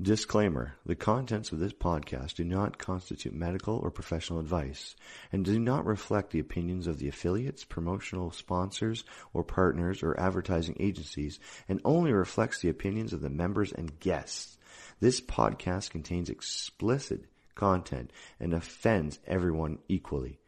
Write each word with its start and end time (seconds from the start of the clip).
Disclaimer 0.00 0.74
The 0.86 0.94
contents 0.94 1.50
of 1.50 1.58
this 1.58 1.72
podcast 1.72 2.34
do 2.36 2.44
not 2.44 2.78
constitute 2.78 3.34
medical 3.34 3.78
or 3.78 3.90
professional 3.90 4.38
advice 4.38 4.94
and 5.32 5.44
do 5.44 5.58
not 5.58 5.84
reflect 5.84 6.30
the 6.30 6.38
opinions 6.38 6.86
of 6.86 7.00
the 7.00 7.08
affiliates, 7.08 7.64
promotional 7.64 8.30
sponsors, 8.30 9.02
or 9.34 9.42
partners 9.42 10.04
or 10.04 10.18
advertising 10.20 10.76
agencies 10.78 11.40
and 11.68 11.80
only 11.84 12.12
reflects 12.12 12.60
the 12.60 12.68
opinions 12.68 13.12
of 13.12 13.22
the 13.22 13.28
members 13.28 13.72
and 13.72 13.98
guests. 13.98 14.56
This 15.00 15.20
podcast 15.20 15.90
contains 15.90 16.30
explicit 16.30 17.24
content 17.56 18.12
and 18.38 18.54
offends 18.54 19.18
everyone 19.26 19.78
equally. 19.88 20.38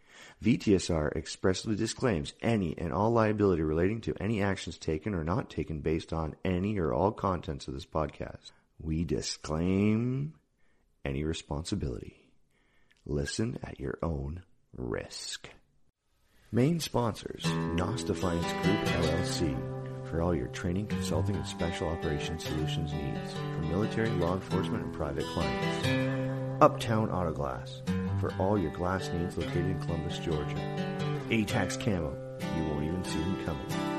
VTSR 0.45 1.17
expressly 1.17 1.75
disclaims 1.75 2.35
any 2.41 2.79
and 2.79 2.93
all 2.93 3.11
liability 3.11 3.63
relating 3.63 4.01
to 4.03 4.15
any 4.21 4.41
actions 4.41 4.79
taken 4.79 5.13
or 5.13 5.25
not 5.25 5.51
taken 5.51 5.81
based 5.81 6.13
on 6.13 6.37
any 6.45 6.79
or 6.79 6.95
all 6.95 7.11
contents 7.11 7.67
of 7.67 7.75
this 7.75 7.85
podcast. 7.85 8.53
We 8.83 9.05
disclaim 9.05 10.35
any 11.05 11.23
responsibility. 11.25 12.17
Listen 13.05 13.59
at 13.63 13.79
your 13.79 13.99
own 14.03 14.43
risk. 14.75 15.51
Main 16.51 16.81
sponsors, 16.81 17.45
NOS 17.75 18.05
Defiance 18.05 18.47
Group 18.65 18.85
LLC, 18.85 20.09
for 20.09 20.23
all 20.23 20.35
your 20.35 20.49
training, 20.49 20.87
consulting, 20.87 21.37
and 21.37 21.47
special 21.47 21.89
operations 21.89 22.45
solutions 22.45 22.93
needs 22.93 23.33
for 23.35 23.63
military, 23.67 24.11
law 24.11 24.35
enforcement, 24.35 24.83
and 24.85 24.95
private 24.95 25.25
clients. 25.27 26.63
Uptown 26.63 27.11
Auto 27.11 27.33
Glass, 27.33 27.83
for 28.19 28.33
all 28.39 28.59
your 28.59 28.73
glass 28.73 29.09
needs 29.11 29.37
located 29.37 29.67
in 29.67 29.81
Columbus, 29.81 30.19
Georgia. 30.19 30.57
A-TACS 31.31 31.77
Camo, 31.77 32.17
you 32.57 32.65
won't 32.65 32.85
even 32.85 33.05
see 33.05 33.19
them 33.19 33.45
coming. 33.45 33.90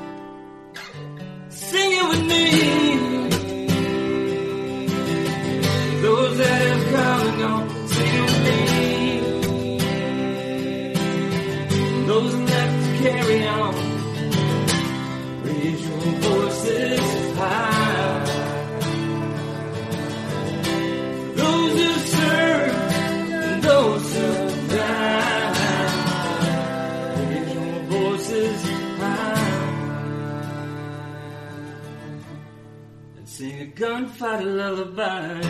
Gunfighter 33.82 34.44
lullaby. 34.44 35.40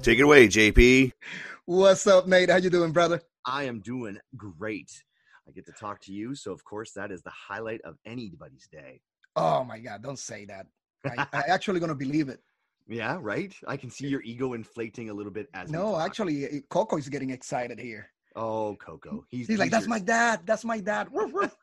Take 0.00 0.20
it 0.20 0.22
away, 0.22 0.46
JP. 0.46 1.10
What's 1.64 2.06
up, 2.06 2.28
Nate? 2.28 2.50
How 2.50 2.58
you 2.58 2.70
doing, 2.70 2.92
brother? 2.92 3.20
I 3.44 3.64
am 3.64 3.80
doing 3.80 4.16
great. 4.36 4.92
I 5.48 5.50
get 5.50 5.66
to 5.66 5.72
talk 5.72 6.00
to 6.02 6.12
you, 6.12 6.36
so 6.36 6.52
of 6.52 6.62
course 6.62 6.92
that 6.92 7.10
is 7.10 7.22
the 7.22 7.30
highlight 7.30 7.80
of 7.80 7.96
anybody's 8.06 8.68
day. 8.70 9.00
Oh 9.34 9.64
my 9.64 9.80
God! 9.80 10.04
Don't 10.04 10.20
say 10.20 10.44
that. 10.44 10.66
I, 11.04 11.26
I 11.32 11.42
actually 11.48 11.80
gonna 11.80 11.96
believe 11.96 12.28
it. 12.28 12.38
Yeah, 12.86 13.18
right. 13.20 13.52
I 13.66 13.76
can 13.76 13.90
see 13.90 14.06
your 14.06 14.22
ego 14.22 14.52
inflating 14.52 15.10
a 15.10 15.14
little 15.14 15.32
bit 15.32 15.48
as 15.52 15.66
we 15.66 15.72
No, 15.72 15.92
talk. 15.92 16.06
actually, 16.06 16.62
Coco 16.70 16.96
is 16.96 17.08
getting 17.08 17.30
excited 17.30 17.80
here. 17.80 18.06
Oh, 18.36 18.76
Coco, 18.76 19.24
he's, 19.28 19.48
He's 19.48 19.58
like, 19.58 19.72
"That's 19.72 19.86
your, 19.86 19.90
my 19.90 19.98
dad. 19.98 20.42
That's 20.46 20.64
my 20.64 20.78
dad." 20.78 21.08
Woof, 21.10 21.32
woof. 21.32 21.56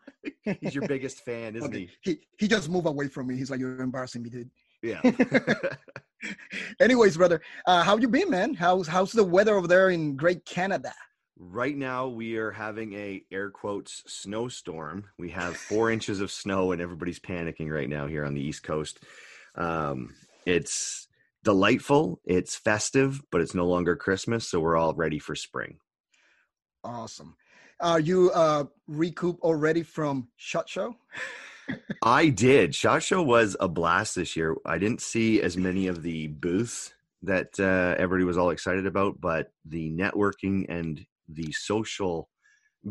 He's 0.62 0.76
your 0.76 0.84
biggest 0.88 1.24
fan, 1.24 1.56
isn't 1.56 1.70
Okay, 1.70 1.90
he? 2.02 2.12
He 2.12 2.20
he 2.38 2.48
just 2.48 2.70
moved 2.70 2.88
away 2.88 3.08
from 3.08 3.28
me. 3.28 3.38
He's 3.38 3.50
like, 3.52 3.60
"You're 3.60 3.82
embarrassing 3.82 4.24
me, 4.24 4.30
dude." 4.30 4.50
Yeah. 4.82 5.02
Anyways, 6.80 7.18
brother, 7.18 7.42
uh, 7.66 7.84
how 7.84 7.98
you 7.98 8.08
been, 8.08 8.30
man? 8.30 8.54
How's 8.54 8.88
how's 8.88 9.12
the 9.12 9.24
weather 9.24 9.56
over 9.56 9.68
there 9.68 9.90
in 9.90 10.16
Great 10.16 10.46
Canada? 10.46 10.94
right 11.42 11.78
now 11.78 12.06
we 12.08 12.36
are 12.36 12.52
having 12.52 12.94
a 12.94 13.24
air 13.32 13.50
quotes 13.50 14.04
snowstorm. 14.06 15.06
We 15.18 15.30
have 15.30 15.56
four 15.56 15.90
inches 15.92 16.20
of 16.20 16.32
snow, 16.32 16.72
and 16.74 16.82
everybody's 16.82 17.20
panicking 17.20 17.72
right 17.72 17.90
now 17.90 18.08
here 18.08 18.26
on 18.26 18.34
the 18.34 18.42
East 18.42 18.64
Coast. 18.64 19.00
Um, 19.56 20.14
it's 20.46 21.08
delightful. 21.44 22.20
It's 22.26 22.56
festive, 22.56 23.22
but 23.32 23.42
it's 23.42 23.56
no 23.56 23.66
longer 23.66 23.96
Christmas, 23.96 24.48
so 24.50 24.60
we're 24.60 24.78
all 24.78 24.94
ready 24.94 25.20
for 25.20 25.36
spring. 25.36 25.80
Awesome. 26.84 27.36
Are 27.82 28.00
you 28.00 28.32
uh 28.32 28.66
recoup 28.88 29.40
already 29.42 29.84
from 29.84 30.28
Shot 30.38 30.68
Show? 30.68 30.96
I 32.04 32.30
did. 32.30 32.74
Shot 32.76 33.04
Show 33.04 33.22
was 33.22 33.56
a 33.60 33.68
blast 33.68 34.16
this 34.16 34.36
year. 34.36 34.56
I 34.66 34.78
didn't 34.78 35.02
see 35.02 35.42
as 35.42 35.58
many 35.58 35.88
of 35.88 36.02
the 36.02 36.28
booths 36.28 36.94
that 37.22 37.60
uh, 37.60 37.96
everybody 38.02 38.24
was 38.24 38.38
all 38.38 38.50
excited 38.50 38.86
about, 38.86 39.20
but 39.20 39.52
the 39.66 39.92
networking 39.92 40.66
and 40.70 41.06
the 41.28 41.52
social 41.52 42.30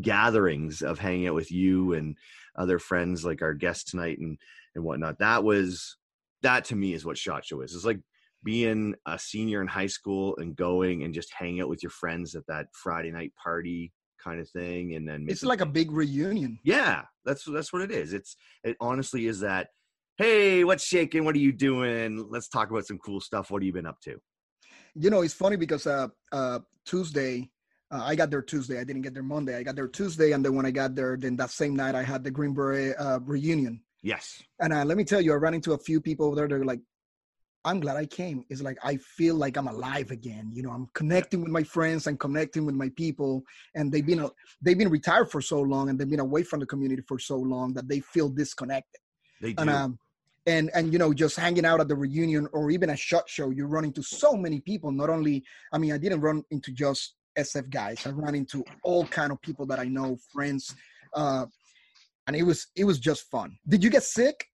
gatherings 0.01 0.83
of 0.83 0.99
hanging 0.99 1.29
out 1.29 1.35
with 1.35 1.51
you 1.51 1.95
and 1.95 2.17
other 2.57 2.79
friends 2.79 3.25
like 3.25 3.43
our 3.43 3.55
guest 3.55 3.89
tonight 3.89 4.19
and 4.19 4.39
and 4.75 4.85
whatnot 4.85 5.19
that 5.19 5.43
was 5.43 5.97
that 6.43 6.65
to 6.65 6.77
me 6.77 6.93
is 6.93 7.05
what 7.05 7.17
shot 7.17 7.45
show 7.45 7.63
is 7.63 7.75
it's 7.75 7.85
like 7.85 8.01
being 8.45 8.95
a 9.07 9.19
senior 9.19 9.61
in 9.61 9.67
high 9.67 9.87
school 9.87 10.37
and 10.37 10.55
going 10.57 11.03
and 11.03 11.15
just 11.15 11.33
hanging 11.33 11.61
out 11.61 11.69
with 11.69 11.83
your 11.83 11.91
friends 11.91 12.35
at 12.35 12.47
that 12.47 12.67
friday 12.73 13.11
night 13.11 13.33
party 13.43 13.93
kind 14.23 14.41
of 14.41 14.49
thing 14.51 14.95
and 14.95 15.09
then 15.09 15.27
It's 15.29 15.43
like 15.43 15.61
a 15.61 15.67
big 15.67 15.91
reunion. 15.91 16.59
yeah, 16.65 17.03
that's 17.25 17.45
that's 17.45 17.73
what 17.73 17.83
it 17.83 17.91
is. 17.91 18.13
It's 18.13 18.37
it 18.65 18.77
honestly 18.81 19.27
is 19.27 19.41
that. 19.41 19.69
Hey, 20.17 20.65
what's 20.65 20.85
shaking? 20.85 21.25
What 21.25 21.37
are 21.37 21.39
you 21.39 21.53
doing? 21.53 22.27
Let's 22.29 22.49
talk 22.49 22.71
about 22.71 22.87
some 22.87 22.99
cool 22.99 23.21
stuff. 23.21 23.51
What 23.51 23.63
have 23.63 23.67
you 23.67 23.73
been 23.73 23.87
up 23.87 24.01
to? 24.03 24.19
You 24.95 25.11
know, 25.11 25.23
it's 25.23 25.35
funny 25.35 25.57
because 25.57 25.87
uh 25.87 26.09
uh 26.33 26.59
Tuesday, 26.85 27.49
uh, 27.91 28.03
I 28.05 28.17
got 28.17 28.31
there 28.31 28.43
Tuesday. 28.43 28.81
I 28.81 28.85
didn't 28.85 29.03
get 29.03 29.15
there 29.15 29.23
Monday. 29.23 29.57
I 29.57 29.63
got 29.63 29.77
there 29.77 29.89
Tuesday, 29.89 30.33
and 30.33 30.45
then 30.45 30.55
when 30.55 30.67
I 30.67 30.71
got 30.73 30.95
there, 30.95 31.17
then 31.17 31.37
that 31.37 31.51
same 31.51 31.77
night 31.77 31.95
I 31.95 32.03
had 32.03 32.25
the 32.25 32.31
Green 32.31 32.53
Beret 32.55 32.97
uh, 32.99 33.21
reunion. 33.25 33.81
Yes, 34.03 34.41
And 34.61 34.73
uh, 34.73 34.85
let 34.85 34.97
me 34.97 35.03
tell 35.05 35.21
you, 35.21 35.33
I 35.33 35.37
ran 35.37 35.55
into 35.55 35.73
a 35.73 35.79
few 35.79 36.01
people 36.01 36.27
over 36.27 36.37
there. 36.37 36.47
They're 36.49 36.65
like, 36.65 36.81
"I'm 37.69 37.81
glad 37.81 37.97
I 37.97 38.07
came." 38.07 38.45
It's 38.49 38.63
like 38.63 38.79
I 38.83 38.97
feel 38.97 39.35
like 39.35 39.57
I'm 39.57 39.69
alive 39.69 40.11
again. 40.11 40.51
You 40.53 40.63
know, 40.63 40.71
I'm 40.71 40.89
connecting 40.95 41.41
with 41.43 41.51
my 41.51 41.63
friends 41.63 42.07
and 42.07 42.19
connecting 42.19 42.65
with 42.67 42.75
my 42.75 42.91
people, 42.97 43.43
and 43.75 43.93
they've 43.93 44.07
been 44.07 44.29
they've 44.63 44.79
been 44.79 44.91
retired 44.91 45.31
for 45.31 45.41
so 45.41 45.61
long, 45.61 45.89
and 45.89 45.99
they've 45.99 46.09
been 46.09 46.21
away 46.29 46.43
from 46.43 46.61
the 46.61 46.67
community 46.67 47.03
for 47.07 47.19
so 47.19 47.37
long 47.37 47.75
that 47.75 47.89
they 47.89 48.01
feel 48.01 48.29
disconnected. 48.29 49.01
they 49.41 49.53
do. 49.53 49.63
And 49.63 49.71
um, 49.71 49.99
and 50.47 50.71
and 50.75 50.93
you 50.93 50.99
know, 50.99 51.13
just 51.13 51.37
hanging 51.37 51.67
out 51.67 51.81
at 51.81 51.89
the 51.89 51.95
reunion 51.95 52.49
or 52.53 52.71
even 52.71 52.91
a 52.91 52.97
shot 52.97 53.29
show, 53.29 53.51
you 53.51 53.67
run 53.67 53.85
into 53.85 54.03
so 54.03 54.35
many 54.35 54.61
people. 54.61 54.91
Not 54.91 55.11
only, 55.11 55.45
I 55.73 55.79
mean, 55.79 55.93
I 55.93 55.99
didn't 55.99 56.21
run 56.21 56.43
into 56.51 56.73
just 56.73 57.15
SF 57.39 57.71
guys. 57.71 58.07
I 58.07 58.11
ran 58.11 58.35
into 58.35 58.65
all 58.83 59.07
kind 59.07 59.31
of 59.31 59.41
people 59.43 59.67
that 59.67 59.79
I 59.79 59.85
know, 59.85 60.17
friends, 60.33 60.75
uh, 61.15 61.47
and 62.27 62.35
it 62.35 62.43
was 62.43 62.69
it 62.75 62.85
was 62.85 62.99
just 62.99 63.31
fun. 63.31 63.59
Did 63.69 63.85
you 63.85 63.91
get 63.91 64.03
sick? 64.03 64.47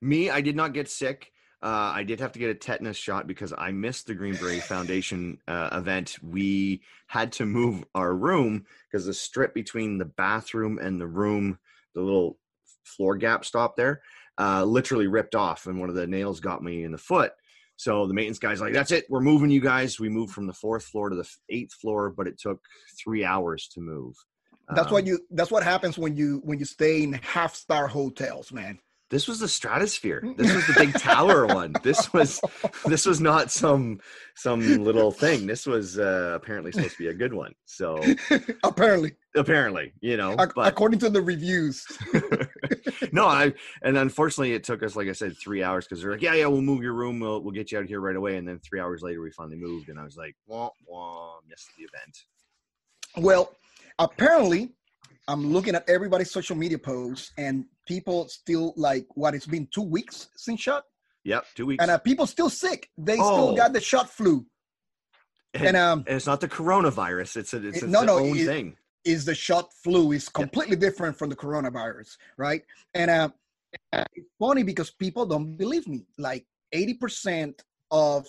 Me, 0.00 0.30
I 0.30 0.40
did 0.40 0.56
not 0.56 0.72
get 0.72 0.88
sick. 0.88 1.30
Uh, 1.60 1.92
I 1.94 2.04
did 2.04 2.20
have 2.20 2.32
to 2.32 2.38
get 2.38 2.50
a 2.50 2.54
tetanus 2.54 2.96
shot 2.96 3.26
because 3.26 3.52
I 3.56 3.72
missed 3.72 4.06
the 4.06 4.14
Green 4.14 4.36
Beret 4.36 4.62
Foundation 4.62 5.38
uh, 5.48 5.70
event. 5.72 6.16
We 6.22 6.82
had 7.08 7.32
to 7.32 7.46
move 7.46 7.84
our 7.96 8.14
room 8.14 8.64
because 8.90 9.06
the 9.06 9.14
strip 9.14 9.54
between 9.54 9.98
the 9.98 10.04
bathroom 10.04 10.78
and 10.78 11.00
the 11.00 11.08
room, 11.08 11.58
the 11.94 12.00
little 12.00 12.38
floor 12.84 13.16
gap 13.16 13.44
stop 13.44 13.76
there, 13.76 14.02
uh, 14.38 14.64
literally 14.64 15.08
ripped 15.08 15.34
off, 15.34 15.66
and 15.66 15.80
one 15.80 15.88
of 15.88 15.96
the 15.96 16.06
nails 16.06 16.38
got 16.38 16.62
me 16.62 16.84
in 16.84 16.92
the 16.92 16.98
foot. 16.98 17.32
So 17.74 18.06
the 18.06 18.14
maintenance 18.14 18.38
guy's 18.38 18.60
like, 18.60 18.72
"That's 18.72 18.92
it, 18.92 19.06
we're 19.08 19.20
moving 19.20 19.50
you 19.50 19.60
guys." 19.60 19.98
We 19.98 20.08
moved 20.08 20.34
from 20.34 20.46
the 20.46 20.52
fourth 20.52 20.84
floor 20.84 21.10
to 21.10 21.16
the 21.16 21.28
eighth 21.48 21.74
floor, 21.74 22.10
but 22.10 22.28
it 22.28 22.38
took 22.38 22.60
three 23.02 23.24
hours 23.24 23.68
to 23.74 23.80
move. 23.80 24.14
That's 24.74 24.92
what 24.92 25.02
Um, 25.02 25.06
you. 25.06 25.20
That's 25.30 25.50
what 25.50 25.62
happens 25.62 25.98
when 25.98 26.16
you 26.16 26.40
when 26.44 26.58
you 26.58 26.64
stay 26.64 27.02
in 27.02 27.14
half 27.14 27.54
star 27.54 27.88
hotels, 27.88 28.52
man. 28.52 28.78
This 29.10 29.26
was 29.26 29.40
the 29.40 29.48
stratosphere. 29.48 30.22
This 30.36 30.54
was 30.54 30.66
the 30.66 30.74
big 30.74 30.92
tower 30.92 31.46
one. 31.54 31.74
This 31.82 32.12
was 32.12 32.40
this 32.84 33.06
was 33.06 33.20
not 33.20 33.50
some 33.50 34.00
some 34.34 34.84
little 34.84 35.10
thing. 35.10 35.46
This 35.46 35.66
was 35.66 35.98
uh, 35.98 36.32
apparently 36.34 36.72
supposed 36.72 36.92
to 36.92 36.98
be 36.98 37.08
a 37.08 37.14
good 37.14 37.32
one. 37.32 37.54
So 37.64 38.02
Apparently, 38.64 39.12
apparently, 39.34 39.94
you 40.00 40.18
know, 40.18 40.34
ac- 40.38 40.52
but 40.54 40.68
according 40.70 40.98
to 41.00 41.10
the 41.10 41.22
reviews. 41.22 41.86
no, 43.12 43.26
I 43.26 43.54
and 43.82 43.96
unfortunately 43.96 44.52
it 44.52 44.64
took 44.64 44.82
us, 44.82 44.94
like 44.94 45.08
I 45.08 45.12
said, 45.12 45.36
three 45.38 45.62
hours 45.62 45.86
because 45.86 46.02
they're 46.02 46.12
like, 46.12 46.22
yeah, 46.22 46.34
yeah, 46.34 46.46
we'll 46.46 46.60
move 46.60 46.82
your 46.82 46.94
room, 46.94 47.18
we'll, 47.18 47.42
we'll 47.42 47.54
get 47.54 47.72
you 47.72 47.78
out 47.78 47.84
of 47.84 47.88
here 47.88 48.00
right 48.00 48.16
away. 48.16 48.36
And 48.36 48.46
then 48.46 48.58
three 48.58 48.80
hours 48.80 49.00
later, 49.02 49.22
we 49.22 49.30
finally 49.30 49.56
moved, 49.56 49.88
and 49.88 49.98
I 49.98 50.04
was 50.04 50.16
like, 50.18 50.36
wah 50.46 50.68
wah, 50.86 51.36
missed 51.48 51.70
the 51.78 51.84
event. 51.84 52.18
Well, 53.16 53.56
apparently, 53.98 54.74
I'm 55.28 55.52
looking 55.52 55.74
at 55.74 55.88
everybody's 55.88 56.30
social 56.30 56.56
media 56.56 56.78
posts, 56.78 57.32
and 57.36 57.66
people 57.86 58.26
still 58.28 58.72
like 58.76 59.06
what? 59.14 59.34
It's 59.34 59.46
been 59.46 59.68
two 59.70 59.82
weeks 59.82 60.28
since 60.36 60.60
shot, 60.60 60.84
Yep, 61.24 61.44
two 61.54 61.66
weeks. 61.66 61.82
and 61.82 61.90
uh, 61.90 61.98
people 61.98 62.26
still 62.26 62.48
sick. 62.50 62.88
They 62.96 63.18
Oh. 63.20 63.24
still 63.32 63.56
got 63.56 63.72
the 63.74 63.80
shot 63.80 64.08
flu, 64.10 64.46
and, 65.54 65.66
and 65.68 65.76
um, 65.76 65.98
and 66.06 66.16
it's 66.16 66.26
not 66.26 66.40
the 66.40 66.48
coronavirus; 66.48 67.36
it's 67.36 67.52
a, 67.54 67.58
it's 67.58 67.78
It- 67.78 67.82
its 67.84 67.92
no, 67.92 68.02
no, 68.04 68.18
own 68.18 68.38
it- 68.38 68.46
thing. 68.46 68.76
is 69.04 69.24
the 69.26 69.34
shot 69.34 69.72
flu 69.84 70.12
is 70.12 70.28
completely 70.30 70.76
different 70.76 71.16
from 71.16 71.28
the 71.28 71.36
coronavirus, 71.36 72.16
right? 72.38 72.62
And 72.94 73.10
uh, 73.10 73.28
it's 73.92 74.28
funny 74.38 74.62
because 74.62 74.90
people 74.90 75.26
don't 75.26 75.56
believe 75.56 75.86
me. 75.86 76.06
Like 76.18 76.46
80% 76.74 77.60
of 77.90 78.26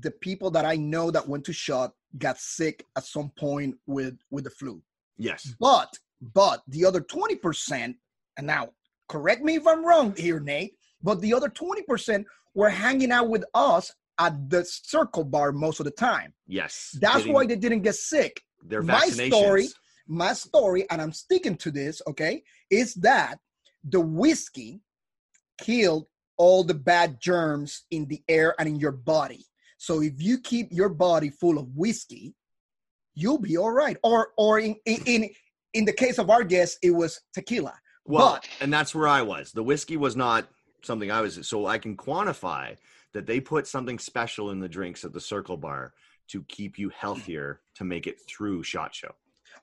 the 0.00 0.10
people 0.10 0.50
that 0.52 0.64
I 0.64 0.76
know 0.76 1.10
that 1.10 1.28
went 1.28 1.44
to 1.46 1.52
shot 1.52 1.94
got 2.18 2.38
sick 2.38 2.86
at 2.96 3.04
some 3.04 3.30
point 3.30 3.74
with 3.86 4.16
with 4.30 4.44
the 4.44 4.50
flu. 4.50 4.80
Yes. 5.18 5.54
But 5.60 5.98
but 6.34 6.62
the 6.68 6.84
other 6.84 7.00
20%, 7.00 7.94
and 8.36 8.46
now 8.46 8.70
correct 9.08 9.42
me 9.42 9.56
if 9.56 9.66
I'm 9.66 9.84
wrong 9.84 10.14
here, 10.16 10.40
Nate, 10.40 10.74
but 11.02 11.20
the 11.20 11.34
other 11.34 11.48
20% 11.48 12.24
were 12.54 12.70
hanging 12.70 13.10
out 13.10 13.28
with 13.28 13.44
us 13.54 13.92
at 14.18 14.48
the 14.48 14.64
circle 14.64 15.24
bar 15.24 15.52
most 15.52 15.80
of 15.80 15.84
the 15.84 15.90
time. 15.90 16.32
Yes. 16.46 16.96
That's 17.00 17.18
Getting 17.18 17.32
why 17.32 17.46
they 17.46 17.56
didn't 17.56 17.82
get 17.82 17.96
sick. 17.96 18.40
their 18.64 18.82
my 18.82 19.08
story- 19.08 19.68
My 20.08 20.32
story, 20.34 20.88
and 20.90 21.00
I'm 21.00 21.12
sticking 21.12 21.56
to 21.58 21.70
this, 21.70 22.02
okay, 22.08 22.42
is 22.70 22.94
that 22.94 23.38
the 23.84 24.00
whiskey 24.00 24.80
killed 25.58 26.06
all 26.36 26.64
the 26.64 26.74
bad 26.74 27.20
germs 27.20 27.84
in 27.90 28.06
the 28.06 28.22
air 28.28 28.54
and 28.58 28.68
in 28.68 28.76
your 28.80 28.92
body. 28.92 29.46
So 29.78 30.02
if 30.02 30.20
you 30.20 30.38
keep 30.40 30.68
your 30.72 30.88
body 30.88 31.30
full 31.30 31.56
of 31.58 31.68
whiskey, 31.76 32.34
you'll 33.14 33.38
be 33.38 33.56
all 33.56 33.70
right. 33.70 33.96
Or 34.02 34.32
or 34.36 34.58
in 34.58 34.76
in 34.86 35.02
in, 35.06 35.30
in 35.74 35.84
the 35.84 35.92
case 35.92 36.18
of 36.18 36.30
our 36.30 36.44
guest, 36.44 36.78
it 36.82 36.90
was 36.90 37.20
tequila. 37.32 37.74
Well, 38.04 38.34
But- 38.34 38.48
and 38.60 38.72
that's 38.72 38.94
where 38.94 39.08
I 39.08 39.22
was. 39.22 39.52
The 39.52 39.62
whiskey 39.62 39.96
was 39.96 40.16
not 40.16 40.48
something 40.82 41.10
I 41.10 41.20
was. 41.20 41.46
So 41.46 41.66
I 41.66 41.78
can 41.78 41.96
quantify 41.96 42.76
that 43.12 43.26
they 43.26 43.40
put 43.40 43.66
something 43.66 43.98
special 43.98 44.50
in 44.50 44.58
the 44.60 44.68
drinks 44.68 45.04
at 45.04 45.12
the 45.12 45.20
Circle 45.20 45.56
Bar 45.56 45.92
to 46.28 46.42
keep 46.48 46.78
you 46.78 46.88
healthier 46.90 47.60
to 47.74 47.84
make 47.84 48.06
it 48.06 48.16
through 48.28 48.62
Shot 48.62 48.94
Show. 48.94 49.14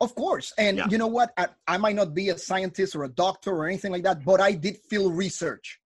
Of 0.01 0.13
course. 0.15 0.53
And 0.57 0.77
Yeah. 0.77 0.87
you 0.89 0.97
know 0.97 1.07
what? 1.07 1.33
I, 1.37 1.47
I 1.67 1.77
might 1.77 1.95
not 1.95 2.13
be 2.13 2.29
a 2.29 2.37
scientist 2.37 2.95
or 2.95 3.03
a 3.03 3.09
doctor 3.09 3.51
or 3.51 3.65
anything 3.67 3.91
like 3.91 4.03
that, 4.03 4.23
but 4.23 4.39
I 4.39 4.53
did 4.53 4.77
field 4.89 5.15
research 5.17 5.79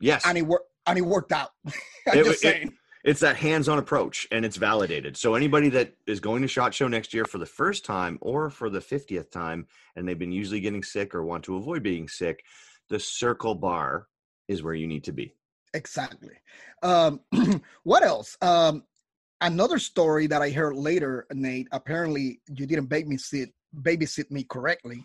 Yes, 0.00 0.22
and 0.26 0.36
it 0.36 0.42
worked 0.42 0.68
and 0.86 0.98
it 0.98 1.02
worked 1.02 1.32
out. 1.32 1.50
I'm 1.66 1.72
It- 2.18 2.24
just 2.24 2.44
it- 2.44 2.48
saying. 2.52 2.76
It's 3.04 3.20
that 3.20 3.36
hands-on 3.36 3.78
approach, 3.78 4.26
and 4.32 4.44
it's 4.44 4.56
validated. 4.56 5.16
So 5.16 5.34
anybody 5.34 5.68
that 5.70 5.92
is 6.06 6.20
going 6.20 6.42
to 6.42 6.48
Shot 6.48 6.72
Show 6.72 6.88
next 6.88 7.12
year 7.12 7.26
for 7.26 7.38
the 7.38 7.46
first 7.46 7.84
time 7.84 8.18
or 8.22 8.48
for 8.50 8.70
the 8.70 8.80
fiftieth 8.80 9.30
time, 9.30 9.66
and 9.94 10.08
they've 10.08 10.18
been 10.18 10.32
usually 10.32 10.60
getting 10.60 10.82
sick 10.82 11.14
or 11.14 11.22
want 11.22 11.44
to 11.44 11.56
avoid 11.56 11.82
being 11.82 12.08
sick, 12.08 12.42
the 12.88 12.98
Circle 12.98 13.56
Bar 13.56 14.06
is 14.48 14.62
where 14.62 14.74
you 14.74 14.86
need 14.86 15.04
to 15.04 15.12
be. 15.12 15.34
Exactly. 15.74 16.34
Um, 16.82 17.20
what 17.82 18.02
else? 18.02 18.38
Um, 18.40 18.84
another 19.40 19.78
story 19.78 20.26
that 20.28 20.40
I 20.40 20.50
heard 20.50 20.76
later, 20.76 21.26
Nate. 21.32 21.68
Apparently, 21.72 22.40
you 22.48 22.66
didn't 22.66 22.88
babysit 22.88 23.52
babysit 23.82 24.30
me 24.30 24.44
correctly 24.44 25.04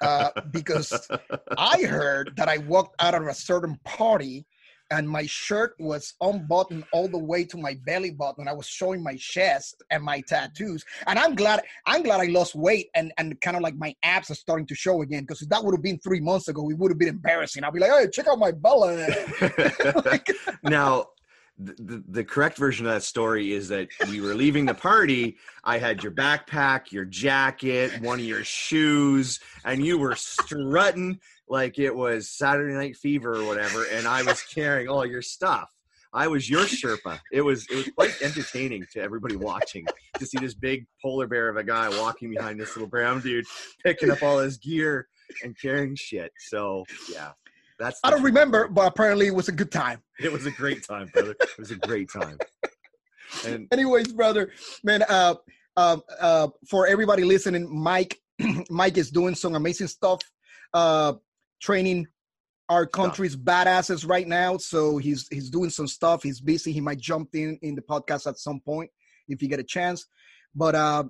uh, 0.00 0.30
because 0.50 1.08
I 1.56 1.82
heard 1.82 2.32
that 2.36 2.48
I 2.48 2.58
walked 2.58 3.00
out 3.00 3.14
of 3.14 3.26
a 3.26 3.34
certain 3.34 3.78
party 3.84 4.44
and 4.90 5.08
my 5.08 5.26
shirt 5.26 5.74
was 5.78 6.14
unbuttoned 6.20 6.84
all 6.92 7.08
the 7.08 7.18
way 7.18 7.44
to 7.44 7.58
my 7.58 7.78
belly 7.84 8.10
button. 8.10 8.48
I 8.48 8.52
was 8.52 8.66
showing 8.66 9.02
my 9.02 9.16
chest 9.16 9.82
and 9.90 10.02
my 10.02 10.20
tattoos. 10.22 10.84
And 11.06 11.18
I'm 11.18 11.34
glad 11.34 11.62
I'm 11.86 12.02
glad 12.02 12.20
I 12.20 12.26
lost 12.26 12.54
weight 12.54 12.88
and 12.94 13.12
and 13.18 13.40
kind 13.40 13.56
of 13.56 13.62
like 13.62 13.76
my 13.76 13.94
abs 14.02 14.30
are 14.30 14.34
starting 14.34 14.66
to 14.66 14.74
show 14.74 15.02
again 15.02 15.22
because 15.22 15.42
if 15.42 15.48
that 15.50 15.62
would 15.62 15.74
have 15.74 15.82
been 15.82 15.98
three 15.98 16.20
months 16.20 16.48
ago, 16.48 16.70
it 16.70 16.78
would 16.78 16.90
have 16.90 16.98
been 16.98 17.08
embarrassing. 17.08 17.64
I'll 17.64 17.72
be 17.72 17.80
like, 17.80 17.90
hey, 17.90 18.06
check 18.12 18.28
out 18.28 18.38
my 18.38 18.52
belly. 18.52 19.06
Like, 20.04 20.30
now 20.62 21.06
the, 21.58 22.02
the 22.08 22.24
correct 22.24 22.56
version 22.56 22.86
of 22.86 22.92
that 22.92 23.02
story 23.02 23.52
is 23.52 23.68
that 23.68 23.88
we 24.08 24.20
were 24.20 24.34
leaving 24.34 24.64
the 24.64 24.74
party 24.74 25.36
i 25.64 25.76
had 25.76 26.02
your 26.02 26.12
backpack 26.12 26.92
your 26.92 27.04
jacket 27.04 28.00
one 28.00 28.20
of 28.20 28.24
your 28.24 28.44
shoes 28.44 29.40
and 29.64 29.84
you 29.84 29.98
were 29.98 30.14
strutting 30.14 31.18
like 31.50 31.78
it 31.78 31.94
was 31.94 32.30
saturday 32.30 32.74
night 32.74 32.96
fever 32.96 33.36
or 33.36 33.44
whatever 33.44 33.84
and 33.92 34.06
i 34.06 34.22
was 34.22 34.42
carrying 34.42 34.88
all 34.88 35.04
your 35.04 35.22
stuff 35.22 35.70
i 36.12 36.26
was 36.26 36.48
your 36.48 36.64
sherpa 36.64 37.18
it 37.32 37.40
was 37.42 37.66
it 37.70 37.76
was 37.76 37.88
quite 37.96 38.14
entertaining 38.22 38.84
to 38.92 39.00
everybody 39.00 39.36
watching 39.36 39.86
to 40.18 40.26
see 40.26 40.38
this 40.38 40.54
big 40.54 40.86
polar 41.02 41.26
bear 41.26 41.48
of 41.48 41.56
a 41.56 41.64
guy 41.64 41.88
walking 42.00 42.30
behind 42.30 42.60
this 42.60 42.74
little 42.76 42.88
brown 42.88 43.20
dude 43.20 43.44
picking 43.84 44.10
up 44.10 44.22
all 44.22 44.38
his 44.38 44.56
gear 44.58 45.08
and 45.42 45.58
carrying 45.60 45.94
shit 45.94 46.32
so 46.38 46.84
yeah 47.12 47.30
that's 47.78 48.00
I 48.02 48.10
don't 48.10 48.20
truth. 48.20 48.34
remember, 48.34 48.68
but 48.68 48.88
apparently 48.88 49.28
it 49.28 49.34
was 49.34 49.48
a 49.48 49.52
good 49.52 49.70
time. 49.70 50.02
It 50.18 50.32
was 50.32 50.46
a 50.46 50.50
great 50.50 50.84
time, 50.84 51.08
brother. 51.12 51.36
It 51.40 51.58
was 51.58 51.70
a 51.70 51.76
great 51.76 52.10
time. 52.10 52.36
And 53.46 53.68
Anyways, 53.72 54.12
brother, 54.12 54.50
man, 54.82 55.04
uh, 55.08 55.36
uh, 55.76 55.98
uh, 56.20 56.48
for 56.68 56.88
everybody 56.88 57.22
listening, 57.22 57.68
Mike, 57.72 58.18
Mike 58.70 58.98
is 58.98 59.10
doing 59.10 59.36
some 59.36 59.54
amazing 59.54 59.86
stuff, 59.86 60.20
uh, 60.74 61.12
training 61.60 62.06
our 62.68 62.86
country's 62.86 63.34
badasses 63.36 64.06
right 64.08 64.28
now. 64.28 64.56
So 64.58 64.98
he's 64.98 65.26
he's 65.30 65.50
doing 65.50 65.70
some 65.70 65.86
stuff. 65.86 66.22
He's 66.22 66.40
busy. 66.40 66.72
He 66.72 66.80
might 66.80 66.98
jump 66.98 67.30
in 67.34 67.58
in 67.62 67.74
the 67.74 67.82
podcast 67.82 68.26
at 68.26 68.38
some 68.38 68.60
point 68.60 68.90
if 69.28 69.42
you 69.42 69.48
get 69.48 69.60
a 69.60 69.64
chance. 69.64 70.06
But 70.54 70.74
uh, 70.74 71.04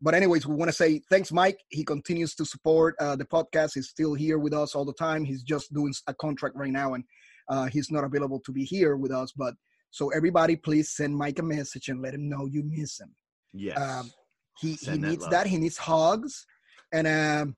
but 0.00 0.14
anyways, 0.14 0.46
we 0.46 0.54
want 0.56 0.68
to 0.68 0.76
say 0.76 1.00
thanks, 1.10 1.30
Mike. 1.30 1.58
He 1.68 1.84
continues 1.84 2.34
to 2.36 2.44
support 2.44 2.96
uh, 2.98 3.14
the 3.16 3.24
podcast. 3.24 3.74
He's 3.74 3.88
still 3.88 4.14
here 4.14 4.38
with 4.38 4.52
us 4.54 4.74
all 4.74 4.84
the 4.84 4.92
time. 4.94 5.24
He's 5.24 5.42
just 5.44 5.72
doing 5.72 5.92
a 6.08 6.14
contract 6.14 6.56
right 6.56 6.72
now, 6.72 6.94
and 6.94 7.04
uh, 7.48 7.66
he's 7.66 7.90
not 7.90 8.02
available 8.04 8.40
to 8.40 8.52
be 8.52 8.64
here 8.64 8.96
with 8.96 9.12
us. 9.12 9.32
But 9.36 9.54
so 9.90 10.08
everybody, 10.08 10.56
please 10.56 10.90
send 10.96 11.16
Mike 11.16 11.38
a 11.38 11.42
message 11.42 11.88
and 11.88 12.02
let 12.02 12.14
him 12.14 12.28
know 12.28 12.46
you 12.46 12.64
miss 12.64 12.98
him. 13.00 13.14
yes, 13.52 13.78
Um, 13.78 14.10
He 14.58 14.72
he 14.74 14.86
that 14.86 14.98
needs 14.98 15.22
love. 15.22 15.30
that. 15.30 15.46
He 15.46 15.58
needs 15.58 15.76
hugs, 15.76 16.44
and 16.92 17.06
um, 17.06 17.56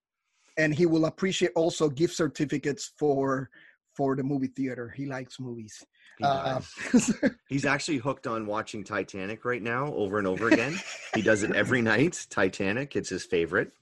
and 0.56 0.74
he 0.74 0.86
will 0.86 1.06
appreciate 1.06 1.52
also 1.54 1.88
gift 1.88 2.14
certificates 2.14 2.92
for 2.98 3.50
for 3.94 4.16
the 4.16 4.22
movie 4.22 4.48
theater. 4.48 4.92
He 4.96 5.06
likes 5.06 5.38
movies. 5.38 5.84
he 6.18 6.24
Uh. 6.24 6.60
He's 7.48 7.64
actually 7.64 7.98
hooked 7.98 8.26
on 8.26 8.46
watching 8.46 8.84
Titanic 8.84 9.44
right 9.44 9.62
now, 9.62 9.92
over 9.94 10.18
and 10.18 10.26
over 10.26 10.48
again. 10.48 10.78
he 11.14 11.22
does 11.22 11.42
it 11.42 11.54
every 11.54 11.82
night. 11.82 12.26
Titanic, 12.30 12.96
it's 12.96 13.08
his 13.08 13.24
favorite. 13.24 13.72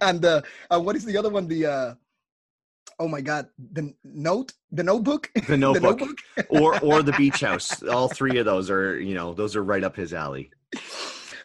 and 0.00 0.24
uh, 0.24 0.42
uh, 0.70 0.80
what 0.80 0.96
is 0.96 1.04
the 1.04 1.16
other 1.16 1.28
one? 1.30 1.46
The 1.46 1.66
uh, 1.66 1.94
oh 2.98 3.08
my 3.08 3.20
god, 3.20 3.48
the 3.72 3.94
note, 4.04 4.52
the 4.72 4.82
notebook, 4.82 5.30
The 5.46 5.56
Notebook, 5.56 6.00
notebook? 6.00 6.18
or 6.48 6.78
or 6.80 7.02
the 7.02 7.12
Beach 7.12 7.40
House. 7.40 7.82
All 7.82 8.08
three 8.08 8.38
of 8.38 8.46
those 8.46 8.70
are, 8.70 8.98
you 8.98 9.14
know, 9.14 9.34
those 9.34 9.54
are 9.56 9.62
right 9.64 9.84
up 9.84 9.96
his 9.96 10.14
alley. 10.14 10.50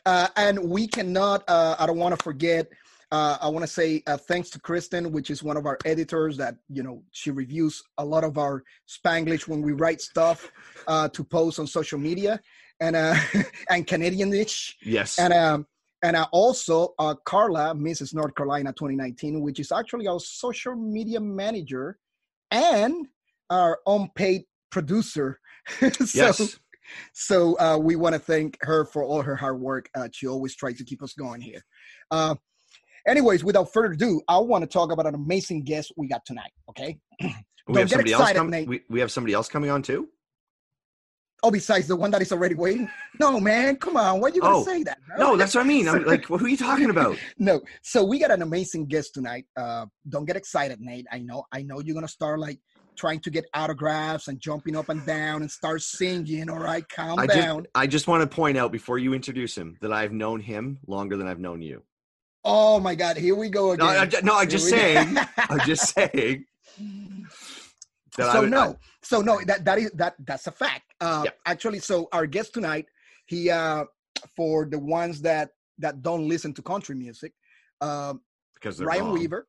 Uh, 0.06 0.27
and 0.36 0.57
we 0.59 0.88
cannot, 0.88 1.44
uh, 1.48 1.75
I 1.77 1.86
don't 1.86 1.98
want 1.98 2.18
to 2.18 2.24
forget, 2.24 2.68
uh, 3.12 3.38
I 3.42 3.50
want 3.50 3.63
to 3.63 3.72
say 3.72 4.02
uh, 4.08 4.18
thanks 4.18 4.50
to 4.52 4.60
Kristen, 4.60 5.12
which 5.12 5.30
is 5.30 5.44
one 5.44 5.58
of 5.58 5.66
our 5.66 5.78
editors 5.84 6.38
that, 6.38 6.56
you 6.69 6.81
know, 6.81 7.04
she 7.12 7.30
reviews 7.30 7.84
a 7.98 8.06
lot 8.06 8.24
of 8.24 8.38
our 8.38 8.63
Spanglish 8.88 9.48
when 9.48 9.62
we 9.62 9.74
write 9.74 10.00
stuff 10.00 10.50
uh, 10.88 11.10
to 11.10 11.24
post 11.24 11.60
on 11.60 11.68
social 11.68 12.00
media 12.00 12.40
and, 12.80 12.96
uh, 12.96 13.15
and 13.70 13.86
Canadianish. 13.86 14.75
Yes, 14.84 15.20
And, 15.20 15.34
um, 15.34 15.68
and 16.03 16.15
uh, 16.15 16.27
also 16.32 16.94
uh, 17.00 17.15
Carla, 17.25 17.75
Mrs. 17.75 18.13
North 18.13 18.34
Carolina 18.34 18.72
2019, 18.72 19.41
which 19.41 19.60
is 19.60 19.72
actually 19.72 20.08
our 20.08 20.20
social 20.20 20.75
media 20.75 21.20
manager 21.20 21.98
and 22.50 23.08
our 23.50 23.80
unpaid 23.86 24.44
producer. 24.72 25.39
so, 25.80 26.06
yes. 26.13 26.60
so 27.13 27.60
uh, 27.60 27.77
we 27.77 27.98
want 27.98 28.13
to 28.13 28.20
thank 28.20 28.58
her 28.62 28.86
for 28.86 29.03
all 29.03 29.22
her 29.22 29.36
hard 29.36 29.60
work. 29.60 29.89
Uh, 29.94 30.08
she 30.12 30.27
always 30.27 30.56
tries 30.56 30.77
to 30.77 30.86
keep 30.86 31.03
us 31.03 31.13
going 31.13 31.41
here. 31.41 31.63
Anyways, 33.08 33.43
without 33.43 33.72
further 33.74 33.93
ado, 33.93 34.22
I 34.27 34.38
want 34.39 34.63
to 34.63 34.67
talk 34.67 34.91
about 34.91 35.08
an 35.08 35.15
amazing 35.15 35.63
guest 35.63 35.91
we 35.98 36.08
got 36.08 36.25
tonight. 36.25 36.51
Okay. 36.70 36.98
We 37.67 37.79
have 37.79 37.89
somebody 37.89 38.12
else 38.12 38.31
coming. 38.34 38.65
We, 38.67 38.81
we 38.89 39.00
have 39.00 39.12
somebody 39.12 39.34
else 39.34 39.48
coming 39.48 39.70
on 39.70 39.81
too. 39.81 40.10
Oh, 41.43 41.50
besides 41.50 41.88
the 41.88 41.96
one 41.96 42.12
that 42.12 42.22
is 42.22 42.31
already 42.31 42.53
waiting. 42.53 42.89
No, 43.20 43.39
man, 43.39 43.77
come 43.77 43.98
on. 43.98 44.20
Why 44.20 44.29
are 44.29 44.31
you 44.31 44.41
gonna 44.41 44.58
Oh, 44.58 44.63
say 44.63 44.84
that? 44.84 45.00
bro? 45.08 45.17
No, 45.17 45.38
that's 45.38 45.55
what 45.55 45.62
I 45.62 45.67
mean. 45.67 45.88
I'm 45.88 46.03
like, 46.05 46.29
what 46.29 46.41
are 46.41 46.48
you 46.48 46.58
talking 46.58 46.89
about? 46.89 47.17
no. 47.39 47.62
So 47.81 48.03
we 48.03 48.20
got 48.20 48.29
an 48.29 48.41
amazing 48.43 48.86
guest 48.86 49.13
tonight. 49.15 49.46
Uh, 49.58 49.88
don't 50.10 50.25
get 50.25 50.36
excited, 50.36 50.79
Nate. 50.81 51.08
I 51.12 51.20
know. 51.20 51.46
I 51.51 51.63
know 51.63 51.79
you're 51.79 51.96
gonna 51.96 52.08
start 52.08 52.39
like 52.39 52.60
trying 52.96 53.22
to 53.22 53.31
get 53.31 53.46
autographs 53.55 54.27
and 54.27 54.39
jumping 54.39 54.75
up 54.75 54.89
and 54.89 55.03
down 55.05 55.41
and 55.41 55.50
start 55.50 55.81
singing. 55.81 56.50
All 56.50 56.60
right, 56.60 56.88
calm 56.89 57.17
I 57.17 57.25
just, 57.25 57.39
down. 57.39 57.65
I 57.74 57.88
just 57.88 58.08
want 58.08 58.22
to 58.29 58.36
point 58.36 58.58
out 58.58 58.72
before 58.72 59.00
you 59.00 59.13
introduce 59.13 59.58
him 59.58 59.77
that 59.81 59.91
I've 59.91 60.12
known 60.12 60.41
him 60.41 60.79
longer 60.86 61.17
than 61.17 61.27
I've 61.27 61.39
known 61.39 61.62
you. 61.62 61.84
Oh 62.43 62.79
my 62.79 62.95
God, 62.95 63.17
here 63.17 63.36
we 63.36 63.50
go 63.50 63.75
No, 63.75 63.88
again. 63.89 64.21
I, 64.24 64.25
no, 64.25 64.38
I'm 64.38 64.50
just 64.55 64.67
saying. 64.69 65.17
I'm 65.38 65.60
just 65.65 65.93
saying. 65.93 66.45
I 66.79 68.33
so 68.33 68.41
would- 68.41 68.50
no, 68.51 68.77
so 69.01 69.21
no, 69.21 69.39
that 69.45 69.63
that 69.65 69.77
is 69.79 69.91
that 69.91 70.15
that's 70.25 70.48
a 70.48 70.51
fact. 70.51 70.83
Uh, 71.00 71.21
Yeah. 71.25 71.31
Actually, 71.45 71.79
so 71.79 72.07
our 72.12 72.25
guest 72.25 72.53
tonight, 72.53 72.88
he 73.25 73.50
uh, 73.50 73.86
for 74.36 74.65
the 74.65 74.79
ones 74.79 75.21
that 75.21 75.51
that 75.79 76.01
don't 76.01 76.27
listen 76.27 76.53
to 76.55 76.62
country 76.62 76.95
music, 76.95 77.33
uh, 77.79 78.13
because 78.55 78.81
Ryan 78.81 79.05
wrong. 79.05 79.13
Weaver. 79.13 79.48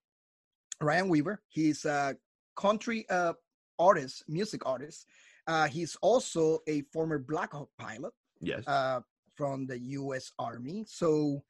Ryan 0.80 1.08
Weaver. 1.08 1.42
He's 1.48 1.84
a 1.84 2.16
country 2.56 3.06
uh, 3.10 3.32
artist, 3.78 4.24
music 4.28 4.66
artist. 4.66 5.06
Uh, 5.46 5.66
he's 5.66 5.96
also 6.02 6.60
a 6.68 6.82
former 6.92 7.18
Black 7.18 7.52
Hawk 7.52 7.68
pilot 7.78 8.12
Yes. 8.40 8.66
uh, 8.66 9.00
from 9.34 9.66
the 9.66 9.78
U.S. 10.00 10.30
Army. 10.38 10.84
So, 10.88 11.42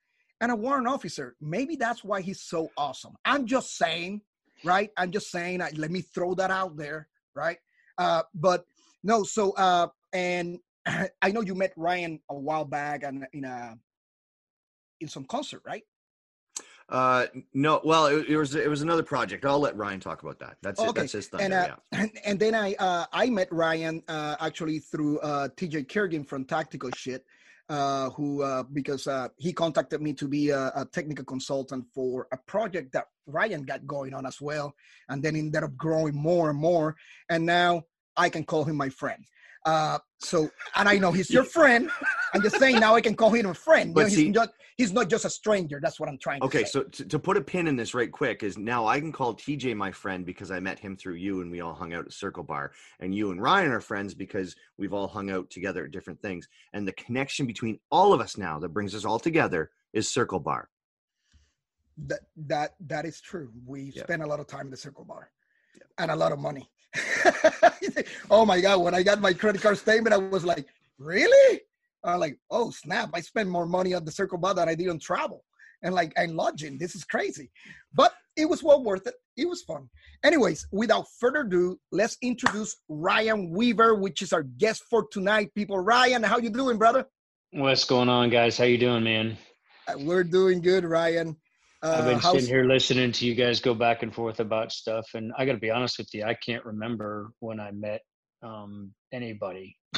and 0.43 0.51
a 0.51 0.57
warrant 0.57 0.89
officer. 0.89 1.37
Maybe 1.41 1.77
that's 1.77 2.05
why 2.05 2.21
he's 2.21 2.43
so 2.43 2.69
awesome. 2.77 3.15
I'm 3.25 3.47
just 3.47 3.79
saying, 3.79 4.21
right? 4.65 4.91
I'm 4.99 5.11
just 5.11 5.31
saying. 5.31 5.63
I, 5.63 5.71
let 5.77 5.91
me 5.91 6.03
throw 6.03 6.35
that 6.35 6.51
out 6.51 6.77
there, 6.77 7.09
right? 7.35 7.59
Uh, 7.97 8.25
but 8.35 8.67
no. 9.05 9.23
So 9.23 9.53
uh, 9.53 9.87
and 10.13 10.59
I 11.23 11.31
know 11.31 11.41
you 11.41 11.55
met 11.55 11.73
Ryan 11.77 12.21
a 12.29 12.35
while 12.35 12.65
back 12.65 13.05
and 13.05 13.25
in 13.33 13.45
a 13.45 13.79
in 15.01 15.09
some 15.09 15.25
concert, 15.25 15.63
right? 15.65 15.85
Uh, 16.89 17.27
no, 17.55 17.81
well, 17.85 18.07
it, 18.07 18.29
it, 18.29 18.37
was 18.37 18.55
it 18.57 18.69
was 18.69 18.83
another 18.83 19.05
project. 19.05 19.47
I'll 19.47 19.61
let 19.61 19.77
Ryan 19.77 20.01
talk 20.01 20.23
about 20.23 20.41
that. 20.41 20.57
That's 20.61 20.81
Okay. 20.81 20.89
it. 20.91 20.95
That's 20.95 21.13
his 21.13 21.29
thunder. 21.29 21.45
and 21.45 21.55
uh, 21.55 21.77
yeah. 21.93 22.01
and, 22.01 22.19
and 22.25 22.41
then 22.41 22.55
I 22.55 22.75
uh, 22.75 23.07
I 23.13 23.31
met 23.31 23.49
Ryan 23.53 24.03
uh, 24.09 24.35
actually 24.41 24.81
through 24.81 25.21
uh, 25.21 25.49
TJ 25.57 25.89
Kerrigan 25.89 26.25
from 26.25 26.45
Tactical 26.45 26.91
Shit, 26.97 27.25
uh, 27.69 28.11
who 28.11 28.43
uh, 28.43 28.63
because 28.73 29.07
uh, 29.07 29.29
he 29.37 29.53
contacted 29.53 30.01
me 30.01 30.13
to 30.15 30.29
be 30.29 30.51
a, 30.51 30.73
a 30.75 30.89
technical 30.93 31.25
consultant 31.25 31.87
for 31.95 32.27
a 32.33 32.37
project 32.37 32.93
that 32.93 33.07
Ryan 33.27 33.63
got 33.63 33.87
going 33.87 34.15
on 34.15 34.27
as 34.27 34.41
well, 34.41 34.75
and 35.09 35.23
then 35.23 35.37
ended 35.37 35.63
up 35.63 35.77
growing 35.77 36.15
more 36.15 36.51
and 36.51 36.59
more, 36.59 36.97
and 37.29 37.47
now 37.47 37.83
I 38.17 38.29
can 38.29 38.45
call 38.45 38.65
him 38.65 38.77
my 38.77 38.89
friend. 38.89 39.25
Uh, 39.65 39.99
so 40.19 40.49
and 40.77 40.89
I 40.89 40.99
know 40.99 41.13
he's 41.13 41.31
your 41.33 41.45
friend. 41.45 41.91
I'm 42.35 42.43
just 42.43 42.57
saying 42.59 42.81
now 42.81 42.95
I 42.95 43.01
can 43.01 43.15
call 43.15 43.31
him 43.31 43.47
a 43.47 43.55
friend. 43.55 43.91
You 43.91 43.95
But 43.95 44.03
know, 44.05 44.09
he's 44.09 44.27
not 44.35 44.49
he's 44.77 44.93
not 44.93 45.09
just 45.09 45.25
a 45.25 45.31
stranger. 45.31 45.79
That's 45.83 46.01
what 46.01 46.09
I'm 46.09 46.19
trying 46.19 46.41
to 46.41 46.47
Okay, 46.47 46.65
say. 46.65 46.71
so 46.71 46.83
to, 46.83 47.05
to 47.05 47.19
put 47.19 47.37
a 47.37 47.41
pin 47.41 47.69
in 47.69 47.77
this 47.77 47.95
right 47.95 48.11
quick 48.11 48.43
is 48.43 48.59
now 48.59 48.87
I 48.87 48.99
can 48.99 49.13
call 49.13 49.35
TJ 49.35 49.77
my 49.77 49.93
friend 49.93 50.27
because 50.27 50.51
I 50.51 50.59
met 50.59 50.79
him 50.79 50.97
through 50.97 51.15
you 51.15 51.41
and 51.43 51.51
we 51.51 51.61
all 51.61 51.75
hung 51.75 51.93
out 51.95 52.07
at 52.07 52.13
Circle 52.13 52.43
Bar. 52.43 52.73
And 52.99 53.15
you 53.15 53.31
and 53.31 53.41
Ryan 53.41 53.71
are 53.71 53.81
friends 53.81 54.15
because 54.15 54.57
we've 54.79 54.93
all 54.95 55.07
hung 55.07 55.31
out 55.31 55.51
together 55.51 55.85
at 55.85 55.93
different 55.93 56.21
things. 56.21 56.49
And 56.73 56.89
the 56.89 56.93
connection 56.95 57.47
between 57.47 57.79
all 57.91 58.13
of 58.13 58.21
us 58.21 58.37
now 58.37 58.59
that 58.59 58.71
brings 58.71 58.95
us 58.95 59.05
all 59.05 59.21
together 59.21 59.71
is 59.93 60.09
Circle 60.09 60.41
Bar. 60.41 60.69
that 62.09 62.21
that 62.37 62.71
that 62.81 63.05
is 63.05 63.21
true. 63.21 63.53
We 63.67 63.93
Yeah. 63.95 64.03
spent 64.03 64.23
a 64.23 64.27
lot 64.27 64.41
of 64.41 64.47
time 64.49 64.65
in 64.67 64.71
the 64.71 64.77
circle 64.79 65.05
bar 65.05 65.31
and 65.99 66.11
a 66.11 66.17
lot 66.17 66.33
of 66.33 66.39
money. 66.39 66.72
oh 68.31 68.45
my 68.45 68.61
god! 68.61 68.81
When 68.81 68.95
I 68.95 69.03
got 69.03 69.21
my 69.21 69.33
credit 69.33 69.63
card 69.63 69.79
statement, 69.79 70.15
I 70.15 70.19
was 70.19 70.45
like, 70.45 70.67
"Really?" 70.99 71.61
I'm 72.05 72.21
like, 72.21 72.39
"Oh 72.51 72.71
snap! 72.71 73.11
I 73.15 73.21
spent 73.21 73.49
more 73.49 73.67
money 73.67 73.95
on 73.95 74.05
the 74.05 74.11
circle 74.11 74.39
bar 74.39 74.55
than 74.55 74.69
I 74.69 74.75
did 74.75 74.89
on 74.89 74.99
travel 74.99 75.45
and 75.83 75.95
like 75.95 76.13
and 76.17 76.37
lodging. 76.37 76.79
This 76.79 76.95
is 76.95 77.05
crazy." 77.05 77.51
But 77.95 78.13
it 78.37 78.49
was 78.49 78.63
well 78.63 78.83
worth 78.83 79.07
it. 79.07 79.15
It 79.37 79.49
was 79.49 79.63
fun. 79.63 79.89
Anyways, 80.25 80.67
without 80.73 81.07
further 81.19 81.41
ado, 81.41 81.79
let's 81.91 82.17
introduce 82.23 82.77
Ryan 82.89 83.51
Weaver, 83.51 83.95
which 83.95 84.23
is 84.23 84.33
our 84.33 84.43
guest 84.43 84.85
for 84.89 85.07
tonight. 85.11 85.55
People, 85.55 85.79
Ryan, 85.79 86.23
how 86.23 86.39
you 86.39 86.51
doing, 86.51 86.79
brother? 86.79 87.07
What's 87.53 87.85
going 87.85 88.09
on, 88.09 88.31
guys? 88.31 88.57
How 88.57 88.65
you 88.65 88.79
doing, 88.79 89.05
man? 89.05 89.37
Uh, 89.87 89.95
We're 89.99 90.25
doing 90.25 90.61
good, 90.61 90.85
Ryan. 90.85 91.37
Uh, 91.83 91.97
I've 91.99 92.05
been 92.05 92.19
how's- 92.19 92.35
sitting 92.35 92.49
here 92.49 92.65
listening 92.65 93.13
to 93.13 93.27
you 93.27 93.35
guys 93.35 93.61
go 93.61 93.75
back 93.75 94.03
and 94.03 94.15
forth 94.15 94.41
about 94.41 94.71
stuff, 94.73 95.07
and 95.15 95.33
I 95.37 95.45
got 95.45 95.53
to 95.53 95.59
be 95.59 95.71
honest 95.71 95.99
with 95.99 96.15
you, 96.15 96.25
I 96.25 96.35
can't 96.35 96.65
remember 96.65 97.33
when 97.41 97.59
I 97.59 97.73
met 97.73 98.03
um, 98.43 98.93
anybody. 99.13 99.77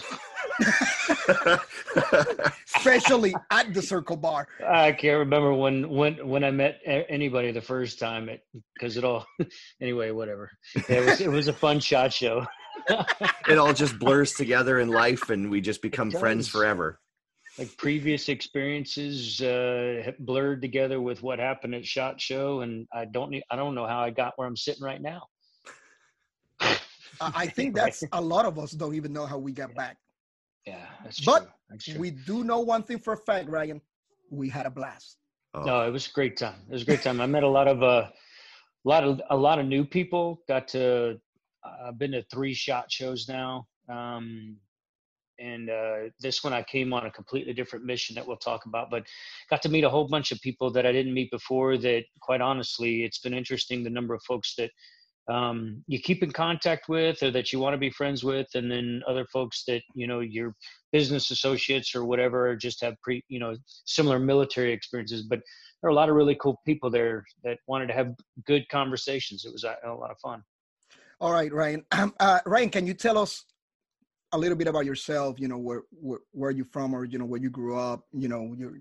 especially 2.77 3.35
at 3.51 3.75
the 3.75 3.83
circle 3.83 4.17
bar. 4.17 4.47
I 4.67 4.93
can't 4.93 5.19
remember 5.19 5.53
when 5.53 5.89
when 5.89 6.27
when 6.27 6.45
I 6.45 6.51
met 6.51 6.81
anybody 6.87 7.53
the 7.53 7.61
first 7.61 7.99
time, 7.99 8.31
because 8.75 8.97
it, 8.97 9.05
all. 9.05 9.27
anyway, 9.81 10.11
whatever. 10.11 10.51
It 10.89 11.05
was 11.05 11.21
it 11.21 11.31
was 11.31 11.49
a 11.49 11.53
fun 11.53 11.81
shot 11.81 12.13
show. 12.13 12.47
it 13.49 13.59
all 13.59 13.73
just 13.73 13.99
blurs 13.99 14.35
together 14.35 14.79
in 14.79 14.89
life 14.89 15.31
and 15.31 15.51
we 15.51 15.61
just 15.61 15.81
become 15.81 16.11
friends 16.11 16.49
forever. 16.49 17.01
Like 17.59 17.77
previous 17.77 18.29
experiences 18.29 19.41
uh, 19.41 20.03
have 20.05 20.19
blurred 20.19 20.61
together 20.61 21.01
with 21.01 21.23
what 21.23 21.39
happened 21.39 21.75
at 21.75 21.87
Shot 21.87 22.21
Show, 22.21 22.63
and 22.63 22.87
I 22.93 23.05
don't 23.05 23.31
need, 23.31 23.45
I 23.51 23.57
don't 23.57 23.75
know 23.75 23.87
how 23.87 24.01
I 24.01 24.11
got 24.11 24.33
where 24.37 24.49
I'm 24.49 24.57
sitting 24.57 24.83
right 24.83 25.01
now. 25.01 25.23
I 26.61 26.79
I 27.21 27.47
think 27.47 27.75
that's 27.81 28.03
a 28.13 28.21
lot 28.21 28.45
of 28.45 28.59
us 28.59 28.73
don't 28.73 28.95
even 28.95 29.13
know 29.13 29.27
how 29.27 29.39
we 29.39 29.53
got 29.53 29.75
back. 29.75 29.97
Yeah, 30.67 30.87
that's 31.03 31.21
But 31.21 31.41
true. 31.41 31.49
That's 31.71 31.85
true. 31.85 32.01
We 32.01 32.11
do 32.11 32.45
know 32.45 32.61
one 32.61 32.83
thing 32.83 32.99
for 32.99 33.13
a 33.13 33.17
fact, 33.19 33.49
Ryan. 33.49 33.81
We 34.31 34.49
had 34.49 34.67
a 34.67 34.71
blast. 34.71 35.19
Oh, 35.55 35.63
No, 35.63 35.87
it 35.87 35.91
was 35.91 36.09
a 36.09 36.11
great 36.11 36.37
time. 36.37 36.57
It 36.69 36.73
was 36.73 36.83
a 36.83 36.87
great 36.87 37.03
time. 37.03 37.21
I 37.21 37.27
met 37.27 37.43
a 37.45 37.49
lot 37.49 37.69
of 37.69 37.83
uh, 37.83 38.09
a 38.85 38.89
lot 38.89 39.05
of 39.05 39.21
a 39.31 39.37
lot 39.37 39.59
of 39.59 39.67
new 39.67 39.85
people. 39.85 40.41
Got 40.49 40.69
to 40.69 41.21
I've 41.65 41.99
been 41.99 42.13
to 42.13 42.23
three 42.25 42.55
shot 42.55 42.91
shows 42.91 43.29
now, 43.29 43.67
um, 43.89 44.57
and 45.39 45.71
uh, 45.71 45.97
this 46.21 46.45
one 46.45 46.53
I 46.53 46.63
came 46.63 46.93
on 46.93 47.07
a 47.07 47.11
completely 47.11 47.53
different 47.53 47.85
mission 47.85 48.15
that 48.15 48.27
we'll 48.27 48.37
talk 48.37 48.67
about. 48.67 48.91
But 48.91 49.05
got 49.51 49.63
to 49.63 49.69
meet 49.69 49.85
a 49.85 49.91
whole 49.91 50.09
bunch 50.09 50.33
of 50.33 50.41
people 50.41 50.71
that 50.73 50.87
I 50.87 50.93
didn't 50.93 51.15
meet 51.15 51.31
before. 51.31 51.77
That 51.79 52.05
quite 52.21 52.41
honestly, 52.41 53.05
it's 53.05 53.19
been 53.19 53.35
interesting 53.35 53.83
the 53.83 53.91
number 53.91 54.15
of 54.15 54.23
folks 54.23 54.55
that 54.57 54.71
um, 55.29 55.83
you 55.87 55.99
keep 55.99 56.23
in 56.23 56.31
contact 56.31 56.89
with 56.89 57.23
or 57.23 57.31
that 57.31 57.53
you 57.53 57.59
want 57.59 57.75
to 57.75 57.79
be 57.79 57.91
friends 57.91 58.23
with, 58.23 58.47
and 58.55 58.71
then 58.71 59.03
other 59.09 59.27
folks 59.33 59.65
that 59.67 59.83
you 59.95 60.07
know 60.07 60.21
your 60.21 60.55
business 60.93 61.31
associates 61.31 61.95
or 61.95 62.05
whatever 62.05 62.55
just 62.57 62.83
have 62.83 62.95
pre 63.03 63.23
you 63.29 63.41
know 63.41 63.57
similar 63.85 64.19
military 64.19 64.73
experiences. 64.73 65.23
But 65.23 65.41
there 65.81 65.89
are 65.89 65.93
a 65.93 65.95
lot 65.95 66.09
of 66.09 66.15
really 66.15 66.37
cool 66.37 66.61
people 66.67 66.91
there 66.91 67.25
that 67.43 67.59
wanted 67.67 67.89
to 67.89 67.95
have 67.95 68.15
good 68.47 68.69
conversations. 68.69 69.45
It 69.45 69.53
was 69.53 69.65
a, 69.65 69.77
a 69.85 69.93
lot 69.93 70.11
of 70.11 70.19
fun. 70.19 70.43
All 71.21 71.33
right, 71.33 71.53
Ryan. 71.53 71.85
Um, 71.93 72.15
uh, 72.21 72.41
Ryan, 72.45 72.71
can 72.71 72.87
you 72.87 72.95
tell 72.95 73.19
us 73.19 73.45
a 74.35 74.39
little 74.39 74.57
bit 74.57 74.69
about 74.69 74.85
yourself? 74.85 75.39
You 75.39 75.49
know, 75.49 75.59
where 75.59 75.83
where, 75.91 76.21
where 76.33 76.51
you 76.51 76.65
from, 76.65 76.95
or 76.95 77.05
you 77.05 77.19
know, 77.19 77.25
where 77.25 77.41
you 77.41 77.51
grew 77.51 77.79
up. 77.79 78.05
You 78.13 78.29
know, 78.29 78.55
your 78.57 78.75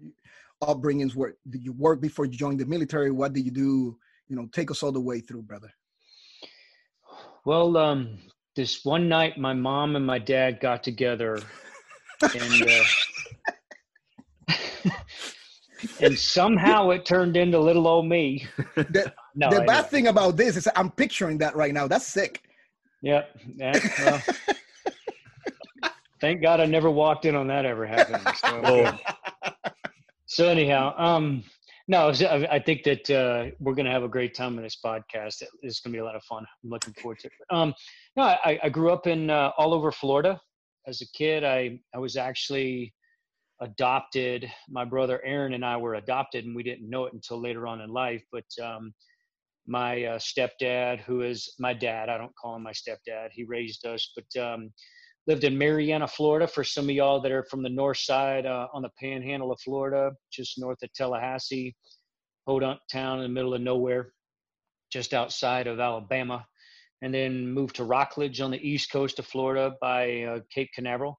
upbringings. 0.63 1.15
Where 1.15 1.35
did 1.49 1.63
you 1.63 1.73
work 1.73 2.01
before 2.01 2.25
you 2.25 2.31
joined 2.31 2.59
the 2.59 2.65
military? 2.65 3.11
What 3.11 3.33
did 3.33 3.45
you 3.45 3.51
do? 3.51 3.97
You 4.27 4.35
know, 4.35 4.47
take 4.51 4.71
us 4.71 4.83
all 4.83 4.91
the 4.91 4.99
way 4.99 5.19
through, 5.19 5.43
brother. 5.43 5.71
Well, 7.45 7.77
um, 7.77 8.17
this 8.55 8.83
one 8.85 9.09
night, 9.09 9.37
my 9.37 9.53
mom 9.53 9.95
and 9.95 10.05
my 10.05 10.19
dad 10.19 10.59
got 10.59 10.83
together, 10.83 11.39
and 12.21 12.71
uh, 14.49 14.53
and 15.99 16.17
somehow 16.17 16.89
it 16.91 17.05
turned 17.05 17.37
into 17.37 17.59
little 17.59 17.87
old 17.87 18.07
me. 18.07 18.47
The, 18.75 19.13
No, 19.35 19.49
the 19.49 19.61
bad 19.61 19.89
thing 19.89 20.07
about 20.07 20.37
this 20.37 20.55
is 20.55 20.69
I'm 20.75 20.91
picturing 20.91 21.39
that 21.39 21.55
right 21.55 21.73
now. 21.73 21.87
That's 21.87 22.05
sick. 22.05 22.43
Yep. 23.01 23.35
Yeah, 23.57 23.89
well, 23.99 24.21
thank 26.23 26.41
God 26.41 26.61
I 26.61 26.65
never 26.65 26.89
walked 26.89 27.25
in 27.25 27.35
on 27.35 27.47
that 27.47 27.65
ever 27.65 27.85
happening. 27.85 28.21
So, 28.37 28.97
so 30.25 30.47
anyhow, 30.47 30.93
um, 30.97 31.43
no, 31.89 32.13
I 32.49 32.59
think 32.59 32.83
that 32.83 33.09
uh, 33.09 33.51
we're 33.59 33.73
going 33.73 33.87
to 33.87 33.91
have 33.91 34.03
a 34.03 34.07
great 34.07 34.33
time 34.33 34.55
on 34.55 34.63
this 34.63 34.77
podcast. 34.83 35.43
It's 35.61 35.81
going 35.81 35.91
to 35.91 35.97
be 35.97 35.97
a 35.97 36.05
lot 36.05 36.15
of 36.15 36.23
fun. 36.23 36.45
I'm 36.63 36.69
looking 36.69 36.93
forward 36.93 37.19
to 37.19 37.27
it. 37.27 37.33
Um, 37.49 37.73
no, 38.15 38.23
I, 38.23 38.57
I 38.63 38.69
grew 38.69 38.93
up 38.93 39.05
in 39.05 39.29
uh, 39.29 39.51
all 39.57 39.73
over 39.73 39.91
Florida. 39.91 40.39
As 40.87 41.01
a 41.01 41.07
kid, 41.07 41.43
I, 41.43 41.77
I 41.93 41.97
was 41.99 42.15
actually 42.15 42.93
adopted. 43.59 44.49
My 44.69 44.85
brother 44.85 45.21
Aaron 45.25 45.53
and 45.53 45.65
I 45.65 45.75
were 45.75 45.95
adopted, 45.95 46.45
and 46.45 46.55
we 46.55 46.63
didn't 46.63 46.89
know 46.89 47.03
it 47.03 47.11
until 47.11 47.41
later 47.41 47.67
on 47.67 47.81
in 47.81 47.89
life. 47.89 48.23
But 48.31 48.45
um, 48.63 48.93
my 49.67 50.05
uh, 50.05 50.19
stepdad, 50.19 51.01
who 51.01 51.21
is 51.21 51.53
my 51.59 51.73
dad, 51.73 52.07
I 52.07 52.17
don't 52.17 52.35
call 52.37 52.55
him 52.55 52.63
my 52.63 52.71
stepdad. 52.71 53.31
He 53.33 53.43
raised 53.43 53.85
us, 53.85 54.13
but 54.15 54.41
um, 54.41 54.71
lived 55.27 55.43
in 55.43 55.57
Marianna, 55.57 56.07
Florida. 56.07 56.47
For 56.47 56.63
some 56.63 56.85
of 56.85 56.91
y'all 56.91 57.21
that 57.21 57.31
are 57.31 57.43
from 57.43 57.63
the 57.63 57.69
north 57.69 57.97
side, 57.97 58.45
uh, 58.45 58.67
on 58.73 58.81
the 58.81 58.89
Panhandle 58.99 59.51
of 59.51 59.59
Florida, 59.61 60.11
just 60.31 60.59
north 60.59 60.81
of 60.83 60.91
Tallahassee, 60.93 61.75
podunk 62.45 62.79
town 62.91 63.19
in 63.19 63.23
the 63.23 63.29
middle 63.29 63.53
of 63.53 63.61
nowhere, 63.61 64.13
just 64.91 65.13
outside 65.13 65.67
of 65.67 65.79
Alabama, 65.79 66.45
and 67.01 67.13
then 67.13 67.51
moved 67.51 67.75
to 67.77 67.85
Rockledge 67.85 68.41
on 68.41 68.51
the 68.51 68.67
east 68.67 68.91
coast 68.91 69.19
of 69.19 69.25
Florida 69.25 69.75
by 69.81 70.23
uh, 70.23 70.39
Cape 70.53 70.69
Canaveral. 70.75 71.17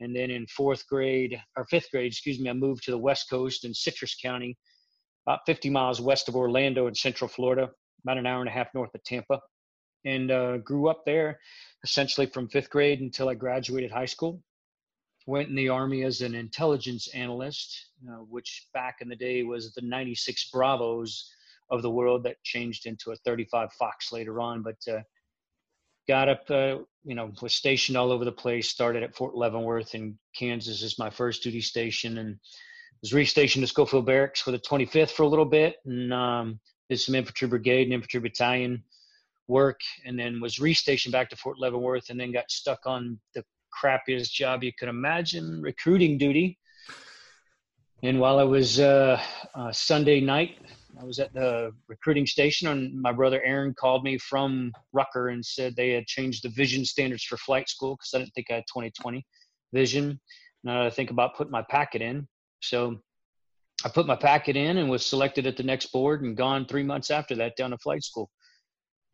And 0.00 0.16
then 0.16 0.30
in 0.30 0.46
fourth 0.46 0.86
grade 0.88 1.38
or 1.56 1.64
fifth 1.66 1.90
grade, 1.90 2.10
excuse 2.10 2.40
me, 2.40 2.50
I 2.50 2.54
moved 2.54 2.84
to 2.84 2.90
the 2.90 2.98
west 2.98 3.30
coast 3.30 3.64
in 3.64 3.72
Citrus 3.72 4.16
County, 4.20 4.56
about 5.26 5.40
50 5.46 5.70
miles 5.70 6.00
west 6.00 6.28
of 6.28 6.34
Orlando 6.34 6.86
in 6.86 6.94
central 6.94 7.28
Florida, 7.28 7.70
about 8.02 8.18
an 8.18 8.26
hour 8.26 8.40
and 8.40 8.48
a 8.48 8.52
half 8.52 8.68
north 8.74 8.90
of 8.94 9.04
Tampa, 9.04 9.38
and 10.04 10.30
uh, 10.30 10.58
grew 10.58 10.88
up 10.88 11.04
there 11.04 11.38
essentially 11.84 12.26
from 12.26 12.48
fifth 12.48 12.70
grade 12.70 13.00
until 13.00 13.28
I 13.28 13.34
graduated 13.34 13.90
high 13.90 14.06
school. 14.06 14.42
Went 15.26 15.48
in 15.48 15.54
the 15.54 15.68
Army 15.68 16.02
as 16.02 16.20
an 16.20 16.34
intelligence 16.34 17.08
analyst, 17.14 17.90
uh, 18.08 18.16
which 18.28 18.66
back 18.74 18.96
in 19.00 19.08
the 19.08 19.16
day 19.16 19.42
was 19.42 19.72
the 19.72 19.82
96 19.82 20.50
Bravos 20.50 21.30
of 21.70 21.82
the 21.82 21.90
world 21.90 22.24
that 22.24 22.42
changed 22.42 22.86
into 22.86 23.12
a 23.12 23.16
35 23.16 23.72
Fox 23.72 24.12
later 24.12 24.40
on. 24.40 24.62
But 24.62 24.78
uh, 24.92 25.00
got 26.08 26.28
up, 26.28 26.50
uh, 26.50 26.78
you 27.04 27.14
know, 27.14 27.30
was 27.40 27.54
stationed 27.54 27.96
all 27.96 28.10
over 28.10 28.24
the 28.24 28.32
place. 28.32 28.68
Started 28.68 29.04
at 29.04 29.14
Fort 29.14 29.36
Leavenworth 29.36 29.94
in 29.94 30.18
Kansas 30.34 30.82
as 30.82 30.98
my 30.98 31.08
first 31.10 31.44
duty 31.44 31.60
station, 31.60 32.18
and 32.18 32.38
was 33.00 33.12
restationed 33.12 33.60
to 33.60 33.66
Schofield 33.68 34.06
Barracks 34.06 34.40
for 34.40 34.50
the 34.50 34.58
25th 34.58 35.10
for 35.10 35.22
a 35.22 35.28
little 35.28 35.44
bit, 35.44 35.76
and 35.84 36.12
um, 36.12 36.60
did 36.88 36.98
some 36.98 37.14
infantry 37.14 37.46
brigade 37.46 37.84
and 37.84 37.92
infantry 37.92 38.20
battalion 38.20 38.82
work, 39.52 39.80
and 40.06 40.18
then 40.18 40.40
was 40.40 40.56
restationed 40.56 41.12
back 41.12 41.28
to 41.30 41.36
Fort 41.36 41.58
Leavenworth, 41.58 42.10
and 42.10 42.18
then 42.18 42.32
got 42.32 42.50
stuck 42.50 42.80
on 42.86 43.20
the 43.34 43.44
crappiest 43.72 44.32
job 44.32 44.64
you 44.64 44.72
could 44.78 44.88
imagine, 44.88 45.62
recruiting 45.62 46.18
duty. 46.18 46.58
And 48.02 48.18
while 48.18 48.38
I 48.40 48.42
was 48.42 48.80
uh, 48.80 49.20
uh, 49.54 49.70
Sunday 49.70 50.20
night, 50.20 50.58
I 51.00 51.04
was 51.04 51.18
at 51.20 51.32
the 51.32 51.72
recruiting 51.88 52.26
station, 52.26 52.68
and 52.68 53.00
my 53.00 53.12
brother 53.12 53.40
Aaron 53.44 53.74
called 53.74 54.02
me 54.02 54.18
from 54.18 54.72
Rucker 54.92 55.28
and 55.28 55.44
said 55.44 55.76
they 55.76 55.90
had 55.90 56.06
changed 56.06 56.42
the 56.42 56.48
vision 56.50 56.84
standards 56.84 57.24
for 57.24 57.36
flight 57.36 57.68
school 57.68 57.94
because 57.96 58.12
I 58.14 58.18
didn't 58.18 58.34
think 58.34 58.48
I 58.50 58.54
had 58.54 58.64
2020. 58.68 59.24
vision. 59.72 60.20
Now 60.64 60.84
I 60.84 60.90
think 60.90 61.10
about 61.10 61.36
putting 61.36 61.50
my 61.50 61.62
packet 61.62 62.02
in. 62.02 62.26
So 62.60 62.98
I 63.84 63.88
put 63.88 64.06
my 64.06 64.16
packet 64.16 64.56
in 64.56 64.78
and 64.78 64.90
was 64.90 65.04
selected 65.04 65.46
at 65.46 65.56
the 65.56 65.62
next 65.62 65.86
board 65.92 66.22
and 66.22 66.36
gone 66.36 66.66
three 66.66 66.84
months 66.84 67.10
after 67.10 67.34
that 67.36 67.56
down 67.56 67.70
to 67.70 67.78
flight 67.78 68.04
school. 68.04 68.30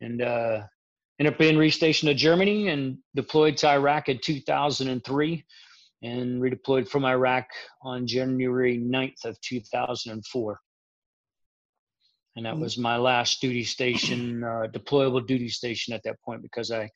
And 0.01 0.21
uh, 0.21 0.61
ended 1.19 1.33
up 1.33 1.39
being 1.39 1.55
restationed 1.55 2.07
to 2.07 2.13
Germany 2.13 2.69
and 2.69 2.97
deployed 3.15 3.57
to 3.57 3.69
Iraq 3.69 4.09
in 4.09 4.19
2003 4.19 5.45
and 6.01 6.41
redeployed 6.41 6.87
from 6.87 7.05
Iraq 7.05 7.45
on 7.81 8.07
January 8.07 8.77
9th 8.77 9.25
of 9.25 9.39
2004. 9.41 10.59
And 12.35 12.45
that 12.45 12.57
was 12.57 12.77
my 12.77 12.95
last 12.95 13.41
duty 13.41 13.65
station, 13.65 14.43
uh, 14.43 14.67
deployable 14.71 15.25
duty 15.25 15.49
station 15.49 15.93
at 15.93 16.01
that 16.03 16.21
point 16.21 16.41
because 16.41 16.71
I, 16.71 16.83
a 16.83 16.89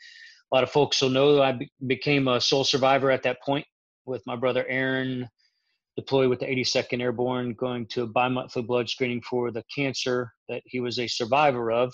lot 0.53 0.63
of 0.63 0.71
folks 0.71 1.01
will 1.01 1.09
know 1.09 1.41
I 1.41 1.51
be- 1.51 1.71
became 1.85 2.29
a 2.29 2.39
sole 2.39 2.63
survivor 2.63 3.11
at 3.11 3.23
that 3.23 3.41
point 3.41 3.65
with 4.05 4.21
my 4.25 4.37
brother 4.37 4.65
Aaron 4.69 5.27
deployed 5.95 6.29
with 6.29 6.39
the 6.39 6.45
82nd 6.45 7.01
Airborne, 7.01 7.53
going 7.53 7.85
to 7.87 8.03
a 8.03 8.07
bi-monthly 8.07 8.63
blood 8.63 8.89
screening 8.89 9.21
for 9.21 9.51
the 9.51 9.63
cancer 9.73 10.31
that 10.49 10.61
he 10.65 10.79
was 10.79 10.99
a 10.99 11.07
survivor 11.07 11.71
of. 11.71 11.93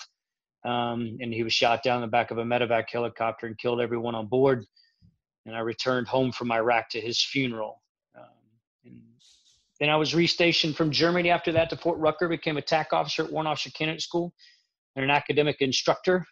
Um, 0.66 1.18
and 1.22 1.34
he 1.34 1.44
was 1.44 1.54
shot 1.54 1.84
down 1.84 1.98
in 1.98 2.02
the 2.02 2.08
back 2.08 2.32
of 2.32 2.38
a 2.38 2.44
medevac 2.44 2.90
helicopter 2.92 3.48
and 3.48 3.58
killed 3.58 3.80
everyone 3.80 4.16
on 4.16 4.28
board. 4.28 4.66
And 5.46 5.56
I 5.56 5.60
returned 5.60 6.08
home 6.08 6.32
from 6.32 6.52
Iraq 6.52 6.90
to 6.90 7.02
his 7.02 7.24
funeral. 7.24 7.82
Um, 8.18 8.26
and 8.86 9.02
then 9.80 9.90
I 9.90 9.96
was 9.96 10.14
restationed 10.14 10.76
from 10.76 10.92
Germany 10.92 11.30
after 11.30 11.52
that 11.54 11.70
to 11.70 11.78
Fort 11.78 11.98
Rucker, 11.98 12.28
became 12.28 12.58
a 12.58 12.62
TAC 12.62 12.92
officer 12.92 13.24
at 13.24 13.32
Warrant 13.32 13.48
Officer 13.48 13.72
Candidate 13.72 14.02
School 14.02 14.34
and 14.96 15.04
an 15.06 15.12
academic 15.12 15.62
instructor. 15.62 16.26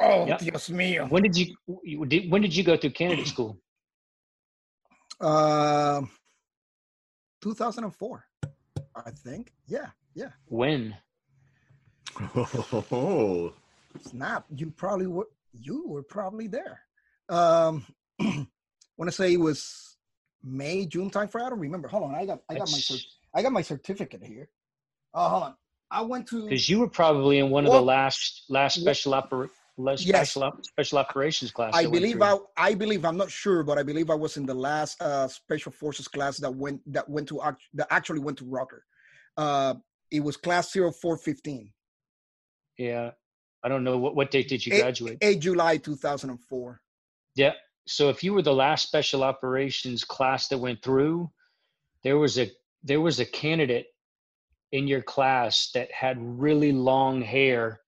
Oh, 0.00 0.26
Yep. 0.26 0.38
Dios 0.38 0.68
mío. 0.70 1.10
When 1.10 1.22
did 1.22 1.36
you, 1.36 1.54
you 1.82 2.06
did, 2.06 2.30
when 2.30 2.40
did 2.40 2.54
you 2.56 2.64
go 2.64 2.76
through 2.76 2.90
candidate 2.90 3.26
school? 3.34 3.58
Um, 5.20 6.10
2004, 7.42 8.24
I 8.94 9.10
think. 9.10 9.52
Yeah, 9.66 9.88
yeah. 10.14 10.30
When? 10.46 10.96
Oh, 12.92 13.52
Snap. 14.02 14.44
You 14.54 14.70
probably 14.70 15.06
were. 15.06 15.28
You 15.52 15.88
were 15.88 16.02
probably 16.02 16.46
there. 16.46 16.80
Um, 17.28 17.84
want 18.20 18.48
to 19.06 19.12
say 19.12 19.32
it 19.32 19.40
was 19.40 19.96
May, 20.42 20.86
June 20.86 21.10
time 21.10 21.28
for. 21.28 21.42
I 21.42 21.48
don't 21.50 21.58
remember. 21.58 21.88
Hold 21.88 22.04
on. 22.04 22.14
I 22.14 22.26
got. 22.26 22.40
I 22.48 22.54
got 22.54 22.70
my. 22.70 22.78
Cert- 22.78 23.06
I 23.34 23.42
got 23.42 23.52
my 23.52 23.62
certificate 23.62 24.22
here. 24.22 24.48
Oh, 25.14 25.28
hold 25.28 25.42
on. 25.44 25.54
I 25.90 26.02
went 26.02 26.28
to. 26.28 26.44
Because 26.44 26.68
you 26.68 26.80
were 26.80 26.88
probably 26.88 27.38
in 27.38 27.50
one 27.50 27.64
of 27.64 27.70
the 27.72 27.76
Well, 27.76 27.84
last 27.84 28.44
last 28.48 28.76
well, 28.76 28.82
special 28.84 29.12
oper 29.12 29.50
last 29.78 30.04
yes. 30.04 30.30
special 30.30 30.44
op- 30.44 30.64
special 30.64 30.98
operations 30.98 31.50
class. 31.50 31.72
I 31.74 31.86
believe. 31.86 32.20
I, 32.20 32.36
I 32.56 32.74
believe 32.74 33.04
I'm 33.04 33.16
not 33.16 33.30
sure, 33.30 33.62
but 33.62 33.78
I 33.78 33.82
believe 33.82 34.10
I 34.10 34.14
was 34.14 34.36
in 34.36 34.44
the 34.44 34.54
last 34.54 35.00
uh, 35.00 35.28
special 35.28 35.72
forces 35.72 36.08
class 36.08 36.36
that 36.38 36.54
went 36.54 36.80
that 36.92 37.08
went 37.08 37.28
to 37.28 37.42
act- 37.42 37.62
that 37.74 37.86
actually 37.90 38.20
went 38.20 38.38
to 38.38 38.44
Rucker. 38.44 38.84
Uh, 39.36 39.74
it 40.10 40.20
was 40.20 40.36
class 40.36 40.72
0415, 40.72 41.70
Yeah, 42.78 43.10
I 43.62 43.68
don't 43.68 43.84
know 43.84 43.98
what 43.98 44.14
what 44.14 44.30
date 44.30 44.48
did 44.48 44.64
you 44.64 44.80
graduate? 44.80 45.18
8 45.20 45.40
July 45.40 45.76
2004. 45.76 46.80
Yeah. 47.34 47.52
So 47.86 48.08
if 48.08 48.22
you 48.22 48.32
were 48.32 48.42
the 48.42 48.54
last 48.54 48.86
special 48.86 49.24
operations 49.24 50.04
class 50.04 50.48
that 50.48 50.58
went 50.58 50.82
through, 50.82 51.30
there 52.04 52.18
was 52.18 52.38
a 52.38 52.50
there 52.82 53.00
was 53.00 53.20
a 53.20 53.24
candidate 53.24 53.86
in 54.72 54.86
your 54.86 55.02
class 55.02 55.70
that 55.74 55.90
had 55.92 56.16
really 56.20 56.72
long 56.72 57.22
hair 57.22 57.80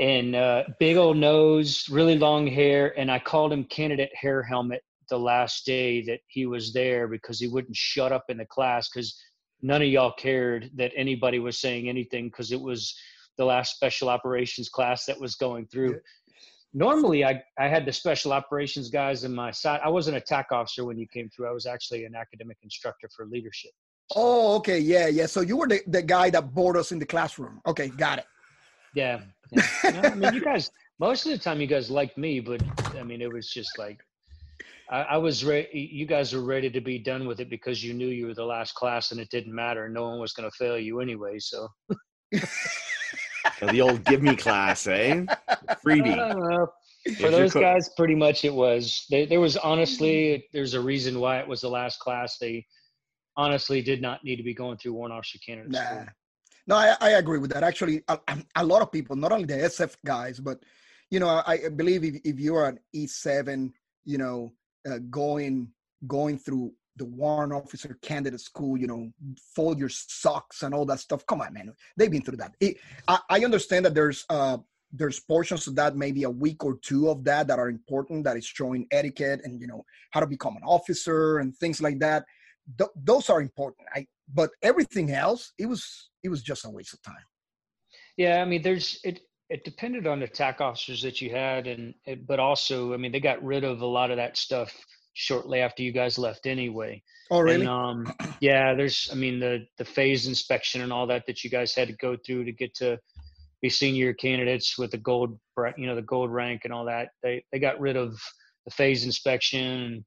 and 0.00 0.34
uh, 0.34 0.64
big 0.78 0.96
old 0.96 1.18
nose, 1.18 1.86
really 1.90 2.18
long 2.18 2.46
hair, 2.46 2.98
and 2.98 3.10
I 3.10 3.18
called 3.18 3.52
him 3.52 3.64
candidate 3.64 4.10
hair 4.14 4.42
helmet 4.42 4.82
the 5.10 5.18
last 5.18 5.66
day 5.66 6.02
that 6.06 6.20
he 6.26 6.46
was 6.46 6.72
there 6.72 7.06
because 7.06 7.38
he 7.38 7.48
wouldn't 7.48 7.76
shut 7.76 8.10
up 8.10 8.24
in 8.30 8.38
the 8.38 8.46
class 8.46 8.88
because 8.88 9.20
none 9.60 9.82
of 9.82 9.88
y'all 9.88 10.12
cared 10.12 10.70
that 10.76 10.92
anybody 10.96 11.38
was 11.38 11.58
saying 11.58 11.88
anything 11.88 12.28
because 12.28 12.50
it 12.50 12.60
was 12.60 12.96
the 13.40 13.46
last 13.46 13.74
special 13.74 14.10
operations 14.10 14.68
class 14.68 15.06
that 15.06 15.18
was 15.18 15.34
going 15.34 15.66
through. 15.66 15.92
Yeah. 15.92 16.34
Normally, 16.74 17.24
I, 17.24 17.42
I 17.58 17.68
had 17.68 17.86
the 17.86 17.92
special 17.92 18.34
operations 18.34 18.90
guys 18.90 19.24
in 19.24 19.34
my 19.34 19.50
side. 19.50 19.80
I 19.82 19.88
wasn't 19.88 20.18
a 20.18 20.20
TAC 20.20 20.52
officer 20.52 20.84
when 20.84 20.98
you 20.98 21.06
came 21.08 21.30
through. 21.30 21.48
I 21.48 21.52
was 21.52 21.64
actually 21.64 22.04
an 22.04 22.14
academic 22.14 22.58
instructor 22.62 23.08
for 23.16 23.24
leadership. 23.24 23.70
Oh, 24.14 24.56
okay, 24.56 24.78
yeah, 24.78 25.06
yeah. 25.06 25.24
So 25.24 25.40
you 25.40 25.56
were 25.56 25.66
the, 25.66 25.80
the 25.86 26.02
guy 26.02 26.28
that 26.28 26.52
bored 26.52 26.76
us 26.76 26.92
in 26.92 26.98
the 26.98 27.06
classroom. 27.06 27.62
Okay, 27.66 27.88
got 27.88 28.18
it. 28.18 28.26
Yeah. 28.94 29.22
yeah. 29.52 30.00
No, 30.02 30.08
I 30.10 30.14
mean, 30.14 30.34
you 30.34 30.42
guys, 30.42 30.70
most 30.98 31.24
of 31.24 31.32
the 31.32 31.38
time 31.38 31.62
you 31.62 31.66
guys 31.66 31.90
liked 31.90 32.18
me, 32.18 32.40
but 32.40 32.62
I 32.94 33.02
mean, 33.02 33.22
it 33.22 33.32
was 33.32 33.48
just 33.48 33.78
like, 33.78 34.00
I, 34.90 35.00
I 35.02 35.16
was 35.16 35.46
ready. 35.46 35.88
You 35.90 36.04
guys 36.04 36.34
were 36.34 36.44
ready 36.44 36.68
to 36.68 36.80
be 36.82 36.98
done 36.98 37.26
with 37.26 37.40
it 37.40 37.48
because 37.48 37.82
you 37.82 37.94
knew 37.94 38.08
you 38.08 38.26
were 38.26 38.34
the 38.34 38.44
last 38.44 38.74
class 38.74 39.12
and 39.12 39.18
it 39.18 39.30
didn't 39.30 39.54
matter. 39.54 39.88
No 39.88 40.10
one 40.10 40.20
was 40.20 40.34
going 40.34 40.48
to 40.48 40.56
fail 40.56 40.78
you 40.78 41.00
anyway. 41.00 41.38
So, 41.38 41.68
the 43.68 43.80
old 43.80 44.04
give 44.04 44.22
me 44.22 44.36
class, 44.36 44.86
eh? 44.86 45.24
Freebie. 45.84 46.16
Uh, 46.18 46.66
for 47.18 47.30
those 47.30 47.52
cook. 47.52 47.62
guys, 47.62 47.88
pretty 47.96 48.14
much 48.14 48.44
it 48.44 48.52
was. 48.52 49.06
They, 49.10 49.26
there 49.26 49.40
was 49.40 49.56
honestly, 49.56 50.46
there's 50.52 50.74
a 50.74 50.80
reason 50.80 51.18
why 51.20 51.38
it 51.38 51.48
was 51.48 51.62
the 51.62 51.68
last 51.68 51.98
class. 52.00 52.38
They 52.38 52.66
honestly 53.36 53.80
did 53.82 54.02
not 54.02 54.22
need 54.24 54.36
to 54.36 54.42
be 54.42 54.54
going 54.54 54.76
through 54.76 54.94
Warrant 54.94 55.14
Officer 55.14 55.38
Candidate 55.44 55.72
Nah. 55.72 55.84
School. 55.84 56.06
No, 56.66 56.76
I, 56.76 56.94
I 57.00 57.10
agree 57.10 57.38
with 57.38 57.50
that. 57.52 57.62
Actually, 57.62 58.02
a, 58.08 58.18
a 58.56 58.64
lot 58.64 58.82
of 58.82 58.92
people, 58.92 59.16
not 59.16 59.32
only 59.32 59.46
the 59.46 59.54
SF 59.54 59.96
guys, 60.04 60.38
but 60.38 60.60
you 61.10 61.18
know, 61.18 61.28
I, 61.28 61.58
I 61.66 61.68
believe 61.68 62.04
if, 62.04 62.20
if 62.24 62.38
you 62.38 62.54
are 62.54 62.68
an 62.68 62.78
E7, 62.94 63.72
you 64.04 64.18
know, 64.18 64.52
uh, 64.88 64.98
going 65.10 65.68
going 66.06 66.38
through 66.38 66.72
the 66.96 67.04
warrant 67.04 67.52
officer 67.52 67.98
candidate 68.02 68.40
school, 68.40 68.76
you 68.76 68.86
know, 68.86 69.10
fold 69.54 69.78
your 69.78 69.88
socks 69.88 70.62
and 70.62 70.74
all 70.74 70.84
that 70.86 71.00
stuff. 71.00 71.24
Come 71.26 71.40
on, 71.40 71.52
man, 71.52 71.72
they've 71.96 72.10
been 72.10 72.22
through 72.22 72.38
that. 72.38 72.54
It, 72.60 72.76
I, 73.08 73.18
I 73.28 73.44
understand 73.44 73.84
that 73.86 73.94
there's 73.94 74.24
uh 74.28 74.58
there's 74.92 75.20
portions 75.20 75.68
of 75.68 75.76
that, 75.76 75.96
maybe 75.96 76.24
a 76.24 76.30
week 76.30 76.64
or 76.64 76.76
two 76.82 77.10
of 77.10 77.22
that 77.24 77.46
that 77.46 77.60
are 77.60 77.68
important. 77.68 78.24
That 78.24 78.36
is 78.36 78.44
showing 78.44 78.86
etiquette 78.90 79.40
and 79.44 79.60
you 79.60 79.66
know 79.66 79.84
how 80.10 80.20
to 80.20 80.26
become 80.26 80.56
an 80.56 80.62
officer 80.64 81.38
and 81.38 81.56
things 81.56 81.80
like 81.80 81.98
that. 82.00 82.24
Th- 82.76 82.90
those 82.96 83.30
are 83.30 83.40
important. 83.40 83.86
I 83.94 84.06
but 84.32 84.50
everything 84.62 85.12
else, 85.12 85.52
it 85.58 85.66
was 85.66 86.10
it 86.22 86.28
was 86.28 86.42
just 86.42 86.64
a 86.64 86.70
waste 86.70 86.94
of 86.94 87.02
time. 87.02 87.24
Yeah, 88.16 88.42
I 88.42 88.44
mean, 88.44 88.62
there's 88.62 89.00
it. 89.04 89.20
It 89.48 89.64
depended 89.64 90.06
on 90.06 90.20
the 90.20 90.28
TAC 90.28 90.60
officers 90.60 91.02
that 91.02 91.20
you 91.20 91.30
had, 91.30 91.66
and 91.66 91.92
it, 92.04 92.24
but 92.24 92.38
also, 92.38 92.94
I 92.94 92.96
mean, 92.98 93.10
they 93.10 93.18
got 93.18 93.42
rid 93.42 93.64
of 93.64 93.80
a 93.80 93.86
lot 93.86 94.12
of 94.12 94.16
that 94.16 94.36
stuff 94.36 94.72
shortly 95.20 95.60
after 95.60 95.82
you 95.82 95.92
guys 95.92 96.18
left 96.18 96.46
anyway. 96.46 97.02
Oh, 97.30 97.40
really? 97.40 97.60
And, 97.60 97.68
um, 97.68 98.14
yeah, 98.40 98.74
there's, 98.74 99.08
I 99.12 99.14
mean, 99.14 99.38
the 99.38 99.66
the 99.78 99.84
phase 99.84 100.26
inspection 100.26 100.80
and 100.80 100.92
all 100.92 101.06
that 101.08 101.26
that 101.26 101.44
you 101.44 101.50
guys 101.50 101.74
had 101.74 101.88
to 101.88 101.94
go 101.94 102.16
through 102.16 102.44
to 102.44 102.52
get 102.52 102.74
to 102.76 102.98
be 103.60 103.68
senior 103.68 104.14
candidates 104.14 104.78
with 104.78 104.90
the 104.90 104.98
gold, 104.98 105.38
you 105.76 105.86
know, 105.86 105.94
the 105.94 106.02
gold 106.02 106.30
rank 106.30 106.62
and 106.64 106.72
all 106.72 106.86
that. 106.86 107.10
They 107.22 107.44
they 107.52 107.58
got 107.58 107.80
rid 107.80 107.96
of 107.96 108.18
the 108.64 108.70
phase 108.70 109.04
inspection. 109.04 109.66
And 109.66 110.04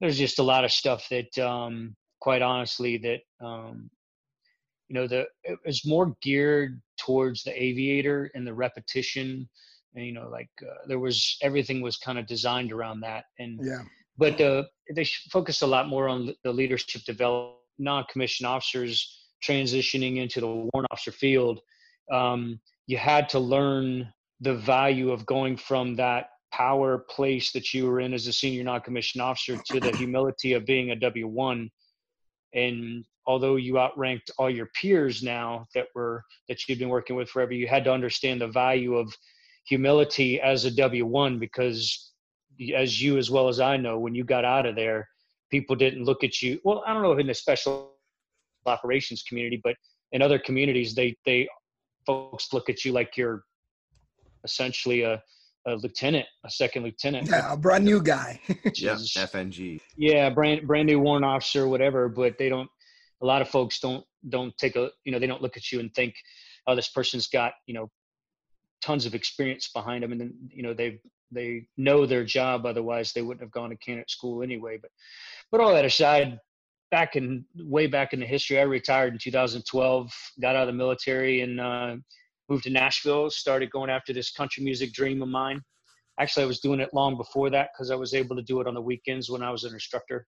there's 0.00 0.18
just 0.18 0.38
a 0.38 0.42
lot 0.42 0.64
of 0.64 0.72
stuff 0.72 1.06
that, 1.10 1.38
um, 1.38 1.94
quite 2.20 2.42
honestly, 2.42 2.96
that 2.98 3.46
um, 3.46 3.90
you 4.88 4.94
know, 4.94 5.06
the 5.06 5.26
it 5.44 5.58
was 5.66 5.84
more 5.84 6.14
geared 6.22 6.80
towards 6.98 7.42
the 7.42 7.62
aviator 7.62 8.30
and 8.34 8.46
the 8.46 8.54
repetition. 8.54 9.48
And, 9.94 10.06
you 10.06 10.12
know, 10.12 10.28
like 10.30 10.50
uh, 10.62 10.86
there 10.88 10.98
was 10.98 11.36
everything 11.42 11.82
was 11.82 11.96
kind 11.96 12.18
of 12.18 12.26
designed 12.26 12.72
around 12.72 13.00
that. 13.00 13.24
And 13.38 13.58
yeah. 13.62 13.82
But 14.18 14.40
uh, 14.40 14.64
they 14.94 15.04
sh- 15.04 15.28
focus 15.30 15.62
a 15.62 15.66
lot 15.66 15.88
more 15.88 16.08
on 16.08 16.34
the 16.44 16.52
leadership 16.52 17.02
development, 17.04 17.56
non-commissioned 17.78 18.46
officers 18.46 19.26
transitioning 19.46 20.16
into 20.16 20.40
the 20.40 20.46
warrant 20.46 20.88
officer 20.90 21.12
field. 21.12 21.60
Um, 22.10 22.60
you 22.86 22.96
had 22.96 23.28
to 23.30 23.38
learn 23.38 24.12
the 24.40 24.54
value 24.54 25.10
of 25.10 25.26
going 25.26 25.56
from 25.56 25.96
that 25.96 26.30
power 26.52 27.04
place 27.10 27.52
that 27.52 27.74
you 27.74 27.86
were 27.86 28.00
in 28.00 28.14
as 28.14 28.26
a 28.26 28.32
senior 28.32 28.64
non-commissioned 28.64 29.20
officer 29.20 29.58
to 29.66 29.80
the 29.80 29.94
humility 29.96 30.52
of 30.54 30.64
being 30.64 30.90
a 30.90 30.96
W1. 30.96 31.68
And 32.54 33.04
although 33.26 33.56
you 33.56 33.78
outranked 33.78 34.30
all 34.38 34.48
your 34.48 34.70
peers 34.80 35.22
now 35.22 35.66
that 35.74 35.88
were 35.94 36.22
that 36.48 36.66
you've 36.66 36.78
been 36.78 36.88
working 36.88 37.16
with 37.16 37.28
forever, 37.28 37.52
you 37.52 37.66
had 37.66 37.84
to 37.84 37.92
understand 37.92 38.40
the 38.40 38.48
value 38.48 38.96
of 38.96 39.12
humility 39.66 40.40
as 40.40 40.64
a 40.64 40.70
W1 40.70 41.40
because 41.40 42.12
as 42.74 43.00
you 43.00 43.18
as 43.18 43.30
well 43.30 43.48
as 43.48 43.60
I 43.60 43.76
know, 43.76 43.98
when 43.98 44.14
you 44.14 44.24
got 44.24 44.44
out 44.44 44.66
of 44.66 44.74
there, 44.76 45.08
people 45.50 45.76
didn't 45.76 46.04
look 46.04 46.24
at 46.24 46.42
you. 46.42 46.60
Well, 46.64 46.82
I 46.86 46.92
don't 46.92 47.02
know 47.02 47.12
if 47.12 47.18
in 47.18 47.26
the 47.26 47.34
special 47.34 47.92
operations 48.66 49.22
community, 49.22 49.60
but 49.62 49.76
in 50.12 50.22
other 50.22 50.38
communities, 50.38 50.94
they 50.94 51.16
they 51.24 51.48
folks 52.06 52.52
look 52.52 52.68
at 52.70 52.84
you 52.84 52.92
like 52.92 53.16
you're 53.16 53.42
essentially 54.44 55.02
a, 55.02 55.22
a 55.66 55.74
lieutenant, 55.76 56.26
a 56.44 56.50
second 56.50 56.84
lieutenant. 56.84 57.28
Yeah, 57.28 57.52
a 57.52 57.56
brand 57.56 57.84
new 57.84 58.00
guy. 58.02 58.40
which 58.62 58.82
Yep, 58.82 58.96
is- 58.96 59.12
FNG. 59.16 59.80
yeah, 59.96 60.30
brand 60.30 60.66
brand 60.66 60.86
new 60.86 61.00
warrant 61.00 61.24
officer, 61.24 61.66
whatever. 61.68 62.08
But 62.08 62.38
they 62.38 62.48
don't. 62.48 62.68
A 63.22 63.26
lot 63.26 63.42
of 63.42 63.48
folks 63.48 63.78
don't 63.80 64.04
don't 64.28 64.56
take 64.58 64.76
a 64.76 64.90
you 65.04 65.12
know 65.12 65.18
they 65.18 65.26
don't 65.26 65.42
look 65.42 65.56
at 65.56 65.70
you 65.72 65.80
and 65.80 65.92
think, 65.94 66.14
oh, 66.66 66.74
this 66.76 66.88
person's 66.88 67.28
got 67.28 67.52
you 67.66 67.74
know 67.74 67.90
tons 68.82 69.06
of 69.06 69.14
experience 69.14 69.70
behind 69.74 70.02
them, 70.02 70.12
and 70.12 70.20
then 70.20 70.34
you 70.50 70.62
know 70.62 70.74
they've 70.74 70.98
they 71.30 71.66
know 71.76 72.06
their 72.06 72.24
job. 72.24 72.66
Otherwise, 72.66 73.12
they 73.12 73.22
wouldn't 73.22 73.42
have 73.42 73.50
gone 73.50 73.70
to 73.70 73.76
candidate 73.76 74.10
school 74.10 74.42
anyway. 74.42 74.78
But 74.80 74.90
but 75.50 75.60
all 75.60 75.72
that 75.72 75.84
aside, 75.84 76.38
back 76.90 77.16
in 77.16 77.44
way 77.56 77.86
back 77.86 78.12
in 78.12 78.20
the 78.20 78.26
history, 78.26 78.58
I 78.58 78.62
retired 78.62 79.12
in 79.12 79.18
2012. 79.18 80.12
Got 80.40 80.56
out 80.56 80.62
of 80.62 80.66
the 80.68 80.72
military 80.72 81.40
and 81.40 81.60
uh, 81.60 81.96
moved 82.48 82.64
to 82.64 82.70
Nashville. 82.70 83.30
Started 83.30 83.70
going 83.70 83.90
after 83.90 84.12
this 84.12 84.30
country 84.30 84.62
music 84.62 84.92
dream 84.92 85.22
of 85.22 85.28
mine. 85.28 85.60
Actually, 86.18 86.44
I 86.44 86.46
was 86.46 86.60
doing 86.60 86.80
it 86.80 86.94
long 86.94 87.16
before 87.16 87.50
that 87.50 87.70
because 87.74 87.90
I 87.90 87.94
was 87.94 88.14
able 88.14 88.36
to 88.36 88.42
do 88.42 88.60
it 88.60 88.66
on 88.66 88.74
the 88.74 88.80
weekends 88.80 89.28
when 89.28 89.42
I 89.42 89.50
was 89.50 89.64
an 89.64 89.74
instructor 89.74 90.26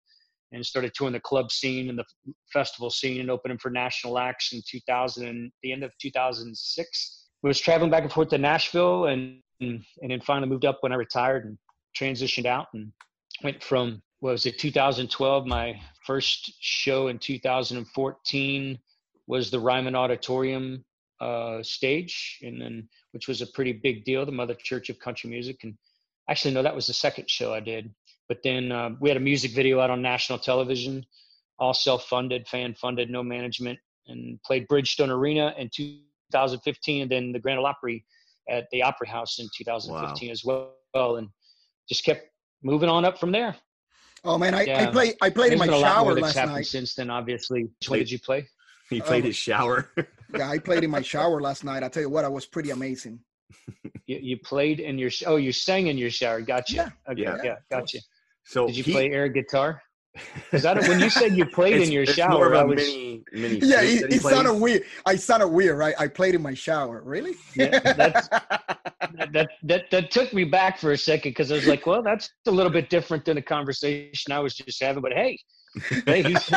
and 0.52 0.64
started 0.64 0.92
touring 0.94 1.12
the 1.12 1.20
club 1.20 1.50
scene 1.50 1.88
and 1.88 1.98
the 1.98 2.04
festival 2.52 2.90
scene 2.90 3.20
and 3.20 3.30
opening 3.30 3.58
for 3.58 3.70
national 3.70 4.18
acts 4.18 4.52
in 4.52 4.62
2000 4.66 5.52
the 5.62 5.72
end 5.72 5.82
of 5.82 5.92
2006 5.98 7.17
I 7.17 7.17
was 7.42 7.60
traveling 7.60 7.90
back 7.90 8.02
and 8.02 8.12
forth 8.12 8.28
to 8.28 8.38
nashville 8.38 9.06
and 9.06 9.40
and 9.60 9.82
then 10.02 10.20
finally 10.20 10.48
moved 10.48 10.64
up 10.64 10.78
when 10.80 10.92
i 10.92 10.96
retired 10.96 11.44
and 11.44 11.58
transitioned 11.98 12.46
out 12.46 12.66
and 12.74 12.92
went 13.42 13.62
from 13.62 14.00
what 14.20 14.32
was 14.32 14.46
it 14.46 14.58
2012 14.58 15.46
my 15.46 15.80
first 16.06 16.52
show 16.60 17.08
in 17.08 17.18
2014 17.18 18.78
was 19.26 19.50
the 19.50 19.60
ryman 19.60 19.94
auditorium 19.94 20.84
uh, 21.20 21.62
stage. 21.62 22.38
And 22.42 22.60
then 22.60 22.88
which 23.12 23.28
was 23.28 23.42
a 23.42 23.46
pretty 23.46 23.72
big 23.72 24.04
deal 24.04 24.24
the 24.24 24.32
mother 24.32 24.54
church 24.54 24.90
of 24.90 24.98
country 24.98 25.30
music. 25.30 25.58
And 25.62 25.74
actually 26.28 26.54
no 26.54 26.62
that 26.62 26.74
was 26.74 26.86
the 26.86 26.94
second 26.94 27.30
show 27.30 27.54
i 27.54 27.60
did. 27.60 27.94
But 28.28 28.42
then 28.42 28.72
uh, 28.72 28.90
we 29.00 29.08
had 29.08 29.16
a 29.16 29.20
music 29.20 29.52
video 29.52 29.80
out 29.80 29.90
on 29.90 30.02
national 30.02 30.38
television, 30.38 31.04
all 31.58 31.72
self-funded, 31.72 32.46
fan-funded, 32.46 33.08
no 33.08 33.22
management, 33.22 33.78
and 34.06 34.38
played 34.42 34.68
Bridgestone 34.68 35.08
Arena 35.08 35.54
in 35.56 35.70
2015, 36.32 37.02
and 37.02 37.10
then 37.10 37.32
the 37.32 37.38
Grand 37.38 37.58
Ole 37.58 37.66
Opry 37.66 38.04
at 38.50 38.66
the 38.72 38.82
Opry 38.82 39.08
House 39.08 39.38
in 39.38 39.48
2015 39.56 40.28
wow. 40.28 40.32
as 40.32 40.44
well, 40.44 41.16
and 41.16 41.28
just 41.88 42.04
kept 42.04 42.26
moving 42.62 42.88
on 42.88 43.04
up 43.04 43.18
from 43.18 43.32
there. 43.32 43.56
Oh 44.24 44.36
man, 44.38 44.54
I, 44.54 44.62
yeah. 44.62 44.82
I 44.82 44.86
played 44.90 45.14
I 45.22 45.30
played 45.30 45.52
There's 45.52 45.60
in 45.62 45.70
my 45.70 45.80
shower 45.80 46.14
last 46.14 46.36
night. 46.36 46.66
Since 46.66 46.94
then, 46.94 47.10
obviously, 47.10 47.68
when 47.88 47.98
did 48.00 48.10
you 48.10 48.18
play? 48.18 48.48
He 48.90 49.02
played 49.02 49.24
oh, 49.24 49.26
his 49.26 49.36
shower. 49.36 49.90
yeah, 50.34 50.48
I 50.48 50.56
played 50.56 50.82
in 50.82 50.88
my 50.88 51.02
shower 51.12 51.42
last 51.42 51.62
night. 51.62 51.82
I 51.82 51.88
tell 51.88 52.00
you 52.00 52.08
what, 52.08 52.24
I 52.24 52.28
was 52.28 52.46
pretty 52.46 52.70
amazing. 52.70 53.20
You, 54.06 54.18
you 54.22 54.38
played 54.38 54.80
in 54.80 54.96
your 54.96 55.10
oh, 55.26 55.36
you 55.36 55.52
sang 55.52 55.88
in 55.88 55.98
your 55.98 56.08
shower. 56.08 56.40
Gotcha. 56.40 56.74
Yeah, 56.74 56.88
okay, 57.10 57.22
yeah, 57.22 57.36
yeah 57.44 57.54
gotcha. 57.70 57.98
So 58.46 58.66
did 58.66 58.78
you 58.78 58.84
he, 58.84 58.92
play 58.92 59.10
air 59.10 59.28
guitar? 59.28 59.82
Because 60.50 60.88
when 60.88 61.00
you 61.00 61.10
said 61.10 61.36
you 61.36 61.46
played 61.58 61.80
in 61.80 61.92
your 61.92 62.06
shower, 62.06 62.54
I 62.54 62.62
was, 62.62 62.76
mini, 62.76 63.22
mini 63.32 63.58
yeah, 63.62 63.82
he, 63.82 63.98
he, 63.98 64.04
he 64.10 64.18
sounded 64.18 64.54
weird. 64.54 64.82
I 65.06 65.16
sounded 65.16 65.48
weird, 65.48 65.78
right? 65.78 65.94
I 65.98 66.08
played 66.08 66.34
in 66.34 66.42
my 66.42 66.54
shower. 66.54 67.02
Really? 67.04 67.34
Yeah, 67.54 67.78
that, 67.80 68.28
that 69.32 69.48
that 69.62 69.90
that 69.90 70.10
took 70.10 70.32
me 70.32 70.44
back 70.44 70.78
for 70.78 70.92
a 70.92 70.98
second 70.98 71.30
because 71.30 71.52
I 71.52 71.56
was 71.56 71.66
like, 71.66 71.86
well, 71.86 72.02
that's 72.02 72.30
a 72.46 72.50
little 72.50 72.72
bit 72.72 72.90
different 72.90 73.24
than 73.24 73.36
the 73.36 73.42
conversation 73.42 74.32
I 74.32 74.40
was 74.40 74.54
just 74.54 74.82
having. 74.82 75.02
But 75.02 75.12
hey, 75.12 75.38
hey, 76.06 76.22
he's, 76.22 76.50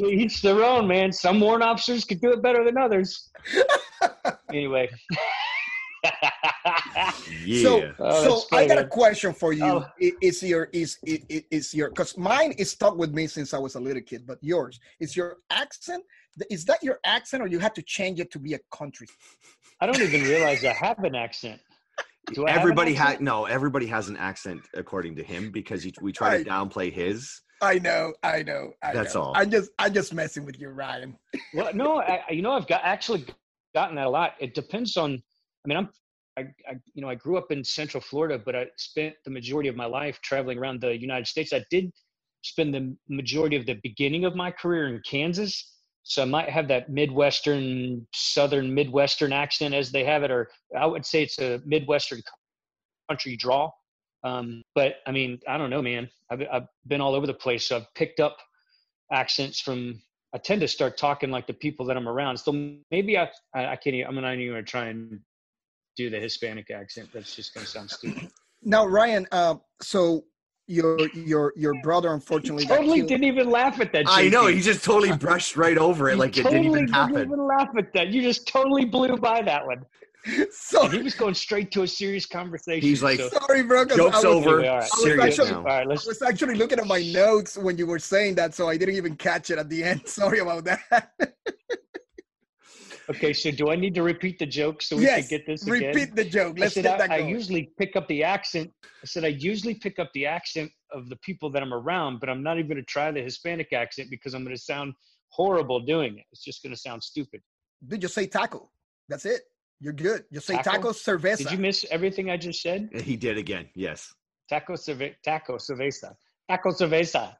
each 0.00 0.42
their 0.42 0.64
own, 0.64 0.86
man. 0.86 1.12
Some 1.12 1.40
warrant 1.40 1.62
officers 1.62 2.04
could 2.04 2.20
do 2.20 2.32
it 2.32 2.42
better 2.42 2.64
than 2.64 2.78
others. 2.78 3.30
anyway. 4.50 4.88
Yeah. 7.44 7.62
So, 7.62 7.92
oh, 7.98 8.40
so 8.40 8.56
I 8.56 8.66
got 8.66 8.78
a 8.78 8.86
question 8.86 9.32
for 9.32 9.52
you. 9.52 9.64
Oh. 9.64 9.86
Is 9.98 10.42
your 10.42 10.68
is 10.72 10.98
is, 11.04 11.24
is 11.50 11.74
your 11.74 11.88
because 11.88 12.16
mine 12.16 12.52
is 12.52 12.70
stuck 12.70 12.96
with 12.96 13.12
me 13.12 13.26
since 13.26 13.54
I 13.54 13.58
was 13.58 13.74
a 13.74 13.80
little 13.80 14.02
kid, 14.02 14.26
but 14.26 14.38
yours 14.40 14.80
is 15.00 15.16
your 15.16 15.36
accent. 15.50 16.04
Is 16.48 16.64
that 16.66 16.82
your 16.82 17.00
accent, 17.04 17.42
or 17.42 17.46
you 17.48 17.58
had 17.58 17.74
to 17.74 17.82
change 17.82 18.20
it 18.20 18.30
to 18.32 18.38
be 18.38 18.54
a 18.54 18.60
country? 18.72 19.08
I 19.80 19.86
don't 19.86 20.00
even 20.00 20.22
realize 20.22 20.64
I 20.64 20.72
have 20.72 21.02
an 21.04 21.14
accent. 21.14 21.60
everybody 22.46 22.94
has 22.94 23.20
no. 23.20 23.46
Everybody 23.46 23.86
has 23.86 24.08
an 24.08 24.16
accent 24.16 24.62
according 24.74 25.16
to 25.16 25.22
him 25.22 25.50
because 25.50 25.82
he, 25.82 25.92
we 26.00 26.12
try 26.12 26.34
I, 26.34 26.42
to 26.42 26.48
downplay 26.48 26.92
his. 26.92 27.42
I 27.62 27.78
know, 27.78 28.14
I 28.22 28.42
know. 28.42 28.72
I 28.82 28.94
That's 28.94 29.14
know. 29.14 29.22
all. 29.22 29.32
I'm 29.36 29.50
just, 29.50 29.70
I'm 29.78 29.92
just 29.92 30.14
messing 30.14 30.46
with 30.46 30.58
you, 30.58 30.70
Ryan. 30.70 31.16
well, 31.52 31.74
no, 31.74 32.00
I, 32.00 32.22
you 32.30 32.40
know, 32.40 32.52
I've 32.52 32.66
got 32.66 32.80
actually 32.84 33.26
gotten 33.74 33.96
that 33.96 34.06
a 34.06 34.10
lot. 34.10 34.34
It 34.40 34.54
depends 34.54 34.96
on 34.96 35.22
I 35.64 35.68
mean, 35.68 35.78
I'm, 35.78 35.88
I, 36.38 36.40
I, 36.68 36.74
you 36.94 37.02
know, 37.02 37.08
I 37.08 37.14
grew 37.14 37.36
up 37.36 37.50
in 37.50 37.64
Central 37.64 38.00
Florida, 38.00 38.40
but 38.42 38.56
I 38.56 38.66
spent 38.76 39.14
the 39.24 39.30
majority 39.30 39.68
of 39.68 39.76
my 39.76 39.86
life 39.86 40.20
traveling 40.22 40.58
around 40.58 40.80
the 40.80 40.98
United 40.98 41.26
States. 41.26 41.52
I 41.52 41.64
did 41.70 41.90
spend 42.42 42.74
the 42.74 42.96
majority 43.08 43.56
of 43.56 43.66
the 43.66 43.78
beginning 43.82 44.24
of 44.24 44.34
my 44.34 44.50
career 44.50 44.88
in 44.88 45.02
Kansas, 45.08 45.76
so 46.02 46.22
I 46.22 46.24
might 46.24 46.48
have 46.48 46.68
that 46.68 46.88
Midwestern, 46.88 48.06
Southern 48.14 48.74
Midwestern 48.74 49.32
accent 49.32 49.74
as 49.74 49.92
they 49.92 50.04
have 50.04 50.22
it, 50.22 50.30
or 50.30 50.50
I 50.76 50.86
would 50.86 51.04
say 51.04 51.22
it's 51.22 51.38
a 51.38 51.60
Midwestern 51.66 52.22
country 53.08 53.36
draw. 53.36 53.70
Um, 54.24 54.62
but 54.74 54.96
I 55.06 55.12
mean, 55.12 55.40
I 55.48 55.58
don't 55.58 55.70
know, 55.70 55.82
man. 55.82 56.08
I've, 56.30 56.42
I've 56.52 56.66
been 56.86 57.00
all 57.00 57.14
over 57.14 57.26
the 57.26 57.34
place, 57.34 57.66
so 57.66 57.76
I've 57.76 57.94
picked 57.94 58.20
up 58.20 58.38
accents 59.12 59.60
from 59.60 60.00
I 60.32 60.38
tend 60.38 60.60
to 60.60 60.68
start 60.68 60.96
talking 60.96 61.30
like 61.30 61.46
the 61.46 61.54
people 61.54 61.86
that 61.86 61.96
I'm 61.96 62.08
around. 62.08 62.36
So 62.36 62.52
maybe 62.90 63.18
I 63.18 63.30
I, 63.54 63.66
I 63.66 63.76
can't. 63.76 63.96
Even, 63.96 64.06
I'm 64.06 64.14
not 64.22 64.34
even 64.34 64.54
gonna 64.54 64.62
try 64.62 64.86
and 64.86 65.20
do 66.00 66.10
the 66.10 66.20
Hispanic 66.20 66.70
accent. 66.70 67.08
That's 67.12 67.34
just 67.36 67.54
going 67.54 67.64
to 67.64 67.70
sound 67.70 67.90
stupid. 67.90 68.28
Now, 68.62 68.86
Ryan, 68.86 69.26
uh, 69.32 69.56
so 69.82 70.24
your 70.66 71.00
your 71.14 71.52
your 71.56 71.74
brother 71.82 72.12
unfortunately 72.14 72.64
totally 72.64 73.02
didn't 73.02 73.24
even 73.24 73.50
laugh 73.50 73.80
at 73.80 73.92
that. 73.92 74.06
JP. 74.06 74.10
I 74.10 74.28
know 74.28 74.46
he 74.46 74.60
just 74.60 74.84
totally 74.84 75.16
brushed 75.16 75.56
right 75.56 75.76
over 75.76 76.08
it, 76.10 76.16
like 76.16 76.36
it 76.38 76.44
didn't 76.44 76.64
even 76.64 76.86
happen. 76.86 77.14
Didn't 77.14 77.32
even 77.32 77.46
laugh 77.46 77.70
at 77.76 77.92
that. 77.94 78.08
You 78.08 78.22
just 78.22 78.46
totally 78.46 78.84
blew 78.84 79.16
by 79.16 79.42
that 79.42 79.66
one. 79.66 79.84
So 80.52 80.84
and 80.84 80.92
he 80.92 81.02
was 81.02 81.14
going 81.14 81.32
straight 81.32 81.70
to 81.72 81.82
a 81.82 81.88
serious 81.88 82.26
conversation. 82.26 82.86
He's 82.86 83.02
like, 83.02 83.18
so. 83.18 83.30
"Sorry, 83.30 83.62
bro." 83.62 83.86
Jokes 83.86 84.16
was, 84.16 84.24
over. 84.26 84.60
I 84.62 84.76
was, 84.76 85.18
actually, 85.18 85.52
all 85.52 85.62
right, 85.62 85.86
let's, 85.86 86.06
I 86.06 86.10
was 86.10 86.20
actually 86.20 86.56
looking 86.56 86.78
at 86.78 86.86
my 86.86 87.02
notes 87.02 87.56
when 87.56 87.78
you 87.78 87.86
were 87.86 87.98
saying 87.98 88.34
that, 88.34 88.54
so 88.54 88.68
I 88.68 88.76
didn't 88.76 88.96
even 88.96 89.16
catch 89.16 89.48
it 89.48 89.58
at 89.58 89.70
the 89.70 89.82
end. 89.82 90.02
Sorry 90.06 90.40
about 90.40 90.64
that. 90.66 91.12
Okay, 93.10 93.32
so 93.32 93.50
do 93.50 93.70
I 93.70 93.76
need 93.76 93.94
to 93.96 94.02
repeat 94.02 94.38
the 94.38 94.46
joke 94.46 94.82
so 94.82 94.96
we 94.96 95.02
yes, 95.02 95.28
can 95.28 95.38
get 95.38 95.46
this 95.46 95.62
again? 95.66 95.88
Repeat 95.88 96.14
the 96.14 96.24
joke. 96.24 96.58
Let's 96.58 96.72
I 96.72 96.74
said, 96.74 96.84
get 96.84 96.94
I, 96.94 96.98
that 96.98 97.08
going. 97.08 97.24
I 97.24 97.28
usually 97.28 97.72
pick 97.76 97.96
up 97.96 98.06
the 98.08 98.22
accent. 98.22 98.70
I 98.84 99.06
said 99.06 99.24
I 99.24 99.28
usually 99.28 99.74
pick 99.74 99.98
up 99.98 100.10
the 100.14 100.26
accent 100.26 100.70
of 100.92 101.08
the 101.08 101.16
people 101.16 101.50
that 101.50 101.62
I'm 101.62 101.74
around, 101.74 102.20
but 102.20 102.28
I'm 102.28 102.42
not 102.42 102.58
even 102.58 102.68
going 102.68 102.76
to 102.76 102.84
try 102.84 103.10
the 103.10 103.20
Hispanic 103.22 103.72
accent 103.72 104.10
because 104.10 104.34
I'm 104.34 104.44
going 104.44 104.54
to 104.54 104.62
sound 104.62 104.94
horrible 105.28 105.80
doing 105.80 106.18
it. 106.18 106.24
It's 106.30 106.44
just 106.44 106.62
going 106.62 106.74
to 106.74 106.80
sound 106.80 107.02
stupid. 107.02 107.40
Did 107.86 108.02
you 108.02 108.08
say 108.08 108.26
taco? 108.26 108.70
That's 109.08 109.26
it. 109.26 109.42
You're 109.80 109.92
good. 109.92 110.24
You 110.30 110.40
say 110.40 110.56
taco, 110.56 110.70
taco 110.70 110.88
cerveza. 110.90 111.38
Did 111.38 111.52
you 111.52 111.58
miss 111.58 111.84
everything 111.90 112.30
I 112.30 112.36
just 112.36 112.62
said? 112.62 112.90
He 112.92 113.16
did 113.16 113.38
again. 113.38 113.68
Yes. 113.74 114.14
Taco 114.48 114.74
cerve- 114.74 115.14
taco 115.24 115.56
cerveza. 115.56 116.14
Taco 116.48 116.70
cerveza. 116.70 117.34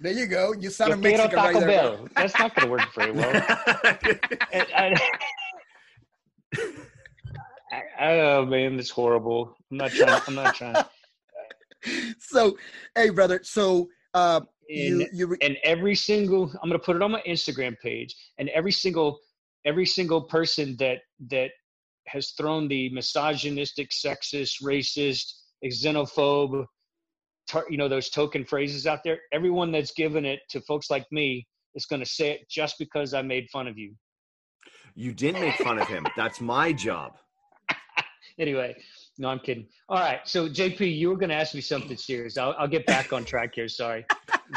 There 0.00 0.12
you 0.12 0.26
go. 0.26 0.52
You 0.52 0.70
sound 0.70 0.90
Yo 0.90 0.96
Mexican 0.96 1.30
Taco 1.30 1.58
right 1.58 1.66
Bell. 1.66 2.08
That's 2.16 2.38
not 2.38 2.54
going 2.54 2.66
to 2.66 2.70
work 2.70 2.94
very 2.94 3.12
well. 3.12 3.30
and, 4.52 4.66
I, 7.98 8.20
oh 8.20 8.46
man, 8.46 8.78
it's 8.78 8.90
horrible. 8.90 9.56
I'm 9.70 9.76
not 9.76 9.90
trying. 9.90 10.22
I'm 10.26 10.34
not 10.34 10.54
trying. 10.54 10.76
so, 12.18 12.56
hey, 12.94 13.10
brother. 13.10 13.40
So, 13.42 13.88
uh, 14.14 14.40
and, 14.68 14.78
you, 14.78 15.06
you 15.12 15.26
re- 15.28 15.38
and 15.42 15.56
every 15.64 15.94
single, 15.94 16.50
I'm 16.62 16.68
gonna 16.68 16.78
put 16.78 16.96
it 16.96 17.02
on 17.02 17.12
my 17.12 17.22
Instagram 17.26 17.78
page, 17.80 18.14
and 18.38 18.48
every 18.50 18.72
single, 18.72 19.18
every 19.64 19.86
single 19.86 20.22
person 20.22 20.76
that 20.78 21.00
that 21.28 21.50
has 22.06 22.30
thrown 22.30 22.68
the 22.68 22.88
misogynistic, 22.90 23.90
sexist, 23.90 24.62
racist, 24.62 25.32
xenophobe, 25.64 26.66
you 27.68 27.76
know, 27.76 27.88
those 27.88 28.10
token 28.10 28.44
phrases 28.44 28.86
out 28.86 29.00
there. 29.04 29.18
Everyone 29.32 29.72
that's 29.72 29.92
given 29.92 30.24
it 30.24 30.40
to 30.50 30.60
folks 30.62 30.90
like 30.90 31.06
me 31.10 31.46
is 31.74 31.86
going 31.86 32.00
to 32.00 32.06
say 32.06 32.30
it 32.32 32.48
just 32.50 32.76
because 32.78 33.14
I 33.14 33.22
made 33.22 33.48
fun 33.50 33.66
of 33.66 33.78
you. 33.78 33.94
You 34.94 35.12
didn't 35.12 35.42
make 35.42 35.54
fun 35.56 35.78
of 35.78 35.86
him. 35.86 36.06
That's 36.16 36.40
my 36.40 36.72
job. 36.72 37.12
anyway, 38.38 38.76
no, 39.18 39.28
I'm 39.28 39.38
kidding. 39.38 39.66
All 39.88 39.98
right. 39.98 40.20
So, 40.24 40.48
JP, 40.48 40.96
you 40.96 41.08
were 41.08 41.16
going 41.16 41.28
to 41.28 41.34
ask 41.34 41.54
me 41.54 41.60
something 41.60 41.96
serious. 41.96 42.36
I'll, 42.36 42.54
I'll 42.58 42.68
get 42.68 42.86
back 42.86 43.12
on 43.12 43.24
track 43.24 43.54
here. 43.54 43.68
Sorry. 43.68 44.04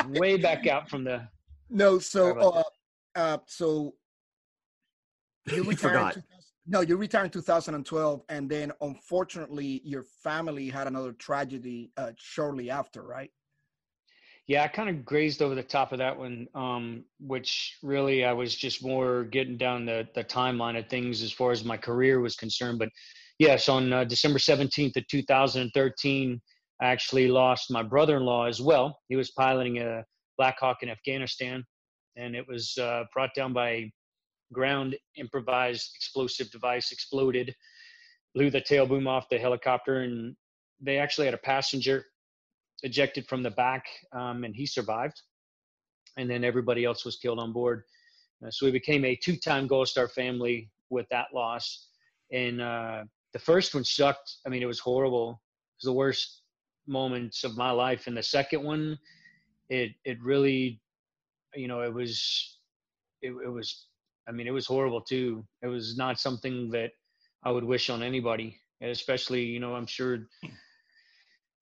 Way 0.09 0.37
back 0.37 0.67
out 0.67 0.89
from 0.89 1.03
the. 1.03 1.27
No, 1.69 1.99
so, 1.99 2.37
uh, 2.39 2.63
uh, 3.15 3.37
so 3.47 3.93
you 5.51 5.63
retired. 5.63 6.23
No, 6.71 6.79
you 6.79 6.95
retired 6.95 7.25
in 7.25 7.31
2012, 7.31 8.21
and 8.29 8.49
then 8.49 8.71
unfortunately, 8.79 9.81
your 9.83 10.03
family 10.23 10.69
had 10.69 10.87
another 10.87 11.11
tragedy 11.11 11.91
uh, 11.97 12.11
shortly 12.17 12.69
after, 12.69 13.03
right? 13.03 13.29
Yeah, 14.47 14.63
I 14.63 14.69
kind 14.69 14.89
of 14.89 15.03
grazed 15.03 15.41
over 15.41 15.53
the 15.53 15.63
top 15.63 15.91
of 15.91 15.97
that 15.97 16.17
one, 16.17 16.47
um, 16.55 17.03
which 17.19 17.77
really 17.83 18.23
I 18.23 18.31
was 18.31 18.55
just 18.55 18.85
more 18.85 19.25
getting 19.25 19.57
down 19.57 19.85
the, 19.85 20.07
the 20.15 20.23
timeline 20.23 20.79
of 20.79 20.87
things 20.87 21.21
as 21.21 21.33
far 21.33 21.51
as 21.51 21.65
my 21.65 21.75
career 21.75 22.21
was 22.21 22.37
concerned. 22.37 22.79
But 22.79 22.89
yes, 23.37 23.67
on 23.67 23.91
uh, 23.91 24.05
December 24.05 24.39
17th 24.39 24.95
of 24.95 25.05
2013, 25.07 26.41
I 26.81 26.85
actually 26.85 27.27
lost 27.27 27.69
my 27.69 27.83
brother-in-law 27.83 28.47
as 28.47 28.61
well. 28.61 28.97
He 29.09 29.17
was 29.17 29.31
piloting 29.31 29.79
a 29.79 30.05
Black 30.37 30.57
Hawk 30.59 30.77
in 30.83 30.89
Afghanistan, 30.89 31.65
and 32.15 32.33
it 32.33 32.47
was 32.47 32.77
uh, 32.77 33.03
brought 33.13 33.35
down 33.35 33.51
by 33.51 33.91
ground 34.51 34.95
improvised 35.15 35.91
explosive 35.95 36.51
device, 36.51 36.91
exploded. 36.91 37.55
blew 38.33 38.49
the 38.49 38.61
tail 38.61 38.85
boom 38.85 39.07
off 39.07 39.29
the 39.29 39.37
helicopter, 39.37 40.01
and 40.01 40.35
they 40.79 40.97
actually 40.97 41.25
had 41.25 41.33
a 41.33 41.39
passenger 41.39 42.05
ejected 42.83 43.27
from 43.27 43.43
the 43.43 43.51
back, 43.51 43.85
um, 44.13 44.43
and 44.43 44.55
he 44.55 44.65
survived. 44.65 45.21
And 46.17 46.29
then 46.29 46.43
everybody 46.43 46.83
else 46.83 47.05
was 47.05 47.17
killed 47.17 47.39
on 47.39 47.53
board. 47.53 47.83
Uh, 48.45 48.49
so 48.51 48.65
we 48.65 48.71
became 48.71 49.05
a 49.05 49.15
two-time 49.15 49.67
Gold 49.67 49.87
Star 49.87 50.07
family 50.07 50.69
with 50.89 51.05
that 51.09 51.27
loss. 51.33 51.87
And 52.31 52.61
uh, 52.61 53.03
the 53.33 53.39
first 53.39 53.73
one 53.73 53.83
sucked. 53.83 54.37
I 54.45 54.49
mean, 54.49 54.61
it 54.61 54.67
was 54.67 54.79
horrible. 54.79 55.29
It 55.29 55.85
was 55.85 55.85
the 55.85 55.93
worst 55.93 56.41
moments 56.87 57.43
of 57.43 57.55
my 57.55 57.71
life. 57.71 58.07
And 58.07 58.17
the 58.17 58.23
second 58.23 58.63
one, 58.63 58.97
it 59.69 59.91
it 60.03 60.17
really, 60.21 60.81
you 61.55 61.67
know, 61.67 61.81
it 61.81 61.93
was, 61.93 62.59
it, 63.21 63.29
it 63.29 63.49
was. 63.49 63.87
I 64.31 64.33
mean, 64.33 64.47
it 64.47 64.51
was 64.51 64.65
horrible 64.65 65.01
too. 65.01 65.45
It 65.61 65.67
was 65.67 65.97
not 65.97 66.17
something 66.17 66.69
that 66.69 66.91
I 67.43 67.51
would 67.51 67.65
wish 67.65 67.89
on 67.89 68.01
anybody, 68.01 68.57
and 68.79 68.89
especially 68.89 69.43
you 69.43 69.59
know, 69.59 69.75
I'm 69.75 69.85
sure 69.85 70.19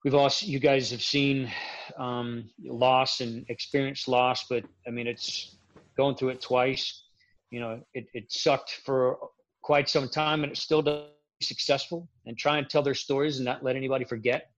we've 0.04 0.14
also 0.14 0.46
you 0.46 0.60
guys 0.60 0.88
have 0.92 1.02
seen 1.02 1.50
um, 1.98 2.48
loss 2.62 3.20
and 3.20 3.44
experienced 3.48 4.06
loss, 4.06 4.44
but 4.48 4.64
I 4.86 4.90
mean, 4.90 5.08
it's 5.08 5.56
going 5.96 6.14
through 6.14 6.28
it 6.28 6.40
twice. 6.40 7.02
You 7.50 7.58
know, 7.58 7.80
it, 7.92 8.06
it 8.14 8.30
sucked 8.30 8.82
for 8.84 9.18
quite 9.62 9.88
some 9.88 10.08
time, 10.08 10.44
and 10.44 10.52
it 10.52 10.56
still 10.56 10.80
does 10.80 11.08
successful 11.42 12.08
and 12.26 12.38
try 12.38 12.58
and 12.58 12.70
tell 12.70 12.82
their 12.82 12.94
stories 12.94 13.38
and 13.38 13.46
not 13.46 13.64
let 13.64 13.74
anybody 13.74 14.04
forget. 14.04 14.50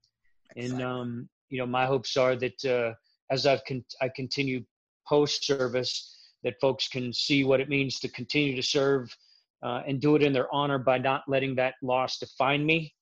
And 0.55 0.83
um, 0.83 1.31
you 1.49 1.59
know, 1.59 1.67
my 1.67 1.87
hopes 1.87 2.19
are 2.19 2.37
that 2.37 2.63
uh, 2.67 2.93
as 3.31 3.47
I've 3.47 3.65
con- 3.67 3.87
I 4.03 4.11
continue 4.15 4.65
post 5.09 5.47
service, 5.47 6.12
that 6.45 6.61
folks 6.61 6.89
can 6.89 7.13
see 7.13 7.45
what 7.45 7.61
it 7.61 7.69
means 7.69 8.01
to 8.01 8.09
continue 8.09 8.57
to 8.57 8.63
serve 8.63 9.15
uh, 9.63 9.83
and 9.87 10.01
do 10.01 10.17
it 10.17 10.23
in 10.23 10.33
their 10.33 10.53
honor 10.53 10.79
by 10.79 10.99
not 10.99 11.23
letting 11.29 11.55
that 11.55 11.75
loss 11.83 12.19
define 12.19 12.67
me, 12.67 12.93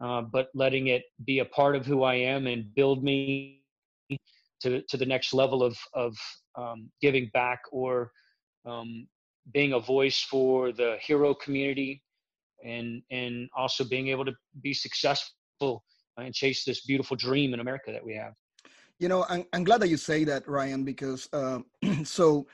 uh, 0.00 0.22
but 0.22 0.48
letting 0.54 0.86
it 0.88 1.04
be 1.24 1.40
a 1.40 1.44
part 1.44 1.76
of 1.76 1.84
who 1.84 2.02
I 2.02 2.14
am 2.14 2.46
and 2.46 2.74
build 2.74 3.04
me 3.04 3.62
to 4.62 4.82
to 4.82 4.96
the 4.96 5.06
next 5.06 5.34
level 5.34 5.62
of 5.62 5.78
of 5.92 6.16
um, 6.56 6.90
giving 7.02 7.30
back 7.34 7.60
or 7.70 8.10
um, 8.64 9.06
being 9.52 9.74
a 9.74 9.80
voice 9.80 10.22
for 10.22 10.72
the 10.72 10.96
hero 11.00 11.34
community 11.34 12.02
and 12.64 13.02
and 13.10 13.48
also 13.56 13.84
being 13.84 14.08
able 14.08 14.24
to 14.24 14.32
be 14.62 14.72
successful 14.72 15.84
and 16.18 16.34
chase 16.34 16.64
this 16.64 16.80
beautiful 16.86 17.16
dream 17.16 17.52
in 17.52 17.60
America 17.60 17.92
that 17.92 18.04
we 18.04 18.14
have. 18.14 18.32
You 18.98 19.08
know, 19.08 19.26
I'm, 19.28 19.44
I'm 19.52 19.64
glad 19.64 19.82
that 19.82 19.88
you 19.88 19.98
say 19.98 20.24
that, 20.24 20.48
Ryan, 20.48 20.82
because 20.82 21.28
uh, 21.34 21.58
so 22.04 22.46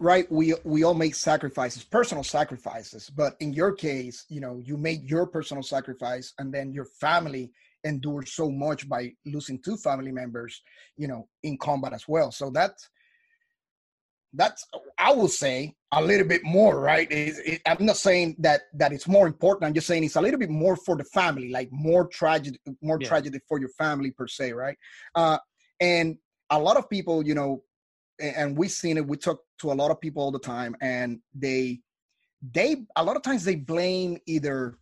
right, 0.00 0.30
we 0.30 0.54
we 0.64 0.84
all 0.84 0.94
make 0.94 1.14
sacrifices, 1.14 1.84
personal 1.84 2.24
sacrifices, 2.24 3.10
but 3.10 3.36
in 3.40 3.52
your 3.52 3.72
case, 3.72 4.24
you 4.28 4.40
know, 4.40 4.60
you 4.64 4.76
made 4.76 5.08
your 5.08 5.26
personal 5.26 5.62
sacrifice, 5.62 6.32
and 6.38 6.52
then 6.52 6.72
your 6.72 6.86
family 7.00 7.50
endured 7.84 8.28
so 8.28 8.50
much 8.50 8.88
by 8.88 9.12
losing 9.26 9.60
two 9.60 9.76
family 9.76 10.10
members, 10.10 10.62
you 10.96 11.06
know, 11.06 11.28
in 11.42 11.56
combat 11.58 11.92
as 11.92 12.08
well. 12.08 12.32
So 12.32 12.50
that's 12.50 12.88
that's 14.32 14.66
I 14.98 15.12
will 15.12 15.28
say 15.28 15.74
a 15.92 16.02
little 16.02 16.26
bit 16.26 16.42
more, 16.44 16.80
right? 16.80 17.10
It, 17.10 17.34
it, 17.46 17.62
I'm 17.66 17.86
not 17.86 17.96
saying 17.96 18.36
that 18.40 18.62
that 18.74 18.92
it's 18.92 19.06
more 19.06 19.26
important. 19.26 19.68
I'm 19.68 19.74
just 19.74 19.86
saying 19.86 20.02
it's 20.02 20.16
a 20.16 20.20
little 20.20 20.40
bit 20.40 20.50
more 20.50 20.76
for 20.76 20.96
the 20.96 21.04
family, 21.04 21.50
like 21.50 21.68
more 21.70 22.08
tragedy, 22.08 22.58
more 22.82 22.98
yeah. 23.00 23.08
tragedy 23.08 23.38
for 23.48 23.60
your 23.60 23.68
family 23.70 24.10
per 24.10 24.26
se, 24.26 24.52
right? 24.52 24.76
Uh, 25.14 25.38
and 25.80 26.16
a 26.50 26.58
lot 26.58 26.76
of 26.76 26.90
people, 26.90 27.24
you 27.24 27.34
know, 27.34 27.62
and 28.20 28.56
we've 28.56 28.70
seen 28.70 28.96
it. 28.96 29.06
We 29.06 29.16
talk 29.16 29.40
to 29.60 29.72
a 29.72 29.74
lot 29.74 29.90
of 29.90 30.00
people 30.00 30.22
all 30.22 30.30
the 30.30 30.38
time, 30.38 30.76
and 30.80 31.20
they 31.34 31.80
they 32.52 32.84
a 32.96 33.04
lot 33.04 33.16
of 33.16 33.22
times 33.22 33.44
they 33.44 33.56
blame 33.56 34.18
either 34.26 34.78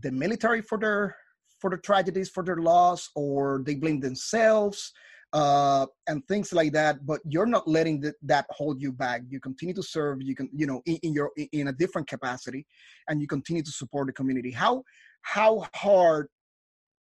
the 0.00 0.10
military 0.10 0.62
for 0.62 0.78
their 0.78 1.16
for 1.60 1.70
the 1.70 1.78
tragedies, 1.78 2.28
for 2.28 2.42
their 2.42 2.56
loss, 2.56 3.10
or 3.14 3.62
they 3.64 3.74
blame 3.74 4.00
themselves 4.00 4.92
uh, 5.32 5.86
and 6.06 6.26
things 6.28 6.52
like 6.52 6.72
that. 6.72 7.04
But 7.04 7.20
you're 7.24 7.46
not 7.46 7.66
letting 7.66 8.00
the, 8.00 8.14
that 8.22 8.46
hold 8.50 8.80
you 8.80 8.92
back. 8.92 9.22
You 9.28 9.40
continue 9.40 9.74
to 9.74 9.82
serve. 9.82 10.22
You 10.22 10.34
can, 10.34 10.48
you 10.52 10.66
know, 10.66 10.82
in, 10.86 10.96
in 11.02 11.12
your 11.12 11.32
in 11.52 11.68
a 11.68 11.72
different 11.72 12.08
capacity, 12.08 12.66
and 13.08 13.20
you 13.20 13.26
continue 13.26 13.62
to 13.62 13.70
support 13.70 14.06
the 14.06 14.12
community. 14.12 14.50
How 14.50 14.84
how 15.22 15.66
hard 15.74 16.28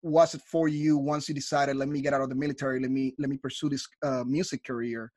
was 0.04 0.36
it 0.36 0.42
for 0.42 0.68
you 0.68 0.98
once 0.98 1.30
you 1.30 1.34
decided, 1.34 1.78
let 1.78 1.88
me 1.88 2.02
get 2.02 2.14
out 2.14 2.22
of 2.22 2.30
the 2.30 2.36
military, 2.36 2.80
let 2.80 2.92
me 2.92 3.14
let 3.18 3.30
me 3.30 3.38
pursue 3.38 3.70
this 3.70 3.88
uh, 4.04 4.24
music 4.26 4.64
career, 4.64 5.12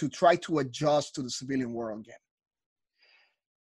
to 0.00 0.08
try 0.08 0.34
to 0.34 0.60
adjust 0.60 1.14
to 1.14 1.22
the 1.22 1.30
civilian 1.30 1.72
world 1.72 2.00
again? 2.00 2.16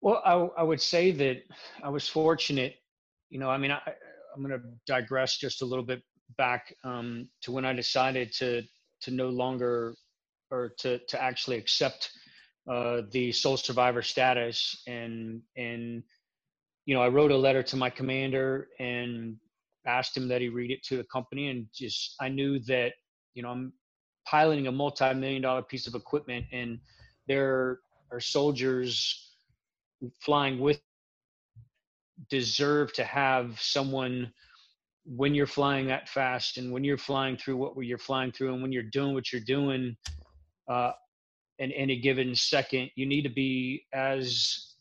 Well, 0.01 0.21
I, 0.23 0.61
I 0.61 0.63
would 0.63 0.81
say 0.81 1.11
that 1.11 1.37
I 1.83 1.89
was 1.89 2.07
fortunate. 2.07 2.75
You 3.31 3.39
know, 3.39 3.49
I 3.49 3.57
mean, 3.57 3.71
I, 3.71 3.81
I'm 4.33 4.43
going 4.43 4.59
to 4.59 4.65
digress 4.85 5.37
just 5.37 5.63
a 5.63 5.65
little 5.65 5.83
bit 5.83 6.03
back 6.37 6.73
um, 6.83 7.27
to 7.41 7.51
when 7.51 7.65
I 7.65 7.73
decided 7.73 8.31
to 8.33 8.61
to 9.01 9.11
no 9.11 9.29
longer 9.29 9.95
or 10.51 10.73
to 10.79 10.99
to 11.07 11.21
actually 11.21 11.57
accept 11.57 12.11
uh, 12.71 13.01
the 13.11 13.31
sole 13.31 13.57
survivor 13.57 14.01
status 14.01 14.81
and 14.87 15.41
and 15.55 16.03
you 16.85 16.93
know 16.93 17.01
I 17.01 17.07
wrote 17.07 17.31
a 17.31 17.37
letter 17.37 17.63
to 17.63 17.77
my 17.77 17.89
commander 17.89 18.67
and 18.79 19.37
asked 19.85 20.15
him 20.17 20.27
that 20.27 20.41
he 20.41 20.49
read 20.49 20.71
it 20.71 20.83
to 20.83 20.97
the 20.97 21.05
company 21.05 21.49
and 21.49 21.65
just 21.73 22.15
I 22.19 22.29
knew 22.29 22.59
that 22.67 22.93
you 23.33 23.41
know 23.41 23.49
I'm 23.49 23.73
piloting 24.29 24.67
a 24.67 24.71
multi-million 24.71 25.41
dollar 25.41 25.61
piece 25.61 25.87
of 25.87 25.95
equipment 25.95 26.45
and 26.51 26.79
there 27.27 27.79
are 28.11 28.19
soldiers 28.19 29.31
flying 30.19 30.59
with 30.59 30.79
deserve 32.29 32.91
to 32.93 33.03
have 33.03 33.59
someone 33.59 34.31
when 35.05 35.33
you're 35.33 35.47
flying 35.47 35.87
that 35.87 36.09
fast 36.09 36.57
and 36.57 36.71
when 36.71 36.83
you're 36.83 36.97
flying 36.97 37.37
through 37.37 37.55
what 37.55 37.73
you're 37.85 37.97
flying 37.97 38.31
through 38.31 38.53
and 38.53 38.61
when 38.61 38.71
you're 38.71 38.83
doing 38.83 39.13
what 39.13 39.31
you're 39.31 39.41
doing 39.41 39.95
uh, 40.67 40.91
in 41.59 41.71
any 41.71 41.99
given 41.99 42.35
second, 42.35 42.89
you 42.95 43.05
need 43.05 43.23
to 43.23 43.29
be 43.29 43.85
as 43.93 44.73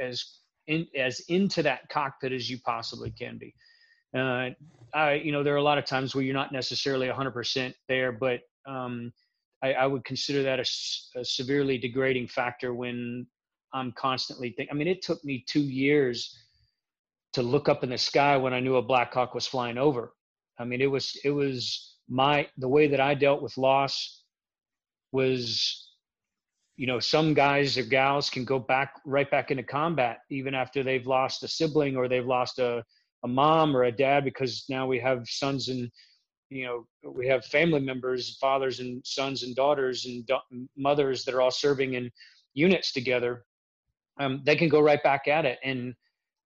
as 0.00 0.38
in 0.66 0.86
as 0.96 1.20
into 1.28 1.62
that 1.62 1.88
cockpit 1.90 2.32
as 2.32 2.48
you 2.50 2.58
possibly 2.64 3.10
can 3.10 3.38
be. 3.38 3.54
Uh, 4.16 4.50
I, 4.92 5.14
you 5.14 5.32
know, 5.32 5.42
there 5.42 5.54
are 5.54 5.58
a 5.58 5.62
lot 5.62 5.78
of 5.78 5.84
times 5.84 6.14
where 6.14 6.24
you're 6.24 6.34
not 6.34 6.52
necessarily 6.52 7.06
100% 7.06 7.74
there, 7.88 8.12
but 8.12 8.40
um, 8.66 9.12
I, 9.62 9.72
I, 9.74 9.86
would 9.86 10.04
consider 10.04 10.42
that 10.42 10.58
a, 10.58 11.20
a, 11.20 11.24
severely 11.24 11.78
degrading 11.78 12.28
factor 12.28 12.74
when 12.74 13.26
I'm 13.72 13.92
constantly 13.92 14.50
thinking. 14.50 14.74
I 14.74 14.76
mean, 14.76 14.88
it 14.88 15.02
took 15.02 15.24
me 15.24 15.44
two 15.46 15.62
years 15.62 16.36
to 17.34 17.42
look 17.42 17.68
up 17.68 17.84
in 17.84 17.90
the 17.90 17.98
sky 17.98 18.36
when 18.36 18.52
I 18.52 18.60
knew 18.60 18.76
a 18.76 18.82
Black 18.82 19.14
Hawk 19.14 19.34
was 19.34 19.46
flying 19.46 19.78
over. 19.78 20.12
I 20.58 20.64
mean, 20.64 20.80
it 20.80 20.90
was 20.90 21.18
it 21.24 21.30
was 21.30 21.96
my 22.08 22.48
the 22.58 22.68
way 22.68 22.88
that 22.88 23.00
I 23.00 23.14
dealt 23.14 23.42
with 23.42 23.56
loss 23.56 24.24
was, 25.12 25.88
you 26.76 26.86
know, 26.86 26.98
some 26.98 27.34
guys 27.34 27.78
or 27.78 27.84
gals 27.84 28.28
can 28.28 28.44
go 28.44 28.58
back 28.58 28.94
right 29.06 29.30
back 29.30 29.50
into 29.50 29.62
combat 29.62 30.18
even 30.30 30.54
after 30.54 30.82
they've 30.82 31.06
lost 31.06 31.42
a 31.44 31.48
sibling 31.48 31.96
or 31.96 32.08
they've 32.08 32.26
lost 32.26 32.58
a 32.58 32.84
a 33.24 33.28
mom 33.28 33.76
or 33.76 33.84
a 33.84 33.92
dad 33.92 34.24
because 34.24 34.64
now 34.68 34.86
we 34.86 34.98
have 34.98 35.28
sons 35.28 35.68
and 35.68 35.90
you 36.48 36.64
know 36.64 36.86
we 37.10 37.26
have 37.26 37.44
family 37.44 37.80
members 37.80 38.36
fathers 38.40 38.80
and 38.80 39.04
sons 39.06 39.42
and 39.42 39.54
daughters 39.54 40.06
and 40.06 40.28
mothers 40.76 41.24
that 41.24 41.34
are 41.34 41.42
all 41.42 41.50
serving 41.50 41.94
in 41.94 42.10
units 42.54 42.92
together 42.92 43.44
um, 44.18 44.42
they 44.44 44.56
can 44.56 44.68
go 44.68 44.80
right 44.80 45.02
back 45.02 45.28
at 45.28 45.44
it 45.44 45.58
and 45.64 45.94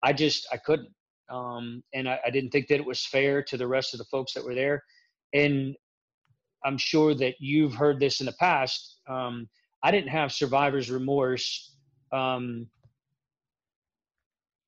I 0.03 0.11
just 0.11 0.45
I 0.51 0.57
couldn't, 0.57 0.89
um, 1.29 1.81
and 1.93 2.07
I, 2.09 2.19
I, 2.25 2.29
didn't 2.29 2.51
think 2.51 2.67
that 2.67 2.75
it 2.75 2.85
was 2.85 3.05
fair 3.05 3.41
to 3.43 3.57
the 3.57 3.67
rest 3.67 3.93
of 3.93 3.97
the 3.97 4.05
folks 4.05 4.33
that 4.33 4.43
were 4.43 4.53
there. 4.53 4.83
And 5.33 5.75
I'm 6.65 6.77
sure 6.77 7.15
that 7.15 7.35
you've 7.39 7.73
heard 7.73 7.99
this 7.99 8.19
in 8.19 8.25
the 8.25 8.33
past. 8.33 8.97
Um, 9.07 9.47
I 9.81 9.91
didn't 9.91 10.09
have 10.09 10.33
survivor's 10.33 10.91
remorse 10.91 11.73
um, 12.11 12.67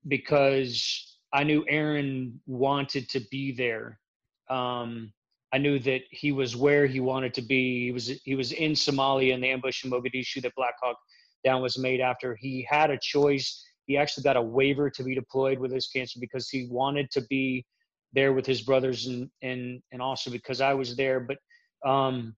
because 0.08 1.15
I 1.36 1.44
knew 1.44 1.66
Aaron 1.68 2.40
wanted 2.48 3.10
to 3.10 3.20
be 3.30 3.52
there. 3.52 4.00
Um, 4.50 5.12
I 5.54 5.58
knew 5.58 5.80
that 5.80 6.02
he 6.10 6.32
was 6.32 6.56
where 6.56 6.86
he 6.86 7.00
wanted 7.00 7.34
to 7.36 7.42
be. 7.42 7.86
He 7.86 7.92
was 7.92 8.08
he 8.24 8.36
was 8.36 8.52
in 8.52 8.72
Somalia 8.72 9.34
in 9.34 9.42
the 9.42 9.50
ambush 9.50 9.84
in 9.84 9.92
Mogadishu 9.92 10.42
that 10.42 10.56
Black 10.56 10.76
Hawk 10.82 10.98
Down 11.44 11.62
was 11.62 11.78
made 11.78 12.02
after. 12.02 12.36
He 12.36 12.66
had 12.70 12.90
a 12.90 12.98
choice 13.02 13.64
he 13.86 13.98
actually 13.98 14.24
got 14.24 14.38
a 14.38 14.42
waiver 14.42 14.90
to 14.90 15.04
be 15.04 15.16
deployed 15.16 15.60
with 15.60 15.72
his 15.72 15.88
cancer 15.88 16.20
because 16.20 16.50
he 16.50 16.68
wanted 16.70 17.12
to 17.12 17.22
be 17.30 17.66
there 18.14 18.34
with 18.34 18.46
his 18.46 18.62
brothers 18.62 19.08
and 19.08 19.30
and 19.42 19.82
and 19.92 20.02
also 20.02 20.32
because 20.32 20.62
I 20.62 20.74
was 20.74 20.96
there. 20.96 21.20
But 21.20 21.38
um, 21.88 22.36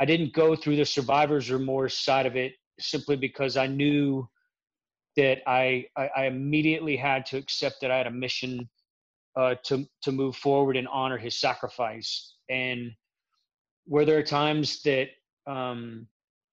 I 0.00 0.04
didn't 0.04 0.34
go 0.34 0.54
through 0.54 0.76
the 0.76 0.84
survivor's 0.84 1.50
remorse 1.50 1.98
side 1.98 2.26
of 2.26 2.36
it 2.36 2.52
simply 2.78 3.16
because 3.16 3.56
I 3.56 3.66
knew 3.66 4.28
that 5.16 5.38
I 5.46 5.86
I, 5.96 6.10
I 6.16 6.26
immediately 6.26 6.96
had 6.96 7.26
to 7.26 7.36
accept 7.36 7.76
that 7.80 7.90
I 7.90 7.98
had 7.98 8.06
a 8.06 8.10
mission 8.10 8.68
uh, 9.36 9.54
to 9.64 9.86
to 10.02 10.12
move 10.12 10.36
forward 10.36 10.76
and 10.76 10.88
honor 10.88 11.18
his 11.18 11.38
sacrifice. 11.40 12.34
And 12.48 12.92
where 13.86 14.04
there 14.04 14.18
are 14.18 14.22
times 14.22 14.82
that 14.82 15.08
um, 15.46 16.06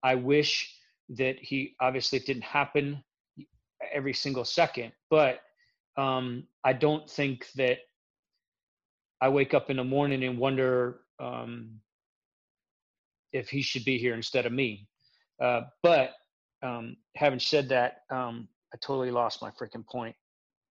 I 0.03 0.15
wish 0.15 0.75
that 1.09 1.37
he 1.39 1.75
obviously 1.79 2.19
it 2.19 2.25
didn't 2.25 2.43
happen 2.43 3.03
every 3.93 4.13
single 4.13 4.45
second. 4.45 4.91
But 5.09 5.41
um, 5.97 6.43
I 6.63 6.73
don't 6.73 7.09
think 7.09 7.47
that 7.55 7.79
I 9.21 9.29
wake 9.29 9.53
up 9.53 9.69
in 9.69 9.77
the 9.77 9.83
morning 9.83 10.23
and 10.23 10.37
wonder 10.37 11.01
um, 11.19 11.79
if 13.31 13.49
he 13.49 13.61
should 13.61 13.85
be 13.85 13.97
here 13.97 14.15
instead 14.15 14.45
of 14.45 14.51
me. 14.51 14.87
Uh, 15.41 15.61
but 15.83 16.13
um, 16.63 16.95
having 17.15 17.39
said 17.39 17.69
that, 17.69 18.03
um, 18.09 18.47
I 18.73 18.77
totally 18.77 19.11
lost 19.11 19.41
my 19.41 19.49
freaking 19.51 19.85
point. 19.85 20.15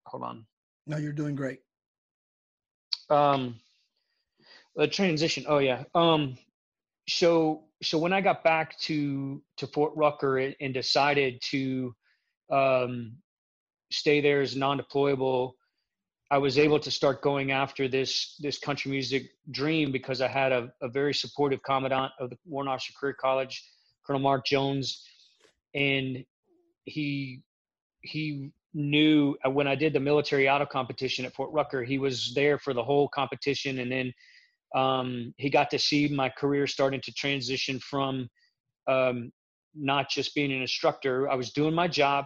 Hold 0.08 0.23
on. 0.23 0.45
No, 0.88 0.97
you're 0.97 1.13
doing 1.13 1.36
great. 1.36 1.60
Um, 3.10 3.56
the 4.75 4.88
transition. 4.88 5.45
Oh 5.47 5.60
yeah. 5.60 5.84
Um, 5.95 6.38
so 7.08 7.63
so 7.82 7.97
when 7.97 8.13
I 8.13 8.21
got 8.21 8.43
back 8.43 8.78
to 8.82 9.41
to 9.58 9.67
Fort 9.67 9.93
Rucker 9.95 10.38
and, 10.38 10.73
decided 10.73 11.41
to 11.49 11.93
um, 12.52 13.17
stay 13.91 14.21
there 14.21 14.41
as 14.41 14.56
non-deployable, 14.56 15.54
I 16.32 16.38
was 16.38 16.58
able 16.58 16.80
to 16.80 16.91
start 16.91 17.21
going 17.21 17.52
after 17.52 17.88
this 17.88 18.36
this 18.39 18.58
country 18.58 18.91
music 18.91 19.32
dream 19.52 19.91
because 19.91 20.21
I 20.21 20.28
had 20.28 20.52
a, 20.52 20.71
a 20.82 20.88
very 20.88 21.13
supportive 21.13 21.62
commandant 21.63 22.13
of 22.19 22.30
the 22.30 22.38
Warrant 22.45 22.69
Officer 22.69 22.93
Career 22.99 23.15
College, 23.19 23.63
Colonel 24.06 24.21
Mark 24.21 24.45
Jones, 24.45 25.04
and 25.73 26.23
he 26.86 27.41
he 28.01 28.51
knew 28.73 29.36
uh, 29.45 29.49
when 29.49 29.67
I 29.67 29.75
did 29.75 29.93
the 29.93 29.99
military 29.99 30.49
auto 30.49 30.65
competition 30.65 31.25
at 31.25 31.34
Fort 31.34 31.51
Rucker, 31.51 31.84
he 31.84 31.97
was 31.97 32.34
there 32.34 32.58
for 32.58 32.73
the 32.73 32.84
whole 32.84 33.08
competition, 33.10 33.79
and 33.79 33.91
then 33.91 34.13
um, 34.75 35.34
he 35.38 35.49
got 35.49 35.69
to 35.71 35.79
see 35.79 36.08
my 36.08 36.29
career 36.29 36.67
starting 36.67 37.01
to 37.01 37.13
transition 37.13 37.79
from 37.79 38.29
um, 38.88 39.32
not 39.75 40.10
just 40.10 40.36
being 40.36 40.51
an 40.51 40.62
instructor. 40.62 41.29
I 41.29 41.36
was 41.36 41.51
doing 41.51 41.73
my 41.73 41.88
job. 41.88 42.25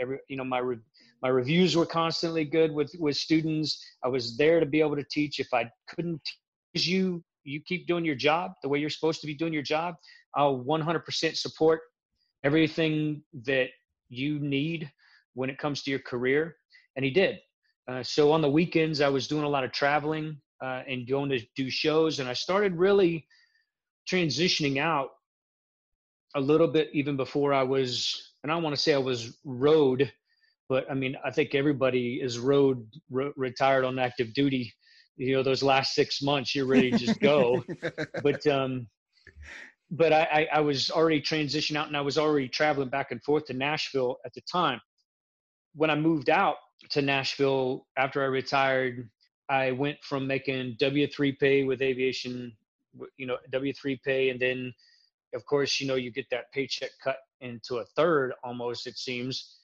Every 0.00 0.18
you 0.28 0.36
know 0.36 0.44
my 0.44 0.58
re- 0.58 0.78
my 1.22 1.28
reviews 1.28 1.76
were 1.76 1.86
constantly 1.86 2.44
good 2.44 2.72
with 2.72 2.94
with 2.98 3.16
students. 3.16 3.84
I 4.04 4.08
was 4.08 4.36
there 4.36 4.60
to 4.60 4.66
be 4.66 4.80
able 4.80 4.96
to 4.96 5.04
teach. 5.10 5.40
If 5.40 5.52
I 5.52 5.70
couldn't 5.88 6.20
teach 6.74 6.86
you, 6.86 7.22
you 7.44 7.60
keep 7.60 7.86
doing 7.86 8.04
your 8.04 8.14
job 8.14 8.52
the 8.62 8.68
way 8.68 8.78
you're 8.78 8.90
supposed 8.90 9.20
to 9.20 9.26
be 9.26 9.34
doing 9.34 9.52
your 9.52 9.62
job. 9.62 9.94
I'll 10.36 10.58
100% 10.58 11.36
support 11.36 11.80
everything 12.44 13.22
that 13.44 13.68
you 14.08 14.38
need 14.38 14.90
when 15.34 15.50
it 15.50 15.58
comes 15.58 15.82
to 15.82 15.90
your 15.90 16.00
career. 16.00 16.56
And 16.96 17.04
he 17.04 17.10
did. 17.10 17.38
Uh, 17.88 18.02
so 18.02 18.32
on 18.32 18.40
the 18.40 18.50
weekends, 18.50 19.00
I 19.00 19.08
was 19.08 19.26
doing 19.26 19.44
a 19.44 19.48
lot 19.48 19.64
of 19.64 19.72
traveling 19.72 20.40
uh, 20.62 20.82
and 20.86 21.08
going 21.08 21.30
to 21.30 21.40
do 21.56 21.70
shows. 21.70 22.18
And 22.18 22.28
I 22.28 22.34
started 22.34 22.76
really 22.76 23.26
transitioning 24.10 24.78
out 24.78 25.10
a 26.34 26.40
little 26.40 26.68
bit 26.68 26.90
even 26.92 27.16
before 27.16 27.52
I 27.52 27.62
was, 27.62 28.32
and 28.42 28.52
I 28.52 28.56
want 28.56 28.74
to 28.74 28.80
say 28.80 28.94
I 28.94 28.98
was 28.98 29.38
road, 29.44 30.12
but 30.68 30.88
I 30.90 30.94
mean, 30.94 31.16
I 31.24 31.30
think 31.30 31.54
everybody 31.54 32.20
is 32.22 32.38
road 32.38 32.86
re- 33.10 33.32
retired 33.36 33.84
on 33.84 33.98
active 33.98 34.32
duty. 34.34 34.72
You 35.16 35.36
know, 35.36 35.42
those 35.42 35.62
last 35.62 35.94
six 35.94 36.22
months, 36.22 36.54
you're 36.54 36.66
ready 36.66 36.92
to 36.92 36.98
just 36.98 37.20
go. 37.20 37.64
but, 38.22 38.46
um, 38.46 38.86
but 39.90 40.12
I, 40.12 40.22
I, 40.32 40.48
I 40.54 40.60
was 40.60 40.90
already 40.90 41.20
transitioned 41.20 41.76
out 41.76 41.88
and 41.88 41.96
I 41.96 42.00
was 42.00 42.16
already 42.16 42.48
traveling 42.48 42.88
back 42.88 43.10
and 43.10 43.22
forth 43.22 43.46
to 43.46 43.54
Nashville 43.54 44.18
at 44.24 44.32
the 44.34 44.40
time. 44.42 44.80
When 45.74 45.90
I 45.90 45.94
moved 45.96 46.30
out 46.30 46.56
to 46.90 47.02
Nashville 47.02 47.86
after 47.96 48.22
I 48.22 48.26
retired, 48.26 49.08
I 49.48 49.72
went 49.72 49.98
from 50.02 50.26
making 50.26 50.76
W 50.78 51.06
three 51.08 51.32
pay 51.32 51.64
with 51.64 51.82
aviation, 51.82 52.56
you 53.16 53.26
know, 53.26 53.36
W 53.50 53.72
three 53.72 54.00
pay, 54.04 54.30
and 54.30 54.38
then, 54.38 54.72
of 55.34 55.44
course, 55.44 55.80
you 55.80 55.88
know, 55.88 55.96
you 55.96 56.12
get 56.12 56.30
that 56.30 56.52
paycheck 56.52 56.90
cut 57.02 57.18
into 57.40 57.76
a 57.76 57.84
third 57.96 58.32
almost 58.44 58.86
it 58.86 58.96
seems, 58.96 59.56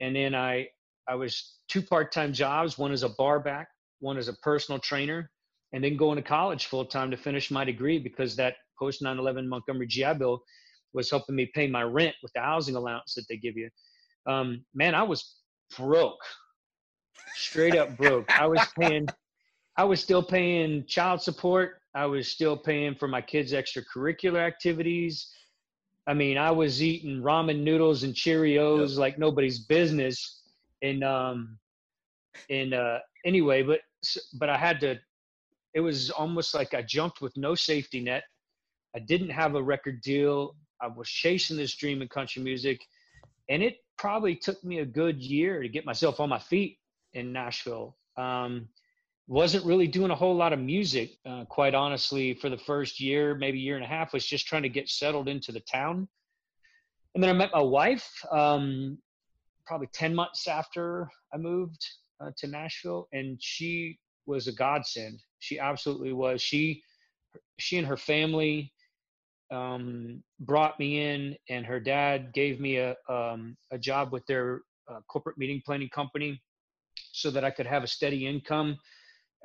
and 0.00 0.16
then 0.16 0.34
I 0.34 0.68
I 1.06 1.14
was 1.14 1.58
two 1.68 1.82
part 1.82 2.12
time 2.12 2.32
jobs, 2.32 2.78
one 2.78 2.92
as 2.92 3.02
a 3.02 3.10
bar 3.10 3.38
back, 3.38 3.68
one 4.00 4.16
as 4.16 4.28
a 4.28 4.32
personal 4.32 4.78
trainer, 4.78 5.30
and 5.72 5.84
then 5.84 5.96
going 5.96 6.16
to 6.16 6.22
college 6.22 6.66
full 6.66 6.84
time 6.84 7.10
to 7.10 7.16
finish 7.16 7.50
my 7.50 7.64
degree 7.64 7.98
because 7.98 8.36
that 8.36 8.56
post 8.78 9.02
9/11 9.02 9.46
Montgomery 9.46 9.86
GI 9.86 10.14
Bill 10.14 10.40
was 10.92 11.10
helping 11.10 11.36
me 11.36 11.50
pay 11.54 11.66
my 11.66 11.82
rent 11.82 12.14
with 12.22 12.32
the 12.34 12.40
housing 12.40 12.76
allowance 12.76 13.14
that 13.14 13.26
they 13.28 13.36
give 13.36 13.56
you. 13.56 13.68
Um, 14.26 14.64
man, 14.74 14.94
I 14.94 15.02
was 15.02 15.36
broke, 15.76 16.22
straight 17.34 17.76
up 17.76 17.96
broke. 17.96 18.30
I 18.30 18.46
was 18.46 18.60
paying 18.78 19.06
I 19.76 19.84
was 19.84 20.00
still 20.00 20.22
paying 20.22 20.86
child 20.86 21.20
support. 21.20 21.80
I 21.94 22.06
was 22.06 22.28
still 22.28 22.56
paying 22.56 22.94
for 22.94 23.08
my 23.08 23.20
kids' 23.20 23.52
extracurricular 23.52 24.38
activities. 24.38 25.32
I 26.06 26.14
mean, 26.14 26.38
I 26.38 26.50
was 26.50 26.82
eating 26.82 27.20
ramen 27.20 27.62
noodles 27.62 28.02
and 28.02 28.14
Cheerios 28.14 28.90
yep. 28.90 28.98
like 28.98 29.18
nobody's 29.18 29.60
business. 29.60 30.42
And 30.82 31.04
um, 31.04 31.58
and 32.48 32.74
uh, 32.74 32.98
anyway, 33.24 33.62
but 33.62 33.80
but 34.34 34.48
I 34.48 34.56
had 34.56 34.80
to. 34.80 34.98
It 35.74 35.80
was 35.80 36.10
almost 36.10 36.54
like 36.54 36.72
I 36.72 36.80
jumped 36.82 37.20
with 37.20 37.36
no 37.36 37.54
safety 37.54 38.00
net. 38.00 38.24
I 38.96 38.98
didn't 38.98 39.28
have 39.28 39.54
a 39.54 39.62
record 39.62 40.00
deal. 40.00 40.56
I 40.80 40.86
was 40.86 41.06
chasing 41.06 41.58
this 41.58 41.76
dream 41.76 42.00
in 42.00 42.08
country 42.08 42.42
music, 42.42 42.80
and 43.50 43.62
it 43.62 43.76
probably 43.98 44.34
took 44.34 44.62
me 44.64 44.78
a 44.78 44.86
good 44.86 45.20
year 45.20 45.60
to 45.60 45.68
get 45.68 45.84
myself 45.84 46.18
on 46.18 46.30
my 46.30 46.38
feet 46.38 46.78
in 47.12 47.30
Nashville. 47.30 47.94
Um, 48.16 48.68
wasn't 49.28 49.66
really 49.66 49.86
doing 49.86 50.10
a 50.10 50.14
whole 50.14 50.34
lot 50.34 50.54
of 50.54 50.60
music, 50.60 51.18
uh, 51.26 51.44
quite 51.44 51.74
honestly, 51.74 52.32
for 52.32 52.48
the 52.48 52.56
first 52.56 52.98
year, 52.98 53.34
maybe 53.34 53.58
year 53.58 53.76
and 53.76 53.84
a 53.84 53.88
half. 53.88 54.14
Was 54.14 54.24
just 54.24 54.46
trying 54.46 54.62
to 54.62 54.70
get 54.70 54.88
settled 54.88 55.28
into 55.28 55.52
the 55.52 55.60
town. 55.60 56.08
And 57.14 57.22
then 57.22 57.28
I 57.28 57.34
met 57.34 57.50
my 57.52 57.60
wife, 57.60 58.08
um, 58.32 58.96
probably 59.66 59.88
ten 59.92 60.14
months 60.14 60.48
after 60.48 61.10
I 61.34 61.36
moved 61.36 61.84
uh, 62.20 62.30
to 62.38 62.46
Nashville, 62.46 63.08
and 63.12 63.36
she 63.42 63.98
was 64.24 64.48
a 64.48 64.52
godsend. 64.52 65.20
She 65.40 65.58
absolutely 65.58 66.14
was. 66.14 66.40
She, 66.40 66.82
she 67.58 67.76
and 67.76 67.86
her 67.86 67.98
family 67.98 68.72
um, 69.50 70.22
brought 70.40 70.78
me 70.78 71.00
in, 71.00 71.36
and 71.48 71.64
her 71.66 71.80
dad 71.80 72.32
gave 72.32 72.60
me 72.60 72.76
a 72.76 72.94
um, 73.08 73.56
a 73.70 73.78
job 73.78 74.12
with 74.12 74.24
their 74.26 74.62
uh, 74.90 75.00
corporate 75.08 75.38
meeting 75.38 75.62
planning 75.64 75.88
company, 75.94 76.40
so 77.12 77.30
that 77.30 77.44
I 77.44 77.50
could 77.50 77.66
have 77.66 77.84
a 77.84 77.88
steady 77.88 78.26
income 78.26 78.76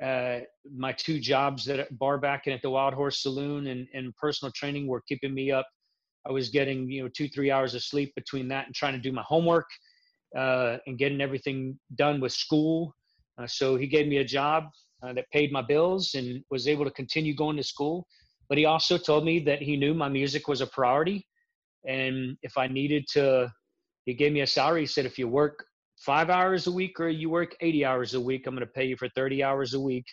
uh, 0.02 0.40
my 0.74 0.92
two 0.92 1.20
jobs 1.20 1.68
at 1.68 1.96
bar 1.98 2.18
back 2.18 2.46
and 2.46 2.54
at 2.54 2.62
the 2.62 2.70
Wild 2.70 2.94
Horse 2.94 3.22
Saloon 3.22 3.68
and, 3.68 3.86
and 3.94 4.14
personal 4.16 4.50
training 4.52 4.86
were 4.86 5.02
keeping 5.06 5.32
me 5.32 5.52
up. 5.52 5.66
I 6.26 6.32
was 6.32 6.48
getting 6.48 6.90
you 6.90 7.02
know 7.02 7.08
two 7.08 7.28
three 7.28 7.50
hours 7.50 7.74
of 7.74 7.82
sleep 7.82 8.12
between 8.14 8.48
that 8.48 8.66
and 8.66 8.74
trying 8.74 8.94
to 8.94 8.98
do 8.98 9.12
my 9.12 9.22
homework 9.22 9.68
uh, 10.36 10.78
and 10.86 10.98
getting 10.98 11.20
everything 11.20 11.78
done 11.96 12.20
with 12.20 12.32
school. 12.32 12.94
Uh, 13.38 13.46
so 13.46 13.76
he 13.76 13.86
gave 13.86 14.08
me 14.08 14.18
a 14.18 14.24
job 14.24 14.64
uh, 15.02 15.12
that 15.12 15.30
paid 15.30 15.52
my 15.52 15.62
bills 15.62 16.14
and 16.14 16.42
was 16.50 16.66
able 16.66 16.84
to 16.84 16.90
continue 16.90 17.34
going 17.34 17.56
to 17.56 17.62
school. 17.62 18.06
But 18.48 18.58
he 18.58 18.64
also 18.64 18.98
told 18.98 19.24
me 19.24 19.40
that 19.40 19.62
he 19.62 19.76
knew 19.76 19.94
my 19.94 20.08
music 20.08 20.48
was 20.48 20.60
a 20.60 20.66
priority, 20.66 21.26
and 21.86 22.36
if 22.42 22.58
I 22.58 22.66
needed 22.66 23.06
to, 23.12 23.52
he 24.04 24.14
gave 24.14 24.32
me 24.32 24.40
a 24.40 24.46
salary. 24.46 24.80
He 24.80 24.86
said 24.86 25.06
if 25.06 25.18
you 25.18 25.28
work 25.28 25.64
five 26.04 26.30
hours 26.30 26.66
a 26.66 26.72
week 26.72 26.98
or 26.98 27.08
you 27.08 27.30
work 27.30 27.54
80 27.60 27.84
hours 27.84 28.14
a 28.14 28.20
week 28.20 28.46
i'm 28.46 28.54
going 28.54 28.66
to 28.66 28.72
pay 28.72 28.84
you 28.84 28.96
for 28.96 29.08
30 29.10 29.42
hours 29.42 29.74
a 29.74 29.80
week 29.80 30.04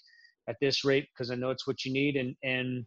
at 0.48 0.56
this 0.62 0.84
rate 0.84 1.08
because 1.14 1.32
i 1.32 1.36
know 1.36 1.50
it's 1.50 1.68
what 1.68 1.84
you 1.84 1.92
need. 1.92 2.16
And 2.16 2.36
and 2.44 2.86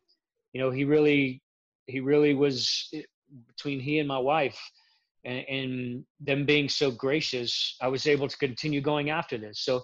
you 0.52 0.60
know 0.60 0.70
he 0.70 0.84
really 0.84 1.42
he 1.86 2.00
really 2.00 2.34
was 2.34 2.88
eh, 2.94 3.02
between 3.48 3.80
he 3.80 3.98
and 3.98 4.06
my 4.06 4.18
wife 4.18 4.58
and, 5.24 5.44
and 5.48 6.04
them 6.20 6.44
being 6.44 6.68
so 6.68 6.90
gracious 6.90 7.76
i 7.80 7.88
was 7.88 8.06
able 8.06 8.28
to 8.28 8.36
continue 8.36 8.80
going 8.80 9.10
after 9.10 9.38
this. 9.38 9.64
So 9.64 9.82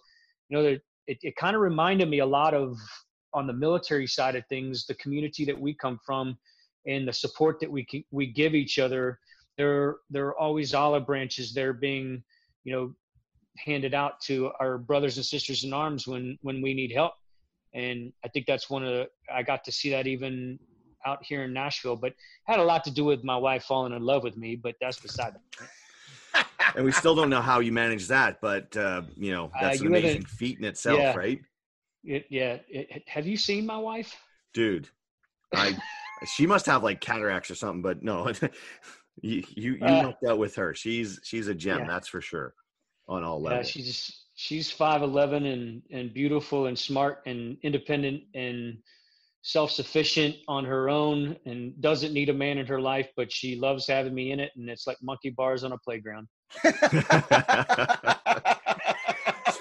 you 0.49 0.57
know 0.57 0.65
it, 1.07 1.19
it 1.23 1.37
kind 1.37 1.57
of 1.57 1.63
reminded 1.63 2.09
me 2.09 2.21
a 2.21 2.27
lot 2.27 2.55
of 2.55 2.77
on 3.35 3.47
the 3.47 3.53
military 3.53 4.07
side 4.07 4.37
of 4.37 4.47
things 4.47 4.87
the 4.87 4.95
community 4.95 5.45
that 5.45 5.59
we 5.59 5.75
come 5.75 5.99
from 6.05 6.37
and 6.87 7.07
the 7.07 7.13
support 7.13 7.61
that 7.61 7.71
we 7.71 7.85
can, 7.85 8.03
we 8.11 8.27
give 8.27 8.55
each 8.55 8.79
other 8.79 9.19
there 9.59 9.97
there 10.09 10.27
are 10.27 10.39
always 10.39 10.73
olive 10.73 11.07
branches 11.07 11.53
there 11.53 11.73
being 11.73 12.23
you 12.65 12.73
know 12.73 12.95
handed 13.59 13.93
out 13.93 14.21
to 14.21 14.51
our 14.61 14.79
brothers 14.79 15.17
and 15.17 15.27
sisters 15.27 15.65
in 15.65 15.73
arms 15.73 16.07
when 16.07 16.39
when 16.43 16.63
we 16.63 16.73
need 16.73 16.93
help. 16.93 17.13
And 17.75 18.13
i 18.25 18.29
think 18.29 18.47
that's 18.47 18.71
one 18.71 18.83
of 18.83 18.89
the 18.89 19.09
i 19.33 19.43
got 19.43 19.63
to 19.65 19.73
see 19.73 19.91
that 19.91 20.07
even 20.07 20.59
out 21.05 21.19
here 21.23 21.45
in 21.45 21.53
nashville 21.53 21.97
but 21.97 22.15
had 22.47 22.59
a 22.59 22.65
lot 22.65 22.83
to 22.85 22.91
do 22.91 23.05
with 23.05 23.23
my 23.23 23.37
wife 23.37 23.65
falling 23.65 23.93
in 23.93 24.03
love 24.03 24.23
with 24.23 24.37
me 24.37 24.57
but 24.57 24.75
that's 24.81 24.99
beside 24.99 25.35
the 25.35 26.45
and 26.77 26.85
we 26.85 26.93
still 26.93 27.15
don't 27.15 27.31
know 27.31 27.43
how 27.43 27.61
you 27.61 27.71
manage 27.71 28.09
that 28.09 28.41
but 28.41 28.75
uh, 28.77 29.03
you 29.17 29.31
know 29.31 29.51
uh, 29.55 29.61
that's 29.61 29.81
uh, 29.81 29.85
an 29.85 29.89
amazing 29.89 30.25
feat 30.25 30.59
in 30.59 30.65
itself 30.65 30.99
yeah, 30.99 31.15
right 31.15 31.41
it, 32.09 32.27
yeah 32.31 32.59
it, 32.69 33.03
have 33.07 33.27
you 33.27 33.37
seen 33.37 33.67
my 33.67 33.79
wife 33.79 34.17
dude 34.55 34.89
i 35.55 35.77
she 36.27 36.47
must 36.47 36.67
have 36.67 36.83
like 36.83 37.01
cataracts 37.01 37.51
or 37.51 37.55
something 37.55 37.83
but 37.83 38.03
no 38.03 38.33
you 39.23 39.45
you, 39.55 39.75
you 39.75 39.85
uh, 39.85 40.13
out 40.29 40.39
with 40.39 40.57
her 40.57 40.75
she's 40.75 41.21
she's 41.23 41.49
a 41.49 41.55
gem 41.55 41.81
yeah. 41.81 41.87
that's 41.87 42.09
for 42.09 42.21
sure 42.21 42.55
on 43.09 43.25
all 43.25 43.41
levels. 43.41 43.75
Yeah, 43.75 43.83
she's 43.83 44.25
she's 44.35 44.71
five 44.71 45.03
eleven 45.03 45.47
and 45.47 45.83
and 45.91 46.13
beautiful 46.13 46.67
and 46.67 46.79
smart 46.79 47.23
and 47.27 47.57
independent 47.63 48.23
and 48.35 48.79
self 49.43 49.71
sufficient 49.71 50.37
on 50.47 50.65
her 50.65 50.89
own 50.91 51.37
and 51.47 51.81
doesn't 51.81 52.13
need 52.13 52.29
a 52.29 52.35
man 52.35 52.59
in 52.59 52.67
her 52.67 52.81
life, 52.81 53.09
but 53.17 53.33
she 53.33 53.57
loves 53.57 53.87
having 53.87 54.15
me 54.15 54.33
in 54.33 54.41
it, 54.41 54.53
and 54.57 54.69
it's 54.69 54.87
like 54.87 54.99
monkey 55.03 55.31
bars 55.31 55.65
on 55.65 55.73
a 55.73 55.79
playground. 55.79 56.29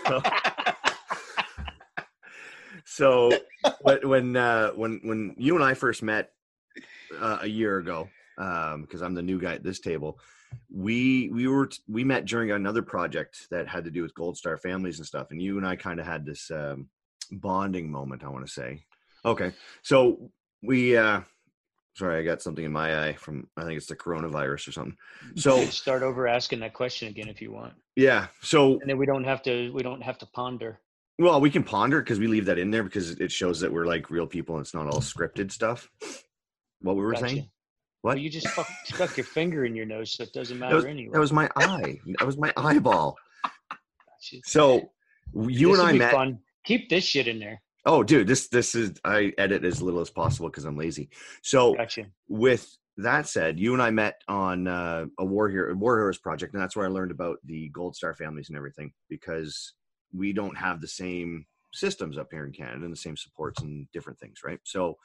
so, 0.08 0.22
so 2.98 3.32
when 4.04 4.36
uh, 4.36 4.72
when 4.72 5.00
when 5.04 5.36
you 5.38 5.56
and 5.56 5.64
I 5.64 5.76
first 5.76 6.02
met 6.02 6.32
uh, 7.20 7.40
a 7.42 7.48
year 7.48 7.78
ago, 7.78 8.10
because 8.36 9.02
I'm 9.02 9.14
the 9.14 9.22
new 9.22 9.40
guy 9.40 9.54
at 9.54 9.64
this 9.64 9.80
table, 9.80 10.20
we 10.74 11.30
we 11.30 11.48
were 11.48 11.70
we 11.88 12.04
met 12.04 12.26
during 12.26 12.52
another 12.52 12.82
project 12.82 13.48
that 13.52 13.68
had 13.68 13.84
to 13.86 13.92
do 13.92 14.02
with 14.02 14.16
Gold 14.16 14.38
Star 14.38 14.58
families 14.58 14.98
and 14.98 15.06
stuff, 15.06 15.28
and 15.30 15.42
you 15.42 15.58
and 15.58 15.68
I 15.68 15.76
kind 15.76 16.00
of 16.00 16.08
had 16.08 16.26
this 16.26 16.50
um, 16.50 16.88
bonding 17.32 17.92
moment. 17.92 18.24
I 18.24 18.30
want 18.30 18.46
to 18.46 18.52
say, 18.52 18.84
okay, 19.24 19.54
so 19.84 20.32
we. 20.64 20.98
uh 20.98 21.22
Sorry, 21.96 22.20
I 22.20 22.24
got 22.24 22.44
something 22.44 22.64
in 22.64 22.72
my 22.72 23.08
eye 23.08 23.14
from 23.14 23.48
I 23.58 23.64
think 23.64 23.76
it's 23.76 23.88
the 23.88 23.96
coronavirus 23.96 24.68
or 24.68 24.72
something. 24.72 24.98
So 25.36 25.66
start 25.66 26.04
over 26.04 26.28
asking 26.28 26.60
that 26.60 26.76
question 26.76 27.08
again 27.08 27.28
if 27.28 27.42
you 27.42 27.52
want, 27.52 27.74
yeah, 27.96 28.28
so 28.40 28.74
and 28.74 28.88
then 28.88 29.00
we 29.00 29.08
don't 29.08 29.24
have 29.24 29.42
to 29.44 29.74
we 29.74 29.82
don't 29.82 30.04
have 30.04 30.20
to 30.20 30.28
ponder. 30.28 30.80
Well, 31.20 31.42
we 31.42 31.50
can 31.50 31.64
ponder 31.64 32.00
because 32.02 32.20
we 32.20 32.28
leave 32.28 32.46
that 32.46 32.60
in 32.60 32.70
there 32.70 32.84
because 32.84 33.12
it 33.12 33.32
shows 33.32 33.60
that 33.62 33.72
we're 33.74 33.86
like 33.88 34.12
real 34.12 34.28
people 34.28 34.58
and 34.58 34.64
it's 34.64 34.74
not 34.74 34.86
all 34.88 35.00
scripted 35.02 35.52
stuff. 35.52 35.90
What 36.82 36.96
we 36.96 37.02
were 37.02 37.14
Gotcha. 37.14 37.28
saying? 37.28 37.50
Well, 38.04 38.14
What? 38.14 38.22
you 38.22 38.30
just 38.30 38.50
stuck, 38.50 38.70
stuck 38.86 39.18
your 39.18 39.24
finger 39.26 39.66
in 39.66 39.76
your 39.76 39.88
nose, 39.88 40.14
so 40.14 40.24
it 40.24 40.34
doesn't 40.34 40.60
That 40.60 40.66
matter 40.66 40.76
was, 40.76 40.86
anyway. 40.86 41.14
that 41.14 41.20
was 41.20 41.34
my 41.34 41.50
eye. 41.56 42.00
That 42.20 42.26
was 42.26 42.38
my 42.38 42.54
eyeball. 42.56 43.18
Gotcha. 43.44 44.42
So 44.46 44.92
you 45.48 45.70
This'll 45.70 45.74
and 45.74 45.82
I 45.82 45.92
be 45.94 45.98
met. 45.98 46.12
Fun. 46.14 46.40
Keep 46.66 46.90
this 46.90 47.04
shit 47.04 47.28
in 47.28 47.40
there. 47.40 47.62
Oh, 47.86 48.04
dude, 48.04 48.28
this 48.28 48.50
this 48.50 48.76
is 48.76 49.00
I 49.04 49.34
edit 49.38 49.64
as 49.64 49.82
little 49.82 50.02
as 50.02 50.10
possible 50.10 50.50
because 50.50 50.66
I'm 50.66 50.78
lazy. 50.78 51.10
So 51.42 51.74
Gotcha. 51.76 52.08
with 52.28 52.78
that 52.98 53.28
said, 53.28 53.60
you 53.60 53.74
and 53.74 53.82
I 53.82 53.90
met 53.90 54.22
on 54.28 54.68
uh, 54.68 55.06
a 55.18 55.26
War 55.26 55.50
Hero 55.50 55.74
War 55.74 55.98
Heroes 55.98 56.18
project, 56.18 56.54
and 56.54 56.62
that's 56.62 56.76
where 56.76 56.86
I 56.86 56.90
learned 56.90 57.12
about 57.12 57.38
the 57.46 57.70
Gold 57.70 57.96
Star 57.96 58.14
families 58.14 58.50
and 58.50 58.58
everything 58.58 58.92
because 59.10 59.74
we 60.14 60.34
don't 60.34 60.58
have 60.58 60.82
the 60.82 60.88
same 60.88 61.46
systems 61.74 62.18
up 62.18 62.28
here 62.32 62.46
in 62.46 62.52
Canada 62.52 62.84
and 62.84 62.92
the 62.92 62.98
same 62.98 63.18
supports 63.18 63.62
and 63.62 63.88
different 63.92 64.20
things, 64.20 64.40
right? 64.44 64.60
So 64.64 64.98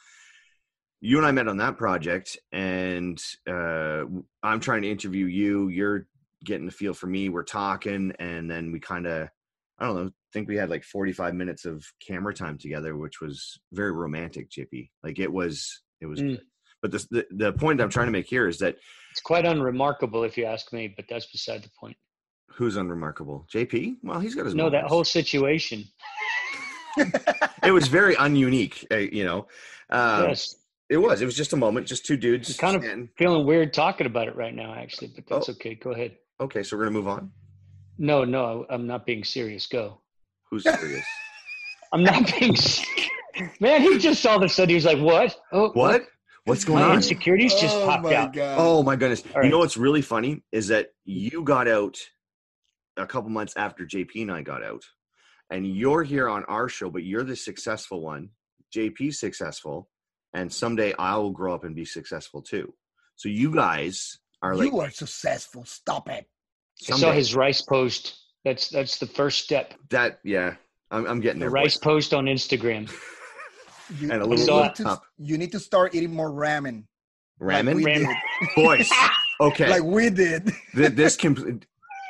you 1.00 1.18
and 1.18 1.26
I 1.26 1.32
met 1.32 1.48
on 1.48 1.56
that 1.58 1.76
project, 1.76 2.38
and 2.52 3.22
uh, 3.48 4.04
I'm 4.42 4.60
trying 4.60 4.82
to 4.82 4.90
interview 4.90 5.26
you. 5.26 5.68
You're 5.68 6.06
getting 6.44 6.66
the 6.66 6.72
feel 6.72 6.94
for 6.94 7.08
me. 7.08 7.28
We're 7.28 7.42
talking, 7.42 8.12
and 8.20 8.48
then 8.48 8.70
we 8.70 8.78
kind 8.78 9.06
of, 9.06 9.28
I 9.78 9.86
don't 9.86 9.96
know, 9.96 10.10
think 10.32 10.48
we 10.48 10.56
had 10.56 10.70
like 10.70 10.84
45 10.84 11.34
minutes 11.34 11.64
of 11.64 11.84
camera 12.00 12.32
time 12.32 12.56
together, 12.56 12.96
which 12.96 13.20
was 13.20 13.58
very 13.72 13.90
romantic, 13.90 14.48
Jippy. 14.48 14.90
Like 15.02 15.18
it 15.18 15.30
was, 15.30 15.82
it 16.00 16.06
was. 16.06 16.20
Mm. 16.20 16.40
But 16.80 16.92
the, 16.92 17.06
the 17.10 17.26
the 17.30 17.52
point 17.52 17.80
I'm 17.80 17.90
trying 17.90 18.06
to 18.06 18.12
make 18.12 18.26
here 18.26 18.48
is 18.48 18.58
that 18.58 18.76
It's 19.10 19.20
quite 19.20 19.44
unremarkable 19.44 20.22
if 20.22 20.36
you 20.36 20.44
ask 20.44 20.72
me, 20.72 20.92
but 20.94 21.06
that's 21.08 21.26
beside 21.26 21.64
the 21.64 21.70
point. 21.78 21.96
Who's 22.54 22.76
unremarkable? 22.76 23.46
JP? 23.52 23.96
Well, 24.02 24.20
he's 24.20 24.34
got 24.34 24.44
his. 24.46 24.54
No, 24.54 24.70
that 24.70 24.84
whole 24.84 25.04
situation. 25.04 25.84
it 27.64 27.72
was 27.72 27.88
very 27.88 28.14
ununique. 28.16 28.84
Uh, 28.90 28.96
you 28.96 29.24
know, 29.24 29.46
uh, 29.90 30.26
yes. 30.28 30.56
it 30.88 30.96
was. 30.98 31.22
It 31.22 31.24
was 31.26 31.36
just 31.36 31.52
a 31.52 31.56
moment, 31.56 31.86
just 31.86 32.04
two 32.04 32.16
dudes. 32.16 32.50
I'm 32.50 32.56
kind 32.56 32.76
of 32.76 32.82
standing- 32.82 33.08
feeling 33.16 33.46
weird 33.46 33.72
talking 33.72 34.06
about 34.06 34.28
it 34.28 34.36
right 34.36 34.54
now, 34.54 34.74
actually, 34.74 35.12
but 35.14 35.26
that's 35.26 35.48
Oh. 35.48 35.52
okay. 35.52 35.74
Go 35.74 35.92
ahead. 35.92 36.16
Okay, 36.40 36.62
so 36.62 36.76
we're 36.76 36.84
gonna 36.84 36.96
move 36.96 37.08
on. 37.08 37.30
No, 37.98 38.24
no, 38.24 38.66
I'm 38.70 38.86
not 38.86 39.06
being 39.06 39.24
serious. 39.24 39.66
Go. 39.66 40.00
Who's 40.50 40.64
serious? 40.64 41.04
I'm 41.92 42.02
not 42.02 42.30
being 42.38 42.56
serious. 42.56 43.08
Man, 43.60 43.80
he 43.82 43.98
just 43.98 44.24
all 44.26 44.36
of 44.36 44.42
a 44.42 44.48
sudden 44.48 44.70
he 44.70 44.74
was 44.74 44.84
like, 44.84 44.98
"What? 44.98 45.36
Oh, 45.52 45.70
what? 45.72 46.04
What's 46.44 46.64
going 46.64 46.80
My 46.82 46.90
on? 46.90 46.96
insecurities 46.96 47.54
just 47.54 47.76
oh 47.76 47.86
popped 47.86 48.02
my 48.04 48.14
out." 48.14 48.32
god! 48.32 48.56
Oh 48.58 48.82
my 48.82 48.96
goodness! 48.96 49.22
All 49.34 49.42
You 49.44 49.50
know 49.50 49.58
what's 49.58 49.76
really 49.76 50.02
funny 50.02 50.42
is 50.52 50.68
that 50.68 50.88
you 51.04 51.42
got 51.42 51.68
out 51.68 51.98
a 52.96 53.06
couple 53.06 53.30
months 53.30 53.54
after 53.56 53.84
JP 53.84 54.22
and 54.22 54.32
I 54.32 54.42
got 54.42 54.62
out, 54.64 54.82
and 55.50 55.66
you're 55.66 56.02
here 56.02 56.28
on 56.28 56.44
our 56.44 56.68
show, 56.68 56.90
but 56.90 57.04
you're 57.04 57.24
the 57.24 57.36
successful 57.36 58.00
one. 58.00 58.30
JP's 58.74 59.18
successful, 59.20 59.88
and 60.34 60.52
someday 60.52 60.94
I 60.98 61.16
will 61.16 61.30
grow 61.30 61.54
up 61.54 61.64
and 61.64 61.74
be 61.76 61.84
successful 61.84 62.42
too. 62.42 62.72
So 63.16 63.28
you 63.28 63.54
guys 63.54 64.18
are 64.42 64.54
like 64.56 64.70
you 64.72 64.80
are 64.80 64.90
successful. 64.90 65.64
Stop 65.64 66.08
it. 66.08 66.26
I 66.90 66.96
saw 66.96 67.12
his 67.12 67.34
rice 67.34 67.62
post. 67.62 68.18
That's 68.44 68.68
that's 68.70 68.98
the 68.98 69.06
first 69.06 69.40
step. 69.44 69.74
that. 69.90 70.18
Yeah, 70.24 70.54
I'm, 70.90 71.06
I'm 71.06 71.20
getting 71.20 71.38
The 71.40 71.44
there. 71.44 71.50
rice 71.50 71.76
boys. 71.76 71.84
post 71.84 72.14
on 72.14 72.24
Instagram. 72.26 72.90
You, 74.00 74.10
And 74.10 74.22
a 74.22 74.24
you 74.24 74.30
little 74.30 74.62
need 74.62 74.74
to, 74.76 75.00
you 75.18 75.36
need 75.36 75.52
to 75.52 75.60
start 75.60 75.94
eating 75.94 76.14
more 76.14 76.30
ramen. 76.30 76.84
ramen, 77.42 77.74
we 77.74 77.84
Ramen. 77.84 78.14
boys. 78.56 78.90
Okay, 79.40 79.68
Like 79.68 79.82
we 79.82 80.08
did. 80.08 80.50
Th- 80.74 80.92
this 80.92 81.16
com- 81.16 81.60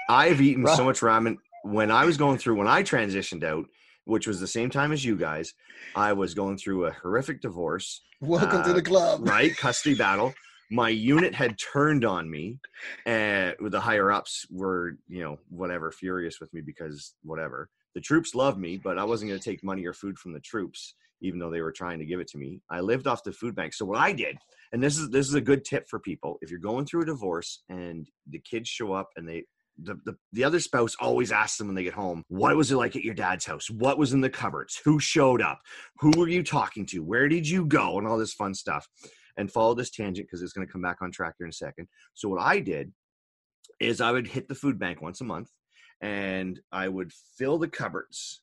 I've 0.09 0.41
eaten 0.41 0.67
so 0.67 0.85
much 0.85 1.01
ramen 1.01 1.37
when 1.65 1.91
I 1.91 2.05
was 2.05 2.17
going 2.17 2.39
through 2.39 2.57
when 2.57 2.69
I 2.69 2.83
transitioned 2.83 3.45
out, 3.45 3.67
which 4.05 4.27
was 4.27 4.41
the 4.41 4.47
same 4.47 4.71
time 4.71 4.93
as 4.93 5.05
you 5.05 5.17
guys. 5.17 5.55
I 5.95 6.13
was 6.13 6.35
going 6.35 6.59
through 6.59 6.87
a 6.87 6.93
horrific 6.93 7.41
divorce, 7.41 8.03
Welcome 8.21 8.61
Uh, 8.61 8.65
to 8.65 8.73
the 8.73 8.83
club. 8.83 9.27
right? 9.29 9.57
Custody 9.57 9.95
battle. 10.07 10.35
My 10.71 10.89
unit 10.89 11.35
had 11.35 11.59
turned 11.59 12.05
on 12.05 12.31
me, 12.31 12.59
and 13.05 13.55
the 13.61 13.81
higher 13.81 14.11
ups 14.11 14.47
were, 14.51 14.97
you 15.09 15.23
know, 15.23 15.39
whatever, 15.51 15.91
furious 15.93 16.41
with 16.41 16.53
me 16.55 16.63
because 16.63 17.15
whatever. 17.23 17.69
The 17.95 18.01
troops 18.01 18.35
loved 18.35 18.59
me, 18.59 18.79
but 18.83 18.99
I 18.99 19.05
wasn't 19.05 19.31
going 19.31 19.41
to 19.41 19.45
take 19.51 19.63
money 19.63 19.85
or 19.85 19.93
food 19.93 20.19
from 20.19 20.33
the 20.33 20.41
troops, 20.41 20.95
even 21.21 21.39
though 21.39 21.51
they 21.51 21.61
were 21.61 21.73
trying 21.73 21.99
to 21.99 22.07
give 22.07 22.21
it 22.21 22.29
to 22.29 22.39
me. 22.39 22.63
I 22.71 22.81
lived 22.81 23.07
off 23.07 23.23
the 23.23 23.33
food 23.33 23.55
bank. 23.55 23.75
So 23.75 23.85
what 23.85 23.99
I 23.99 24.13
did, 24.13 24.39
and 24.73 24.83
this 24.83 24.97
is 24.99 25.11
this 25.11 25.29
is 25.29 25.35
a 25.35 25.43
good 25.43 25.63
tip 25.63 25.87
for 25.91 25.99
people, 25.99 26.39
if 26.41 26.51
you're 26.51 26.59
going 26.59 26.87
through 26.87 27.03
a 27.03 27.07
divorce 27.07 27.63
and 27.69 28.09
the 28.31 28.39
kids 28.39 28.71
show 28.71 28.95
up 28.95 29.11
and 29.17 29.29
they 29.29 29.45
the, 29.79 29.97
the, 30.05 30.17
the 30.33 30.45
other 30.45 30.61
spouse 30.61 30.95
always 31.01 31.33
asks 31.33 31.59
them 31.59 31.69
when 31.69 31.75
they 31.75 31.85
get 31.85 31.95
home, 31.95 32.25
what 32.29 32.57
was 32.57 32.71
it 32.71 32.77
like 32.77 32.97
at 32.97 33.05
your 33.05 33.15
dad's 33.15 33.45
house? 33.45 33.71
What 33.71 33.99
was 33.99 34.13
in 34.13 34.21
the 34.21 34.31
cupboards? 34.31 34.81
Who 34.85 34.99
showed 34.99 35.43
up? 35.43 35.61
Who 36.01 36.13
were 36.17 36.29
you 36.29 36.43
talking 36.43 36.87
to? 36.87 37.01
Where 37.01 37.29
did 37.29 37.49
you 37.49 37.65
go? 37.67 37.99
And 37.99 38.07
all 38.07 38.19
this 38.19 38.35
fun 38.35 38.55
stuff. 38.55 38.87
And 39.37 39.51
follow 39.51 39.75
this 39.75 39.91
tangent 39.91 40.29
because 40.29 40.43
it's 40.43 40.53
going 40.53 40.67
to 40.67 40.73
come 40.73 40.83
back 40.83 40.99
on 41.01 41.11
track 41.11 41.35
here 41.39 41.47
in 41.47 41.51
a 41.51 41.55
second. 41.55 41.89
So 42.15 42.29
what 42.29 42.43
I 42.43 42.61
did 42.61 42.93
is 43.81 44.01
I 44.01 44.13
would 44.13 44.29
hit 44.29 44.49
the 44.49 44.55
food 44.55 44.79
bank 44.79 45.01
once 45.01 45.21
a 45.21 45.25
month 45.25 45.51
and 46.03 46.61
I 46.71 46.89
would 46.89 47.13
fill 47.39 47.59
the 47.59 47.69
cupboards 47.69 48.43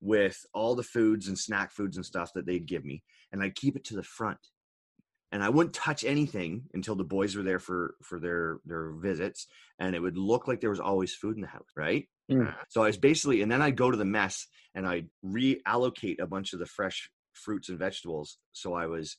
with 0.00 0.44
all 0.54 0.74
the 0.74 0.82
foods 0.82 1.28
and 1.28 1.38
snack 1.38 1.72
foods 1.72 1.96
and 1.96 2.06
stuff 2.06 2.32
that 2.34 2.46
they'd 2.46 2.66
give 2.66 2.84
me. 2.84 3.02
And 3.32 3.42
I'd 3.42 3.54
keep 3.54 3.76
it 3.76 3.84
to 3.84 3.96
the 3.96 4.02
front. 4.02 4.38
And 5.32 5.44
I 5.44 5.48
wouldn't 5.48 5.74
touch 5.74 6.02
anything 6.02 6.64
until 6.74 6.96
the 6.96 7.04
boys 7.04 7.36
were 7.36 7.44
there 7.44 7.60
for 7.60 7.94
for 8.02 8.18
their 8.18 8.58
their 8.64 8.90
visits, 8.90 9.46
and 9.78 9.94
it 9.94 10.00
would 10.00 10.18
look 10.18 10.48
like 10.48 10.60
there 10.60 10.70
was 10.70 10.80
always 10.80 11.14
food 11.14 11.36
in 11.36 11.42
the 11.42 11.46
house, 11.46 11.70
right? 11.76 12.08
Mm. 12.30 12.54
So 12.68 12.82
I 12.82 12.86
was 12.86 12.96
basically, 12.96 13.42
and 13.42 13.50
then 13.50 13.62
I'd 13.62 13.76
go 13.76 13.90
to 13.90 13.96
the 13.96 14.04
mess 14.04 14.46
and 14.74 14.86
I'd 14.86 15.08
reallocate 15.24 16.20
a 16.20 16.26
bunch 16.26 16.52
of 16.52 16.58
the 16.58 16.66
fresh 16.66 17.10
fruits 17.32 17.68
and 17.68 17.78
vegetables. 17.78 18.38
So 18.52 18.74
I 18.74 18.86
was 18.86 19.16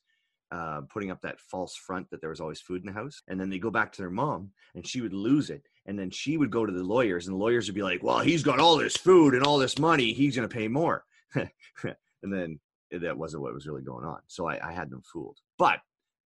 uh, 0.51 0.82
putting 0.89 1.12
up 1.12 1.22
that 1.22 1.39
false 1.39 1.76
front 1.76 2.09
that 2.09 2.22
there 2.22 2.30
was 2.30 2.41
always 2.41 2.62
food 2.62 2.82
in 2.82 2.88
the 2.88 2.93
house. 2.93 3.22
And 3.28 3.39
then 3.39 3.49
they 3.49 3.59
go 3.59 3.70
back 3.70 3.91
to 3.93 4.01
their 4.01 4.09
mom 4.09 4.51
and 4.76 4.86
she 4.88 5.01
would 5.01 5.14
lose 5.14 5.49
it. 5.49 5.64
And 5.86 5.97
then 5.97 6.09
she 6.09 6.38
would 6.38 6.51
go 6.51 6.66
to 6.66 6.72
the 6.72 6.84
lawyers 6.84 7.28
and 7.28 7.36
the 7.36 7.39
lawyers 7.39 7.68
would 7.68 7.76
be 7.76 7.84
like, 7.84 8.03
well, 8.03 8.20
he's 8.20 8.43
got 8.43 8.59
all 8.59 8.78
this 8.78 8.97
food 8.97 9.34
and 9.34 9.43
all 9.43 9.57
this 9.57 9.80
money. 9.80 10.14
He's 10.14 10.36
going 10.36 10.47
to 10.47 10.53
pay 10.53 10.68
more. 10.68 11.03
and 11.36 11.47
then 12.24 12.59
that 12.91 13.18
wasn't 13.18 13.43
what 13.43 13.53
was 13.53 13.68
really 13.68 13.82
going 13.82 14.05
on. 14.05 14.20
So 14.28 14.47
I, 14.47 14.70
I 14.70 14.74
had 14.74 14.89
them 14.89 15.01
fooled. 15.12 15.38
But 15.57 15.80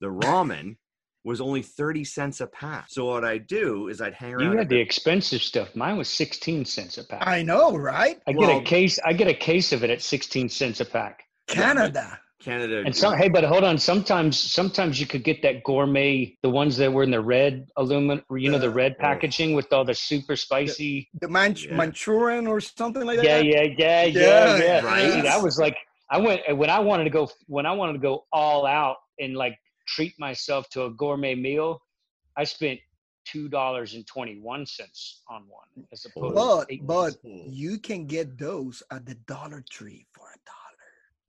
the 0.05 0.11
ramen 0.26 0.76
was 1.24 1.40
only 1.40 1.62
30 1.62 2.05
cents 2.05 2.42
a 2.42 2.46
pack. 2.46 2.84
So 2.90 3.07
what 3.07 3.24
I 3.24 3.38
do 3.38 3.88
is 3.88 4.02
I'd 4.02 4.12
hang 4.12 4.34
around. 4.34 4.52
You 4.52 4.59
had 4.59 4.68
the 4.68 4.78
expensive 4.78 5.40
stuff. 5.40 5.74
Mine 5.74 5.96
was 5.96 6.09
16 6.11 6.66
cents 6.66 6.98
a 6.98 7.05
pack. 7.05 7.26
I 7.26 7.42
know, 7.42 7.74
right? 7.74 8.20
I 8.26 8.32
get 8.32 8.38
Well- 8.40 8.59
a 8.59 8.62
case. 8.62 8.98
I 9.05 9.14
get 9.14 9.28
a 9.28 9.34
case 9.34 9.72
of 9.72 9.82
it 9.82 9.88
at 9.90 10.02
16 10.02 10.50
cents 10.50 10.80
a 10.80 10.84
pack. 10.84 11.24
Canada. 11.48 12.18
Canada. 12.42 12.82
And 12.84 12.94
some, 12.94 13.16
hey, 13.16 13.30
but 13.30 13.42
hold 13.44 13.64
on. 13.64 13.78
Sometimes, 13.78 14.38
sometimes 14.38 15.00
you 15.00 15.07
could 15.07 15.24
get 15.24 15.40
that 15.40 15.64
gourmet, 15.64 16.36
the 16.42 16.50
ones 16.50 16.76
that 16.76 16.92
were 16.92 17.02
in 17.02 17.11
the 17.11 17.20
red 17.22 17.66
aluminum, 17.78 18.22
you 18.36 18.50
know, 18.50 18.59
the 18.59 18.66
The- 18.68 18.74
red 18.74 18.98
packaging 18.98 19.55
with 19.55 19.72
all 19.72 19.86
the 19.86 19.94
super 19.94 20.36
spicy. 20.36 21.09
The 21.22 21.28
Man- 21.28 21.57
Yeah. 21.57 21.74
Manchurian 21.76 22.46
or 22.46 22.61
something 22.61 23.07
like 23.07 23.16
that. 23.20 23.24
yeah, 23.24 23.62
yeah, 23.62 23.62
yeah, 23.62 24.05
Yeah, 24.05 24.57
yeah. 24.59 24.80
right. 24.84 25.11
Dude, 25.14 25.24
I 25.26 25.38
was 25.40 25.59
like, 25.59 25.78
I 26.11 26.18
went 26.18 26.42
when 26.59 26.68
I 26.68 26.80
wanted 26.80 27.05
to 27.05 27.11
go 27.11 27.30
when 27.46 27.64
I 27.64 27.72
wanted 27.72 27.94
to 27.94 27.98
go 28.00 28.26
all 28.30 28.66
out 28.66 28.96
and 29.18 29.34
like 29.34 29.57
treat 29.87 30.14
myself 30.18 30.68
to 30.70 30.85
a 30.85 30.91
gourmet 30.91 31.35
meal. 31.35 31.80
I 32.37 32.45
spent 32.45 32.80
two 33.24 33.49
dollars 33.49 33.95
and 33.95 34.07
twenty 34.07 34.39
one 34.41 34.66
cents 34.66 35.22
on 35.28 35.45
one 35.49 35.87
as 35.93 36.05
opposed 36.05 36.35
But 36.35 36.68
to 36.68 36.78
but 36.82 37.16
Hmm. 37.22 37.51
you 37.51 37.78
can 37.78 38.07
get 38.07 38.39
those 38.39 38.82
at 38.91 39.07
the 39.07 39.14
Dollar 39.14 39.64
Tree 39.70 40.07
for 40.12 40.26
a 40.26 40.39
dollar. 40.45 40.61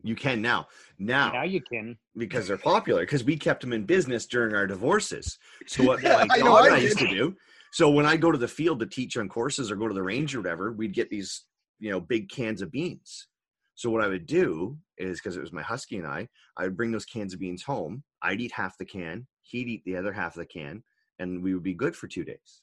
You 0.03 0.15
can 0.15 0.41
now. 0.41 0.67
Now, 0.99 1.33
now 1.33 1.43
you 1.43 1.61
can. 1.61 1.97
because 2.15 2.47
they're 2.47 2.57
popular, 2.57 3.01
because 3.01 3.23
we 3.23 3.37
kept 3.37 3.61
them 3.61 3.73
in 3.73 3.85
business 3.85 4.25
during 4.25 4.53
our 4.55 4.67
divorces. 4.67 5.37
So 5.67 5.83
what 5.85 6.03
Yeah, 6.03 6.17
my 6.27 6.27
I 6.31 6.37
know 6.39 6.45
daughter 6.45 6.71
I 6.71 6.75
I 6.75 6.79
used 6.79 6.99
to 6.99 7.07
do. 7.07 7.35
So 7.71 7.89
when 7.89 8.05
I 8.05 8.15
go 8.15 8.31
to 8.31 8.37
the 8.37 8.47
field 8.47 8.79
to 8.81 8.85
teach 8.85 9.17
on 9.17 9.27
courses 9.27 9.69
or 9.71 9.75
go 9.75 9.87
to 9.87 9.93
the 9.93 10.03
range 10.03 10.33
or 10.35 10.39
whatever, 10.39 10.71
we'd 10.71 10.93
get 10.93 11.09
these, 11.09 11.43
you 11.79 11.89
know, 11.91 11.99
big 11.99 12.29
cans 12.29 12.61
of 12.61 12.71
beans. 12.71 13.27
So 13.73 13.89
what 13.89 14.01
I 14.03 14.07
would 14.07 14.25
do 14.25 14.77
is 14.97 15.19
because 15.19 15.35
it 15.35 15.41
was 15.41 15.51
my 15.51 15.61
husky 15.61 15.97
and 15.97 16.07
I, 16.07 16.29
I 16.55 16.63
would 16.63 16.77
bring 16.77 16.91
those 16.91 17.03
cans 17.03 17.33
of 17.33 17.39
beans 17.41 17.63
home. 17.63 18.03
I'd 18.25 18.41
eat 18.41 18.51
half 18.51 18.77
the 18.77 18.85
can, 18.85 19.27
he'd 19.41 19.67
eat 19.67 19.83
the 19.85 19.97
other 19.97 20.11
half 20.11 20.35
of 20.35 20.39
the 20.39 20.45
can, 20.45 20.83
and 21.19 21.43
we 21.43 21.53
would 21.53 21.63
be 21.63 21.73
good 21.73 21.95
for 21.95 22.07
two 22.07 22.23
days. 22.23 22.61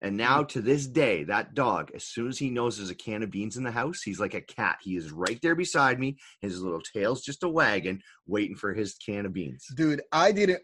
And 0.00 0.16
now 0.16 0.42
mm. 0.42 0.48
to 0.48 0.60
this 0.60 0.86
day, 0.86 1.24
that 1.24 1.54
dog, 1.54 1.90
as 1.94 2.04
soon 2.04 2.28
as 2.28 2.38
he 2.38 2.50
knows 2.50 2.76
there's 2.76 2.90
a 2.90 2.94
can 2.94 3.22
of 3.22 3.30
beans 3.30 3.56
in 3.56 3.64
the 3.64 3.70
house, 3.70 4.02
he's 4.02 4.20
like 4.20 4.34
a 4.34 4.40
cat. 4.40 4.78
He 4.82 4.96
is 4.96 5.12
right 5.12 5.40
there 5.42 5.54
beside 5.54 5.98
me. 5.98 6.18
His 6.40 6.60
little 6.60 6.80
tail's 6.80 7.22
just 7.22 7.42
a 7.42 7.48
wagon, 7.48 8.00
waiting 8.26 8.56
for 8.56 8.72
his 8.72 8.94
can 8.94 9.26
of 9.26 9.32
beans. 9.32 9.66
Dude, 9.74 10.02
I 10.12 10.32
didn't. 10.32 10.62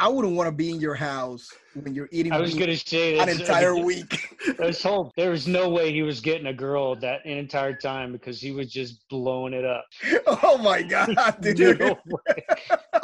I- 0.00 0.06
I 0.06 0.08
wouldn't 0.08 0.34
want 0.34 0.48
to 0.48 0.52
be 0.52 0.70
in 0.70 0.80
your 0.80 0.94
house 0.94 1.48
when 1.74 1.94
you're 1.94 2.08
eating 2.10 2.32
I 2.32 2.40
was 2.40 2.54
gonna 2.54 2.76
say 2.76 3.18
an 3.18 3.28
entire 3.28 3.76
week. 3.76 4.26
This 4.58 4.82
whole 4.82 5.12
there 5.16 5.30
was 5.30 5.46
no 5.46 5.68
way 5.68 5.92
he 5.92 6.02
was 6.02 6.20
getting 6.20 6.46
a 6.46 6.52
girl 6.54 6.96
that 6.96 7.24
entire 7.26 7.74
time 7.74 8.10
because 8.12 8.40
he 8.40 8.50
was 8.52 8.72
just 8.72 9.06
blowing 9.08 9.52
it 9.52 9.64
up. 9.64 9.84
oh 10.26 10.58
my 10.58 10.82
god, 10.82 11.14
dude. 11.40 11.56
Dude. 11.56 11.80
No 11.80 11.98
way. 12.06 12.44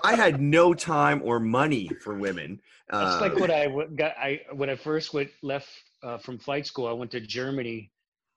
I 0.03 0.14
had 0.14 0.40
no 0.40 0.72
time 0.74 1.20
or 1.22 1.38
money 1.38 1.90
for 2.03 2.14
women. 2.14 2.61
That's 2.90 3.16
Uh, 3.16 3.20
like 3.20 3.36
what 3.36 3.51
I 3.51 3.66
w- 3.66 3.88
got. 3.94 4.16
I 4.16 4.40
when 4.53 4.70
I 4.70 4.76
first 4.76 5.12
went 5.14 5.30
left 5.42 5.68
uh, 6.03 6.18
from 6.18 6.38
flight 6.38 6.66
school, 6.66 6.86
I 6.88 6.92
went 6.92 7.11
to 7.12 7.20
Germany 7.20 7.90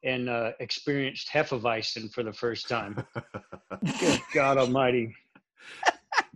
and 0.04 0.30
uh, 0.30 0.52
experienced 0.60 1.30
Hefeweizen 1.30 2.12
for 2.14 2.24
the 2.24 2.34
first 2.34 2.68
time. 2.68 3.04
Good 4.00 4.22
God 4.34 4.58
Almighty! 4.58 5.16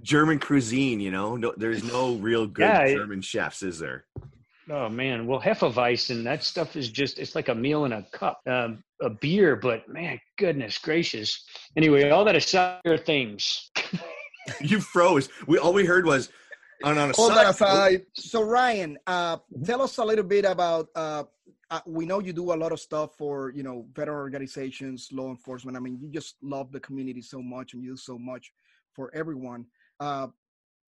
German 0.02 0.40
cuisine, 0.40 1.00
you 1.00 1.12
know, 1.12 1.36
no, 1.36 1.54
there's 1.58 1.84
no 1.84 2.16
real 2.16 2.46
good 2.48 2.64
Yeah, 2.64 2.82
it- 2.84 2.96
German 2.96 3.22
chefs, 3.22 3.64
is 3.64 3.80
there? 3.80 4.06
Oh 4.70 4.88
man, 4.88 5.28
well 5.28 5.42
Hefeweizen, 5.42 6.24
that 6.24 6.42
stuff 6.42 6.78
is 6.78 6.90
just 6.90 7.20
it's 7.20 7.36
like 7.36 7.50
a 7.50 7.56
meal 7.56 7.84
in 7.84 7.92
a 7.92 8.04
cup, 8.14 8.40
um, 8.48 8.82
a 9.02 9.10
beer. 9.10 9.58
But 9.58 9.90
man, 9.90 10.22
goodness 10.38 10.78
gracious. 10.78 11.44
Anyway, 11.76 12.10
all 12.10 12.24
that 12.24 12.36
aside, 12.38 12.80
are 12.86 12.98
things. 12.98 13.70
You 14.60 14.82
froze. 14.82 15.30
We 15.48 15.58
all 15.58 15.72
we 15.72 15.86
heard 15.86 16.06
was 16.06 16.30
on 16.84 16.98
on 16.98 17.12
a 17.12 17.14
All 17.14 17.30
that 17.30 17.56
side- 17.56 17.94
aside, 17.96 18.06
so 18.14 18.42
Ryan, 18.44 18.98
uh, 19.08 19.38
tell 19.64 19.82
us 19.82 19.98
a 20.00 20.04
little 20.04 20.26
bit 20.26 20.44
about. 20.44 20.88
Uh, 20.96 21.24
uh, 21.72 21.80
we 21.86 22.06
know 22.06 22.20
you 22.20 22.34
do 22.34 22.52
a 22.54 22.58
lot 22.64 22.74
of 22.74 22.80
stuff 22.82 23.18
for 23.18 23.52
you 23.56 23.64
know 23.64 23.86
veteran 23.96 24.18
organizations, 24.18 25.08
law 25.14 25.30
enforcement. 25.30 25.78
I 25.78 25.80
mean, 25.80 25.98
you 26.02 26.10
just 26.10 26.36
love 26.42 26.74
the 26.74 26.80
community 26.82 27.22
so 27.22 27.42
much, 27.42 27.74
and 27.74 27.82
you 27.84 27.92
do 27.92 27.98
so 27.98 28.18
much 28.20 28.52
for 28.96 29.12
everyone. 29.14 29.66
Uh, 30.00 30.28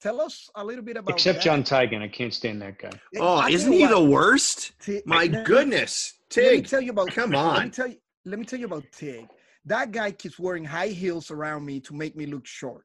tell 0.02 0.22
us 0.22 0.50
a 0.56 0.64
little 0.64 0.84
bit 0.84 0.98
about. 0.98 1.14
Except 1.14 1.38
that. 1.40 1.44
John 1.44 1.64
Tiegen, 1.64 2.02
I 2.02 2.08
can't 2.08 2.34
stand 2.34 2.62
that 2.62 2.78
guy. 2.80 2.92
Oh, 3.18 3.36
I 3.36 3.50
isn't 3.50 3.72
he 3.72 3.82
what, 3.82 3.90
the 3.92 4.04
worst? 4.04 4.74
Ti- 4.82 5.02
My 5.06 5.24
let 5.24 5.32
me- 5.32 5.44
goodness, 5.44 6.14
Let 6.36 6.54
me 6.54 6.62
tell 6.62 6.82
you 6.82 6.92
about. 6.92 7.08
come 7.10 7.30
Let 7.32 7.44
me 7.56 7.64
on. 7.66 7.72
tell 7.72 7.88
you. 7.88 7.98
Let 8.26 8.40
me 8.40 8.46
tell 8.46 8.60
you 8.60 8.66
about 8.66 8.84
Tig. 8.92 9.28
That 9.66 9.92
guy 9.92 10.12
keeps 10.12 10.40
wearing 10.40 10.66
high 10.66 10.88
heels 10.88 11.32
around 11.32 11.66
me 11.66 11.80
to 11.82 11.94
make 11.94 12.16
me 12.16 12.26
look 12.26 12.46
short, 12.46 12.84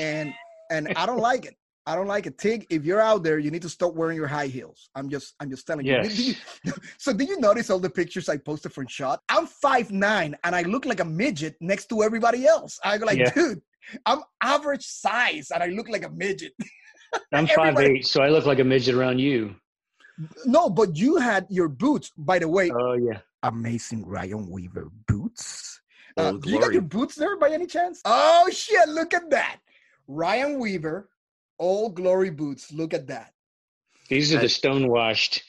and 0.00 0.32
and 0.70 0.88
I 0.96 1.06
don't 1.06 1.18
like 1.20 1.44
it. 1.44 1.54
I 1.86 1.94
don't 1.94 2.06
like 2.06 2.24
it. 2.26 2.38
Tig, 2.38 2.66
if 2.70 2.82
you're 2.86 3.00
out 3.00 3.22
there, 3.22 3.38
you 3.38 3.50
need 3.50 3.60
to 3.60 3.68
stop 3.68 3.92
wearing 3.94 4.16
your 4.16 4.26
high 4.26 4.46
heels. 4.46 4.88
I'm 4.94 5.10
just, 5.10 5.34
I'm 5.38 5.50
just 5.50 5.66
telling 5.66 5.84
you. 5.84 6.00
Did- 6.00 6.08
did 6.12 6.18
you. 6.18 6.34
So 6.96 7.12
did 7.12 7.28
you 7.28 7.38
notice 7.38 7.68
all 7.68 7.78
the 7.78 7.90
pictures 7.90 8.28
I 8.30 8.38
posted 8.38 8.72
from 8.72 8.86
shot? 8.86 9.20
I'm 9.28 9.46
five 9.46 9.90
nine 9.92 10.34
and 10.44 10.56
I 10.56 10.62
look 10.62 10.86
like 10.86 11.00
a 11.00 11.04
midget 11.04 11.56
next 11.60 11.86
to 11.90 12.02
everybody 12.02 12.46
else. 12.46 12.80
I 12.82 12.96
go 12.96 13.04
like, 13.04 13.18
Yeah. 13.18 13.30
dude, 13.34 13.60
I'm 14.06 14.20
average 14.42 14.86
size 14.86 15.50
and 15.50 15.62
I 15.62 15.66
look 15.66 15.88
like 15.88 16.04
a 16.04 16.10
midget. 16.10 16.52
I'm 17.32 17.46
five 17.46 17.78
eight, 17.78 18.06
so 18.06 18.22
I 18.22 18.28
look 18.28 18.46
like 18.46 18.58
a 18.58 18.64
midget 18.64 18.94
around 18.94 19.18
you. 19.18 19.54
No, 20.44 20.70
but 20.70 20.96
you 20.96 21.16
had 21.16 21.46
your 21.48 21.68
boots, 21.68 22.10
by 22.16 22.38
the 22.38 22.48
way. 22.48 22.70
Oh 22.70 22.94
yeah. 22.94 23.20
amazing 23.42 24.06
Ryan 24.06 24.48
Weaver 24.50 24.88
boots. 25.06 25.80
Uh, 26.16 26.32
do 26.32 26.50
you 26.50 26.60
got 26.60 26.72
your 26.72 26.82
boots 26.82 27.16
there 27.16 27.36
by 27.38 27.50
any 27.50 27.66
chance? 27.66 28.00
Oh 28.04 28.48
shit! 28.50 28.88
Look 28.88 29.14
at 29.14 29.30
that, 29.30 29.58
Ryan 30.06 30.60
Weaver, 30.60 31.08
Old 31.58 31.96
Glory 31.96 32.30
boots. 32.30 32.72
Look 32.72 32.94
at 32.94 33.08
that. 33.08 33.32
These 34.08 34.34
are 34.34 34.38
the 34.38 34.48
stonewashed 34.48 35.42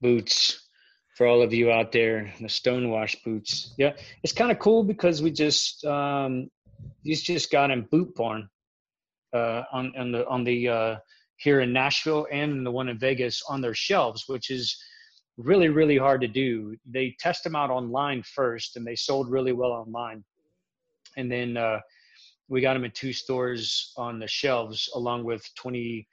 boots 0.00 0.68
for 1.16 1.26
all 1.26 1.42
of 1.42 1.52
you 1.52 1.70
out 1.70 1.92
there. 1.92 2.32
The 2.40 2.48
stonewashed 2.48 3.24
boots. 3.24 3.74
Yeah, 3.76 3.92
it's 4.22 4.32
kind 4.32 4.50
of 4.50 4.58
cool 4.58 4.84
because 4.84 5.22
we 5.22 5.30
just 5.30 5.84
um, 5.84 6.48
these 7.02 7.22
just 7.22 7.50
got 7.50 7.70
in 7.70 7.82
Boot 7.90 8.14
Barn 8.14 8.48
uh, 9.32 9.62
on 9.72 9.92
on 9.98 10.12
the 10.12 10.26
on 10.28 10.44
the 10.44 10.68
uh, 10.68 10.96
here 11.36 11.60
in 11.60 11.72
Nashville 11.72 12.26
and 12.30 12.64
the 12.64 12.70
one 12.70 12.88
in 12.88 12.98
Vegas 12.98 13.42
on 13.48 13.60
their 13.60 13.74
shelves, 13.74 14.24
which 14.26 14.50
is 14.50 14.76
really 15.36 15.68
really 15.68 15.98
hard 15.98 16.20
to 16.22 16.28
do. 16.28 16.76
They 16.84 17.16
test 17.18 17.44
them 17.44 17.56
out 17.56 17.70
online 17.70 18.22
first, 18.22 18.76
and 18.76 18.86
they 18.86 18.96
sold 18.96 19.30
really 19.30 19.52
well 19.52 19.72
online, 19.72 20.24
and 21.16 21.30
then. 21.30 21.56
Uh, 21.56 21.80
we 22.48 22.60
got 22.60 22.74
them 22.74 22.84
in 22.84 22.92
two 22.92 23.12
stores 23.12 23.92
on 23.96 24.20
the 24.20 24.28
shelves 24.28 24.88
along 24.94 25.24
with 25.24 25.44
twenty 25.56 26.06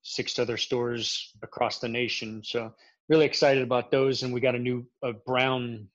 six 0.00 0.38
other 0.38 0.56
stores 0.56 1.34
across 1.42 1.80
the 1.80 1.88
nation. 1.88 2.40
So 2.42 2.72
really 3.10 3.26
excited 3.26 3.62
about 3.62 3.90
those. 3.90 4.22
And 4.22 4.32
we 4.32 4.40
got 4.40 4.54
a 4.54 4.58
new 4.58 4.86
a 5.02 5.12
brown. 5.12 5.86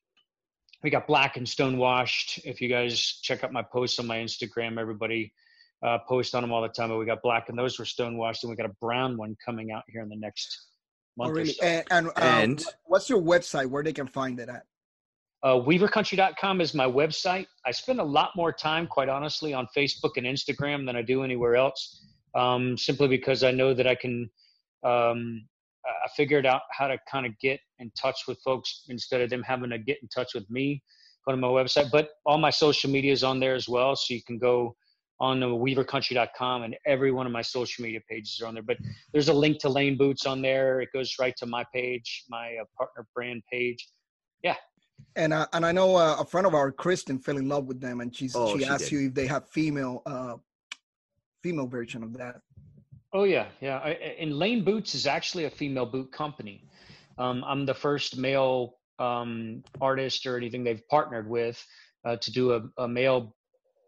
We 0.86 0.91
got 0.91 1.07
black 1.07 1.36
and 1.36 1.49
stone 1.49 1.79
washed. 1.79 2.41
If 2.45 2.61
you 2.61 2.69
guys 2.69 2.99
check 3.23 3.43
out 3.43 3.51
my 3.51 3.63
posts 3.63 3.97
on 3.97 4.05
my 4.05 4.17
Instagram, 4.17 4.79
everybody 4.79 5.33
uh, 5.83 5.97
post 6.07 6.36
on 6.36 6.43
them 6.43 6.51
all 6.51 6.61
the 6.61 6.67
time. 6.67 6.89
But 6.89 6.99
we 6.99 7.07
got 7.07 7.23
black 7.23 7.49
and 7.49 7.57
those 7.57 7.79
were 7.79 7.86
stone 7.86 8.19
washed, 8.19 8.43
and 8.43 8.51
we 8.51 8.55
got 8.55 8.67
a 8.67 8.73
brown 8.79 9.17
one 9.17 9.36
coming 9.43 9.71
out 9.71 9.81
here 9.88 10.03
in 10.03 10.09
the 10.09 10.15
next 10.15 10.67
month 11.17 11.29
Oh, 11.29 11.31
or 11.31 11.36
really? 11.38 11.53
so. 11.53 11.65
And, 11.65 11.86
and, 11.89 12.07
uh, 12.09 12.11
And- 12.17 12.63
what's 12.83 13.09
your 13.09 13.19
website 13.19 13.65
where 13.65 13.81
they 13.81 13.93
can 13.93 14.05
find 14.05 14.39
it 14.39 14.47
at? 14.47 14.61
Uh, 15.41 15.55
weavercountry.com 15.55 16.61
is 16.61 16.75
my 16.75 16.86
website. 16.86 17.47
I 17.65 17.71
spend 17.71 17.99
a 17.99 18.03
lot 18.03 18.29
more 18.36 18.53
time, 18.53 18.86
quite 18.86 19.09
honestly, 19.09 19.55
on 19.55 19.67
Facebook 19.75 20.17
and 20.17 20.27
Instagram 20.27 20.86
than 20.86 20.95
I 20.95 21.01
do 21.01 21.23
anywhere 21.23 21.55
else, 21.55 22.05
um, 22.36 22.77
simply 22.77 23.07
because 23.07 23.43
I 23.43 23.49
know 23.49 23.73
that 23.73 23.88
I 23.88 23.95
can. 23.95 24.29
Um, 24.83 25.47
I 25.88 26.05
I 26.05 26.07
figured 26.15 26.45
out 26.45 26.61
how 26.71 26.88
to 26.88 26.97
kind 27.09 27.25
of 27.25 27.38
get 27.39 27.59
in 27.79 27.91
touch 27.99 28.23
with 28.27 28.39
folks 28.43 28.83
instead 28.89 29.21
of 29.21 29.29
them 29.29 29.43
having 29.43 29.69
to 29.71 29.77
get 29.79 29.97
in 30.01 30.07
touch 30.09 30.33
with 30.33 30.49
me. 30.49 30.81
Go 31.25 31.31
to 31.31 31.38
my 31.38 31.47
website, 31.47 31.89
but 31.91 32.09
all 32.25 32.38
my 32.38 32.51
social 32.51 32.89
media 32.89 33.11
is 33.11 33.23
on 33.23 33.39
there 33.39 33.55
as 33.55 33.67
well, 33.67 33.95
so 33.95 34.13
you 34.13 34.21
can 34.23 34.38
go 34.38 34.75
on 35.19 35.39
to 35.39 35.47
weavercountry.com 35.47 36.63
and 36.63 36.75
every 36.86 37.11
one 37.11 37.25
of 37.25 37.31
my 37.31 37.41
social 37.41 37.83
media 37.83 37.99
pages 38.09 38.39
are 38.41 38.47
on 38.47 38.53
there. 38.53 38.63
But 38.63 38.77
there's 39.13 39.29
a 39.29 39.33
link 39.33 39.59
to 39.59 39.69
Lane 39.69 39.97
Boots 39.97 40.25
on 40.25 40.41
there. 40.41 40.81
It 40.81 40.89
goes 40.93 41.15
right 41.19 41.33
to 41.38 41.45
my 41.45 41.63
page, 41.73 42.25
my 42.29 42.57
uh, 42.61 42.65
partner 42.77 43.07
brand 43.15 43.41
page. 43.51 43.88
Yeah 44.43 44.55
and 45.15 45.33
uh, 45.33 45.47
and 45.53 45.65
I 45.65 45.71
know 45.71 45.95
uh, 45.95 46.17
a 46.19 46.25
friend 46.25 46.45
of 46.47 46.53
ours, 46.53 46.73
Kristen, 46.77 47.19
fell 47.19 47.38
in 47.38 47.47
love 47.47 47.65
with 47.65 47.79
them, 47.79 48.01
and 48.01 48.15
she's 48.15 48.36
Oh, 48.36 48.53
she, 48.53 48.63
she 48.63 48.65
asked 48.65 48.86
did. 48.86 48.91
you 48.91 49.07
if 49.07 49.13
they 49.13 49.27
have 49.27 49.47
female 49.49 50.01
uh, 50.05 50.36
female 51.41 51.67
version 51.67 52.03
of 52.03 52.13
that. 52.17 52.38
Oh 53.16 53.24
yeah, 53.24 53.47
yeah. 53.61 53.78
I, 53.78 53.91
and 54.20 54.38
Lane 54.38 54.66
Boots 54.66 54.93
is 54.93 55.07
actually 55.07 55.45
a 55.45 55.49
female 55.49 55.86
boot 55.86 56.11
company. 56.11 56.68
Um, 57.18 57.45
I'm 57.47 57.66
the 57.66 57.74
first 57.74 58.18
male 58.18 58.76
um, 58.99 59.63
artist 59.80 60.26
or 60.26 60.36
anything 60.36 60.66
they've 60.66 60.86
partnered 60.89 61.30
with 61.30 61.66
uh, 62.03 62.18
to 62.18 62.32
do 62.34 62.51
a, 62.51 62.61
a 62.78 62.89
male 62.89 63.34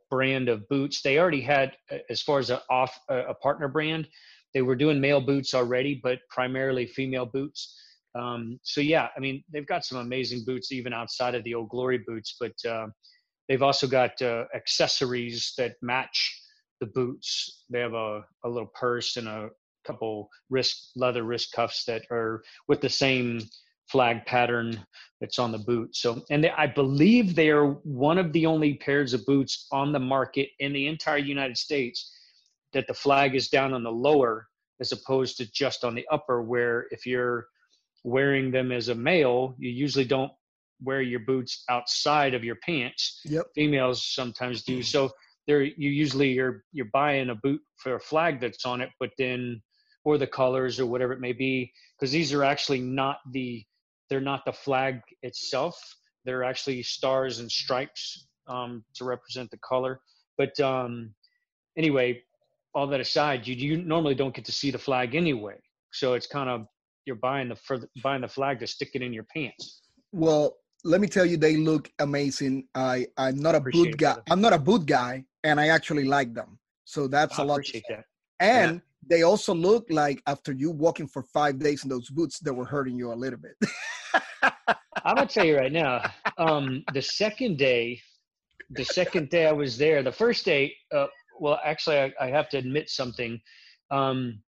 brand 0.10 0.48
of 0.48 0.66
boots. 0.70 1.02
They 1.02 1.20
already 1.20 1.42
had, 1.42 1.74
as 2.10 2.22
far 2.22 2.40
as 2.40 2.52
a 2.52 2.62
off 2.70 2.98
a 3.10 3.18
a 3.18 3.34
partner 3.34 3.68
brand, 3.68 4.08
they 4.54 4.62
were 4.62 4.78
doing 4.78 5.02
male 5.02 5.20
boots 5.20 5.54
already, 5.54 6.00
but 6.02 6.20
primarily 6.30 6.86
female 6.86 7.26
boots. 7.26 7.78
Um, 8.16 8.58
so 8.64 8.80
yeah, 8.80 9.10
I 9.18 9.20
mean 9.20 9.44
they've 9.52 9.68
got 9.68 9.84
some 9.84 9.98
amazing 9.98 10.46
boots 10.46 10.72
even 10.72 10.94
outside 10.94 11.36
of 11.36 11.44
the 11.44 11.54
old 11.54 11.68
glory 11.68 12.02
boots, 12.08 12.38
but 12.40 12.56
uh, 12.66 12.88
they've 13.50 13.62
also 13.62 13.88
got 13.88 14.22
uh, 14.22 14.46
accessories 14.56 15.54
that 15.58 15.74
match 15.82 16.47
the 16.80 16.88
boots. 16.88 17.64
They 17.70 17.80
have 17.80 17.94
a, 17.94 18.24
a 18.44 18.50
little 18.50 18.72
purse 18.74 19.18
and 19.18 19.28
a 19.28 19.50
couple 19.86 20.30
wrist 20.50 20.92
leather 20.96 21.24
wrist 21.24 21.54
cuffs 21.54 21.86
that 21.86 22.04
are 22.12 22.44
with 22.68 22.82
the 22.82 22.90
same 22.90 23.42
flag 23.90 24.26
pattern 24.26 24.86
that's 25.22 25.40
on 25.40 25.52
the 25.52 25.58
boot. 25.58 25.96
So, 25.96 26.22
and 26.30 26.44
they, 26.44 26.52
I 26.52 26.68
believe 26.68 27.36
they 27.36 27.50
are 27.50 27.72
one 27.84 28.18
of 28.18 28.34
the 28.34 28.46
only 28.46 28.76
pairs 28.76 29.14
of 29.14 29.26
boots 29.26 29.68
on 29.72 29.94
the 29.94 30.00
market 30.00 30.50
in 30.60 30.74
the 30.74 30.88
entire 30.88 31.18
United 31.18 31.58
States 31.58 32.14
that 32.74 32.86
the 32.88 32.94
flag 32.94 33.34
is 33.34 33.48
down 33.48 33.74
on 33.74 33.84
the 33.84 33.92
lower 33.92 34.48
as 34.82 34.92
opposed 34.92 35.38
to 35.38 35.52
just 35.52 35.86
on 35.86 35.96
the 35.96 36.06
upper. 36.12 36.42
Where 36.42 36.88
if 36.92 37.06
you're 37.06 37.48
wearing 38.04 38.52
them 38.52 38.72
as 38.72 38.90
a 38.90 38.96
male, 38.96 39.56
you 39.58 39.70
usually 39.70 40.06
don't 40.06 40.32
wear 40.82 41.02
your 41.02 41.22
boots 41.22 41.64
outside 41.70 42.34
of 42.34 42.44
your 42.44 42.58
pants 42.64 43.22
Yep. 43.26 43.48
females 43.56 44.06
sometimes 44.06 44.64
do. 44.64 44.84
So 44.84 45.12
there, 45.48 45.64
you 45.64 45.89
usually 45.89 46.32
you're 46.32 46.64
you're 46.72 46.89
buying 46.93 47.30
a 47.30 47.36
boot 47.36 47.62
for 47.78 47.95
a 47.95 48.00
flag 48.00 48.39
that's 48.39 48.66
on 48.66 48.82
it, 48.82 48.89
but 49.00 49.12
then 49.18 49.62
or 50.04 50.18
the 50.18 50.28
colors 50.28 50.80
or 50.80 50.86
whatever 50.86 51.14
it 51.14 51.20
may 51.20 51.34
be, 51.34 51.72
because 52.00 52.12
these 52.12 52.34
are 52.34 52.43
actually 52.43 52.82
not 52.82 53.18
the 53.34 53.64
they're 54.10 54.22
not 54.22 54.45
the 54.45 54.54
flag 54.54 55.02
itself. 55.24 55.78
They're 56.26 56.43
actually 56.43 56.84
stars 56.84 57.39
and 57.39 57.52
stripes 57.52 58.28
um, 58.48 58.84
to 58.95 59.06
represent 59.06 59.50
the 59.52 59.58
color. 59.58 60.00
But 60.38 60.58
um, 60.60 61.14
anyway, 61.78 62.22
all 62.74 62.88
that 62.88 63.00
aside, 63.00 63.48
you 63.48 63.56
you 63.56 63.78
normally 63.84 64.16
don't 64.16 64.36
get 64.36 64.45
to 64.45 64.52
see 64.52 64.72
the 64.72 64.78
flag 64.78 65.16
anyway. 65.16 65.56
So 65.93 66.14
it's 66.14 66.28
kind 66.28 66.50
of 66.50 66.68
you're 67.06 67.16
buying 67.16 67.50
the 67.50 67.56
for 67.56 67.78
the- 67.80 67.89
buying 68.04 68.22
the 68.22 68.28
flag 68.28 68.60
to 68.60 68.68
stick 68.68 68.91
it 68.93 69.02
in 69.02 69.14
your 69.14 69.26
pants. 69.34 69.82
Well, 70.12 70.58
let 70.84 71.02
me 71.02 71.08
tell 71.08 71.26
you, 71.26 71.38
they 71.38 71.58
look 71.58 71.89
amazing. 72.00 72.68
I 72.76 73.08
I'm 73.18 73.38
not 73.38 73.56
a 73.56 73.60
Appreciate 73.60 73.91
boot 73.91 73.98
guy. 73.98 74.14
brother. 74.14 74.24
I'm 74.32 74.41
not 74.41 74.54
a 74.54 74.60
boot 74.60 74.86
guy, 74.86 75.24
and 75.48 75.60
I 75.60 75.68
actually 75.70 76.04
like 76.04 76.34
them. 76.34 76.60
So 76.84 77.08
that's 77.08 77.38
I 77.38 77.43
a 77.43 77.45
lot. 77.45 77.62
that. 77.89 78.04
And 78.39 78.74
Yeah. 78.76 78.80
they 79.12 79.22
also 79.24 79.54
look 79.54 79.86
like 79.89 80.22
after 80.28 80.52
you 80.52 80.70
walking 80.72 81.08
for 81.08 81.24
five 81.24 81.58
days 81.60 81.84
in 81.84 81.89
those 81.89 82.10
boots, 82.10 82.39
they 82.39 82.52
were 82.52 82.66
hurting 82.66 82.98
you 82.98 83.14
a 83.14 83.16
little 83.24 83.39
bit. 83.39 83.56
I'm 85.06 85.16
gonna 85.16 85.28
tell 85.28 85.45
you 85.45 85.58
right 85.58 85.72
now. 85.72 85.95
Um, 86.39 86.84
the 86.93 87.02
second 87.02 87.58
day, 87.58 88.00
the 88.70 88.86
second 88.86 89.32
day 89.32 89.48
I 89.48 89.52
was 89.52 89.76
there, 89.76 90.04
the 90.04 90.12
first 90.12 90.45
day, 90.45 90.72
uh, 90.93 91.08
well, 91.39 91.60
actually, 91.66 91.98
I, 91.98 92.14
I 92.22 92.28
have 92.28 92.48
to 92.50 92.58
admit 92.60 92.91
something. 92.91 93.41
Um, 93.89 94.43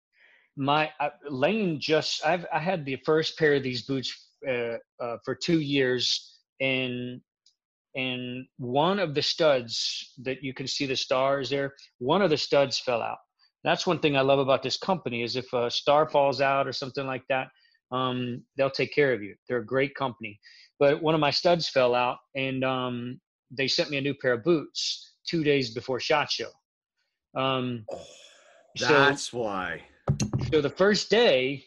my 0.58 0.92
uh, 1.00 1.12
Lane 1.30 1.80
just 1.80 2.26
I've 2.26 2.46
I 2.52 2.60
had 2.60 2.84
the 2.84 2.98
first 3.06 3.38
pair 3.40 3.54
of 3.56 3.64
these 3.64 3.84
boots 3.84 4.10
uh, 4.46 4.76
uh, 5.00 5.16
for 5.24 5.34
two 5.34 5.62
years, 5.62 6.42
and 6.60 7.22
and 7.98 8.46
one 8.58 9.00
of 9.00 9.16
the 9.16 9.24
studs 9.24 10.14
that 10.20 10.44
you 10.44 10.54
can 10.54 10.68
see 10.68 10.86
the 10.86 10.96
stars 10.96 11.50
there, 11.50 11.74
one 11.98 12.22
of 12.22 12.30
the 12.30 12.38
studs 12.38 12.78
fell 12.78 13.02
out. 13.02 13.18
That's 13.64 13.88
one 13.88 14.00
thing 14.00 14.16
I 14.16 14.22
love 14.22 14.38
about 14.38 14.62
this 14.62 14.78
company 14.78 15.24
is 15.24 15.36
if 15.36 15.52
a 15.52 15.72
star 15.72 16.08
falls 16.08 16.40
out 16.40 16.68
or 16.68 16.72
something 16.72 17.08
like 17.08 17.24
that, 17.30 17.48
um, 17.92 18.44
they'll 18.56 18.70
take 18.70 18.94
care 18.94 19.14
of 19.14 19.24
you. 19.24 19.34
They're 19.50 19.58
a 19.58 19.66
great 19.66 19.96
company. 19.96 20.40
But 20.80 21.02
one 21.02 21.16
of 21.16 21.20
my 21.20 21.32
studs 21.32 21.70
fell 21.70 21.96
out, 21.96 22.18
and 22.36 22.64
um, 22.64 23.20
they 23.50 23.68
sent 23.68 23.90
me 23.90 23.98
a 23.98 24.02
new 24.02 24.14
pair 24.14 24.34
of 24.34 24.44
boots 24.44 25.16
two 25.28 25.44
days 25.44 25.74
before 25.74 26.00
shot 26.00 26.30
show. 26.30 26.52
Um, 27.36 27.84
so, 28.78 28.88
That's 28.90 29.34
why. 29.34 29.82
so 30.54 30.62
the 30.62 30.70
first 30.70 31.10
day, 31.10 31.64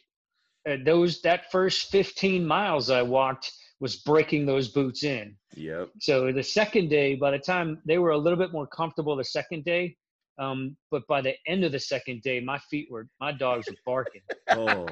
uh, 0.68 0.76
those 0.84 1.22
that 1.22 1.50
first 1.50 1.90
15 1.90 2.46
miles 2.46 2.88
I 2.88 3.02
walked 3.02 3.50
was 3.80 3.96
breaking 3.96 4.46
those 4.46 4.68
boots 4.68 5.04
in. 5.04 5.34
Yep. 5.56 5.90
So 6.00 6.32
the 6.32 6.42
second 6.42 6.88
day, 6.88 7.14
by 7.14 7.30
the 7.30 7.38
time 7.38 7.80
they 7.86 7.98
were 7.98 8.10
a 8.10 8.18
little 8.18 8.38
bit 8.38 8.52
more 8.52 8.66
comfortable 8.66 9.16
the 9.16 9.24
second 9.24 9.64
day, 9.64 9.96
um, 10.38 10.76
but 10.90 11.06
by 11.06 11.20
the 11.20 11.34
end 11.46 11.64
of 11.64 11.72
the 11.72 11.78
second 11.78 12.22
day, 12.22 12.40
my 12.40 12.58
feet 12.70 12.88
were 12.90 13.08
my 13.20 13.32
dogs 13.32 13.68
were 13.68 13.76
barking. 13.84 14.22
Oh, 14.52 14.86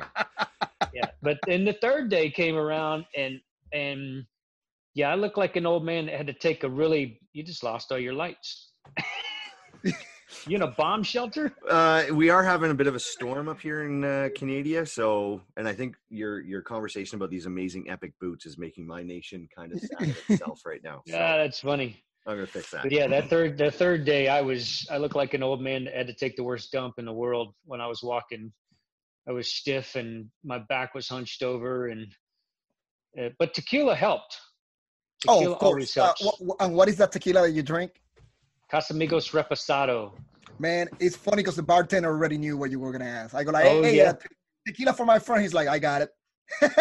yeah. 0.95 1.11
But 1.21 1.39
then 1.47 1.65
the 1.65 1.77
third 1.83 2.11
day 2.11 2.31
came 2.31 2.57
around 2.57 3.05
and 3.17 3.41
and 3.73 4.25
yeah, 4.95 5.11
I 5.11 5.17
looked 5.17 5.37
like 5.37 5.57
an 5.57 5.67
old 5.67 5.85
man 5.85 6.07
that 6.07 6.17
had 6.17 6.29
to 6.29 6.33
take 6.33 6.65
a 6.65 6.69
really 6.69 7.21
you 7.33 7.43
just 7.43 7.65
lost 7.65 7.93
all 7.93 7.99
your 7.99 8.15
lights. 8.15 8.73
you 10.47 10.57
in 10.57 10.63
a 10.63 10.69
bomb 10.69 11.03
shelter? 11.03 11.53
uh, 11.69 12.05
we 12.13 12.31
are 12.31 12.43
having 12.43 12.71
a 12.71 12.75
bit 12.75 12.87
of 12.87 12.95
a 12.95 13.01
storm 13.01 13.49
up 13.49 13.61
here 13.61 13.85
in 13.85 14.05
uh, 14.05 14.29
Canada. 14.35 14.85
So, 14.87 15.43
and 15.57 15.67
I 15.69 15.73
think 15.75 15.97
your 16.11 16.41
your 16.41 16.63
conversation 16.63 17.17
about 17.17 17.31
these 17.31 17.47
amazing 17.47 17.91
epic 17.91 18.13
boots 18.21 18.47
is 18.47 18.59
making 18.59 18.87
my 18.87 19.03
nation 19.03 19.49
kind 19.55 19.73
of 19.75 19.81
sad 19.81 20.15
itself 20.29 20.63
right 20.67 20.83
now. 20.83 21.03
So 21.07 21.15
Yeah, 21.17 21.37
that's 21.39 21.61
funny. 21.61 22.03
I'm 22.27 22.37
gonna 22.37 22.47
fix 22.47 22.71
that. 22.73 22.83
But 22.83 22.93
yeah, 22.93 23.07
that 23.09 23.31
third 23.31 23.57
the 23.57 23.71
third 23.71 24.05
day 24.05 24.29
I 24.29 24.41
was 24.43 24.87
I 24.91 24.99
looked 24.99 25.17
like 25.17 25.35
an 25.35 25.43
old 25.43 25.63
man 25.63 25.85
that 25.85 25.95
had 25.95 26.07
to 26.09 26.15
take 26.15 26.37
the 26.37 26.45
worst 26.45 26.71
dump 26.73 26.95
in 26.99 27.05
the 27.07 27.13
world 27.13 27.55
when 27.65 27.81
I 27.81 27.87
was 27.87 28.03
walking. 28.03 28.53
I 29.29 29.33
was 29.33 29.49
stiff 29.49 29.95
and 29.95 30.31
my 30.45 30.59
back 30.59 30.95
was 30.95 31.09
hunched 31.09 31.43
over 31.43 31.89
and 31.89 32.07
uh, 33.19 33.29
but 33.39 33.55
tequila 33.55 33.95
helped. 33.95 34.39
Oh, 35.27 35.53
of 35.53 35.59
course. 35.59 35.97
Uh, 35.97 36.05
helps. 36.05 36.25
what, 36.25 36.35
what- 36.41 36.57
and 36.61 36.75
what 36.75 36.89
is 36.89 36.97
that 36.99 37.13
tequila 37.13 37.43
that 37.43 37.53
you 37.53 37.63
drink? 37.63 38.01
Casamigos 38.73 39.33
Reposado. 39.33 40.13
Man, 40.59 40.89
it's 41.01 41.17
funny 41.17 41.39
because 41.43 41.57
the 41.57 41.63
bartender 41.63 42.09
already 42.09 42.37
knew 42.39 42.57
what 42.57 42.71
you 42.71 42.81
were 42.81 42.93
gonna 42.93 43.05
ask. 43.05 43.35
I 43.35 43.45
go 43.45 43.53
like, 43.53 43.65
Oh, 43.65 43.83
hey, 43.83 43.97
yeah. 43.97 44.13
te- 44.13 44.29
tequila 44.67 44.93
for 44.93 45.07
my 45.07 45.19
friend. 45.19 45.43
He's 45.43 45.55
like, 45.55 45.69
I 45.69 45.79
got 45.79 46.03
it. 46.03 46.11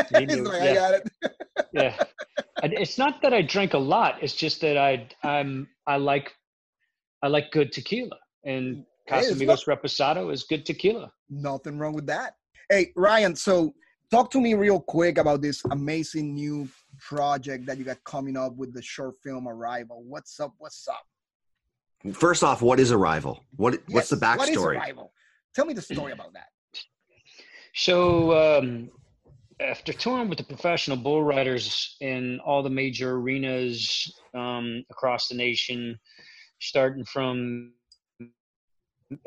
He 0.10 0.16
He's 0.26 0.28
knew, 0.28 0.44
like, 0.44 0.62
yeah. 0.62 0.72
I 0.72 0.74
got 0.74 0.94
it. 0.96 1.10
yeah 1.74 1.96
it's 2.64 2.98
not 2.98 3.22
that 3.22 3.34
i 3.34 3.42
drink 3.42 3.74
a 3.74 3.78
lot 3.78 4.16
it's 4.22 4.34
just 4.34 4.62
that 4.62 4.78
i 4.78 5.08
i'm 5.24 5.68
i 5.86 5.98
like 5.98 6.34
i 7.22 7.28
like 7.28 7.52
good 7.52 7.72
tequila 7.74 8.18
and 8.46 8.86
Hey, 9.06 9.20
casamigos 9.20 9.68
reposado 9.68 10.32
is 10.34 10.44
good 10.44 10.66
tequila 10.66 11.12
Nothing 11.30 11.78
wrong 11.78 11.94
with 11.94 12.08
that. 12.08 12.36
Hey, 12.70 12.92
Ryan. 12.96 13.36
So, 13.36 13.74
talk 14.12 14.32
to 14.32 14.40
me 14.42 14.54
real 14.54 14.80
quick 14.80 15.18
about 15.18 15.42
this 15.42 15.62
amazing 15.72 16.34
new 16.34 16.68
project 17.00 17.66
that 17.66 17.78
you 17.78 17.84
got 17.84 18.04
coming 18.04 18.38
up 18.38 18.56
with 18.56 18.74
the 18.74 18.82
short 18.82 19.16
film 19.24 19.48
Arrival. 19.48 20.04
What's 20.06 20.40
up? 20.40 20.54
What's 20.58 20.88
up? 20.88 21.04
First 22.14 22.44
off, 22.44 22.62
what 22.62 22.80
is 22.80 22.92
Arrival? 22.92 23.44
What 23.56 23.80
what's 23.88 24.10
the 24.10 24.18
Yes, 24.22 24.38
What 24.38 24.50
is 24.50 24.58
backstory? 24.58 24.78
Arrival? 24.78 25.12
Tell 25.56 25.66
me 25.66 25.74
the 25.74 25.82
story 25.82 26.12
about 26.12 26.34
that. 26.34 26.48
so 27.74 28.58
um 28.60 28.90
after 29.60 29.92
touring 29.92 30.30
with 30.30 30.38
the 30.38 30.44
professional 30.44 30.98
bull 30.98 31.24
riders 31.24 31.98
in 32.02 32.40
all 32.46 32.62
the 32.62 32.70
major 32.70 33.14
arenas 33.16 34.14
um 34.36 34.84
across 34.92 35.28
the 35.28 35.36
nation 35.36 35.98
starting 36.60 37.06
from 37.06 37.74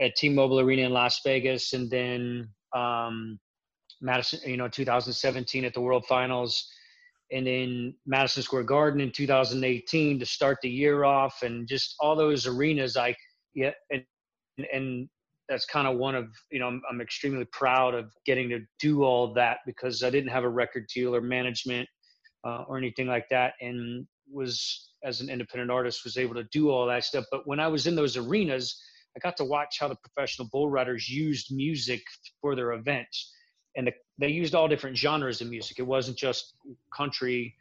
at 0.01 0.15
T-Mobile 0.17 0.61
Arena 0.61 0.83
in 0.83 0.93
Las 0.93 1.21
Vegas, 1.25 1.73
and 1.73 1.91
then 1.91 2.49
um, 2.75 3.39
Madison, 4.01 4.41
you 4.47 4.57
know, 4.57 4.69
2017 4.69 5.65
at 5.65 5.75
the 5.75 5.81
World 5.81 6.05
Finals, 6.07 6.69
and 7.33 7.47
then 7.47 7.95
Madison 8.07 8.43
Square 8.43 8.65
Garden 8.65 9.01
in 9.01 9.13
2018 9.13 10.19
to 10.19 10.27
start 10.27 10.59
the 10.63 10.71
year 10.71 11.05
off, 11.05 11.43
and 11.43 11.69
just 11.69 11.95
all 12.01 12.17
those 12.17 12.47
arenas. 12.47 12.97
I 12.97 13.15
yeah, 13.55 13.73
and 13.91 14.05
and 14.73 15.09
that's 15.49 15.67
kind 15.67 15.89
of 15.89 15.97
one 15.97 16.15
of 16.15 16.27
you 16.51 16.61
know 16.61 16.67
I'm, 16.67 16.83
I'm 16.91 17.01
extremely 17.01 17.47
proud 17.53 17.95
of 17.95 18.11
getting 18.27 18.49
to 18.51 18.61
do 18.79 19.03
all 19.03 19.33
that 19.35 19.59
because 19.67 20.03
I 20.03 20.11
didn't 20.11 20.31
have 20.31 20.45
a 20.45 20.49
record 20.49 20.87
deal 20.95 21.15
or 21.15 21.21
management 21.21 21.89
uh, 22.45 22.65
or 22.69 22.79
anything 22.79 23.07
like 23.07 23.29
that, 23.31 23.55
and 23.61 24.07
was 24.33 24.91
as 25.05 25.21
an 25.21 25.29
independent 25.31 25.71
artist 25.71 26.05
was 26.05 26.17
able 26.17 26.35
to 26.35 26.45
do 26.53 26.71
all 26.71 26.87
that 26.87 27.05
stuff. 27.05 27.25
But 27.31 27.47
when 27.47 27.61
I 27.61 27.69
was 27.69 27.87
in 27.87 27.97
those 27.97 28.17
arenas, 28.17 28.81
I 29.17 29.21
got 29.21 29.37
to 29.39 29.45
watch 29.45 29.79
how 29.81 29.89
the 29.89 29.97
professional 29.97 30.49
bull 30.53 30.71
riders 30.71 31.09
used 31.09 31.49
music 31.51 32.03
for 32.41 32.55
their 32.55 32.73
events, 32.73 33.33
and 33.77 33.87
the, 33.87 33.93
they 34.19 34.29
used 34.29 34.55
all 34.55 34.69
different 34.69 34.97
genres 34.97 35.41
of 35.41 35.49
music. 35.49 35.79
It 35.79 35.87
wasn't 35.87 36.17
just 36.17 36.55
country. 36.97 37.55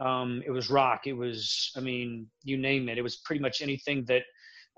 Um, 0.00 0.42
it 0.46 0.50
was 0.50 0.70
rock. 0.70 1.06
It 1.06 1.14
was, 1.14 1.72
I 1.76 1.80
mean, 1.80 2.26
you 2.44 2.56
name 2.56 2.88
it. 2.88 2.98
It 2.98 3.02
was 3.02 3.16
pretty 3.16 3.40
much 3.40 3.62
anything 3.62 4.04
that, 4.06 4.22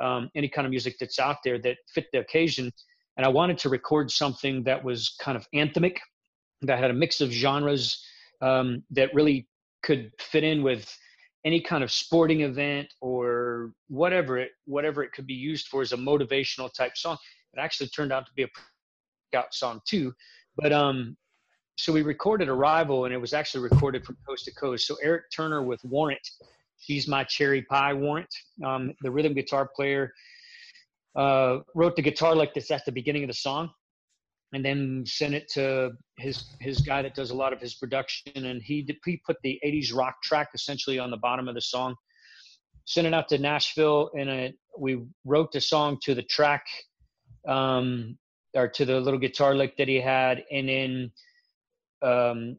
um, 0.02 0.30
any 0.34 0.48
kind 0.48 0.66
of 0.66 0.70
music 0.70 0.96
that's 0.98 1.18
out 1.18 1.36
there 1.44 1.58
that 1.58 1.76
fit 1.94 2.06
the 2.12 2.20
occasion. 2.20 2.72
And 3.16 3.26
I 3.26 3.28
wanted 3.28 3.58
to 3.58 3.68
record 3.68 4.10
something 4.10 4.62
that 4.64 4.82
was 4.82 5.14
kind 5.20 5.36
of 5.36 5.46
anthemic, 5.54 5.98
that 6.62 6.78
had 6.78 6.90
a 6.90 6.94
mix 6.94 7.20
of 7.20 7.30
genres 7.30 8.02
um, 8.40 8.82
that 8.90 9.14
really 9.14 9.46
could 9.82 10.10
fit 10.18 10.44
in 10.44 10.62
with 10.62 10.96
any 11.44 11.60
kind 11.60 11.82
of 11.82 11.90
sporting 11.90 12.42
event 12.42 12.88
or 13.00 13.72
whatever 13.88 14.38
it 14.38 14.50
whatever 14.66 15.02
it 15.02 15.12
could 15.12 15.26
be 15.26 15.34
used 15.34 15.68
for 15.68 15.80
as 15.80 15.92
a 15.92 15.96
motivational 15.96 16.72
type 16.72 16.96
song. 16.96 17.16
It 17.54 17.60
actually 17.60 17.88
turned 17.88 18.12
out 18.12 18.26
to 18.26 18.32
be 18.34 18.42
a 18.42 18.48
out 19.36 19.54
song 19.54 19.80
too. 19.86 20.12
But 20.60 20.72
um 20.72 21.16
so 21.76 21.92
we 21.92 22.02
recorded 22.02 22.48
Arrival 22.48 23.06
and 23.06 23.14
it 23.14 23.20
was 23.20 23.32
actually 23.32 23.62
recorded 23.62 24.04
from 24.04 24.16
coast 24.28 24.44
to 24.44 24.54
coast. 24.54 24.86
So 24.86 24.96
Eric 25.02 25.24
Turner 25.34 25.62
with 25.62 25.82
Warrant, 25.82 26.20
he's 26.76 27.08
my 27.08 27.24
cherry 27.24 27.62
pie 27.62 27.94
warrant. 27.94 28.28
Um, 28.64 28.92
the 29.00 29.10
rhythm 29.10 29.32
guitar 29.32 29.70
player 29.74 30.12
uh, 31.16 31.60
wrote 31.74 31.96
the 31.96 32.02
guitar 32.02 32.34
like 32.34 32.52
this 32.52 32.70
at 32.70 32.84
the 32.84 32.92
beginning 32.92 33.24
of 33.24 33.28
the 33.28 33.34
song 33.34 33.70
and 34.52 34.64
then 34.64 35.04
sent 35.06 35.34
it 35.34 35.48
to 35.48 35.92
his 36.18 36.44
his 36.60 36.80
guy 36.80 37.02
that 37.02 37.14
does 37.14 37.30
a 37.30 37.34
lot 37.34 37.52
of 37.52 37.60
his 37.60 37.74
production 37.74 38.44
and 38.46 38.62
he 38.62 38.86
he 39.04 39.20
put 39.24 39.36
the 39.42 39.60
80s 39.64 39.94
rock 39.94 40.22
track 40.22 40.48
essentially 40.54 40.98
on 40.98 41.10
the 41.10 41.16
bottom 41.16 41.48
of 41.48 41.54
the 41.54 41.60
song 41.60 41.94
sent 42.84 43.06
it 43.06 43.14
out 43.14 43.28
to 43.28 43.38
nashville 43.38 44.10
and 44.18 44.28
it, 44.28 44.54
we 44.78 45.02
wrote 45.24 45.52
the 45.52 45.60
song 45.60 45.98
to 46.02 46.14
the 46.14 46.22
track 46.24 46.64
um 47.46 48.18
or 48.54 48.68
to 48.68 48.84
the 48.84 49.00
little 49.00 49.20
guitar 49.20 49.54
lick 49.54 49.76
that 49.76 49.88
he 49.88 50.00
had 50.00 50.44
and 50.50 50.68
then 50.68 51.12
um 52.02 52.56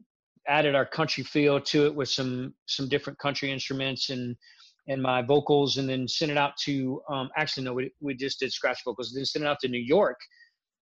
added 0.48 0.74
our 0.74 0.86
country 0.86 1.22
feel 1.22 1.60
to 1.60 1.86
it 1.86 1.94
with 1.94 2.08
some 2.08 2.54
some 2.66 2.88
different 2.88 3.18
country 3.18 3.50
instruments 3.50 4.10
and 4.10 4.36
and 4.88 5.00
my 5.00 5.22
vocals 5.22 5.76
and 5.76 5.88
then 5.88 6.08
sent 6.08 6.30
it 6.30 6.38
out 6.38 6.56
to 6.56 7.00
um 7.08 7.30
actually 7.36 7.64
no 7.64 7.72
we, 7.72 7.92
we 8.00 8.14
just 8.14 8.40
did 8.40 8.52
scratch 8.52 8.80
vocals 8.84 9.12
then 9.14 9.24
sent 9.24 9.44
it 9.44 9.48
out 9.48 9.58
to 9.60 9.68
new 9.68 9.78
york 9.78 10.18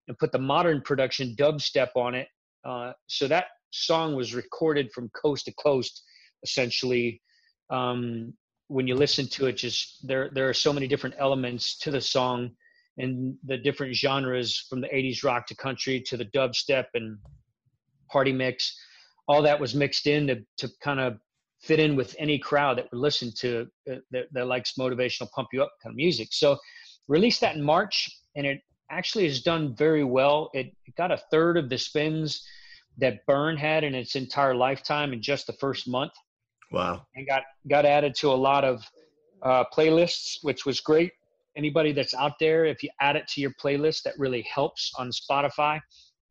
and 0.07 0.17
put 0.17 0.31
the 0.31 0.39
modern 0.39 0.81
production 0.81 1.35
dubstep 1.37 1.89
on 1.95 2.15
it. 2.15 2.27
Uh, 2.65 2.91
so 3.07 3.27
that 3.27 3.45
song 3.71 4.15
was 4.15 4.35
recorded 4.35 4.91
from 4.91 5.09
coast 5.09 5.45
to 5.45 5.53
coast, 5.53 6.03
essentially. 6.43 7.21
Um, 7.69 8.33
when 8.67 8.87
you 8.87 8.95
listen 8.95 9.27
to 9.27 9.47
it, 9.47 9.53
just 9.53 10.05
there 10.05 10.29
there 10.33 10.49
are 10.49 10.53
so 10.53 10.73
many 10.73 10.87
different 10.87 11.15
elements 11.17 11.77
to 11.79 11.91
the 11.91 12.01
song, 12.01 12.51
and 12.97 13.35
the 13.45 13.57
different 13.57 13.95
genres 13.95 14.57
from 14.69 14.81
the 14.81 14.87
'80s 14.87 15.23
rock 15.23 15.47
to 15.47 15.55
country 15.55 16.01
to 16.01 16.17
the 16.17 16.25
dubstep 16.25 16.85
and 16.93 17.17
party 18.09 18.33
mix. 18.33 18.77
All 19.27 19.41
that 19.43 19.59
was 19.59 19.73
mixed 19.75 20.07
in 20.07 20.27
to 20.27 20.43
to 20.57 20.69
kind 20.81 20.99
of 20.99 21.17
fit 21.61 21.79
in 21.79 21.95
with 21.95 22.15
any 22.17 22.39
crowd 22.39 22.77
that 22.77 22.87
would 22.91 22.99
listen 22.99 23.31
to 23.37 23.67
uh, 23.89 23.95
that, 24.11 24.25
that 24.33 24.47
likes 24.47 24.73
motivational 24.79 25.29
pump 25.31 25.47
you 25.53 25.61
up 25.61 25.71
kind 25.81 25.93
of 25.93 25.97
music. 25.97 26.29
So 26.31 26.57
released 27.07 27.41
that 27.41 27.55
in 27.55 27.61
March, 27.61 28.09
and 28.35 28.45
it 28.47 28.61
actually 28.89 29.25
has 29.27 29.41
done 29.41 29.75
very 29.75 30.03
well. 30.03 30.49
It, 30.53 30.73
it 30.85 30.95
got 30.97 31.11
a 31.11 31.17
third 31.31 31.57
of 31.57 31.69
the 31.69 31.77
spins 31.77 32.43
that 32.97 33.25
Burn 33.25 33.55
had 33.57 33.83
in 33.83 33.95
its 33.95 34.15
entire 34.15 34.53
lifetime 34.55 35.13
in 35.13 35.21
just 35.21 35.47
the 35.47 35.53
first 35.53 35.87
month, 35.87 36.11
Wow. 36.71 37.05
and 37.15 37.25
got 37.27 37.43
got 37.69 37.85
added 37.85 38.15
to 38.15 38.31
a 38.31 38.33
lot 38.49 38.63
of 38.65 38.83
uh, 39.43 39.63
playlists, 39.73 40.37
which 40.41 40.65
was 40.65 40.81
great. 40.81 41.11
Anybody 41.57 41.91
that's 41.91 42.13
out 42.13 42.33
there, 42.39 42.65
if 42.65 42.81
you 42.83 42.89
add 42.99 43.15
it 43.15 43.27
to 43.29 43.41
your 43.41 43.51
playlist, 43.61 44.03
that 44.03 44.17
really 44.17 44.41
helps 44.43 44.91
on 44.97 45.11
Spotify 45.11 45.79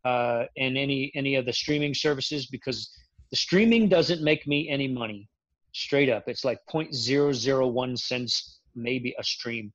uh, 0.05 0.45
and 0.57 0.79
any 0.79 1.13
any 1.15 1.35
of 1.35 1.45
the 1.45 1.53
streaming 1.53 1.95
services 1.95 2.47
because 2.47 2.91
the 3.31 3.37
streaming 3.37 3.89
doesn't 3.89 4.23
make 4.23 4.47
me 4.47 4.69
any 4.69 4.89
money 4.89 5.29
straight 5.73 6.09
up. 6.09 6.25
It's 6.27 6.45
like 6.45 6.59
0.001 6.73 7.99
cents 7.99 8.61
maybe 8.75 9.15
a 9.19 9.25
stream. 9.25 9.73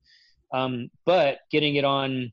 Um, 0.53 0.89
but 1.05 1.39
getting 1.51 1.75
it 1.75 1.85
on 1.85 2.31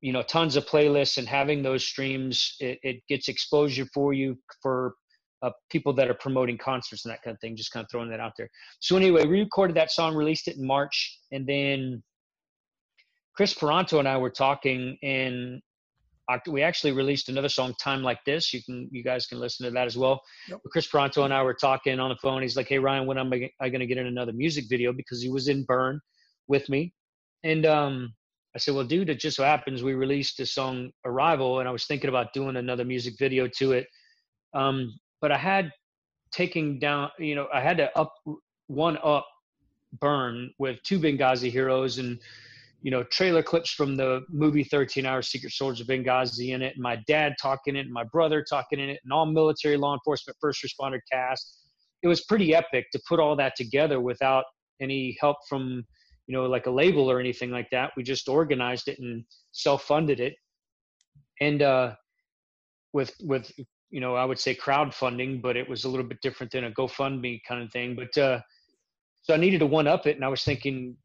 you 0.00 0.12
know 0.12 0.22
tons 0.22 0.56
of 0.56 0.66
playlists 0.66 1.18
and 1.18 1.26
having 1.26 1.62
those 1.62 1.82
streams 1.84 2.54
it, 2.60 2.78
it 2.82 2.96
gets 3.08 3.28
exposure 3.28 3.86
for 3.94 4.12
you 4.12 4.38
for 4.62 4.94
uh, 5.42 5.50
people 5.70 5.92
that 5.94 6.08
are 6.08 6.14
promoting 6.14 6.58
concerts 6.58 7.04
and 7.04 7.12
that 7.12 7.22
kind 7.22 7.34
of 7.34 7.40
thing 7.40 7.56
just 7.56 7.72
kind 7.72 7.84
of 7.84 7.90
throwing 7.90 8.10
that 8.10 8.20
out 8.20 8.32
there. 8.36 8.48
So 8.80 8.96
anyway 8.96 9.26
we 9.26 9.40
recorded 9.40 9.76
that 9.76 9.90
song 9.90 10.14
released 10.14 10.48
it 10.48 10.56
in 10.56 10.66
march 10.66 11.18
and 11.32 11.46
then 11.46 12.02
chris 13.34 13.54
Paronto 13.54 13.98
and 13.98 14.08
i 14.08 14.16
were 14.16 14.30
talking 14.30 14.96
and 15.02 15.60
we 16.48 16.62
actually 16.62 16.90
released 16.90 17.28
another 17.28 17.48
song 17.48 17.72
time 17.80 18.02
like 18.02 18.18
this. 18.26 18.52
You 18.52 18.60
can 18.64 18.88
you 18.90 19.04
guys 19.04 19.26
can 19.26 19.38
listen 19.38 19.64
to 19.66 19.70
that 19.70 19.86
as 19.86 19.96
well. 19.96 20.20
Yep. 20.48 20.60
chris 20.72 20.90
Paronto 20.90 21.24
and 21.24 21.32
i 21.32 21.42
were 21.42 21.54
talking 21.54 22.00
on 22.00 22.10
the 22.10 22.16
phone. 22.16 22.42
He's 22.42 22.56
like 22.56 22.68
hey 22.68 22.78
ryan 22.78 23.06
when 23.06 23.18
am 23.18 23.32
i 23.32 23.68
going 23.68 23.80
to 23.80 23.86
get 23.86 23.98
in 23.98 24.06
another 24.06 24.32
music 24.32 24.64
video? 24.68 24.92
Because 24.92 25.22
he 25.22 25.28
was 25.28 25.48
in 25.48 25.64
burn 25.64 26.00
with 26.48 26.68
me. 26.68 26.92
And 27.44 27.66
um 27.66 28.14
I 28.56 28.58
said, 28.58 28.74
well, 28.74 28.86
dude, 28.86 29.10
it 29.10 29.20
just 29.20 29.36
so 29.36 29.44
happens 29.44 29.82
we 29.82 29.92
released 29.92 30.38
the 30.38 30.46
song 30.46 30.90
Arrival, 31.04 31.60
and 31.60 31.68
I 31.68 31.72
was 31.72 31.84
thinking 31.84 32.08
about 32.08 32.32
doing 32.32 32.56
another 32.56 32.86
music 32.86 33.12
video 33.18 33.46
to 33.58 33.72
it. 33.72 33.86
Um, 34.54 34.98
but 35.20 35.32
I 35.32 35.38
had 35.38 35.70
taking 36.32 36.78
down, 36.78 37.10
you 37.18 37.34
know, 37.34 37.48
I 37.52 37.60
had 37.60 37.76
to 37.78 37.96
up 37.98 38.12
one 38.66 38.98
up 39.02 39.26
burn 40.00 40.50
with 40.58 40.82
two 40.82 40.98
Benghazi 40.98 41.50
heroes 41.50 41.98
and, 41.98 42.18
you 42.82 42.90
know, 42.90 43.02
trailer 43.04 43.42
clips 43.42 43.70
from 43.70 43.96
the 43.96 44.22
movie 44.28 44.64
13 44.64 45.06
Hour 45.06 45.22
Secret 45.22 45.52
Soldiers 45.52 45.80
of 45.80 45.86
Benghazi 45.86 46.54
in 46.54 46.62
it, 46.62 46.74
and 46.74 46.82
my 46.82 46.96
dad 47.06 47.34
talking 47.40 47.74
in 47.74 47.80
it, 47.80 47.86
and 47.86 47.92
my 47.92 48.04
brother 48.04 48.44
talking 48.48 48.78
in 48.78 48.90
it, 48.90 49.00
and 49.04 49.12
all 49.12 49.26
military, 49.26 49.76
law 49.76 49.94
enforcement, 49.94 50.36
first 50.40 50.64
responder 50.64 50.98
cast. 51.10 51.62
It 52.02 52.08
was 52.08 52.24
pretty 52.24 52.54
epic 52.54 52.86
to 52.92 53.00
put 53.08 53.18
all 53.18 53.36
that 53.36 53.54
together 53.56 54.00
without 54.00 54.44
any 54.80 55.16
help 55.20 55.38
from 55.48 55.84
you 56.26 56.34
know 56.34 56.46
like 56.46 56.66
a 56.66 56.70
label 56.70 57.10
or 57.10 57.20
anything 57.20 57.50
like 57.50 57.68
that 57.70 57.92
we 57.96 58.02
just 58.02 58.28
organized 58.28 58.88
it 58.88 58.98
and 58.98 59.24
self-funded 59.52 60.20
it 60.20 60.34
and 61.40 61.62
uh 61.62 61.94
with 62.92 63.14
with 63.22 63.50
you 63.90 64.00
know 64.00 64.14
i 64.14 64.24
would 64.24 64.38
say 64.38 64.54
crowdfunding 64.54 65.40
but 65.40 65.56
it 65.56 65.68
was 65.68 65.84
a 65.84 65.88
little 65.88 66.06
bit 66.06 66.20
different 66.20 66.52
than 66.52 66.64
a 66.64 66.70
gofundme 66.70 67.40
kind 67.46 67.62
of 67.62 67.70
thing 67.70 67.94
but 67.94 68.16
uh 68.18 68.40
so 69.22 69.34
i 69.34 69.36
needed 69.36 69.58
to 69.58 69.66
one 69.66 69.86
up 69.86 70.06
it 70.06 70.16
and 70.16 70.24
i 70.24 70.28
was 70.28 70.42
thinking 70.42 70.96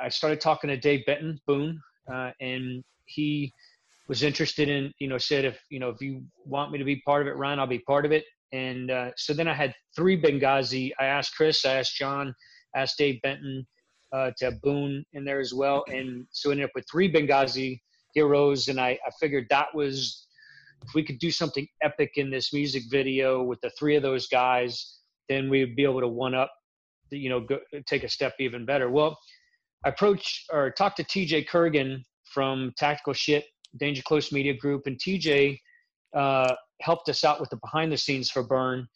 i 0.00 0.08
started 0.08 0.40
talking 0.40 0.68
to 0.68 0.76
dave 0.76 1.04
benton 1.06 1.38
boon 1.46 1.80
uh, 2.12 2.30
and 2.40 2.82
he 3.06 3.52
was 4.08 4.22
interested 4.22 4.68
in 4.68 4.92
you 4.98 5.08
know 5.08 5.18
said 5.18 5.44
if 5.44 5.60
you 5.70 5.78
know 5.78 5.88
if 5.88 6.00
you 6.00 6.22
want 6.44 6.72
me 6.72 6.78
to 6.78 6.84
be 6.84 6.96
part 7.06 7.22
of 7.22 7.28
it 7.28 7.36
ryan 7.36 7.58
i'll 7.58 7.66
be 7.66 7.78
part 7.80 8.04
of 8.04 8.12
it 8.12 8.24
and 8.52 8.90
uh, 8.90 9.10
so 9.16 9.32
then 9.32 9.48
i 9.48 9.54
had 9.54 9.74
three 9.94 10.20
benghazi 10.20 10.92
i 10.98 11.04
asked 11.04 11.34
chris 11.36 11.64
i 11.64 11.74
asked 11.74 11.96
john 11.96 12.34
I 12.74 12.80
asked 12.80 12.96
dave 12.96 13.20
benton 13.22 13.66
uh, 14.12 14.30
to 14.36 14.46
have 14.46 14.60
Boon 14.60 15.04
in 15.12 15.24
there 15.24 15.40
as 15.40 15.54
well. 15.54 15.84
And 15.88 16.26
so 16.30 16.50
ended 16.50 16.66
up 16.66 16.72
with 16.74 16.86
three 16.90 17.12
Benghazi 17.12 17.80
heroes. 18.14 18.68
And 18.68 18.80
I, 18.80 18.98
I 19.06 19.10
figured 19.18 19.46
that 19.50 19.68
was, 19.74 20.26
if 20.82 20.94
we 20.94 21.04
could 21.04 21.18
do 21.18 21.30
something 21.30 21.66
epic 21.82 22.12
in 22.16 22.30
this 22.30 22.52
music 22.52 22.84
video 22.90 23.42
with 23.42 23.60
the 23.60 23.70
three 23.78 23.96
of 23.96 24.02
those 24.02 24.26
guys, 24.28 24.98
then 25.28 25.48
we'd 25.48 25.76
be 25.76 25.84
able 25.84 26.00
to 26.00 26.08
one 26.08 26.34
up, 26.34 26.52
you 27.10 27.28
know, 27.28 27.40
go, 27.40 27.58
take 27.86 28.04
a 28.04 28.08
step 28.08 28.34
even 28.38 28.64
better. 28.64 28.90
Well, 28.90 29.18
I 29.84 29.90
approached 29.90 30.50
or 30.52 30.70
talked 30.70 30.96
to 30.98 31.04
TJ 31.04 31.48
Kurgan 31.48 32.02
from 32.32 32.72
Tactical 32.76 33.12
Shit, 33.12 33.44
Danger 33.78 34.02
Close 34.02 34.32
Media 34.32 34.54
Group, 34.54 34.82
and 34.86 34.98
TJ 34.98 35.58
uh, 36.14 36.54
helped 36.80 37.08
us 37.08 37.24
out 37.24 37.40
with 37.40 37.50
the 37.50 37.56
behind 37.56 37.92
the 37.92 37.96
scenes 37.96 38.30
for 38.30 38.42
Burn. 38.42 38.86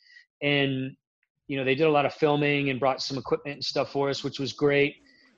And 0.42 0.92
you 1.48 1.56
know, 1.56 1.64
they 1.64 1.74
did 1.74 1.86
a 1.86 1.90
lot 1.90 2.06
of 2.06 2.12
filming 2.14 2.70
and 2.70 2.80
brought 2.80 3.00
some 3.00 3.16
equipment 3.16 3.56
and 3.56 3.64
stuff 3.64 3.92
for 3.92 4.08
us, 4.08 4.24
which 4.24 4.40
was 4.40 4.52
great 4.52 4.96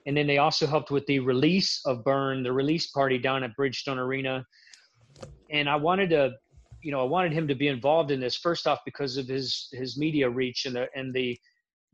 and 0.09 0.17
then 0.17 0.27
they 0.27 0.39
also 0.39 0.67
helped 0.67 0.91
with 0.91 1.05
the 1.05 1.19
release 1.19 1.83
of 1.85 2.03
Burn, 2.03 2.43
the 2.43 2.51
release 2.51 2.87
party 2.87 3.19
down 3.19 3.45
at 3.45 3.55
Bridgestone 3.61 3.99
Arena. 3.99 4.43
And 5.51 5.69
I 5.69 5.77
wanted 5.77 6.11
to, 6.11 6.35
you 6.83 6.93
know, 6.93 7.01
I 7.01 7.05
wanted 7.05 7.33
him 7.33 7.49
to 7.49 7.55
be 7.55 7.69
involved 7.69 8.11
in 8.11 8.21
this 8.21 8.37
first 8.37 8.67
off 8.67 8.81
because 8.85 9.17
of 9.17 9.27
his 9.27 9.69
his 9.73 9.97
media 9.97 10.29
reach 10.29 10.67
and 10.67 10.77
the 10.77 10.89
and 10.95 11.15
the 11.15 11.39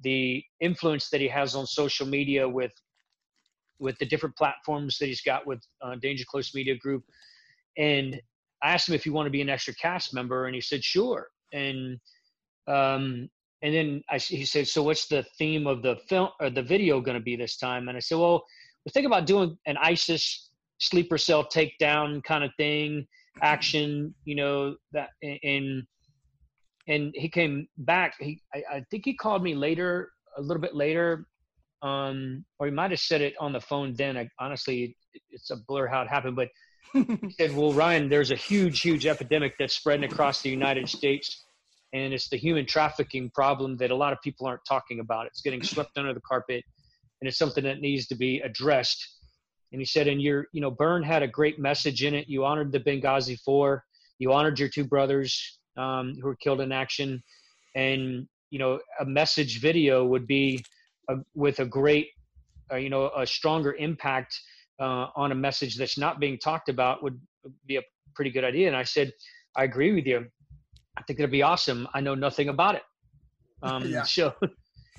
the 0.01 0.43
influence 0.61 1.09
that 1.11 1.21
he 1.21 1.29
has 1.29 1.55
on 1.55 1.67
social 1.67 2.07
media 2.07 2.49
with 2.49 2.73
with 3.79 3.99
the 3.99 4.07
different 4.07 4.37
platforms 4.37 4.99
that 4.99 5.07
he's 5.07 5.21
got 5.21 5.47
with 5.47 5.61
uh, 5.83 5.97
Danger 5.97 6.25
Close 6.29 6.55
Media 6.55 6.77
Group. 6.77 7.05
And 7.77 8.21
I 8.63 8.73
asked 8.73 8.89
him 8.89 8.95
if 8.95 9.05
he 9.05 9.11
wanted 9.11 9.29
to 9.29 9.33
be 9.33 9.43
an 9.43 9.49
extra 9.49 9.75
cast 9.75 10.15
member, 10.15 10.47
and 10.47 10.55
he 10.55 10.61
said 10.61 10.83
sure. 10.83 11.29
And 11.53 11.99
um, 12.67 13.29
and 13.63 13.75
then 13.75 14.03
I, 14.11 14.19
he 14.19 14.45
said, 14.45 14.69
"So 14.69 14.83
what's 14.83 15.07
the 15.07 15.25
theme 15.39 15.67
of 15.67 15.83
the 15.83 15.97
film 16.09 16.31
or 16.41 16.51
the 16.51 16.63
video 16.63 17.01
going 17.01 17.17
to 17.17 17.23
be 17.23 17.37
this 17.37 17.57
time?" 17.57 17.89
And 17.89 17.97
I 17.97 18.01
said, 18.01 18.19
"Well, 18.19 18.45
we're 18.85 18.91
thinking 18.93 19.11
about 19.11 19.27
doing 19.27 19.57
an 19.67 19.77
ISIS 19.79 20.51
sleeper 20.89 21.19
cell 21.19 21.45
takedown 21.45 22.23
kind 22.25 22.45
of 22.45 22.51
thing, 22.57 23.07
action, 23.43 24.15
you 24.25 24.35
know 24.35 24.77
that." 24.93 25.11
And 25.23 25.85
and 26.87 27.13
he 27.15 27.29
came 27.29 27.67
back. 27.79 28.15
He 28.21 28.43
I, 28.55 28.63
I 28.73 28.85
think 28.91 29.05
he 29.05 29.15
called 29.15 29.43
me 29.43 29.55
later, 29.55 30.11
a 30.37 30.43
little 30.43 30.61
bit 30.61 30.75
later, 30.75 31.27
um, 31.83 32.45
or 32.59 32.67
he 32.67 32.73
might 32.73 32.91
have 32.91 33.01
said 33.01 33.21
it 33.21 33.35
on 33.41 33.53
the 33.53 33.61
phone 33.61 33.95
then. 33.95 34.17
I, 34.17 34.29
honestly, 34.39 34.97
it's 35.31 35.51
a 35.51 35.57
blur 35.69 35.87
how 35.87 36.03
it 36.03 36.09
happened, 36.09 36.37
but 36.37 36.49
he 36.93 37.31
said, 37.39 37.57
"Well, 37.57 37.73
Ryan, 37.73 38.09
there's 38.09 38.31
a 38.31 38.37
huge, 38.37 38.81
huge 38.81 39.07
epidemic 39.07 39.55
that's 39.59 39.75
spreading 39.75 40.11
across 40.11 40.43
the 40.43 40.51
United 40.51 40.89
States." 40.89 41.45
and 41.95 42.13
it's 42.13 42.29
the 42.29 42.37
human 42.37 42.67
trafficking 42.67 43.31
problem 43.31 43.77
that 43.77 43.93
a 43.93 43.95
lot 43.95 44.13
of 44.13 44.21
people 44.21 44.47
aren't 44.47 44.65
talking 44.69 44.99
about. 44.99 45.27
It's 45.27 45.41
getting 45.41 45.63
swept 45.63 45.97
under 45.97 46.13
the 46.13 46.21
carpet, 46.21 46.65
and 47.21 47.29
it's 47.29 47.39
something 47.39 47.63
that 47.65 47.81
needs 47.81 48.09
to 48.09 48.17
be 48.17 48.41
addressed. 48.41 49.14
And 49.75 49.81
he 49.81 49.85
said, 49.85 50.07
and 50.07 50.23
your, 50.23 50.47
you 50.53 50.61
know, 50.61 50.71
Burn 50.71 51.03
had 51.03 51.25
a 51.25 51.27
great 51.27 51.59
message 51.59 52.05
in 52.05 52.15
it. 52.15 52.29
You 52.29 52.45
honored 52.45 52.71
the 52.71 52.79
Benghazi 52.79 53.37
Four. 53.41 53.83
You 54.21 54.33
honored 54.33 54.57
your 54.61 54.69
two 54.69 54.85
brothers 54.85 55.59
um, 55.77 56.15
who 56.15 56.29
were 56.29 56.37
killed 56.37 56.61
in 56.61 56.71
action, 56.71 57.21
and 57.75 58.29
you 58.51 58.61
know, 58.61 58.79
a 59.01 59.05
message 59.05 59.61
video 59.61 60.05
would 60.05 60.29
be 60.29 60.65
a, 61.09 61.17
with 61.35 61.59
a 61.59 61.65
great, 61.65 62.11
uh, 62.73 62.77
you 62.77 62.89
know, 62.89 63.11
a 63.17 63.27
stronger 63.27 63.75
impact 63.75 64.39
uh, 64.79 65.09
on 65.17 65.33
a 65.33 65.35
message 65.35 65.77
that's 65.77 65.99
not 65.99 66.21
being 66.21 66.39
talked 66.39 66.69
about 66.69 67.03
would 67.03 67.21
be 67.67 67.75
a 67.75 67.83
pretty 68.15 68.31
good 68.31 68.45
idea. 68.45 68.69
And 68.69 68.77
I 68.77 68.85
said, 68.85 69.11
I 69.57 69.65
agree 69.65 69.93
with 69.93 70.07
you. 70.07 70.25
I 70.97 71.03
think 71.03 71.19
it'd 71.19 71.33
be 71.33 71.43
awesome. 71.43 71.89
I 71.95 72.01
know 72.01 72.15
nothing 72.15 72.49
about 72.49 72.77
it. 72.77 72.83
Um, 73.65 73.85
yeah. 73.89 74.05
So, 74.05 74.35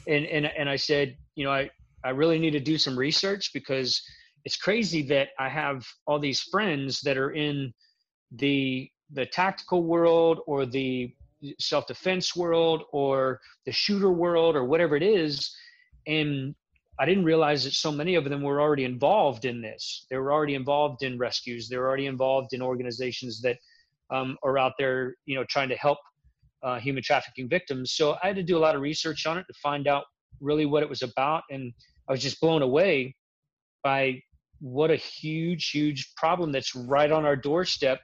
and, 0.06 0.26
and, 0.26 0.48
and 0.48 0.70
I 0.70 0.76
said, 0.76 1.16
you 1.36 1.46
know, 1.46 1.52
I, 1.52 1.70
I 2.04 2.10
really 2.10 2.40
need 2.40 2.52
to 2.52 2.60
do 2.60 2.78
some 2.78 3.00
research 3.00 3.52
because 3.54 4.02
it's 4.46 4.58
crazy 4.58 5.02
that 5.08 5.30
I 5.40 5.50
have 5.50 5.86
all 6.06 6.20
these 6.20 6.42
friends 6.42 7.02
that 7.02 7.18
are 7.18 7.32
in 7.32 7.74
the, 8.32 8.90
the 9.12 9.26
tactical 9.26 9.84
world 9.84 10.40
or 10.48 10.66
the 10.66 11.14
self-defense 11.60 12.36
world 12.36 12.84
or 12.92 13.40
the 13.66 13.72
shooter 13.72 14.12
world 14.12 14.56
or 14.56 14.64
whatever 14.64 14.96
it 14.96 15.04
is. 15.04 15.56
And 16.08 16.56
I 17.00 17.06
didn't 17.06 17.26
realize 17.26 17.64
that 17.66 17.74
so 17.74 17.92
many 17.92 18.16
of 18.16 18.24
them 18.26 18.42
were 18.42 18.62
already 18.62 18.86
involved 18.86 19.46
in 19.46 19.62
this. 19.62 20.06
They 20.10 20.18
were 20.18 20.32
already 20.32 20.56
involved 20.56 21.04
in 21.04 21.18
rescues. 21.18 21.68
They 21.68 21.78
were 21.78 21.88
already 21.88 22.06
involved 22.06 22.54
in 22.54 22.62
organizations 22.62 23.42
that 23.42 23.58
um, 24.12 24.38
are 24.44 24.58
out 24.58 24.74
there, 24.78 25.16
you 25.26 25.36
know, 25.36 25.44
trying 25.50 25.70
to 25.70 25.76
help 25.76 25.98
uh, 26.64 26.80
human 26.80 27.04
trafficking 27.04 27.50
victims. 27.50 27.94
So 27.94 28.16
I 28.24 28.28
had 28.28 28.36
to 28.38 28.44
do 28.44 28.58
a 28.58 28.60
lot 28.60 28.76
of 28.76 28.82
research 28.82 29.26
on 29.26 29.38
it 29.38 29.46
to 29.48 29.54
find 29.62 29.88
out 29.88 30.06
really 30.40 30.66
what 30.66 30.84
it 30.84 30.90
was 30.90 31.02
about, 31.02 31.44
and 31.50 31.74
I 32.08 32.12
was 32.12 32.22
just 32.22 32.40
blown 32.40 32.62
away 32.62 33.16
by 33.84 34.22
what 34.60 34.92
a 34.92 34.96
huge, 34.96 35.70
huge 35.70 36.14
problem 36.16 36.52
that's 36.52 36.76
right 36.76 37.12
on 37.12 37.26
our 37.26 37.36
doorstep, 37.36 38.00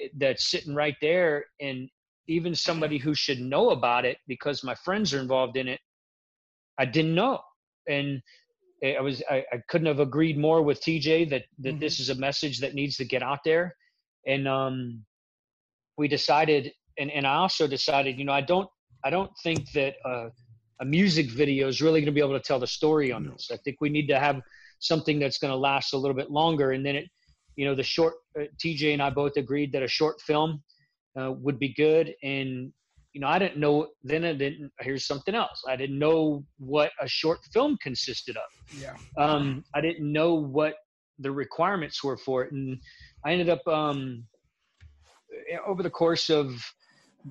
eh, 0.00 0.08
that's 0.16 0.50
sitting 0.50 0.74
right 0.74 0.96
there, 1.00 1.46
and 1.60 1.88
even 2.26 2.54
somebody 2.54 2.98
who 2.98 3.14
should 3.14 3.40
know 3.40 3.70
about 3.70 4.04
it 4.04 4.18
because 4.26 4.62
my 4.62 4.74
friends 4.74 5.14
are 5.14 5.20
involved 5.20 5.56
in 5.56 5.68
it, 5.68 5.80
I 6.78 6.84
didn't 6.84 7.14
know, 7.14 7.40
and 7.88 8.20
eh, 8.82 8.94
I 8.94 9.00
was 9.00 9.22
I, 9.30 9.44
I 9.52 9.60
couldn't 9.68 9.86
have 9.86 10.00
agreed 10.00 10.38
more 10.38 10.62
with 10.62 10.80
TJ 10.80 11.30
that 11.30 11.44
that 11.58 11.70
mm-hmm. 11.70 11.78
this 11.78 12.00
is 12.00 12.10
a 12.10 12.14
message 12.14 12.58
that 12.60 12.74
needs 12.74 12.96
to 12.96 13.04
get 13.04 13.22
out 13.22 13.40
there, 13.44 13.74
and 14.26 14.46
um, 14.46 15.04
we 15.98 16.08
decided, 16.08 16.72
and, 16.96 17.10
and 17.10 17.26
I 17.26 17.34
also 17.34 17.66
decided, 17.66 18.18
you 18.18 18.24
know, 18.24 18.32
I 18.32 18.40
don't, 18.40 18.68
I 19.04 19.10
don't 19.10 19.32
think 19.42 19.70
that 19.72 19.96
uh, 20.04 20.28
a 20.80 20.84
music 20.84 21.30
video 21.30 21.68
is 21.68 21.82
really 21.82 22.00
going 22.00 22.06
to 22.06 22.12
be 22.12 22.20
able 22.20 22.38
to 22.38 22.40
tell 22.40 22.60
the 22.60 22.66
story 22.66 23.12
on 23.12 23.26
this. 23.26 23.50
I 23.52 23.56
think 23.58 23.78
we 23.80 23.90
need 23.90 24.06
to 24.06 24.18
have 24.18 24.40
something 24.78 25.18
that's 25.18 25.38
going 25.38 25.52
to 25.52 25.56
last 25.56 25.92
a 25.92 25.96
little 25.96 26.16
bit 26.16 26.30
longer. 26.30 26.72
And 26.72 26.84
then 26.84 26.96
it, 26.96 27.08
you 27.56 27.66
know, 27.66 27.74
the 27.74 27.82
short, 27.82 28.14
uh, 28.38 28.44
TJ 28.64 28.92
and 28.92 29.02
I 29.02 29.10
both 29.10 29.36
agreed 29.36 29.72
that 29.72 29.82
a 29.82 29.88
short 29.88 30.20
film 30.20 30.62
uh, 31.20 31.32
would 31.32 31.58
be 31.58 31.74
good. 31.74 32.14
And, 32.22 32.72
you 33.12 33.20
know, 33.20 33.26
I 33.28 33.38
didn't 33.38 33.58
know, 33.58 33.88
then 34.04 34.24
I 34.24 34.32
didn't, 34.32 34.70
here's 34.80 35.06
something 35.06 35.34
else. 35.34 35.62
I 35.68 35.76
didn't 35.76 35.98
know 35.98 36.44
what 36.58 36.92
a 37.00 37.08
short 37.08 37.40
film 37.52 37.76
consisted 37.82 38.36
of. 38.36 38.80
Yeah. 38.80 38.96
Um, 39.16 39.64
I 39.74 39.80
didn't 39.80 40.10
know 40.10 40.34
what 40.34 40.74
the 41.18 41.32
requirements 41.32 42.04
were 42.04 42.16
for 42.16 42.44
it. 42.44 42.52
And 42.52 42.78
I 43.24 43.32
ended 43.32 43.48
up, 43.48 43.66
um, 43.66 44.24
over 45.66 45.82
the 45.82 45.90
course 45.90 46.30
of 46.30 46.62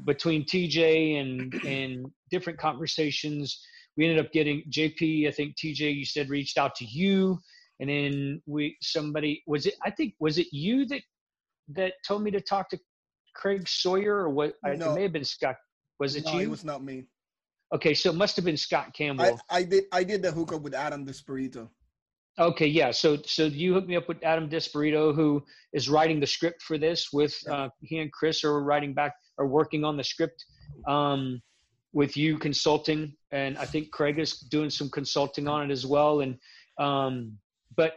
between 0.06 0.44
TJ 0.44 1.20
and 1.20 1.54
and 1.66 2.06
different 2.32 2.60
conversations, 2.60 3.60
we 3.98 4.08
ended 4.08 4.24
up 4.24 4.32
getting 4.32 4.64
JP. 4.70 5.28
I 5.28 5.32
think 5.32 5.56
TJ, 5.56 5.96
you 5.96 6.06
said 6.06 6.30
reached 6.30 6.58
out 6.58 6.76
to 6.76 6.86
you, 6.86 7.40
and 7.80 7.90
then 7.90 8.42
we 8.46 8.78
somebody 8.82 9.44
was 9.48 9.66
it? 9.66 9.74
I 9.84 9.90
think 9.90 10.14
was 10.20 10.38
it 10.38 10.48
you 10.52 10.86
that 10.86 11.02
that 11.70 11.94
told 12.08 12.22
me 12.22 12.32
to 12.32 12.40
talk 12.40 12.70
to 12.70 12.80
Craig 13.36 13.68
Sawyer 13.68 14.16
or 14.16 14.30
what? 14.30 14.54
No. 14.64 14.92
It 14.92 14.96
may 14.96 15.04
have 15.04 15.14
been 15.14 15.26
Scott. 15.26 15.56
Was 16.00 16.16
it 16.16 16.26
no, 16.26 16.34
you? 16.34 16.42
it 16.42 16.50
was 16.50 16.64
not 16.64 16.84
me. 16.84 17.06
okay, 17.74 17.94
so 17.94 18.12
it 18.12 18.16
must 18.16 18.36
have 18.36 18.46
been 18.46 18.58
Scott 18.58 18.94
Campbell. 18.94 19.40
I, 19.50 19.58
I 19.58 19.64
did 19.64 19.84
I 19.92 20.04
did 20.04 20.22
the 20.22 20.32
hookup 20.32 20.62
with 20.62 20.76
Adam 20.76 21.06
Desperito. 21.06 21.68
Okay, 22.40 22.68
yeah. 22.68 22.92
So 22.92 23.18
so 23.26 23.46
you 23.46 23.74
hooked 23.74 23.88
me 23.88 23.96
up 23.96 24.08
with 24.08 24.24
Adam 24.24 24.48
Desperito, 24.48 25.14
who 25.16 25.44
is 25.74 25.90
writing 25.90 26.20
the 26.20 26.28
script 26.28 26.62
for 26.62 26.78
this. 26.78 27.12
With 27.12 27.36
uh, 27.50 27.70
he 27.82 27.98
and 27.98 28.12
Chris 28.12 28.44
are 28.44 28.62
writing 28.62 28.94
back, 28.94 29.14
are 29.40 29.48
working 29.48 29.84
on 29.84 29.98
the 29.98 30.04
script. 30.04 30.46
Um, 30.88 31.42
with 31.98 32.16
you 32.16 32.38
consulting, 32.38 33.12
and 33.32 33.58
I 33.58 33.66
think 33.66 33.90
Craig 33.90 34.20
is 34.20 34.38
doing 34.38 34.70
some 34.70 34.88
consulting 34.88 35.48
on 35.48 35.68
it 35.68 35.74
as 35.74 35.84
well. 35.84 36.22
And 36.22 36.38
um, 36.78 37.40
but 37.76 37.94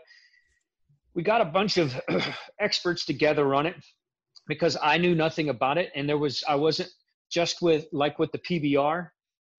we 1.14 1.22
got 1.22 1.42
a 1.42 1.44
bunch 1.44 1.76
of 1.76 2.00
experts 2.58 3.04
together 3.04 3.54
on 3.54 3.66
it 3.66 3.76
because 4.48 4.78
I 4.82 4.96
knew 4.96 5.14
nothing 5.14 5.50
about 5.50 5.76
it, 5.76 5.92
and 5.94 6.08
there 6.08 6.16
was 6.16 6.42
I 6.48 6.54
wasn't 6.54 6.88
just 7.30 7.60
with 7.60 7.84
like 7.92 8.18
with 8.18 8.32
the 8.32 8.38
PBR. 8.38 9.10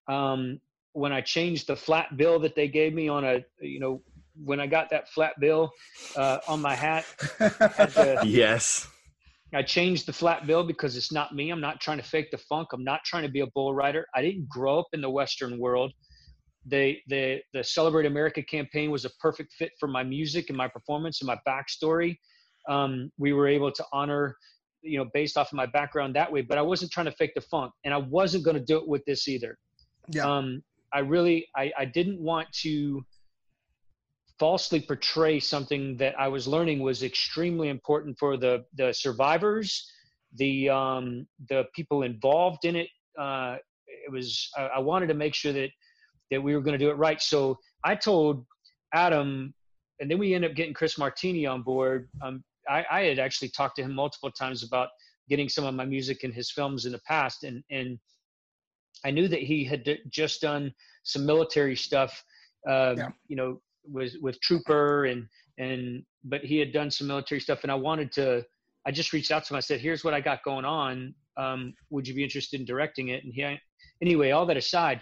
Um, 0.08 0.60
when 0.94 1.14
I 1.14 1.22
changed 1.22 1.68
the 1.68 1.76
flat 1.76 2.18
bill 2.18 2.40
that 2.40 2.56
they 2.56 2.68
gave 2.68 2.96
me 2.96 3.10
on 3.10 3.24
a 3.24 3.46
you 3.62 3.80
know 3.80 4.02
when 4.44 4.60
I 4.60 4.66
got 4.66 4.90
that 4.90 5.08
flat 5.10 5.40
bill 5.40 5.72
uh, 6.16 6.40
on 6.48 6.62
my 6.62 6.74
hat, 6.74 7.06
Yes. 8.26 8.88
I 9.54 9.64
changed 9.64 10.06
the 10.06 10.14
flat 10.14 10.48
bill 10.48 10.64
because 10.64 10.96
it's 10.96 11.12
not 11.12 11.36
me. 11.36 11.50
I'm 11.50 11.60
not 11.60 11.82
trying 11.82 11.98
to 11.98 12.04
fake 12.04 12.32
the 12.32 12.38
funk. 12.38 12.70
I'm 12.74 12.84
not 12.84 13.04
trying 13.04 13.24
to 13.24 13.30
be 13.30 13.42
a 13.42 13.48
bull 13.48 13.74
rider. 13.74 14.06
I 14.16 14.22
didn't 14.22 14.48
grow 14.48 14.80
up 14.80 14.88
in 14.94 15.02
the 15.02 15.10
Western 15.10 15.60
world. 15.60 15.92
The 16.68 16.98
the 17.08 17.42
the 17.54 17.64
Celebrate 17.64 18.06
America 18.06 18.42
campaign 18.44 18.92
was 18.92 19.04
a 19.06 19.10
perfect 19.20 19.54
fit 19.54 19.72
for 19.80 19.88
my 19.88 20.04
music 20.04 20.50
and 20.50 20.58
my 20.58 20.68
performance 20.68 21.22
and 21.22 21.28
my 21.28 21.38
backstory. 21.48 22.18
Um, 22.70 23.12
we 23.18 23.34
were 23.34 23.48
able 23.48 23.72
to 23.72 23.84
honor, 23.92 24.38
you 24.82 25.00
know, 25.00 25.10
based 25.14 25.38
off 25.38 25.52
of 25.52 25.58
my 25.58 25.66
background 25.66 26.16
that 26.16 26.32
way. 26.32 26.42
But 26.42 26.58
I 26.58 26.62
wasn't 26.62 26.92
trying 26.92 27.08
to 27.08 27.12
fake 27.14 27.34
the 27.36 27.42
funk, 27.42 27.74
and 27.84 27.94
I 27.94 27.98
wasn't 27.98 28.46
going 28.46 28.58
to 28.58 28.64
do 28.64 28.78
it 28.78 28.88
with 28.88 29.04
this 29.06 29.28
either 29.28 29.58
yeah. 30.10 30.26
um, 30.26 30.64
I 30.94 31.00
really 31.00 31.48
I, 31.56 31.72
I 31.78 31.86
didn't 31.86 32.20
want 32.20 32.52
to 32.62 33.04
falsely 34.42 34.82
portray 34.82 35.40
something 35.40 35.96
that 35.98 36.20
I 36.20 36.28
was 36.28 36.48
learning 36.48 36.80
was 36.80 37.04
extremely 37.04 37.70
important 37.70 38.18
for 38.18 38.38
the 38.38 38.66
the 38.74 38.92
survivors, 38.92 39.70
the 40.34 40.68
um, 40.68 41.28
the 41.48 41.66
people 41.76 42.02
involved 42.02 42.66
in 42.66 42.76
it. 42.76 42.90
Uh, 43.20 43.58
it 44.06 44.12
was 44.12 44.50
I, 44.58 44.64
I 44.78 44.80
wanted 44.80 45.10
to 45.10 45.14
make 45.14 45.36
sure 45.36 45.54
that 45.54 45.70
that 46.32 46.42
we 46.42 46.56
were 46.56 46.62
going 46.62 46.78
to 46.80 46.84
do 46.84 46.90
it 46.90 46.98
right. 47.08 47.22
So 47.22 47.60
I 47.84 47.94
told 47.94 48.44
Adam, 48.96 49.54
and 50.00 50.10
then 50.10 50.18
we 50.18 50.34
ended 50.34 50.50
up 50.50 50.58
getting 50.58 50.74
Chris 50.74 50.98
Martini 50.98 51.46
on 51.46 51.62
board. 51.62 52.10
Um, 52.24 52.44
I, 52.68 52.84
I 52.90 53.02
had 53.04 53.20
actually 53.20 53.50
talked 53.50 53.76
to 53.76 53.84
him 53.84 53.94
multiple 53.94 54.32
times 54.32 54.64
about 54.64 54.90
getting 55.30 55.50
some 55.50 55.66
of 55.66 55.76
my 55.76 55.86
music 55.86 56.24
in 56.24 56.32
his 56.32 56.50
films 56.50 56.88
in 56.88 56.94
the 56.94 57.02
past, 57.08 57.44
and 57.44 57.64
and 57.70 58.00
I 59.06 59.12
knew 59.12 59.28
that 59.28 59.44
he 59.44 59.64
had 59.64 59.84
d- 59.84 60.00
just 60.10 60.42
done 60.42 60.74
some 61.04 61.28
military 61.28 61.76
stuff, 61.76 62.24
uh, 62.68 62.96
Yeah. 62.98 63.10
you 63.28 63.36
know, 63.36 63.62
with 63.86 64.14
with 64.22 64.40
Trooper 64.42 65.06
and 65.06 65.28
and 65.58 66.04
but 66.24 66.42
he 66.42 66.58
had 66.58 66.72
done 66.72 66.92
some 66.92 67.08
military 67.08 67.42
stuff, 67.42 67.64
and 67.64 67.72
I 67.72 67.76
wanted 67.76 68.12
to. 68.14 68.44
I 68.86 68.92
just 68.92 69.14
reached 69.14 69.32
out 69.32 69.44
to 69.46 69.54
him. 69.54 69.58
I 69.58 69.62
said, 69.62 69.80
"Here's 69.80 70.04
what 70.04 70.14
I 70.14 70.22
got 70.22 70.44
going 70.44 70.66
on. 70.66 71.14
Um, 71.38 71.74
would 71.90 72.08
you 72.08 72.14
be 72.14 72.24
interested 72.24 72.60
in 72.60 72.66
directing 72.66 73.10
it?" 73.10 73.24
And 73.24 73.34
he, 73.34 73.58
anyway, 74.02 74.32
all 74.32 74.46
that 74.48 74.58
aside, 74.58 75.02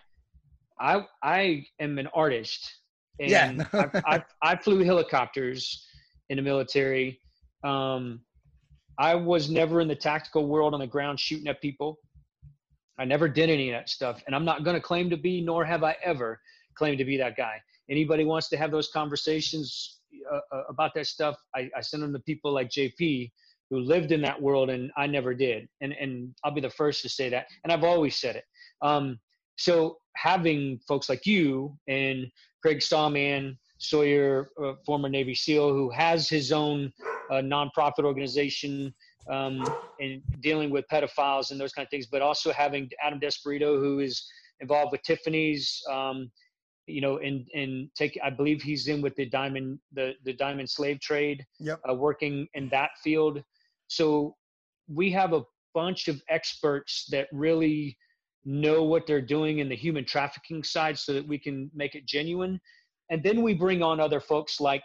I 0.79 1.05
I 1.23 1.65
am 1.79 1.97
an 1.97 2.07
artist, 2.13 2.77
and 3.19 3.57
Yeah. 3.59 3.67
I, 4.05 4.15
I 4.15 4.23
I 4.41 4.55
flew 4.55 4.83
helicopters 4.83 5.85
in 6.29 6.37
the 6.37 6.43
military. 6.43 7.19
Um, 7.63 8.21
I 8.97 9.15
was 9.15 9.49
never 9.49 9.79
in 9.79 9.87
the 9.87 9.95
tactical 9.95 10.47
world 10.47 10.73
on 10.73 10.81
the 10.81 10.87
ground 10.87 11.19
shooting 11.19 11.47
at 11.47 11.61
people. 11.61 11.99
I 12.99 13.05
never 13.05 13.29
did 13.29 13.49
any 13.49 13.69
of 13.69 13.77
that 13.77 13.89
stuff, 13.89 14.21
and 14.27 14.35
I'm 14.35 14.43
not 14.43 14.65
going 14.65 14.75
to 14.75 14.81
claim 14.81 15.09
to 15.09 15.17
be, 15.17 15.41
nor 15.41 15.63
have 15.63 15.83
I 15.85 15.95
ever 16.03 16.41
claimed 16.75 16.97
to 16.97 17.05
be 17.05 17.15
that 17.17 17.37
guy. 17.37 17.61
Anybody 17.89 18.23
wants 18.23 18.49
to 18.49 18.57
have 18.57 18.71
those 18.71 18.89
conversations 18.89 19.99
uh, 20.31 20.39
uh, 20.51 20.63
about 20.69 20.93
that 20.95 21.07
stuff, 21.07 21.35
I, 21.55 21.69
I 21.75 21.81
send 21.81 22.03
them 22.03 22.13
to 22.13 22.19
people 22.19 22.51
like 22.51 22.69
JP 22.69 23.31
who 23.69 23.79
lived 23.79 24.11
in 24.11 24.21
that 24.21 24.41
world, 24.41 24.69
and 24.69 24.91
I 24.97 25.07
never 25.07 25.33
did. 25.33 25.67
And 25.81 25.93
and 25.93 26.33
I'll 26.43 26.51
be 26.51 26.61
the 26.61 26.69
first 26.69 27.01
to 27.03 27.09
say 27.09 27.29
that, 27.29 27.47
and 27.63 27.71
I've 27.71 27.83
always 27.83 28.15
said 28.15 28.35
it. 28.35 28.45
Um, 28.81 29.19
so 29.57 29.97
having 30.15 30.79
folks 30.87 31.09
like 31.09 31.25
you 31.25 31.77
and 31.87 32.27
Craig 32.61 32.81
Stallman, 32.81 33.57
Sawyer, 33.77 34.51
uh, 34.61 34.73
former 34.85 35.09
Navy 35.09 35.35
SEAL, 35.35 35.73
who 35.73 35.89
has 35.89 36.29
his 36.29 36.51
own 36.51 36.91
uh, 37.29 37.35
nonprofit 37.35 38.03
organization 38.03 38.93
um, 39.29 39.63
and 39.99 40.21
dealing 40.41 40.69
with 40.69 40.85
pedophiles 40.91 41.51
and 41.51 41.59
those 41.59 41.73
kind 41.73 41.85
of 41.85 41.89
things, 41.89 42.07
but 42.07 42.21
also 42.21 42.51
having 42.51 42.89
Adam 43.03 43.19
Desperito, 43.19 43.79
who 43.79 43.99
is 43.99 44.25
involved 44.59 44.91
with 44.91 45.01
Tiffany's, 45.03 45.81
um, 45.89 46.31
you 46.89 47.01
know, 47.01 47.17
and 47.17 47.47
and 47.53 47.89
take 47.95 48.19
I 48.23 48.29
believe 48.29 48.61
he's 48.61 48.87
in 48.87 49.01
with 49.01 49.15
the 49.15 49.25
diamond 49.25 49.79
the 49.93 50.13
the 50.23 50.33
diamond 50.33 50.69
slave 50.69 50.99
trade, 50.99 51.45
Yep. 51.59 51.81
uh, 51.89 51.93
working 51.93 52.47
in 52.53 52.69
that 52.69 52.91
field. 53.03 53.43
So 53.87 54.35
we 54.87 55.11
have 55.11 55.33
a 55.33 55.43
bunch 55.73 56.07
of 56.07 56.21
experts 56.29 57.05
that 57.11 57.27
really 57.31 57.97
know 58.45 58.83
what 58.83 59.05
they're 59.05 59.21
doing 59.21 59.59
in 59.59 59.69
the 59.69 59.75
human 59.75 60.05
trafficking 60.05 60.63
side, 60.63 60.97
so 60.97 61.13
that 61.13 61.27
we 61.27 61.37
can 61.37 61.69
make 61.73 61.95
it 61.95 62.05
genuine. 62.05 62.59
And 63.11 63.23
then 63.23 63.41
we 63.41 63.53
bring 63.53 63.81
on 63.81 63.99
other 63.99 64.19
folks 64.19 64.59
like, 64.59 64.83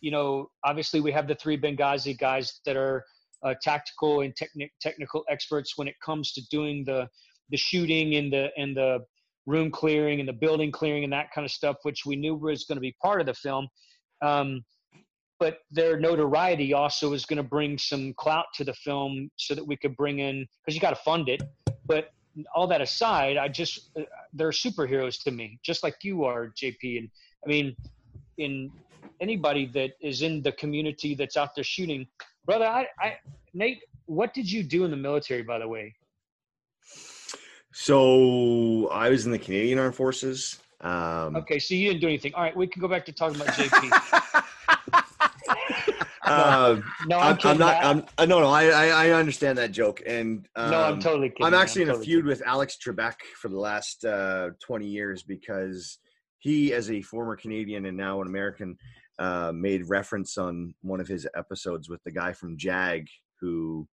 you 0.00 0.10
know, 0.10 0.50
obviously 0.64 1.00
we 1.00 1.12
have 1.12 1.28
the 1.28 1.34
three 1.36 1.58
Benghazi 1.58 2.18
guys 2.18 2.60
that 2.66 2.76
are 2.76 3.04
uh, 3.44 3.54
tactical 3.62 4.22
and 4.22 4.34
techni- 4.34 4.70
technical 4.80 5.24
experts 5.30 5.74
when 5.76 5.88
it 5.88 5.94
comes 6.04 6.32
to 6.32 6.42
doing 6.50 6.84
the 6.84 7.08
the 7.50 7.56
shooting 7.56 8.16
and 8.16 8.32
the 8.32 8.48
and 8.56 8.76
the 8.76 8.98
room 9.48 9.70
clearing 9.70 10.20
and 10.20 10.28
the 10.28 10.32
building 10.32 10.70
clearing 10.70 11.04
and 11.04 11.12
that 11.12 11.32
kind 11.34 11.44
of 11.44 11.50
stuff, 11.50 11.76
which 11.82 12.04
we 12.04 12.16
knew 12.16 12.34
was 12.34 12.64
going 12.64 12.76
to 12.76 12.80
be 12.80 12.94
part 13.02 13.20
of 13.20 13.26
the 13.26 13.34
film. 13.34 13.66
Um, 14.22 14.64
but 15.40 15.58
their 15.70 15.98
notoriety 15.98 16.74
also 16.74 17.12
is 17.12 17.24
going 17.24 17.38
to 17.38 17.48
bring 17.48 17.78
some 17.78 18.12
clout 18.14 18.46
to 18.54 18.64
the 18.64 18.74
film, 18.74 19.30
so 19.36 19.54
that 19.54 19.66
we 19.66 19.76
could 19.76 19.96
bring 19.96 20.18
in 20.18 20.46
because 20.60 20.74
you 20.74 20.80
got 20.80 20.90
to 20.90 21.02
fund 21.04 21.28
it. 21.28 21.42
But 21.86 22.10
all 22.54 22.66
that 22.66 22.80
aside, 22.80 23.36
I 23.36 23.48
just 23.48 23.90
uh, 23.96 24.02
they're 24.32 24.50
superheroes 24.50 25.22
to 25.24 25.30
me, 25.30 25.58
just 25.62 25.82
like 25.82 25.96
you 26.02 26.24
are, 26.24 26.52
JP. 26.60 26.98
And 26.98 27.08
I 27.44 27.48
mean, 27.48 27.76
in 28.36 28.70
anybody 29.20 29.66
that 29.74 29.92
is 30.00 30.22
in 30.22 30.42
the 30.42 30.52
community 30.52 31.14
that's 31.14 31.36
out 31.36 31.54
there 31.54 31.64
shooting, 31.64 32.06
brother. 32.44 32.66
I, 32.66 32.86
I 33.00 33.18
Nate, 33.54 33.82
what 34.06 34.34
did 34.34 34.50
you 34.50 34.62
do 34.62 34.84
in 34.84 34.90
the 34.90 34.96
military, 34.96 35.42
by 35.42 35.58
the 35.58 35.68
way? 35.68 35.94
So 37.80 38.88
I 38.88 39.08
was 39.08 39.24
in 39.24 39.30
the 39.30 39.38
Canadian 39.38 39.78
Armed 39.78 39.94
Forces. 39.94 40.58
Um, 40.80 41.36
Okay, 41.36 41.60
so 41.60 41.74
you 41.74 41.86
didn't 41.86 42.00
do 42.00 42.08
anything. 42.08 42.34
All 42.34 42.42
right, 42.42 42.56
we 42.56 42.66
can 42.66 42.82
go 42.82 42.88
back 42.88 43.06
to 43.06 43.12
talking 43.12 43.40
about 43.40 43.54
JP. 43.54 44.44
uh, 46.24 46.80
No, 47.06 47.18
I'm, 47.20 47.34
I'm, 47.34 47.38
I'm 47.44 47.58
not. 47.58 47.84
I'm, 47.84 48.04
uh, 48.18 48.24
no, 48.24 48.40
no. 48.40 48.48
I, 48.48 48.66
I, 48.66 49.06
I 49.06 49.10
understand 49.10 49.58
that 49.58 49.70
joke, 49.70 50.02
and 50.04 50.48
um, 50.56 50.70
no, 50.72 50.82
I'm 50.82 51.00
totally 51.00 51.28
kidding. 51.28 51.46
I'm 51.46 51.54
actually 51.54 51.82
in 51.82 51.90
a 51.90 51.92
totally 51.92 52.06
feud 52.06 52.24
with 52.24 52.42
Alex 52.44 52.76
Trebek 52.84 53.14
for 53.40 53.48
the 53.48 53.58
last 53.60 54.04
uh, 54.04 54.50
20 54.60 54.84
years 54.84 55.22
because 55.22 55.98
he, 56.40 56.72
as 56.74 56.90
a 56.90 57.00
former 57.00 57.36
Canadian 57.36 57.86
and 57.86 57.96
now 57.96 58.20
an 58.20 58.26
American, 58.26 58.76
uh, 59.20 59.52
made 59.54 59.88
reference 59.88 60.36
on 60.36 60.74
one 60.82 60.98
of 60.98 61.06
his 61.06 61.28
episodes 61.36 61.88
with 61.88 62.02
the 62.02 62.10
guy 62.10 62.32
from 62.32 62.58
Jag, 62.58 63.06
who 63.40 63.86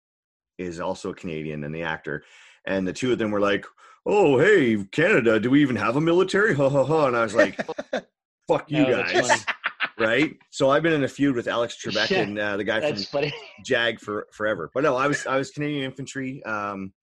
is 0.58 0.80
also 0.80 1.10
a 1.10 1.16
Canadian 1.16 1.66
and 1.66 1.76
the 1.76 1.84
actor. 1.84 2.24
And 2.66 2.88
the 2.88 2.94
two 2.94 3.12
of 3.12 3.18
them 3.20 3.32
were 3.32 3.40
like, 3.42 3.66
"Oh, 4.06 4.38
hey, 4.40 4.78
Canada, 4.92 5.40
do 5.40 5.50
we 5.50 5.62
even 5.62 5.76
have 5.76 5.96
a 5.96 6.02
military?" 6.02 6.54
Ha 6.56 6.70
ha 6.70 6.84
ha! 6.86 7.08
And 7.08 7.18
I 7.18 7.24
was 7.24 7.36
like, 7.36 7.60
"Fuck 8.48 8.70
you 8.72 8.84
No, 8.84 9.04
guys." 9.04 9.46
Right, 10.00 10.36
so 10.50 10.72
I've 10.72 10.82
been 10.82 10.94
in 10.94 11.04
a 11.04 11.08
feud 11.08 11.36
with 11.36 11.48
Alex 11.48 11.78
Trebek 11.86 12.10
Yeah, 12.10 12.22
and 12.22 12.40
uh, 12.40 12.58
the 12.58 12.64
guy 12.64 12.82
from 12.82 12.98
funny. 13.04 13.32
Jag 13.64 14.00
for 14.00 14.26
forever. 14.34 14.72
But 14.74 14.82
no, 14.84 14.96
I 14.96 15.06
was 15.08 15.28
I 15.28 15.38
was 15.38 15.52
Canadian 15.52 15.84
infantry. 15.84 16.42
Um, 16.46 16.94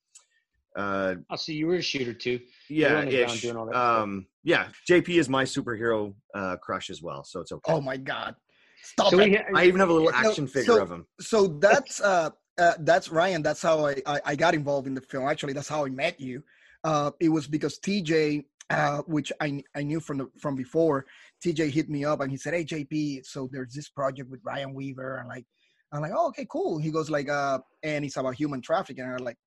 uh, 0.77 1.15
I'll 1.31 1.37
see 1.37 1.55
you 1.55 1.69
were 1.69 1.77
a 1.77 1.83
shooter 1.83 2.13
too. 2.13 2.41
yeah, 2.69 2.97
on 2.97 3.09
ish. 3.09 3.43
doing 3.43 3.57
all 3.57 3.67
that. 3.67 3.77
Um, 3.77 4.27
yeah, 4.43 4.69
JP 4.91 5.09
is 5.11 5.29
my 5.29 5.45
superhero 5.45 6.15
uh, 6.35 6.57
crush 6.57 6.91
as 6.91 7.01
well, 7.01 7.23
so 7.23 7.41
it's 7.41 7.53
okay. 7.53 7.73
Oh 7.73 7.81
my 7.81 7.97
God! 7.97 8.35
Stop 8.83 9.13
So 9.13 9.21
it. 9.21 9.31
we, 9.31 9.39
I 9.61 9.67
even 9.67 9.79
have 9.79 9.89
a 9.89 9.93
little 9.93 10.11
No, 10.11 10.17
action 10.17 10.49
figure 10.49 10.75
so- 10.75 10.83
of 10.83 10.91
him. 10.91 11.07
so 11.21 11.47
that's 11.47 12.01
uh, 12.01 12.31
uh 12.61 12.75
that's 12.81 13.09
Ryan. 13.11 13.43
That's 13.43 13.63
how 13.63 13.87
I, 13.87 13.97
I 14.07 14.21
I 14.33 14.37
got 14.37 14.55
involved 14.55 14.87
in 14.87 14.95
the 14.95 15.01
film. 15.01 15.29
Actually, 15.29 15.55
that's 15.55 15.69
how 15.69 15.85
I 15.85 15.89
met 15.89 16.21
you. 16.21 16.43
Uh, 16.85 17.11
it 17.21 17.29
was 17.29 17.47
because 17.47 17.79
TJ, 17.79 18.45
uh, 18.71 18.99
which 19.07 19.33
I 19.41 19.63
I 19.75 19.83
knew 19.83 20.01
from 20.01 20.19
the 20.19 20.27
from 20.43 20.55
before. 20.57 21.07
TJ 21.45 21.71
hit 21.71 21.89
me 21.89 22.05
up 22.05 22.21
and 22.21 22.31
he 22.31 22.37
said, 22.37 22.55
"Hey 22.55 22.65
JP, 22.65 23.25
so 23.25 23.49
there's 23.53 23.75
this 23.75 23.89
project 23.89 24.31
with 24.31 24.41
Ryan 24.45 24.75
Weaver." 24.75 25.17
And 25.19 25.29
like, 25.29 25.47
I'm 25.93 26.03
like, 26.03 26.13
"Oh, 26.15 26.29
okay, 26.29 26.47
cool." 26.51 26.79
He 26.79 26.91
goes 26.91 27.11
like, 27.11 27.29
"Uh, 27.29 27.59
and 27.83 28.05
it's 28.05 28.17
about 28.17 28.35
human 28.37 28.61
trafficking." 28.61 29.05
And 29.05 29.15
I'm 29.15 29.25
like, 29.25 29.39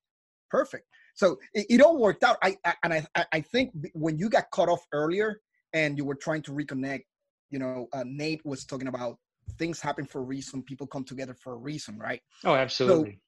"Perfect." 0.50 0.86
so 1.16 1.38
it, 1.54 1.66
it 1.70 1.82
all 1.82 1.98
worked 1.98 2.24
out. 2.24 2.38
I, 2.44 2.58
I 2.66 2.74
and 2.84 2.94
I 2.94 3.26
I- 3.32 3.42
think 3.42 3.72
when 3.94 4.18
you 4.18 4.30
got 4.30 4.46
cut 4.52 4.70
off 4.70 4.84
earlier 4.92 5.40
and 5.74 5.98
you 5.98 6.06
were 6.06 6.16
trying 6.16 6.42
to 6.44 6.52
reconnect, 6.52 7.04
you 7.52 7.60
know, 7.60 7.88
uh, 7.94 8.04
Nate 8.06 8.44
was 8.46 8.66
talking 8.66 8.88
about 8.88 9.18
things 9.58 9.82
happen 9.82 10.06
for 10.06 10.20
a 10.20 10.24
reason. 10.24 10.64
People 10.64 10.88
come 10.88 11.04
together 11.04 11.34
for 11.34 11.54
a 11.54 11.58
reason, 11.58 11.98
right? 11.98 12.22
Oh, 12.44 12.56
absolutely. 12.56 13.20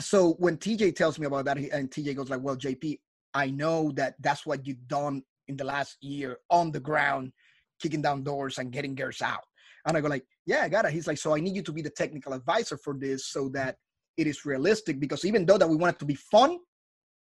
so 0.00 0.32
when 0.38 0.56
TJ 0.56 0.96
tells 0.96 1.18
me 1.18 1.26
about 1.26 1.44
that, 1.46 1.58
and 1.58 1.90
TJ 1.90 2.16
goes 2.16 2.30
like, 2.30 2.42
"Well, 2.42 2.56
JP, 2.56 3.00
I 3.34 3.50
know 3.50 3.92
that 3.92 4.14
that's 4.20 4.46
what 4.46 4.66
you've 4.66 4.86
done 4.88 5.22
in 5.48 5.56
the 5.56 5.64
last 5.64 5.96
year 6.00 6.38
on 6.50 6.72
the 6.72 6.80
ground, 6.80 7.32
kicking 7.80 8.02
down 8.02 8.22
doors 8.22 8.58
and 8.58 8.72
getting 8.72 8.94
girls 8.94 9.20
out." 9.22 9.44
And 9.86 9.96
I 9.96 10.00
go 10.00 10.08
like, 10.08 10.26
"Yeah, 10.46 10.62
I 10.62 10.68
got 10.68 10.84
it." 10.84 10.92
He's 10.92 11.06
like, 11.06 11.18
"So 11.18 11.34
I 11.34 11.40
need 11.40 11.56
you 11.56 11.62
to 11.62 11.72
be 11.72 11.82
the 11.82 11.90
technical 11.90 12.32
advisor 12.32 12.76
for 12.76 12.94
this, 12.98 13.26
so 13.26 13.48
that 13.50 13.76
it 14.16 14.26
is 14.26 14.44
realistic. 14.44 15.00
Because 15.00 15.24
even 15.24 15.46
though 15.46 15.58
that 15.58 15.68
we 15.68 15.76
want 15.76 15.96
it 15.96 15.98
to 16.00 16.04
be 16.04 16.14
fun, 16.14 16.58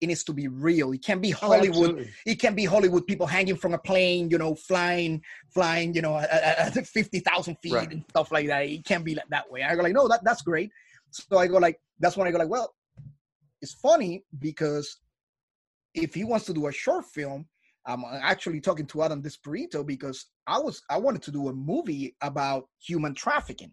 it 0.01 0.07
needs 0.07 0.25
to 0.25 0.33
be 0.33 0.49
real. 0.49 0.93
It 0.93 1.03
can't 1.05 1.21
be 1.21 1.33
Oh, 1.35 1.37
Hollywood 1.49 1.69
absolutely. 1.91 2.11
it 2.27 2.37
can 2.37 2.55
be 2.55 2.65
Hollywood 2.65 3.07
people 3.07 3.27
hanging 3.27 3.57
from 3.57 3.75
a 3.75 3.79
plane, 3.79 4.31
you 4.31 4.39
know, 4.39 4.55
flying, 4.55 5.23
flying, 5.53 5.95
you 5.95 6.03
know, 6.03 6.17
at, 6.17 6.31
at 6.31 6.77
at 6.77 6.87
50,000 6.87 7.57
feet 7.63 7.73
Right. 7.73 7.91
and 7.93 8.05
stuff 8.11 8.31
like 8.31 8.47
that. 8.49 8.63
It 8.67 8.85
can't 8.85 9.05
be 9.05 9.15
like 9.15 9.29
that 9.31 9.51
way. 9.51 9.63
I 9.63 9.75
go 9.75 9.83
like, 9.83 9.93
no, 9.95 10.09
that, 10.09 10.23
that's 10.25 10.43
great. 10.43 10.71
So 11.11 11.39
I 11.39 11.47
go 11.47 11.59
like, 11.59 11.81
that's 11.99 12.17
when 12.17 12.29
I 12.29 12.31
go 12.31 12.39
like, 12.39 12.49
well, 12.49 12.75
it's 13.61 13.75
funny 13.75 14.25
because 14.39 14.99
if 15.95 16.15
he 16.15 16.23
wants 16.25 16.47
to 16.47 16.53
do 16.55 16.67
a 16.69 16.73
short 16.73 17.05
film, 17.07 17.47
I'm 17.87 18.05
uh, 18.05 18.19
actually 18.23 18.61
talking 18.61 18.87
to 18.87 19.03
Adam 19.03 19.23
Desperito 19.23 19.85
because 19.85 20.27
I 20.47 20.59
was 20.59 20.83
I 20.91 20.99
wanted 20.99 21.23
to 21.23 21.33
do 21.33 21.49
a 21.49 21.53
movie 21.53 22.15
about 22.21 22.69
human 22.79 23.15
trafficking 23.15 23.73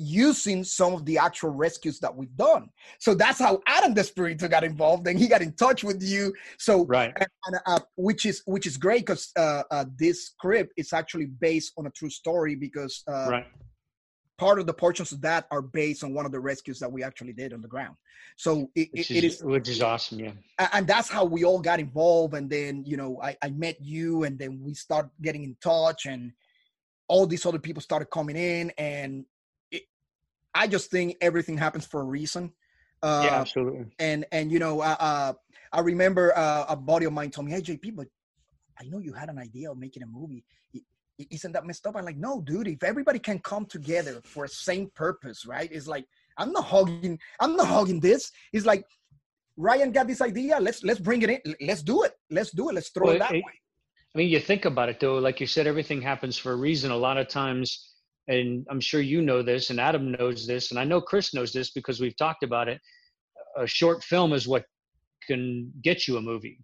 using 0.00 0.64
some 0.64 0.94
of 0.94 1.04
the 1.04 1.18
actual 1.18 1.50
rescues 1.50 2.00
that 2.00 2.14
we've 2.14 2.34
done. 2.36 2.70
So 2.98 3.14
that's 3.14 3.38
how 3.38 3.60
Adam 3.66 3.94
Desperito 3.94 4.50
got 4.50 4.64
involved 4.64 5.06
and 5.06 5.18
he 5.18 5.28
got 5.28 5.42
in 5.42 5.52
touch 5.52 5.84
with 5.84 6.02
you. 6.02 6.32
So 6.58 6.86
Right. 6.86 7.12
and, 7.46 7.56
uh, 7.66 7.80
which 7.96 8.24
is 8.24 8.42
which 8.46 8.66
is 8.66 8.78
great 8.78 9.02
because 9.04 9.30
uh, 9.36 9.62
uh, 9.70 9.84
this 9.98 10.26
script 10.28 10.72
is 10.78 10.94
actually 10.94 11.26
based 11.26 11.74
on 11.76 11.86
a 11.86 11.90
true 11.90 12.08
story 12.08 12.54
because 12.54 13.02
uh, 13.08 13.28
right. 13.28 13.46
part 14.38 14.58
of 14.58 14.66
the 14.66 14.72
portions 14.72 15.12
of 15.12 15.20
that 15.20 15.46
are 15.50 15.60
based 15.60 16.02
on 16.02 16.14
one 16.14 16.24
of 16.24 16.32
the 16.32 16.40
rescues 16.40 16.78
that 16.78 16.90
we 16.90 17.02
actually 17.02 17.34
did 17.34 17.52
on 17.52 17.60
the 17.60 17.68
ground. 17.68 17.94
So 18.36 18.70
it, 18.74 18.88
Which 18.92 19.10
it, 19.10 19.24
is, 19.24 19.24
it 19.24 19.24
is, 19.24 19.42
which 19.44 19.68
is 19.68 19.82
awesome. 19.82 20.20
Yeah. 20.20 20.32
and 20.72 20.86
that's 20.86 21.10
how 21.10 21.26
we 21.26 21.44
all 21.44 21.60
got 21.60 21.78
involved. 21.78 22.32
And 22.34 22.48
then 22.48 22.84
you 22.86 22.96
know 22.96 23.20
I, 23.22 23.36
I 23.42 23.50
met 23.50 23.76
you, 23.82 24.24
and 24.24 24.38
then 24.38 24.60
we 24.62 24.72
started 24.72 25.10
getting 25.20 25.44
in 25.44 25.56
touch, 25.62 26.06
and 26.06 26.32
all 27.06 27.26
these 27.26 27.44
other 27.44 27.58
people 27.58 27.82
started 27.82 28.06
coming 28.06 28.36
in, 28.36 28.72
and 28.78 29.26
I 30.54 30.66
just 30.66 30.90
think 30.90 31.16
everything 31.20 31.56
happens 31.58 31.86
for 31.86 32.00
a 32.00 32.04
reason. 32.04 32.52
Uh, 33.02 33.22
yeah. 33.24 33.40
Absolutely. 33.40 33.86
and 33.98 34.26
and 34.30 34.52
you 34.52 34.58
know 34.58 34.80
uh, 34.82 34.96
uh 35.00 35.32
i 35.72 35.80
remember 35.80 36.36
uh, 36.36 36.66
a 36.68 36.76
buddy 36.76 37.06
of 37.06 37.14
mine 37.14 37.30
told 37.30 37.46
me 37.46 37.52
hey 37.52 37.62
jp 37.62 37.96
but 37.96 38.06
i 38.78 38.84
know 38.84 38.98
you 38.98 39.14
had 39.14 39.30
an 39.30 39.38
idea 39.38 39.70
of 39.70 39.78
making 39.78 40.02
a 40.02 40.06
movie 40.06 40.44
I- 40.76 40.84
i- 41.20 41.26
isn't 41.30 41.52
that 41.52 41.64
messed 41.64 41.86
up 41.86 41.96
i'm 41.96 42.04
like 42.04 42.18
no 42.18 42.42
dude 42.42 42.68
if 42.68 42.82
everybody 42.84 43.18
can 43.18 43.38
come 43.38 43.64
together 43.64 44.20
for 44.22 44.44
a 44.44 44.48
same 44.48 44.90
purpose 44.94 45.46
right 45.46 45.70
it's 45.72 45.86
like 45.86 46.04
i'm 46.36 46.52
not 46.52 46.64
hogging 46.64 47.18
i'm 47.40 47.56
not 47.56 47.68
hogging 47.68 48.00
this 48.00 48.30
it's 48.52 48.66
like 48.66 48.84
ryan 49.56 49.92
got 49.92 50.06
this 50.06 50.20
idea 50.20 50.58
let's 50.60 50.84
let's 50.84 51.00
bring 51.00 51.22
it 51.22 51.30
in 51.30 51.40
let's 51.62 51.82
do 51.82 52.02
it 52.02 52.12
let's 52.30 52.50
do 52.50 52.68
it 52.68 52.74
let's 52.74 52.90
throw 52.90 53.06
Well, 53.06 53.16
it 53.16 53.20
that 53.20 53.32
it- 53.34 53.44
way 53.46 53.56
I 54.14 54.18
mean, 54.18 54.28
you 54.28 54.40
think 54.40 54.64
about 54.64 54.88
it 54.88 54.98
though, 54.98 55.18
like 55.18 55.38
you 55.40 55.46
said, 55.46 55.68
everything 55.68 56.02
happens 56.02 56.36
for 56.36 56.50
a 56.50 56.56
reason. 56.56 56.90
A 56.90 56.96
lot 56.96 57.16
of 57.16 57.28
times, 57.28 57.89
and 58.30 58.64
I'm 58.70 58.80
sure 58.80 59.00
you 59.00 59.22
know 59.22 59.42
this, 59.42 59.70
and 59.70 59.80
Adam 59.80 60.12
knows 60.12 60.46
this, 60.46 60.70
and 60.70 60.78
I 60.78 60.84
know 60.84 61.00
Chris 61.00 61.34
knows 61.34 61.52
this 61.52 61.70
because 61.72 62.00
we've 62.00 62.16
talked 62.16 62.44
about 62.44 62.68
it. 62.68 62.80
A 63.58 63.66
short 63.66 64.04
film 64.04 64.32
is 64.32 64.46
what 64.46 64.64
can 65.26 65.72
get 65.82 66.06
you 66.06 66.16
a 66.16 66.22
movie. 66.22 66.60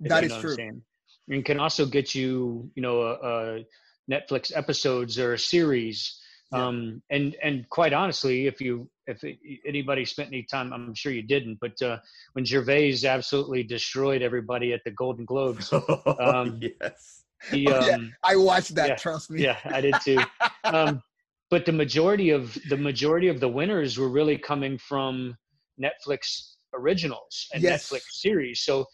that 0.00 0.22
is 0.24 0.30
know 0.30 0.36
what 0.36 0.44
I'm 0.44 0.56
true. 0.56 0.82
And 1.28 1.44
can 1.44 1.58
also 1.58 1.86
get 1.86 2.14
you, 2.14 2.70
you 2.74 2.82
know, 2.82 3.02
a, 3.02 3.12
a 3.12 3.64
Netflix 4.10 4.56
episodes 4.56 5.18
or 5.18 5.34
a 5.34 5.38
series. 5.38 6.20
Yeah. 6.52 6.66
Um, 6.66 7.02
and 7.10 7.34
and 7.42 7.68
quite 7.68 7.92
honestly, 7.92 8.46
if 8.46 8.60
you 8.60 8.88
if 9.06 9.24
anybody 9.66 10.04
spent 10.04 10.28
any 10.28 10.44
time, 10.44 10.72
I'm 10.72 10.94
sure 10.94 11.10
you 11.10 11.22
didn't, 11.22 11.58
but 11.60 11.80
uh, 11.82 11.98
when 12.34 12.44
Gervais 12.44 12.98
absolutely 13.04 13.64
destroyed 13.64 14.22
everybody 14.22 14.72
at 14.72 14.82
the 14.84 14.92
Golden 14.92 15.24
Globes, 15.24 15.72
Um, 16.20 16.60
yes. 16.60 17.21
He 17.50 17.68
Oh, 17.72 17.86
yeah. 17.86 17.96
um, 17.96 18.12
i 18.24 18.36
watched 18.36 18.74
that 18.74 18.88
Yeah, 18.88 18.96
trust 18.96 19.30
me 19.30 19.40
yeah, 19.42 19.58
I 19.72 19.80
did 19.80 20.00
too. 20.00 20.24
um, 20.72 21.02
but 21.50 21.66
the 21.66 21.72
majority 21.72 22.30
of 22.30 22.56
the 22.68 22.76
majority 22.76 23.28
of 23.28 23.40
the 23.40 23.48
winners 23.48 23.98
were 23.98 24.08
really 24.08 24.38
coming 24.38 24.78
from 24.78 25.36
Netflix 25.80 26.54
originals 26.74 27.48
and 27.52 27.62
Yes. 27.62 27.90
Netflix 27.90 28.02
series. 28.20 28.60
So, 28.62 28.86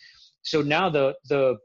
so 0.43 0.63
now 0.63 0.89
the 0.91 1.15
the 1.29 1.57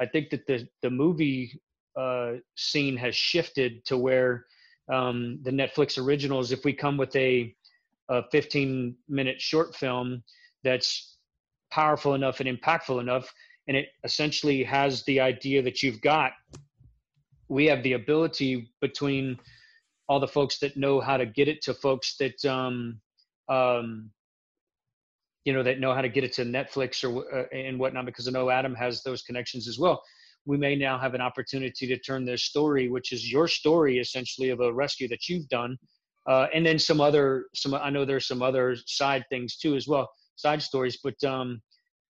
I 0.00 0.06
think 0.06 0.30
that 0.30 0.46
the 0.46 0.66
the 0.82 0.90
movie 0.90 1.60
uh, 1.98 2.32
scene 2.56 2.96
has 2.96 3.14
shifted 3.14 3.84
to 3.86 3.96
where 3.96 4.44
um, 4.92 5.38
the 5.42 5.50
Netflix 5.50 6.02
originals, 6.02 6.52
if 6.52 6.64
we 6.64 6.72
come 6.72 6.96
with 6.96 7.14
a 7.16 7.54
a 8.08 8.22
15 8.30 8.94
minute 9.08 9.40
short 9.40 9.74
film 9.74 10.22
that's 10.64 11.16
powerful 11.70 12.14
enough 12.14 12.40
and 12.40 12.48
impactful 12.48 13.00
enough, 13.00 13.32
and 13.72 13.78
it 13.78 13.88
essentially 14.04 14.62
has 14.62 15.02
the 15.04 15.18
idea 15.18 15.62
that 15.62 15.82
you've 15.82 16.02
got 16.02 16.32
we 17.52 17.66
have 17.66 17.82
the 17.82 17.92
ability 17.92 18.70
between 18.80 19.38
all 20.08 20.18
the 20.20 20.26
folks 20.26 20.58
that 20.58 20.76
know 20.76 21.00
how 21.00 21.16
to 21.16 21.26
get 21.26 21.48
it 21.48 21.62
to 21.62 21.74
folks 21.74 22.16
that 22.18 22.44
um, 22.46 22.98
um, 23.48 24.10
you 25.44 25.52
know 25.52 25.62
that 25.62 25.78
know 25.78 25.94
how 25.94 26.00
to 26.00 26.08
get 26.08 26.24
it 26.24 26.32
to 26.32 26.44
Netflix 26.44 27.04
or 27.04 27.40
uh, 27.40 27.44
and 27.52 27.78
whatnot. 27.78 28.06
Because 28.06 28.26
I 28.26 28.30
know 28.30 28.48
Adam 28.48 28.74
has 28.74 29.02
those 29.02 29.22
connections 29.22 29.68
as 29.68 29.78
well. 29.78 30.02
We 30.46 30.56
may 30.56 30.74
now 30.74 30.98
have 30.98 31.14
an 31.14 31.20
opportunity 31.20 31.86
to 31.86 31.98
turn 31.98 32.24
this 32.24 32.44
story, 32.44 32.88
which 32.88 33.12
is 33.12 33.30
your 33.30 33.46
story, 33.46 33.98
essentially 33.98 34.48
of 34.48 34.60
a 34.60 34.72
rescue 34.72 35.08
that 35.08 35.28
you've 35.28 35.48
done, 35.48 35.76
uh, 36.28 36.46
and 36.54 36.64
then 36.64 36.78
some 36.78 37.00
other 37.00 37.46
some. 37.54 37.74
I 37.74 37.90
know 37.90 38.04
there's 38.04 38.26
some 38.26 38.42
other 38.42 38.76
side 38.86 39.24
things 39.28 39.56
too 39.56 39.76
as 39.76 39.86
well, 39.86 40.10
side 40.36 40.62
stories, 40.62 40.98
but 41.04 41.22
um, 41.22 41.60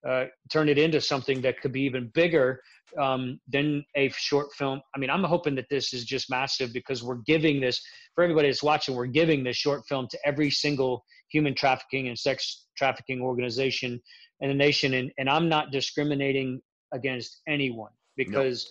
uh, 0.09 0.25
turn 0.51 0.69
it 0.69 0.79
into 0.79 1.01
something 1.01 1.41
that 1.43 1.61
could 1.61 1.73
be 1.73 1.83
even 1.83 2.11
bigger 2.15 2.61
um, 3.01 3.41
than 3.49 3.85
a 3.97 4.09
short 4.11 4.53
film. 4.53 4.81
I 4.95 4.99
mean, 4.99 5.11
I'm 5.11 5.25
hoping 5.25 5.55
that 5.55 5.69
this 5.71 5.93
is 5.93 6.05
just 6.05 6.31
massive 6.31 6.73
because 6.73 7.03
we're 7.03 7.23
giving 7.27 7.61
this 7.61 7.81
for 8.15 8.25
everybody 8.25 8.49
that's 8.49 8.63
watching. 8.63 8.95
We're 8.95 9.07
giving 9.07 9.45
this 9.45 9.57
short 9.57 9.87
film 9.89 10.09
to 10.09 10.19
every 10.25 10.51
single 10.51 11.05
human 11.29 11.55
trafficking 11.55 12.09
and 12.09 12.19
sex 12.19 12.67
trafficking 12.77 13.21
organization 13.21 14.01
in 14.41 14.49
the 14.49 14.55
nation, 14.55 14.95
and, 14.95 15.13
and 15.19 15.31
I'm 15.31 15.49
not 15.49 15.71
discriminating 15.71 16.61
against 16.93 17.41
anyone 17.47 17.93
because 18.17 18.69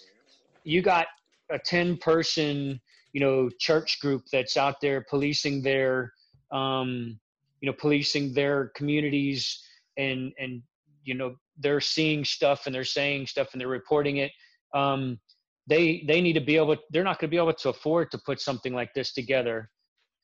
you 0.64 0.82
got 0.82 1.08
a 1.50 1.58
10 1.58 1.98
person 1.98 2.80
you 3.14 3.22
know 3.22 3.50
church 3.60 4.00
group 4.00 4.24
that's 4.32 4.58
out 4.58 4.76
there 4.82 5.06
policing 5.10 5.62
their 5.62 6.14
um, 6.52 7.20
you 7.62 7.70
know 7.70 7.76
policing 7.78 8.34
their 8.34 8.72
communities 8.76 9.62
and 9.98 10.32
and 10.40 10.62
you 11.04 11.14
know 11.14 11.36
they're 11.58 11.82
seeing 11.82 12.24
stuff 12.24 12.66
and 12.66 12.76
they're 12.76 12.84
saying 12.84 13.28
stuff 13.28 13.50
and 13.54 13.62
they're 13.62 13.68
reporting 13.68 14.18
it 14.18 14.32
um, 14.74 15.20
they 15.68 16.04
they 16.08 16.22
need 16.22 16.34
to 16.34 16.42
be 16.42 16.58
able 16.58 16.76
they're 16.90 17.04
not 17.04 17.20
going 17.20 17.30
to 17.30 17.32
be 17.32 17.38
able 17.38 17.54
to 17.54 17.70
afford 17.70 18.12
to 18.12 18.18
put 18.26 18.42
something 18.42 18.74
like 18.74 18.94
this 18.94 19.14
together. 19.14 19.70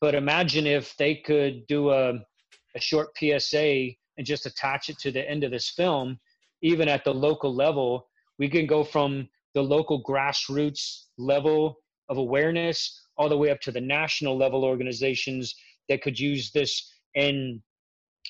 But 0.01 0.15
imagine 0.15 0.67
if 0.67 0.95
they 0.97 1.15
could 1.15 1.65
do 1.67 1.89
a, 1.91 2.13
a 2.75 2.79
short 2.79 3.09
psa 3.17 3.95
and 4.17 4.25
just 4.25 4.45
attach 4.45 4.89
it 4.89 4.97
to 4.99 5.11
the 5.11 5.27
end 5.27 5.43
of 5.43 5.51
this 5.51 5.69
film 5.69 6.19
even 6.63 6.87
at 6.87 7.03
the 7.03 7.13
local 7.13 7.53
level. 7.53 8.07
We 8.39 8.49
can 8.49 8.65
go 8.65 8.83
from 8.83 9.27
the 9.53 9.61
local 9.61 10.03
grassroots 10.03 11.05
level 11.17 11.77
of 12.09 12.17
awareness 12.17 12.99
all 13.17 13.29
the 13.29 13.37
way 13.37 13.49
up 13.49 13.59
to 13.61 13.71
the 13.71 13.81
national 13.81 14.37
level 14.37 14.63
organizations 14.63 15.55
that 15.89 16.01
could 16.01 16.19
use 16.19 16.51
this 16.51 16.93
and 17.15 17.61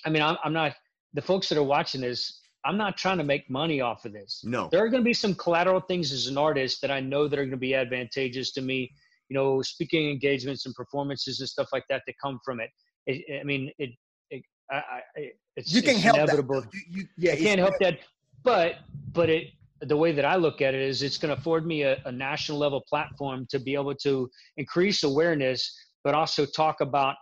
i 0.05 0.09
mean 0.09 0.21
i'm, 0.21 0.37
I'm 0.43 0.53
not 0.53 0.73
the 1.13 1.21
folks 1.21 1.49
that 1.49 1.57
are 1.57 1.63
watching 1.63 2.01
this 2.01 2.41
i'm 2.65 2.77
not 2.77 2.97
trying 2.97 3.17
to 3.17 3.23
make 3.23 3.49
money 3.49 3.81
off 3.81 4.05
of 4.05 4.13
this 4.13 4.41
No. 4.43 4.69
there 4.71 4.83
are 4.83 4.89
going 4.89 5.01
to 5.01 5.05
be 5.05 5.13
some 5.13 5.35
collateral 5.35 5.81
things 5.81 6.11
as 6.11 6.27
an 6.27 6.37
artist 6.37 6.81
that 6.81 6.91
i 6.91 6.99
know 6.99 7.27
that 7.27 7.37
are 7.37 7.43
going 7.43 7.51
to 7.51 7.57
be 7.57 7.75
advantageous 7.75 8.51
to 8.53 8.61
me 8.61 8.91
you 9.29 9.35
know 9.35 9.61
speaking 9.61 10.09
engagements 10.09 10.65
and 10.65 10.75
performances 10.75 11.39
and 11.39 11.49
stuff 11.49 11.69
like 11.71 11.83
that 11.89 12.03
that 12.07 12.15
come 12.21 12.39
from 12.43 12.59
it, 12.59 12.69
it 13.05 13.39
i 13.39 13.43
mean 13.43 13.71
it, 13.77 13.91
it 14.29 14.43
I, 14.71 14.75
I, 14.75 15.31
it's, 15.55 15.73
you 15.73 15.81
can 15.81 15.91
it's 15.91 16.03
help 16.03 16.17
inevitable. 16.17 16.61
That. 16.61 16.73
You, 16.73 16.81
you, 16.89 17.07
yeah, 17.17 17.33
I 17.33 17.35
can't 17.37 17.59
help 17.59 17.75
that. 17.79 17.99
But 18.43 18.75
but 19.13 19.29
it 19.29 19.47
the 19.81 19.95
way 19.95 20.11
that 20.11 20.25
I 20.25 20.35
look 20.35 20.61
at 20.61 20.73
it 20.73 20.81
is 20.81 21.01
it's 21.01 21.17
going 21.17 21.33
to 21.33 21.39
afford 21.39 21.65
me 21.65 21.83
a, 21.83 22.01
a 22.05 22.11
national 22.11 22.57
level 22.57 22.83
platform 22.87 23.45
to 23.51 23.59
be 23.59 23.75
able 23.75 23.95
to 23.95 24.29
increase 24.57 25.03
awareness, 25.03 25.75
but 26.03 26.15
also 26.15 26.45
talk 26.45 26.81
about 26.81 27.15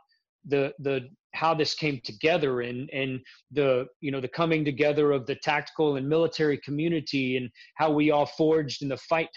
the 0.46 0.74
the 0.80 1.10
how 1.36 1.54
this 1.54 1.76
came 1.76 2.00
together 2.04 2.62
and 2.62 2.90
and 2.92 3.20
the 3.52 3.86
you 4.02 4.12
know 4.12 4.22
the 4.22 4.28
coming 4.28 4.64
together 4.66 5.12
of 5.12 5.26
the 5.26 5.36
tactical 5.36 5.98
and 5.98 6.08
military 6.08 6.58
community 6.58 7.38
and 7.38 7.50
how 7.76 7.92
we 7.92 8.12
all 8.12 8.26
forged 8.26 8.82
in 8.82 8.90
the 8.90 8.98
fight 8.98 9.30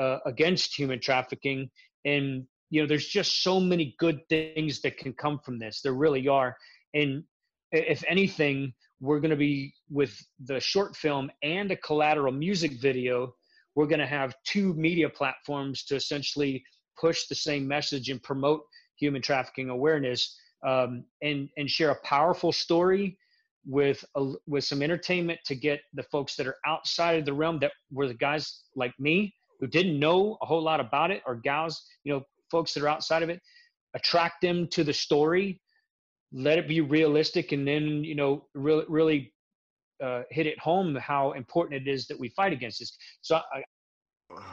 uh, 0.00 0.18
against 0.26 0.76
human 0.76 1.00
trafficking. 1.00 1.70
And 2.04 2.44
you 2.70 2.80
know 2.80 2.88
there's 2.88 3.06
just 3.06 3.42
so 3.42 3.60
many 3.60 3.94
good 3.98 4.20
things 4.28 4.80
that 4.80 4.98
can 4.98 5.12
come 5.12 5.38
from 5.44 5.58
this. 5.58 5.80
There 5.82 5.94
really 5.94 6.26
are. 6.28 6.56
And 6.94 7.24
if 7.72 8.04
anything, 8.08 8.72
we're 9.00 9.20
going 9.20 9.30
to 9.30 9.36
be 9.36 9.74
with 9.90 10.16
the 10.44 10.60
short 10.60 10.96
film 10.96 11.30
and 11.42 11.70
a 11.70 11.76
collateral 11.76 12.32
music 12.32 12.80
video. 12.80 13.34
We're 13.74 13.86
going 13.86 14.00
to 14.00 14.06
have 14.06 14.34
two 14.44 14.72
media 14.74 15.08
platforms 15.08 15.84
to 15.86 15.96
essentially 15.96 16.64
push 16.98 17.26
the 17.26 17.34
same 17.34 17.66
message 17.66 18.08
and 18.08 18.22
promote 18.22 18.62
human 18.96 19.20
trafficking 19.20 19.70
awareness 19.70 20.38
um, 20.64 21.04
and 21.22 21.48
and 21.56 21.70
share 21.70 21.90
a 21.90 22.00
powerful 22.02 22.52
story 22.52 23.18
with 23.66 24.04
a, 24.16 24.32
with 24.46 24.64
some 24.64 24.82
entertainment 24.82 25.38
to 25.46 25.54
get 25.54 25.80
the 25.94 26.02
folks 26.04 26.36
that 26.36 26.46
are 26.46 26.56
outside 26.66 27.18
of 27.18 27.24
the 27.24 27.32
realm 27.32 27.58
that 27.60 27.72
were 27.90 28.06
the 28.08 28.14
guys 28.14 28.62
like 28.76 28.92
me 28.98 29.34
who 29.60 29.66
didn't 29.66 29.98
know 29.98 30.36
a 30.42 30.46
whole 30.46 30.62
lot 30.62 30.80
about 30.80 31.10
it 31.10 31.22
or 31.26 31.36
gals 31.36 31.82
you 32.04 32.12
know 32.12 32.22
folks 32.50 32.74
that 32.74 32.82
are 32.82 32.88
outside 32.88 33.22
of 33.22 33.30
it 33.30 33.40
attract 33.94 34.42
them 34.42 34.68
to 34.68 34.84
the 34.84 34.92
story 34.92 35.60
let 36.32 36.58
it 36.58 36.68
be 36.68 36.80
realistic 36.80 37.52
and 37.52 37.66
then 37.66 38.04
you 38.04 38.14
know 38.14 38.44
really 38.54 38.84
really 38.88 39.32
uh, 40.02 40.22
hit 40.30 40.46
it 40.46 40.58
home 40.58 40.94
how 40.96 41.32
important 41.32 41.80
it 41.80 41.90
is 41.90 42.06
that 42.06 42.18
we 42.18 42.28
fight 42.30 42.52
against 42.52 42.80
this 42.80 42.96
so 43.22 43.36
I, 43.36 43.62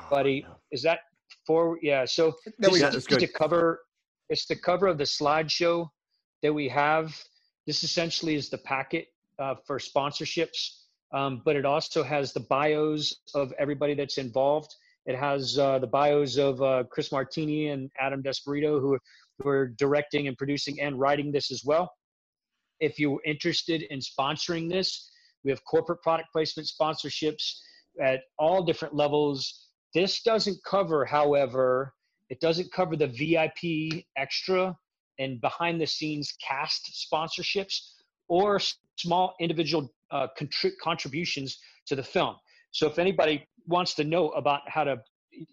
buddy 0.09 0.45
is 0.71 0.83
that 0.83 0.99
for 1.45 1.79
yeah 1.81 2.05
so 2.05 2.33
There 2.59 2.69
we 2.69 2.79
this 2.79 2.87
is 2.89 2.93
just 2.93 3.09
good. 3.09 3.19
to 3.19 3.27
cover 3.27 3.81
it's 4.29 4.45
the 4.45 4.55
cover 4.55 4.87
of 4.87 4.97
the 4.97 5.03
slideshow 5.03 5.89
that 6.41 6.53
we 6.53 6.67
have 6.69 7.15
this 7.67 7.83
essentially 7.83 8.35
is 8.35 8.49
the 8.49 8.57
packet 8.57 9.07
uh, 9.39 9.55
for 9.65 9.79
sponsorships. 9.79 10.77
Um, 11.13 11.41
but 11.43 11.55
it 11.55 11.65
also 11.65 12.03
has 12.03 12.31
the 12.31 12.39
bios 12.39 13.21
of 13.35 13.53
everybody 13.59 13.93
that's 13.93 14.17
involved. 14.17 14.73
It 15.05 15.15
has 15.15 15.57
uh, 15.57 15.79
the 15.79 15.87
bios 15.87 16.37
of 16.37 16.61
uh, 16.61 16.83
chris 16.89 17.11
martini 17.11 17.67
and 17.67 17.89
adam 17.99 18.23
desperito 18.23 18.79
who, 18.79 18.97
who 19.39 19.49
are 19.49 19.67
directing 19.67 20.27
and 20.27 20.37
producing 20.37 20.79
and 20.79 20.99
writing 20.99 21.31
this 21.31 21.51
as 21.51 21.63
well. 21.65 21.91
If 22.79 22.97
you're 22.97 23.19
interested 23.25 23.83
in 23.83 23.99
sponsoring 23.99 24.69
this 24.69 25.11
we 25.43 25.51
have 25.51 25.63
corporate 25.65 26.01
product 26.01 26.31
placement 26.31 26.69
sponsorships 26.69 27.57
at 27.99 28.21
all 28.37 28.63
different 28.63 28.93
levels. 28.93 29.67
This 29.93 30.21
doesn't 30.21 30.63
cover 30.63 31.03
however 31.03 31.93
it 32.29 32.39
doesn't 32.39 32.71
cover 32.71 32.95
the 32.95 33.07
vip 33.07 33.97
extra 34.15 34.77
and 35.19 35.39
behind 35.41 35.79
the 35.79 35.87
scenes 35.87 36.33
cast 36.47 37.07
sponsorships 37.11 37.93
or 38.27 38.59
small 38.97 39.35
individual 39.39 39.91
uh, 40.11 40.27
contri- 40.39 40.77
contributions 40.81 41.59
to 41.85 41.95
the 41.95 42.03
film. 42.03 42.35
So 42.71 42.87
if 42.87 42.99
anybody 42.99 43.45
wants 43.67 43.93
to 43.95 44.03
know 44.03 44.29
about 44.29 44.61
how 44.67 44.83
to 44.83 44.97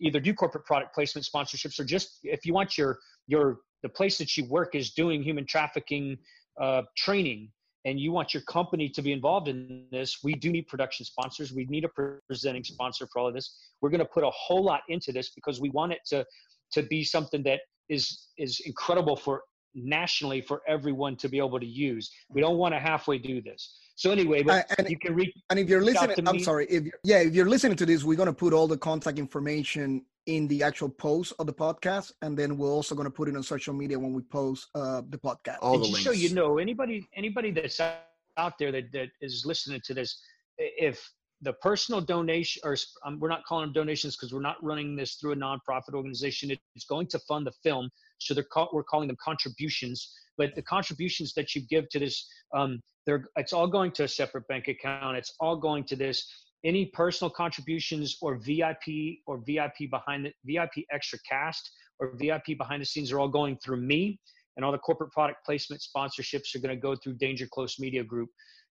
either 0.00 0.20
do 0.20 0.34
corporate 0.34 0.64
product 0.64 0.94
placement 0.94 1.26
sponsorships 1.26 1.78
or 1.78 1.84
just 1.84 2.18
if 2.22 2.44
you 2.44 2.52
want 2.52 2.76
your 2.76 2.98
your 3.26 3.60
the 3.82 3.88
place 3.88 4.18
that 4.18 4.36
you 4.36 4.44
work 4.46 4.74
is 4.74 4.90
doing 4.90 5.22
human 5.22 5.46
trafficking 5.46 6.18
uh, 6.60 6.82
training 6.96 7.50
and 7.84 8.00
you 8.00 8.10
want 8.10 8.34
your 8.34 8.42
company 8.44 8.88
to 8.88 9.02
be 9.02 9.12
involved 9.12 9.46
in 9.48 9.86
this, 9.92 10.18
we 10.24 10.34
do 10.34 10.50
need 10.50 10.66
production 10.66 11.06
sponsors. 11.06 11.52
We 11.52 11.64
need 11.66 11.84
a 11.84 11.88
presenting 12.26 12.64
sponsor 12.64 13.06
for 13.12 13.20
all 13.20 13.28
of 13.28 13.34
this. 13.34 13.56
We're 13.80 13.90
going 13.90 14.00
to 14.00 14.04
put 14.04 14.24
a 14.24 14.30
whole 14.30 14.64
lot 14.64 14.80
into 14.88 15.12
this 15.12 15.30
because 15.30 15.60
we 15.60 15.70
want 15.70 15.92
it 15.92 16.00
to 16.06 16.26
to 16.72 16.82
be 16.82 17.02
something 17.02 17.42
that 17.44 17.60
is 17.88 18.28
is 18.38 18.60
incredible 18.66 19.16
for 19.16 19.42
nationally 19.74 20.40
for 20.40 20.62
everyone 20.66 21.14
to 21.16 21.28
be 21.28 21.38
able 21.38 21.60
to 21.60 21.66
use. 21.66 22.10
We 22.30 22.40
don't 22.40 22.56
want 22.56 22.74
to 22.74 22.80
halfway 22.80 23.18
do 23.18 23.40
this. 23.42 23.78
So 23.96 24.10
anyway, 24.10 24.42
but 24.42 24.70
Uh, 24.70 24.74
and 24.78 24.90
you 24.90 24.98
can 24.98 25.14
reach 25.14 25.34
And 25.50 25.58
if 25.58 25.68
you're 25.68 25.82
listening, 25.82 26.16
to 26.16 26.24
I'm 26.28 26.36
me. 26.36 26.42
sorry. 26.42 26.66
If 26.68 26.84
yeah, 27.04 27.18
if 27.18 27.34
you're 27.34 27.48
listening 27.48 27.76
to 27.76 27.86
this, 27.86 28.04
we're 28.04 28.16
gonna 28.16 28.32
put 28.32 28.52
all 28.52 28.66
the 28.66 28.78
contact 28.78 29.18
information 29.18 30.04
in 30.26 30.46
the 30.48 30.62
actual 30.62 30.88
post 30.88 31.32
of 31.38 31.46
the 31.46 31.52
podcast, 31.52 32.12
and 32.22 32.36
then 32.38 32.56
we're 32.58 32.70
also 32.70 32.94
gonna 32.94 33.10
put 33.10 33.28
it 33.28 33.36
on 33.36 33.42
social 33.42 33.74
media 33.74 33.98
when 33.98 34.12
we 34.12 34.22
post 34.22 34.68
uh, 34.74 35.02
the 35.08 35.18
podcast. 35.18 35.58
All 35.62 35.74
and 35.74 35.82
the 35.82 35.88
just 35.88 35.92
links. 35.92 36.04
so 36.04 36.12
you 36.12 36.34
know, 36.34 36.58
anybody 36.58 37.06
anybody 37.16 37.50
that's 37.50 37.80
out 37.80 37.96
out 38.36 38.54
there 38.58 38.70
that, 38.70 38.92
that 38.92 39.08
is 39.20 39.44
listening 39.44 39.80
to 39.84 39.92
this, 39.94 40.20
if 40.58 40.96
the 41.42 41.52
personal 41.54 42.00
donation, 42.00 42.60
or 42.64 42.76
um, 43.04 43.18
we're 43.20 43.28
not 43.28 43.44
calling 43.44 43.66
them 43.66 43.72
donations 43.72 44.16
because 44.16 44.32
we're 44.32 44.40
not 44.40 44.62
running 44.62 44.96
this 44.96 45.14
through 45.14 45.32
a 45.32 45.36
nonprofit 45.36 45.94
organization. 45.94 46.50
It- 46.50 46.60
It's 46.74 46.84
going 46.84 47.06
to 47.08 47.18
fund 47.20 47.46
the 47.46 47.52
film, 47.62 47.90
so 48.18 48.34
they're 48.34 48.46
we're 48.72 48.84
calling 48.84 49.08
them 49.08 49.16
contributions. 49.22 50.12
But 50.36 50.54
the 50.54 50.62
contributions 50.62 51.34
that 51.34 51.54
you 51.54 51.62
give 51.62 51.88
to 51.90 51.98
this, 51.98 52.28
um, 52.54 52.80
they're 53.06 53.24
it's 53.36 53.52
all 53.52 53.68
going 53.68 53.92
to 53.92 54.04
a 54.04 54.08
separate 54.08 54.46
bank 54.48 54.68
account. 54.68 55.16
It's 55.16 55.34
all 55.40 55.56
going 55.56 55.84
to 55.84 55.96
this. 55.96 56.26
Any 56.64 56.86
personal 56.86 57.30
contributions 57.30 58.16
or 58.20 58.36
VIP 58.38 59.20
or 59.26 59.38
VIP 59.46 59.88
behind 59.90 60.26
the 60.26 60.32
VIP 60.44 60.84
extra 60.90 61.18
cast 61.28 61.70
or 62.00 62.16
VIP 62.16 62.56
behind 62.58 62.82
the 62.82 62.86
scenes 62.86 63.12
are 63.12 63.20
all 63.20 63.28
going 63.28 63.56
through 63.58 63.80
me 63.80 64.18
and 64.56 64.64
all 64.64 64.72
the 64.72 64.78
corporate 64.78 65.12
product 65.12 65.44
placement 65.46 65.80
sponsorships 65.82 66.54
are 66.54 66.58
going 66.58 66.74
to 66.74 66.80
go 66.80 66.96
through 66.96 67.14
Danger 67.14 67.46
Close 67.46 67.78
Media 67.78 68.02
Group 68.02 68.28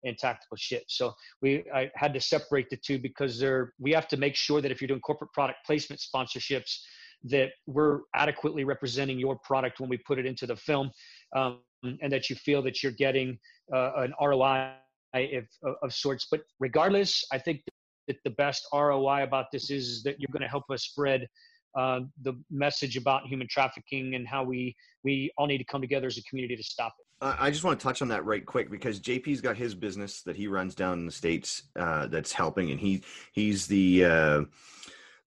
and 0.03 0.17
Tactical 0.17 0.57
Shit. 0.57 0.83
So 0.87 1.13
we 1.41 1.63
I 1.73 1.89
had 1.95 2.13
to 2.13 2.21
separate 2.21 2.69
the 2.69 2.77
two 2.77 2.99
because 2.99 3.39
they're 3.39 3.73
we 3.79 3.91
have 3.91 4.07
to 4.09 4.17
make 4.17 4.35
sure 4.35 4.61
that 4.61 4.71
if 4.71 4.81
you're 4.81 4.87
doing 4.87 5.01
corporate 5.01 5.31
product 5.33 5.59
placement 5.65 6.01
sponsorships, 6.01 6.79
that 7.23 7.51
we're 7.67 8.01
adequately 8.15 8.63
representing 8.63 9.19
your 9.19 9.37
product 9.43 9.79
when 9.79 9.89
we 9.89 9.97
put 9.97 10.19
it 10.19 10.25
into 10.25 10.45
the 10.45 10.55
film, 10.55 10.91
um, 11.35 11.59
and 11.83 12.11
that 12.11 12.29
you 12.29 12.35
feel 12.35 12.61
that 12.61 12.83
you're 12.83 12.91
getting 12.91 13.37
uh, 13.73 13.91
an 13.97 14.13
ROI 14.21 14.71
if, 15.13 15.45
of, 15.63 15.75
of 15.83 15.93
sorts. 15.93 16.27
But 16.29 16.41
regardless, 16.59 17.23
I 17.31 17.37
think 17.37 17.61
that 18.07 18.17
the 18.23 18.31
best 18.31 18.67
ROI 18.73 19.23
about 19.23 19.45
this 19.51 19.69
is 19.69 20.03
that 20.03 20.19
you're 20.19 20.31
going 20.31 20.41
to 20.41 20.47
help 20.47 20.69
us 20.69 20.83
spread 20.83 21.27
uh, 21.75 22.01
the 22.21 22.33
message 22.49 22.97
about 22.97 23.25
human 23.27 23.47
trafficking 23.47 24.15
and 24.15 24.27
how 24.27 24.43
we 24.43 24.75
we 25.03 25.31
all 25.37 25.47
need 25.47 25.57
to 25.57 25.63
come 25.63 25.81
together 25.81 26.07
as 26.07 26.17
a 26.17 26.23
community 26.23 26.55
to 26.55 26.63
stop 26.63 26.93
it. 26.99 27.05
I 27.21 27.51
just 27.51 27.63
want 27.63 27.79
to 27.79 27.83
touch 27.83 28.01
on 28.01 28.09
that 28.09 28.25
right 28.25 28.45
quick 28.45 28.69
because 28.69 28.99
JP's 28.99 29.39
got 29.39 29.55
his 29.55 29.75
business 29.75 30.23
that 30.23 30.35
he 30.35 30.47
runs 30.47 30.75
down 30.75 30.99
in 30.99 31.05
the 31.05 31.11
states 31.11 31.63
uh, 31.79 32.07
that's 32.07 32.33
helping, 32.33 32.71
and 32.71 32.79
he 32.79 33.03
he's 33.31 33.65
the 33.65 34.05
uh, 34.05 34.41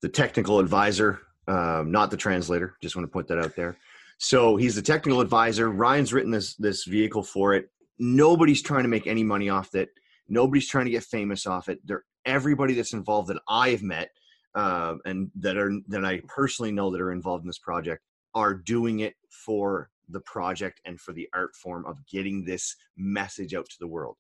the 0.03 0.09
technical 0.09 0.59
advisor, 0.59 1.21
um, 1.49 1.91
not 1.91 2.11
the 2.11 2.17
translator. 2.17 2.77
Just 2.83 2.97
want 2.97 3.09
to 3.09 3.13
put 3.13 3.29
that 3.29 3.39
out 3.39 3.57
there. 3.57 3.79
So 4.19 4.57
he's 4.57 4.75
the 4.75 4.83
technical 4.83 5.21
advisor. 5.21 5.71
Ryan's 5.71 6.13
written 6.13 6.31
this 6.31 6.55
this 6.57 6.85
vehicle 6.85 7.23
for 7.23 7.55
it. 7.55 7.71
Nobody's 7.99 8.63
trying 8.63 8.83
to 8.83 8.91
make 8.91 9.07
any 9.07 9.25
money 9.25 9.49
off 9.49 9.75
it. 9.75 9.89
Nobody's 10.29 10.69
trying 10.69 10.85
to 10.85 10.91
get 10.91 11.03
famous 11.03 11.47
off 11.47 11.71
it. 11.71 11.81
They're 11.87 12.05
everybody 12.27 12.75
that's 12.75 12.93
involved 12.93 13.29
that 13.29 13.41
I've 13.49 13.83
met 13.83 14.11
uh, 14.57 14.95
and 15.05 15.31
that 15.37 15.57
are 15.57 15.71
that 15.89 16.05
I 16.05 16.21
personally 16.27 16.73
know 16.73 16.91
that 16.91 17.01
are 17.01 17.13
involved 17.13 17.45
in 17.45 17.49
this 17.49 17.59
project 17.59 18.03
are 18.35 18.55
doing 18.55 19.01
it 19.01 19.15
for 19.31 19.91
the 20.09 20.21
project 20.21 20.81
and 20.85 21.01
for 21.01 21.13
the 21.13 21.29
art 21.35 21.55
form 21.55 21.85
of 21.87 21.97
getting 22.07 22.45
this 22.45 22.77
message 22.97 23.55
out 23.55 23.67
to 23.69 23.77
the 23.81 23.87
world. 23.87 24.17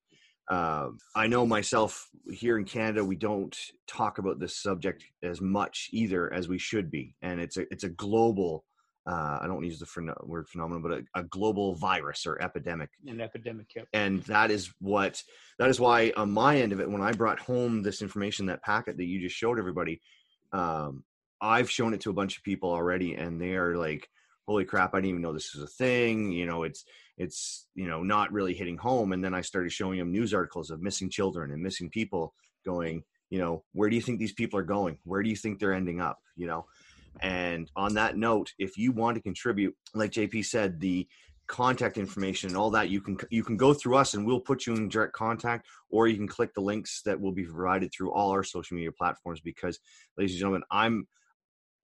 Um, 0.49 0.99
I 1.15 1.27
know 1.27 1.45
myself 1.47 2.09
here 2.31 2.59
in 2.59 2.65
Canada, 2.65 3.05
we 3.05 3.17
don't 3.17 3.57
talk 3.89 4.19
about 4.19 4.39
this 4.39 4.57
subject 4.63 5.05
as 5.23 5.41
much 5.41 5.89
either 5.93 6.33
as 6.33 6.49
we 6.49 6.59
should 6.59 6.91
be, 6.91 7.15
and 7.23 7.41
it's 7.41 7.57
a 7.57 7.63
it's 7.73 7.85
a 7.85 7.89
global. 7.89 8.65
Uh, 9.09 9.39
I 9.41 9.47
don't 9.47 9.63
use 9.65 9.79
the 9.79 9.87
pheno- 9.87 10.27
word 10.27 10.49
phenomenon, 10.49 10.83
but 10.83 10.93
a, 10.93 11.21
a 11.21 11.25
global 11.25 11.77
virus 11.77 12.27
or 12.27 12.43
epidemic 12.43 12.91
An 13.07 13.21
epidemic. 13.21 13.69
Yep. 13.77 13.87
and 13.93 14.23
that 14.25 14.51
is 14.51 14.73
what 14.81 15.23
that 15.61 15.69
is 15.71 15.79
why 15.79 16.13
on 16.17 16.33
my 16.33 16.57
end 16.59 16.73
of 16.73 16.81
it 16.81 16.91
when 16.91 17.03
i 17.03 17.13
brought 17.13 17.39
home 17.39 17.83
this 17.83 18.03
information 18.03 18.47
that 18.47 18.65
packet 18.65 18.97
that 18.97 19.05
you 19.05 19.21
just 19.21 19.37
showed 19.37 19.61
everybody 19.61 20.01
um, 20.53 21.05
i've 21.41 21.71
shown 21.71 21.95
it 21.95 22.01
to 22.01 22.11
a 22.11 22.15
bunch 22.15 22.37
of 22.37 22.45
people 22.45 22.71
already 22.71 23.15
and 23.15 23.41
they 23.41 23.55
are 23.55 23.77
like 23.77 24.09
holy 24.47 24.65
crap 24.65 24.95
i 24.95 24.99
didn't 24.99 25.11
even 25.11 25.23
know 25.23 25.33
this 25.33 25.55
was 25.55 25.63
a 25.63 25.67
thing 25.67 26.33
you 26.33 26.47
know 26.47 26.63
it's 26.63 26.85
it's 27.19 27.67
you 27.75 27.87
know 27.87 28.03
not 28.03 28.33
really 28.33 28.55
hitting 28.55 28.77
home 28.77 29.13
and 29.13 29.25
then 29.25 29.35
i 29.35 29.41
started 29.41 29.73
showing 29.73 29.99
them 29.99 30.13
news 30.13 30.33
articles 30.33 30.71
of 30.71 30.81
missing 30.83 31.11
children 31.11 31.51
and 31.51 31.63
missing 31.63 31.91
people 31.91 32.35
going 32.65 33.03
you 33.31 33.39
know 33.39 33.65
where 33.73 33.91
do 33.91 33.97
you 33.97 34.03
think 34.03 34.19
these 34.19 34.33
people 34.33 34.59
are 34.59 34.65
going? 34.65 34.99
Where 35.05 35.23
do 35.23 35.31
you 35.31 35.37
think 35.37 35.59
they're 35.59 35.73
ending 35.73 36.01
up? 36.01 36.19
you 36.37 36.47
know? 36.47 36.67
And 37.21 37.71
on 37.75 37.95
that 37.95 38.17
note 38.17 38.53
if 38.59 38.77
you 38.77 38.93
want 38.93 39.17
to 39.17 39.23
contribute 39.23 39.75
like 39.95 40.11
jp 40.11 40.45
said 40.45 40.79
the 40.81 41.09
contact 41.47 41.99
information 41.99 42.49
and 42.49 42.57
all 42.57 42.71
that 42.71 42.91
you 42.91 43.01
can 43.01 43.17
you 43.31 43.45
can 43.45 43.57
go 43.57 43.73
through 43.73 43.97
us 43.97 44.15
and 44.15 44.27
we'll 44.27 44.41
put 44.41 44.67
you 44.67 44.75
in 44.75 44.89
direct 44.89 45.13
contact 45.13 45.67
or 45.91 46.09
you 46.09 46.17
can 46.17 46.29
click 46.29 46.53
the 46.55 46.61
links 46.61 47.03
that 47.05 47.21
will 47.21 47.33
be 47.33 47.45
provided 47.45 47.91
through 47.93 48.13
all 48.13 48.31
our 48.31 48.43
social 48.43 48.75
media 48.75 48.91
platforms 48.93 49.41
because 49.41 49.79
ladies 50.17 50.33
and 50.33 50.41
gentlemen 50.41 50.63
i'm 50.71 51.07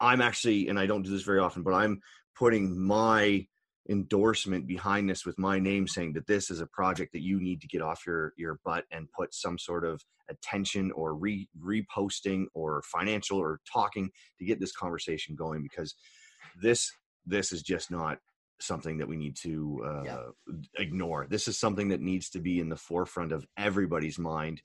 i'm 0.00 0.20
actually 0.20 0.68
and 0.68 0.78
i 0.78 0.86
don't 0.86 1.02
do 1.02 1.10
this 1.10 1.22
very 1.22 1.38
often 1.38 1.62
but 1.62 1.74
i'm 1.74 2.00
putting 2.36 2.78
my 2.78 3.46
endorsement 3.88 4.66
behind 4.66 5.10
this 5.10 5.26
with 5.26 5.38
my 5.38 5.58
name 5.58 5.88
saying 5.88 6.12
that 6.12 6.26
this 6.26 6.50
is 6.50 6.60
a 6.60 6.66
project 6.66 7.12
that 7.12 7.22
you 7.22 7.40
need 7.40 7.60
to 7.60 7.66
get 7.66 7.82
off 7.82 8.06
your 8.06 8.32
your 8.36 8.58
butt 8.64 8.84
and 8.92 9.10
put 9.12 9.34
some 9.34 9.58
sort 9.58 9.84
of 9.84 10.00
attention 10.30 10.92
or 10.92 11.14
re 11.14 11.48
reposting 11.60 12.44
or 12.54 12.82
financial 12.82 13.38
or 13.38 13.60
talking 13.70 14.10
to 14.38 14.44
get 14.44 14.60
this 14.60 14.72
conversation 14.72 15.34
going 15.34 15.62
because 15.62 15.94
this 16.60 16.92
this 17.26 17.52
is 17.52 17.62
just 17.62 17.90
not 17.90 18.18
something 18.64 18.98
that 18.98 19.08
we 19.08 19.16
need 19.16 19.36
to 19.36 19.82
uh, 19.84 20.02
Yeah. 20.04 20.54
ignore. 20.78 21.26
This 21.28 21.48
is 21.48 21.58
something 21.58 21.88
that 21.88 22.00
needs 22.00 22.30
to 22.30 22.40
be 22.40 22.60
in 22.60 22.68
the 22.68 22.76
forefront 22.76 23.32
of 23.32 23.46
everybody's 23.56 24.18
mind. 24.18 24.62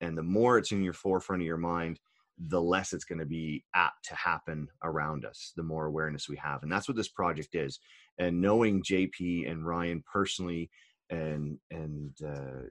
And 0.00 0.16
the 0.18 0.22
more 0.22 0.58
it's 0.58 0.72
in 0.72 0.82
your 0.82 0.92
forefront 0.92 1.42
of 1.42 1.46
your 1.46 1.56
mind, 1.56 2.00
the 2.38 2.60
less 2.60 2.92
it's 2.92 3.04
going 3.04 3.20
to 3.20 3.26
be 3.26 3.64
apt 3.74 4.06
to 4.06 4.14
happen 4.14 4.68
around 4.82 5.24
us, 5.24 5.52
the 5.56 5.62
more 5.62 5.86
awareness 5.86 6.28
we 6.28 6.36
have. 6.36 6.62
And 6.62 6.72
that's 6.72 6.88
what 6.88 6.96
this 6.96 7.08
project 7.08 7.54
is. 7.54 7.78
And 8.18 8.40
knowing 8.40 8.82
JP 8.82 9.50
and 9.50 9.64
Ryan 9.66 10.02
personally 10.12 10.70
and 11.10 11.58
and 11.70 12.16
uh, 12.26 12.62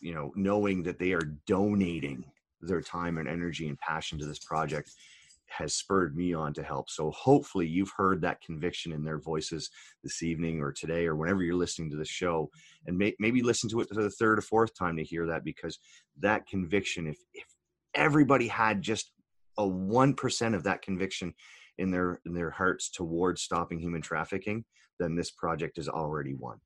you 0.00 0.14
know 0.14 0.32
knowing 0.36 0.82
that 0.84 0.98
they 0.98 1.12
are 1.12 1.36
donating 1.46 2.24
their 2.60 2.80
time 2.80 3.18
and 3.18 3.28
energy 3.28 3.68
and 3.68 3.78
passion 3.78 4.18
to 4.18 4.26
this 4.26 4.38
project 4.38 4.90
has 5.46 5.74
spurred 5.74 6.16
me 6.16 6.34
on 6.34 6.52
to 6.54 6.62
help. 6.62 6.90
So 6.90 7.10
hopefully 7.10 7.66
you've 7.66 7.92
heard 7.96 8.20
that 8.22 8.40
conviction 8.40 8.92
in 8.92 9.04
their 9.04 9.18
voices 9.18 9.70
this 10.02 10.22
evening 10.22 10.60
or 10.60 10.72
today 10.72 11.06
or 11.06 11.16
whenever 11.16 11.42
you're 11.42 11.54
listening 11.54 11.90
to 11.90 11.96
the 11.96 12.04
show 12.04 12.50
and 12.86 12.96
may, 12.96 13.14
maybe 13.18 13.42
listen 13.42 13.68
to 13.70 13.80
it 13.80 13.88
for 13.88 14.02
the 14.02 14.10
third 14.10 14.38
or 14.38 14.42
fourth 14.42 14.76
time 14.76 14.96
to 14.96 15.04
hear 15.04 15.26
that 15.26 15.44
because 15.44 15.78
that 16.20 16.46
conviction 16.46 17.06
if 17.06 17.18
if 17.32 17.46
everybody 17.94 18.48
had 18.48 18.82
just 18.82 19.12
a 19.58 19.62
1% 19.62 20.54
of 20.54 20.64
that 20.64 20.82
conviction 20.82 21.32
in 21.78 21.90
their 21.90 22.20
in 22.26 22.34
their 22.34 22.50
hearts 22.50 22.90
towards 22.90 23.42
stopping 23.42 23.78
human 23.78 24.02
trafficking 24.02 24.64
then 24.98 25.14
this 25.14 25.30
project 25.30 25.78
is 25.78 25.88
already 25.88 26.34
won. 26.34 26.58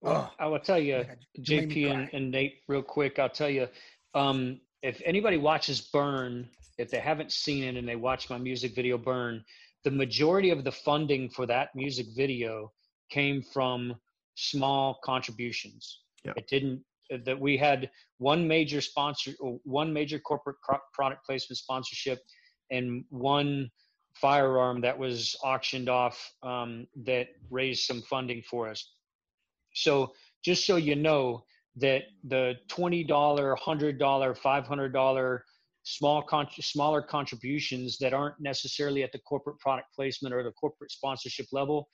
Well, 0.00 0.32
I 0.38 0.46
will 0.46 0.60
tell 0.60 0.78
you, 0.78 1.04
You 1.34 1.42
JP 1.42 1.92
and, 1.92 2.10
and 2.12 2.30
Nate, 2.30 2.62
real 2.68 2.82
quick, 2.82 3.18
I'll 3.18 3.28
tell 3.28 3.50
you, 3.50 3.66
um, 4.14 4.60
if 4.82 5.00
anybody 5.04 5.36
watches 5.36 5.80
Burn, 5.80 6.48
if 6.78 6.90
they 6.90 7.00
haven't 7.00 7.32
seen 7.32 7.64
it 7.64 7.76
and 7.76 7.88
they 7.88 7.96
watch 7.96 8.30
my 8.30 8.38
music 8.38 8.74
video 8.74 8.96
Burn, 8.98 9.44
the 9.84 9.90
majority 9.90 10.50
of 10.50 10.64
the 10.64 10.72
funding 10.72 11.28
for 11.28 11.46
that 11.46 11.74
music 11.74 12.06
video 12.16 12.72
came 13.10 13.42
from 13.42 13.94
small 14.34 14.98
contributions. 15.04 16.00
Yeah. 16.24 16.32
It 16.36 16.48
didn't 16.48 16.82
that 17.24 17.40
we 17.40 17.56
had 17.56 17.90
one 18.18 18.46
major 18.46 18.80
sponsor, 18.80 19.32
one 19.64 19.92
major 19.92 20.18
corporate 20.18 20.56
product 20.92 21.24
placement 21.24 21.56
sponsorship, 21.56 22.20
and 22.70 23.04
one 23.08 23.70
firearm 24.14 24.80
that 24.82 24.98
was 24.98 25.34
auctioned 25.42 25.88
off 25.88 26.32
um, 26.42 26.86
that 27.04 27.28
raised 27.50 27.84
some 27.84 28.02
funding 28.02 28.42
for 28.42 28.68
us. 28.68 28.92
So 29.74 30.12
just 30.44 30.66
so 30.66 30.76
you 30.76 30.96
know 30.96 31.44
that 31.80 32.04
the 32.24 32.54
twenty 32.68 33.04
dollar, 33.04 33.54
hundred 33.56 33.98
dollar, 33.98 34.34
five 34.34 34.66
hundred 34.66 34.92
dollar 34.92 35.44
small 35.84 36.22
con- 36.22 36.48
smaller 36.60 37.00
contributions 37.00 37.96
that 37.98 38.12
aren't 38.12 38.38
necessarily 38.40 39.02
at 39.02 39.12
the 39.12 39.18
corporate 39.20 39.58
product 39.58 39.88
placement 39.94 40.34
or 40.34 40.42
the 40.42 40.52
corporate 40.52 40.90
sponsorship 40.90 41.46
level, 41.52 41.88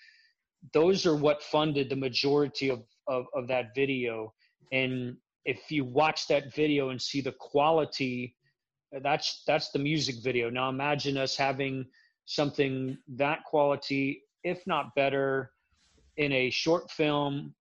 those 0.72 1.06
are 1.06 1.14
what 1.14 1.42
funded 1.42 1.88
the 1.88 1.96
majority 1.96 2.70
of, 2.70 2.82
of, 3.06 3.26
of 3.34 3.46
that 3.46 3.66
video. 3.74 4.32
And 4.72 5.16
if 5.44 5.70
you 5.70 5.84
watch 5.84 6.26
that 6.28 6.54
video 6.54 6.88
and 6.88 7.00
see 7.00 7.20
the 7.20 7.34
quality, 7.38 8.34
that's 9.02 9.42
that's 9.46 9.70
the 9.70 9.78
music 9.78 10.16
video. 10.22 10.50
Now 10.50 10.68
imagine 10.70 11.16
us 11.16 11.36
having 11.36 11.84
something 12.26 12.96
that 13.16 13.44
quality, 13.44 14.22
if 14.42 14.66
not 14.66 14.94
better, 14.94 15.50
in 16.16 16.32
a 16.32 16.50
short 16.50 16.90
film 16.90 17.54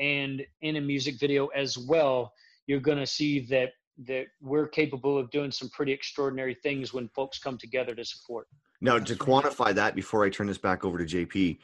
and 0.00 0.44
in 0.62 0.76
a 0.76 0.80
music 0.80 1.20
video 1.20 1.48
as 1.48 1.76
well, 1.78 2.32
you're 2.66 2.80
going 2.80 2.98
to 2.98 3.06
see 3.06 3.40
that 3.46 3.72
that 4.06 4.26
we're 4.40 4.66
capable 4.66 5.18
of 5.18 5.30
doing 5.30 5.50
some 5.50 5.68
pretty 5.68 5.92
extraordinary 5.92 6.54
things 6.62 6.94
when 6.94 7.06
folks 7.08 7.38
come 7.38 7.58
together 7.58 7.94
to 7.94 8.02
support. 8.04 8.46
Now, 8.80 8.98
to 8.98 9.14
quantify 9.14 9.74
that, 9.74 9.94
before 9.94 10.24
I 10.24 10.30
turn 10.30 10.46
this 10.46 10.56
back 10.56 10.86
over 10.86 10.96
to 10.96 11.04
JP, 11.04 11.58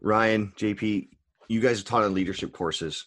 Ryan, 0.00 0.50
JP, 0.56 1.08
you 1.48 1.60
guys 1.60 1.78
have 1.78 1.84
taught 1.86 2.04
on 2.04 2.14
leadership 2.14 2.52
courses, 2.54 3.04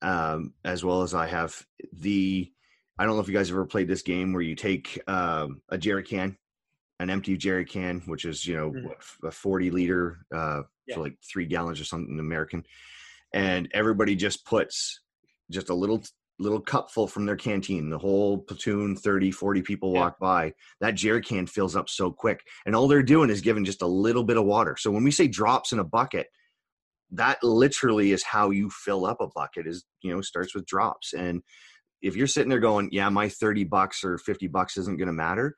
um, 0.00 0.54
as 0.64 0.84
well 0.84 1.02
as 1.02 1.12
I 1.12 1.26
have. 1.26 1.66
The 1.92 2.52
I 2.96 3.04
don't 3.04 3.16
know 3.16 3.20
if 3.20 3.26
you 3.26 3.34
guys 3.34 3.48
have 3.48 3.56
ever 3.56 3.66
played 3.66 3.88
this 3.88 4.02
game 4.02 4.32
where 4.32 4.42
you 4.42 4.54
take 4.54 5.00
um, 5.08 5.60
a 5.68 5.76
jerry 5.76 6.04
can, 6.04 6.36
an 7.00 7.10
empty 7.10 7.36
jerry 7.36 7.64
can, 7.64 8.00
which 8.06 8.24
is 8.24 8.46
you 8.46 8.54
know 8.54 8.70
Mhm. 8.70 8.94
a 9.24 9.30
forty 9.32 9.70
liter, 9.72 10.24
uh, 10.32 10.62
Yeah. 10.86 10.94
so 10.94 11.00
like 11.00 11.16
three 11.20 11.46
gallons 11.46 11.80
or 11.80 11.84
something 11.84 12.20
American, 12.20 12.64
and 13.34 13.68
everybody 13.74 14.14
just 14.16 14.46
puts 14.46 15.00
just 15.50 15.68
a 15.68 15.74
little 15.74 16.02
little 16.40 16.60
cupful 16.60 17.06
from 17.06 17.26
their 17.26 17.36
canteen. 17.36 17.90
The 17.90 17.98
whole 17.98 18.38
platoon 18.38 18.96
30 18.96 19.30
40 19.30 19.62
people 19.62 19.92
Yeah. 19.92 20.00
walk 20.00 20.18
by. 20.18 20.52
That 20.80 20.94
jerry 20.94 21.20
can 21.20 21.46
fills 21.46 21.76
up 21.76 21.88
so 21.88 22.10
quick 22.10 22.40
and 22.66 22.74
all 22.74 22.88
they're 22.88 23.02
doing 23.04 23.30
is 23.30 23.40
giving 23.40 23.64
just 23.64 23.82
a 23.82 23.86
little 23.86 24.24
bit 24.24 24.36
of 24.36 24.44
water. 24.44 24.76
So 24.78 24.90
when 24.90 25.04
we 25.04 25.10
say 25.12 25.28
drops 25.28 25.72
in 25.72 25.78
a 25.78 25.84
bucket 25.84 26.28
that 27.10 27.38
literally 27.44 28.10
is 28.12 28.24
how 28.24 28.50
you 28.50 28.68
fill 28.70 29.04
up 29.06 29.20
a 29.20 29.28
bucket 29.28 29.66
is 29.66 29.84
you 30.02 30.12
know 30.12 30.20
starts 30.20 30.54
with 30.54 30.66
drops. 30.66 31.12
And 31.12 31.42
if 32.02 32.16
you're 32.16 32.26
sitting 32.26 32.50
there 32.50 32.60
going 32.60 32.88
yeah 32.92 33.08
my 33.10 33.28
30 33.28 33.64
bucks 33.64 34.02
or 34.04 34.18
50 34.18 34.46
bucks 34.48 34.76
isn't 34.76 34.98
going 34.98 35.06
to 35.06 35.12
matter 35.12 35.54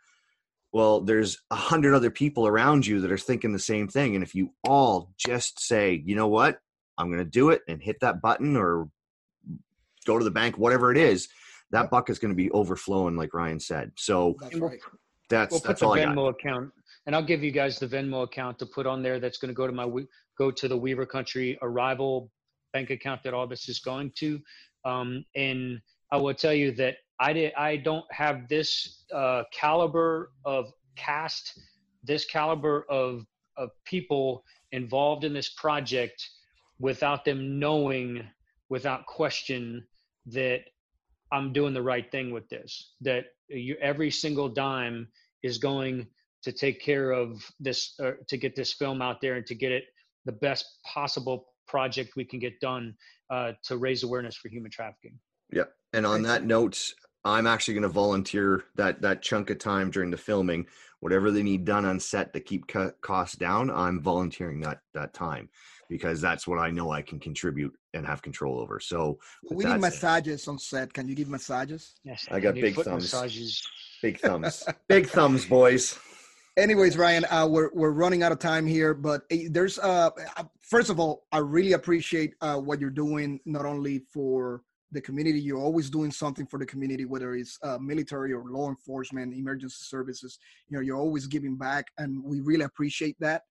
well 0.73 1.01
there's 1.01 1.39
a 1.51 1.55
hundred 1.57 1.95
other 1.95 2.11
people 2.11 2.47
around 2.47 2.87
you 2.87 3.01
that 3.01 3.13
are 3.13 3.19
thinking 3.19 3.53
the 3.53 3.59
same 3.59 3.89
thing. 3.89 4.15
And 4.15 4.23
if 4.23 4.35
you 4.35 4.53
all 4.67 5.13
just 5.17 5.59
say 5.61 6.03
you 6.05 6.15
know 6.17 6.29
what 6.29 6.59
i'm 6.99 7.09
going 7.09 7.25
to 7.25 7.31
do 7.31 7.51
it 7.51 7.63
and 7.69 7.83
hit 7.83 7.97
that 8.01 8.21
button 8.21 8.57
or 8.57 8.89
go 10.07 10.19
to 10.19 10.25
the 10.25 10.31
bank 10.31 10.57
whatever 10.59 10.91
it 10.91 10.99
is 10.99 11.29
that 11.71 11.91
bucket's 11.91 12.19
going 12.19 12.31
to 12.33 12.37
be 12.37 12.51
overflowing 12.51 13.17
like 13.17 13.35
ryan 13.35 13.61
said 13.61 13.91
so 13.97 14.35
That's 14.41 14.55
we'll- 14.55 14.71
right. 14.71 14.81
that's 15.29 15.53
We'll 15.53 15.61
put 15.61 15.69
that's 15.69 15.81
the 15.81 15.89
i 15.89 16.05
got 16.05 16.15
Venmo 16.17 16.31
account, 16.31 16.71
and 17.07 17.15
I'll 17.15 17.23
give 17.25 17.43
you 17.43 17.51
guys 17.51 17.79
the 17.79 17.87
Venmo 17.87 18.25
account 18.25 18.59
to 18.59 18.67
put 18.67 18.87
on 18.87 19.03
there. 19.03 19.19
That's 19.21 19.39
going 19.39 19.49
to 19.49 19.55
go 19.55 19.67
to 19.67 19.73
my 19.73 19.89
go 20.39 20.51
to 20.51 20.69
the 20.69 20.77
Weaver 20.77 21.07
Country 21.07 21.59
Arrival 21.63 22.31
bank 22.73 22.91
account 22.91 23.23
that 23.25 23.33
all 23.33 23.47
this 23.47 23.69
is 23.69 23.79
going 23.79 24.13
to. 24.19 24.41
Um, 24.85 25.25
and 25.35 25.81
I 26.13 26.17
will 26.19 26.35
tell 26.35 26.53
you 26.53 26.73
that 26.73 26.97
I 27.21 27.33
did. 27.33 27.53
I 27.57 27.77
don't 27.77 28.05
have 28.13 28.49
this 28.49 29.05
uh, 29.13 29.45
caliber 29.53 30.31
of 30.45 30.67
cast, 30.97 31.59
this 32.05 32.25
caliber 32.25 32.85
of 32.89 33.25
of 33.57 33.71
people 33.85 34.45
involved 34.73 35.25
in 35.25 35.33
this 35.33 35.51
project, 35.55 36.29
without 36.79 37.25
them 37.25 37.59
knowing, 37.59 38.23
without 38.69 39.07
question, 39.07 39.87
that 40.27 40.61
I'm 41.33 41.53
doing 41.53 41.75
the 41.75 41.83
right 41.83 42.11
thing 42.11 42.31
with 42.31 42.49
this. 42.49 42.95
That 43.01 43.27
you, 43.49 43.77
every 43.81 44.11
single 44.11 44.49
dime 44.49 45.09
is 45.43 45.59
going 45.59 46.07
to 46.43 46.53
take 46.53 46.81
care 46.81 47.11
of 47.11 47.45
this, 47.59 47.95
uh, 48.01 48.13
to 48.29 48.37
get 48.37 48.55
this 48.55 48.73
film 48.73 49.03
out 49.03 49.21
there 49.21 49.35
and 49.35 49.47
to 49.47 49.55
get 49.55 49.73
it 49.73 49.85
the 50.25 50.33
best 50.33 50.65
possible 50.85 51.47
project 51.67 52.15
we 52.17 52.25
can 52.25 52.39
get 52.39 52.59
done 52.61 52.95
uh, 53.31 53.53
to 53.65 53.77
raise 53.77 54.03
awareness 54.03 54.37
for 54.37 54.49
human 54.49 54.71
trafficking. 54.71 55.19
Yeah. 55.53 55.65
And 55.93 56.07
on 56.07 56.23
that 56.23 56.45
note, 56.45 56.93
I'm 57.25 57.47
actually 57.47 57.75
going 57.75 57.83
to 57.83 57.89
volunteer 57.89 58.65
that 58.77 59.03
that 59.03 59.23
chunk 59.23 59.51
of 59.51 59.59
time 59.59 59.91
during 59.91 60.11
the 60.11 60.17
filming, 60.17 60.67
whatever 61.01 61.33
they 61.33 61.43
need 61.43 61.65
done 61.65 61.85
on 61.85 61.99
set 61.99 62.33
to 62.33 62.41
keep 62.41 62.69
co- 62.69 62.93
costs 63.01 63.37
down. 63.37 63.71
I'm 63.71 64.01
volunteering 64.01 64.61
that 64.61 64.79
that 64.95 65.13
time 65.13 65.49
because 65.89 66.21
that's 66.21 66.47
what 66.47 66.59
I 66.59 66.71
know 66.71 66.91
I 66.91 67.03
can 67.03 67.19
contribute 67.19 67.75
and 67.95 68.07
have 68.07 68.23
control 68.23 68.61
over. 68.61 68.81
So 68.81 69.19
We 69.51 69.65
need 69.65 69.81
massages 69.81 70.49
on 70.49 70.59
set. 70.59 70.93
Can 70.93 71.09
you 71.09 71.15
give 71.15 71.29
massages? 71.29 71.97
Yes, 72.05 72.27
I 72.31 72.41
got 72.41 72.55
big 72.55 72.75
thumbs. 72.75 73.13
Massages. 73.13 73.63
big 74.03 74.21
thumbs, 74.21 74.65
big 74.89 75.09
thumbs, 75.09 75.47
boys. 75.47 75.99
Anyways, 76.57 76.97
Ryan, 76.97 77.27
uh, 77.27 77.47
we're 77.47 77.71
we're 77.75 77.91
running 77.91 78.23
out 78.23 78.33
of 78.33 78.39
time 78.39 78.67
here, 78.67 78.95
but 78.95 79.23
uh, 79.31 79.37
there's 79.51 79.79
uh, 79.79 80.11
uh, 80.37 80.45
first 80.63 80.89
of 80.89 80.99
all, 80.99 81.25
I 81.31 81.39
really 81.39 81.75
appreciate 81.75 82.35
uh, 82.41 82.57
what 82.57 82.81
you're 82.81 82.89
doing, 82.91 83.41
not 83.45 83.67
only 83.67 83.99
for 83.99 84.63
the 84.93 85.01
community. 85.01 85.39
You're 85.39 85.61
always 85.61 85.91
doing 85.91 86.11
something 86.11 86.47
for 86.47 86.59
the 86.59 86.65
community, 86.65 87.05
whether 87.05 87.35
it's 87.35 87.59
uh, 87.63 87.77
military 87.79 88.33
or 88.33 88.45
law 88.49 88.71
enforcement, 88.71 89.35
emergency 89.35 89.77
services. 89.81 90.39
You 90.69 90.77
know, 90.77 90.83
you're 90.83 90.97
always 90.97 91.27
giving 91.27 91.57
back, 91.57 91.89
and 91.99 92.25
we 92.25 92.41
really 92.41 92.65
appreciate 92.65 93.17
that. 93.21 93.43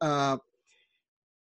Uh, 0.00 0.36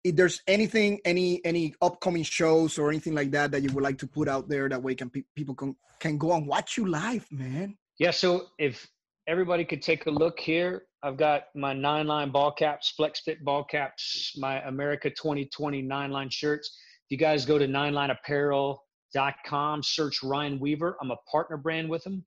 if 0.04 0.16
there's 0.16 0.42
anything, 0.48 1.00
any 1.06 1.44
any 1.46 1.76
upcoming 1.82 2.24
shows 2.24 2.78
or 2.78 2.90
anything 2.90 3.14
like 3.14 3.32
that 3.32 3.52
that 3.52 3.64
you 3.64 3.72
would 3.74 3.84
like 3.84 3.98
to 4.00 4.08
put 4.08 4.28
out 4.28 4.48
there, 4.48 4.70
that 4.70 4.82
way 4.82 4.96
can 4.96 5.10
pe- 5.10 5.24
people 5.36 5.56
can 5.56 5.76
can 6.00 6.18
go 6.18 6.34
and 6.34 6.48
watch 6.48 6.78
you 6.78 6.88
live, 6.88 7.26
man. 7.32 7.78
Yeah, 7.98 8.12
so 8.12 8.48
if 8.58 8.88
everybody 9.28 9.66
could 9.66 9.82
take 9.82 10.06
a 10.06 10.12
look 10.12 10.40
here, 10.40 10.84
I've 11.04 11.18
got 11.18 11.44
my 11.56 11.74
nine 11.74 12.08
line 12.08 12.32
ball 12.32 12.52
caps, 12.52 12.94
flex 12.96 13.22
fit 13.22 13.44
ball 13.44 13.64
caps, 13.64 14.34
my 14.38 14.62
America 14.68 15.10
2020 15.10 15.82
nine 15.82 16.12
line 16.12 16.30
shirts. 16.30 16.78
If 17.06 17.12
you 17.12 17.18
guys 17.18 17.46
go 17.46 17.58
to 17.58 17.68
ninelineapparel.com, 17.68 19.84
search 19.84 20.24
Ryan 20.24 20.60
Weaver. 20.60 20.98
I'm 21.02 21.12
a 21.12 21.18
partner 21.30 21.58
brand 21.58 21.90
with 21.90 22.06
him. 22.06 22.24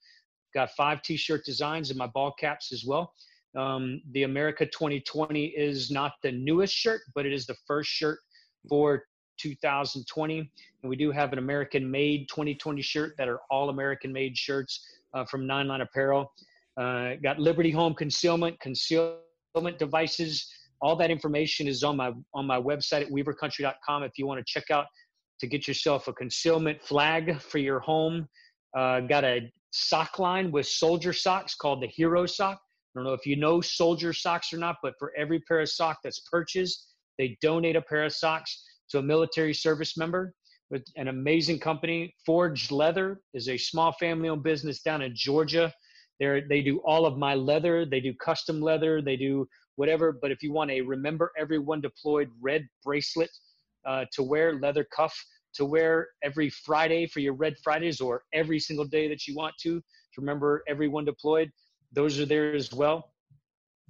Got 0.55 0.73
five 0.73 1.01
t 1.03 1.17
shirt 1.17 1.47
designs 1.47 1.89
and 1.89 1.99
my 1.99 2.09
ball 2.09 2.35
caps 2.39 2.73
as 2.73 2.85
well. 2.87 3.15
Um, 3.57 4.01
the 4.13 4.23
America 4.23 4.65
2020 4.65 5.47
is 5.47 5.91
not 5.91 6.13
the 6.23 6.33
newest 6.33 6.75
shirt, 6.75 7.03
but 7.15 7.27
it 7.27 7.33
is 7.33 7.47
the 7.47 7.57
first 7.67 7.91
shirt 7.91 8.19
for 8.69 9.05
2020. 9.39 10.39
And 10.39 10.49
we 10.83 10.97
do 10.97 11.11
have 11.11 11.33
an 11.33 11.39
American 11.39 11.91
made 11.91 12.29
2020 12.29 12.81
shirt 12.83 13.15
that 13.19 13.29
are 13.29 13.41
all 13.51 13.69
American 13.69 14.13
made 14.13 14.37
shirts 14.37 14.87
uh, 15.15 15.25
from 15.25 15.47
Nine 15.47 15.69
Line 15.69 15.81
Apparel. 15.81 16.33
Uh, 16.77 17.15
got 17.23 17.39
Liberty 17.39 17.71
Home 17.71 17.95
Concealment, 17.95 18.59
concealment 18.61 19.79
devices. 19.79 20.49
All 20.81 20.97
that 20.97 21.11
information 21.11 21.69
is 21.69 21.85
on 21.85 21.97
my 21.97 22.13
on 22.35 22.47
my 22.47 22.61
website 22.61 23.03
at 23.03 23.09
weavercountry.com 23.09 24.03
if 24.03 24.13
you 24.17 24.27
want 24.27 24.45
to 24.45 24.45
check 24.51 24.71
out 24.71 24.87
to 25.41 25.47
get 25.47 25.69
yourself 25.69 26.09
a 26.09 26.13
concealment 26.13 26.83
flag 26.83 27.41
for 27.41 27.59
your 27.59 27.81
home. 27.81 28.27
Uh, 28.77 29.01
got 29.01 29.25
a 29.25 29.53
sock 29.73 30.19
line 30.19 30.51
with 30.51 30.67
soldier 30.67 31.13
socks 31.13 31.55
called 31.55 31.83
the 31.83 31.87
Hero 31.87 32.27
Sock. 32.27 32.59
I 32.95 32.99
don't 32.99 33.05
know 33.05 33.15
if 33.15 33.25
you 33.25 33.37
know 33.37 33.61
soldier 33.61 34.13
socks 34.13 34.53
or 34.53 34.59
not, 34.59 34.77
but 34.83 34.95
for 34.99 35.13
every 35.17 35.41
pair 35.41 35.61
of 35.61 35.69
sock 35.71 35.99
that's 36.05 36.21
purchased, 36.31 36.89
they 37.19 37.39
donate 37.41 37.77
a 37.77 37.83
pair 37.83 38.05
of 38.05 38.13
socks 38.13 38.65
to 38.91 38.99
a 38.99 39.03
military 39.03 39.55
service 39.55 39.97
member. 39.97 40.35
with 40.71 40.85
an 40.97 41.09
amazing 41.09 41.59
company. 41.59 42.15
Forged 42.25 42.71
Leather 42.71 43.21
is 43.35 43.49
a 43.49 43.59
small 43.59 43.93
family-owned 43.93 44.43
business 44.43 44.81
down 44.81 45.03
in 45.03 45.13
Georgia. 45.15 45.73
They 46.19 46.43
they 46.49 46.63
do 46.63 46.79
all 46.79 47.05
of 47.05 47.19
my 47.19 47.35
leather. 47.35 47.85
They 47.85 48.01
do 48.01 48.15
custom 48.15 48.61
leather. 48.61 49.03
They 49.03 49.17
do 49.17 49.47
whatever. 49.77 50.13
But 50.13 50.31
if 50.31 50.43
you 50.43 50.53
want 50.53 50.71
a 50.71 50.81
remember 50.81 51.33
everyone 51.39 51.81
deployed 51.81 52.31
red 52.41 52.67
bracelet 52.85 53.31
uh, 53.87 54.05
to 54.13 54.23
wear, 54.23 54.59
leather 54.61 54.87
cuff 54.97 55.15
to 55.55 55.65
wear 55.65 56.09
every 56.23 56.49
Friday 56.49 57.07
for 57.07 57.21
your 57.21 57.35
Red 57.35 57.55
Fridays 57.63 58.01
or 58.01 58.23
every 58.33 58.59
single 58.59 58.87
day 58.87 59.09
that 59.09 59.27
you 59.27 59.35
want 59.35 59.55
to 59.63 59.81
to 59.81 60.21
remember 60.21 60.63
everyone 60.69 61.05
deployed, 61.05 61.51
those 61.93 62.19
are 62.19 62.27
there 62.27 62.55
as 62.55 62.73
well. 62.73 63.13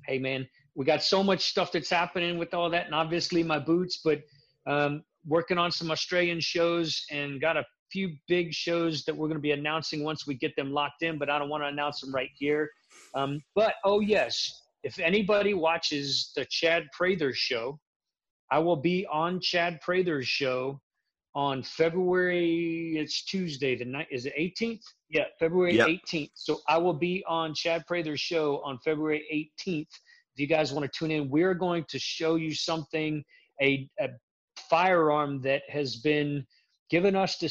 Hey 0.07 0.19
man, 0.19 0.49
we 0.75 0.85
got 0.85 1.03
so 1.03 1.23
much 1.23 1.49
stuff 1.49 1.73
that's 1.73 1.91
happening 1.91 2.39
with 2.39 2.55
all 2.55 2.71
that, 2.71 2.87
and 2.87 2.95
obviously 2.95 3.43
my 3.43 3.59
boots, 3.59 4.01
but 4.05 4.21
um, 4.67 5.03
working 5.27 5.59
on 5.59 5.71
some 5.71 5.91
Australian 5.91 6.41
shows 6.41 7.05
and 7.11 7.41
got 7.41 7.57
a 7.57 7.65
few 7.91 8.17
big 8.27 8.53
shows 8.53 9.05
that 9.05 9.15
we're 9.15 9.29
going 9.29 9.39
to 9.39 9.43
be 9.43 9.53
announcing 9.53 10.03
once 10.03 10.27
we 10.27 10.35
get 10.35 10.57
them 10.57 10.73
locked 10.73 11.03
in, 11.03 11.19
but 11.19 11.29
I 11.29 11.39
don't 11.39 11.49
want 11.49 11.63
to 11.63 11.69
announce 11.69 12.01
them 12.01 12.15
right 12.15 12.31
here. 12.35 12.71
Um, 13.15 13.41
but 13.55 13.75
oh 13.85 14.01
yes, 14.01 14.51
if 14.83 14.99
anybody 14.99 15.55
watches 15.55 16.33
the 16.35 16.45
Chad 16.47 16.85
Prather 16.93 17.33
show, 17.33 17.79
I 18.51 18.59
will 18.59 18.77
be 18.77 19.07
on 19.13 19.41
Chad 19.41 19.81
Prather's 19.81 20.27
show 20.27 20.81
on 21.35 21.63
February. 21.63 22.97
It's 22.97 23.25
Tuesday. 23.25 23.77
The 23.77 23.85
night 23.85 24.09
is 24.11 24.27
it 24.27 24.35
18th? 24.39 24.83
Yeah, 25.09 25.25
February 25.39 25.77
Yep. 25.77 25.89
18th. 25.89 26.31
So 26.35 26.61
I 26.69 26.79
will 26.79 26.95
be 26.95 27.25
on 27.27 27.55
Chad 27.55 27.87
Prather's 27.87 28.21
show 28.21 28.61
on 28.65 28.79
February 28.85 29.51
18th. 29.67 29.89
If 30.35 30.41
you 30.41 30.47
guys 30.47 30.73
want 30.73 30.91
to 30.91 30.99
tune 30.99 31.11
in, 31.11 31.29
we're 31.31 31.55
going 31.55 31.85
to 31.89 31.99
show 31.99 32.37
you 32.37 32.55
something 32.55 33.25
a, 33.61 33.89
a 34.01 34.09
firearm 34.69 35.41
that 35.43 35.63
has 35.69 35.97
been 35.97 36.47
given 36.91 37.17
us 37.17 37.39
to 37.39 37.49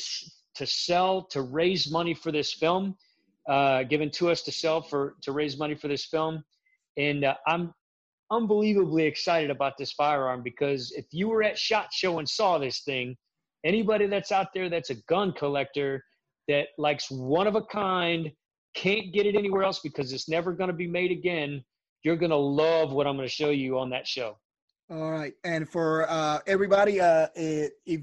to 0.53 0.65
sell 0.65 1.23
to 1.23 1.41
raise 1.41 1.89
money 1.89 2.13
for 2.13 2.31
this 2.31 2.53
film, 2.53 2.95
uh, 3.49 3.83
given 3.83 4.11
to 4.11 4.29
us 4.29 4.41
to 4.43 4.51
sell 4.51 4.81
for 4.81 5.15
to 5.21 5.31
raise 5.31 5.57
money 5.57 5.75
for 5.75 5.87
this 5.87 6.05
film, 6.05 6.43
and 6.97 7.23
uh, 7.23 7.35
I'm 7.47 7.73
unbelievably 8.31 9.03
excited 9.05 9.49
about 9.49 9.77
this 9.77 9.91
firearm 9.91 10.41
because 10.43 10.91
if 10.91 11.05
you 11.11 11.27
were 11.29 11.43
at 11.43 11.57
Shot 11.57 11.91
Show 11.91 12.19
and 12.19 12.27
saw 12.27 12.57
this 12.57 12.81
thing, 12.81 13.15
anybody 13.63 14.07
that's 14.07 14.31
out 14.31 14.47
there 14.53 14.69
that's 14.69 14.89
a 14.89 14.95
gun 15.07 15.31
collector 15.33 16.03
that 16.47 16.67
likes 16.77 17.09
one 17.09 17.47
of 17.47 17.55
a 17.55 17.61
kind, 17.61 18.31
can't 18.73 19.13
get 19.13 19.25
it 19.25 19.35
anywhere 19.35 19.63
else 19.63 19.79
because 19.79 20.11
it's 20.13 20.27
never 20.29 20.53
going 20.53 20.69
to 20.69 20.75
be 20.75 20.87
made 20.87 21.11
again. 21.11 21.63
You're 22.03 22.15
going 22.15 22.31
to 22.31 22.35
love 22.35 22.91
what 22.91 23.07
I'm 23.07 23.15
going 23.15 23.27
to 23.27 23.33
show 23.33 23.49
you 23.51 23.77
on 23.77 23.89
that 23.91 24.07
show. 24.07 24.37
All 24.89 25.11
right, 25.11 25.33
and 25.45 25.69
for 25.69 26.09
uh, 26.09 26.39
everybody, 26.47 26.99
uh, 26.99 27.27
eh, 27.35 27.69
if 27.85 28.01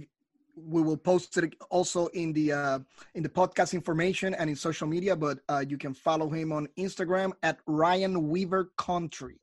we 0.56 0.82
will 0.82 0.96
post 0.96 1.36
it 1.36 1.54
also 1.70 2.06
in 2.08 2.32
the 2.32 2.52
uh, 2.52 2.78
in 3.14 3.22
the 3.22 3.28
podcast 3.28 3.74
information 3.74 4.34
and 4.34 4.48
in 4.48 4.56
social 4.56 4.86
media, 4.88 5.14
but 5.14 5.38
uh, 5.48 5.64
you 5.68 5.76
can 5.76 5.92
follow 5.92 6.30
him 6.30 6.52
on 6.52 6.66
Instagram 6.78 7.32
at 7.42 7.58
Ryan 7.66 8.28
Weaver 8.28 8.70
Country. 8.78 9.38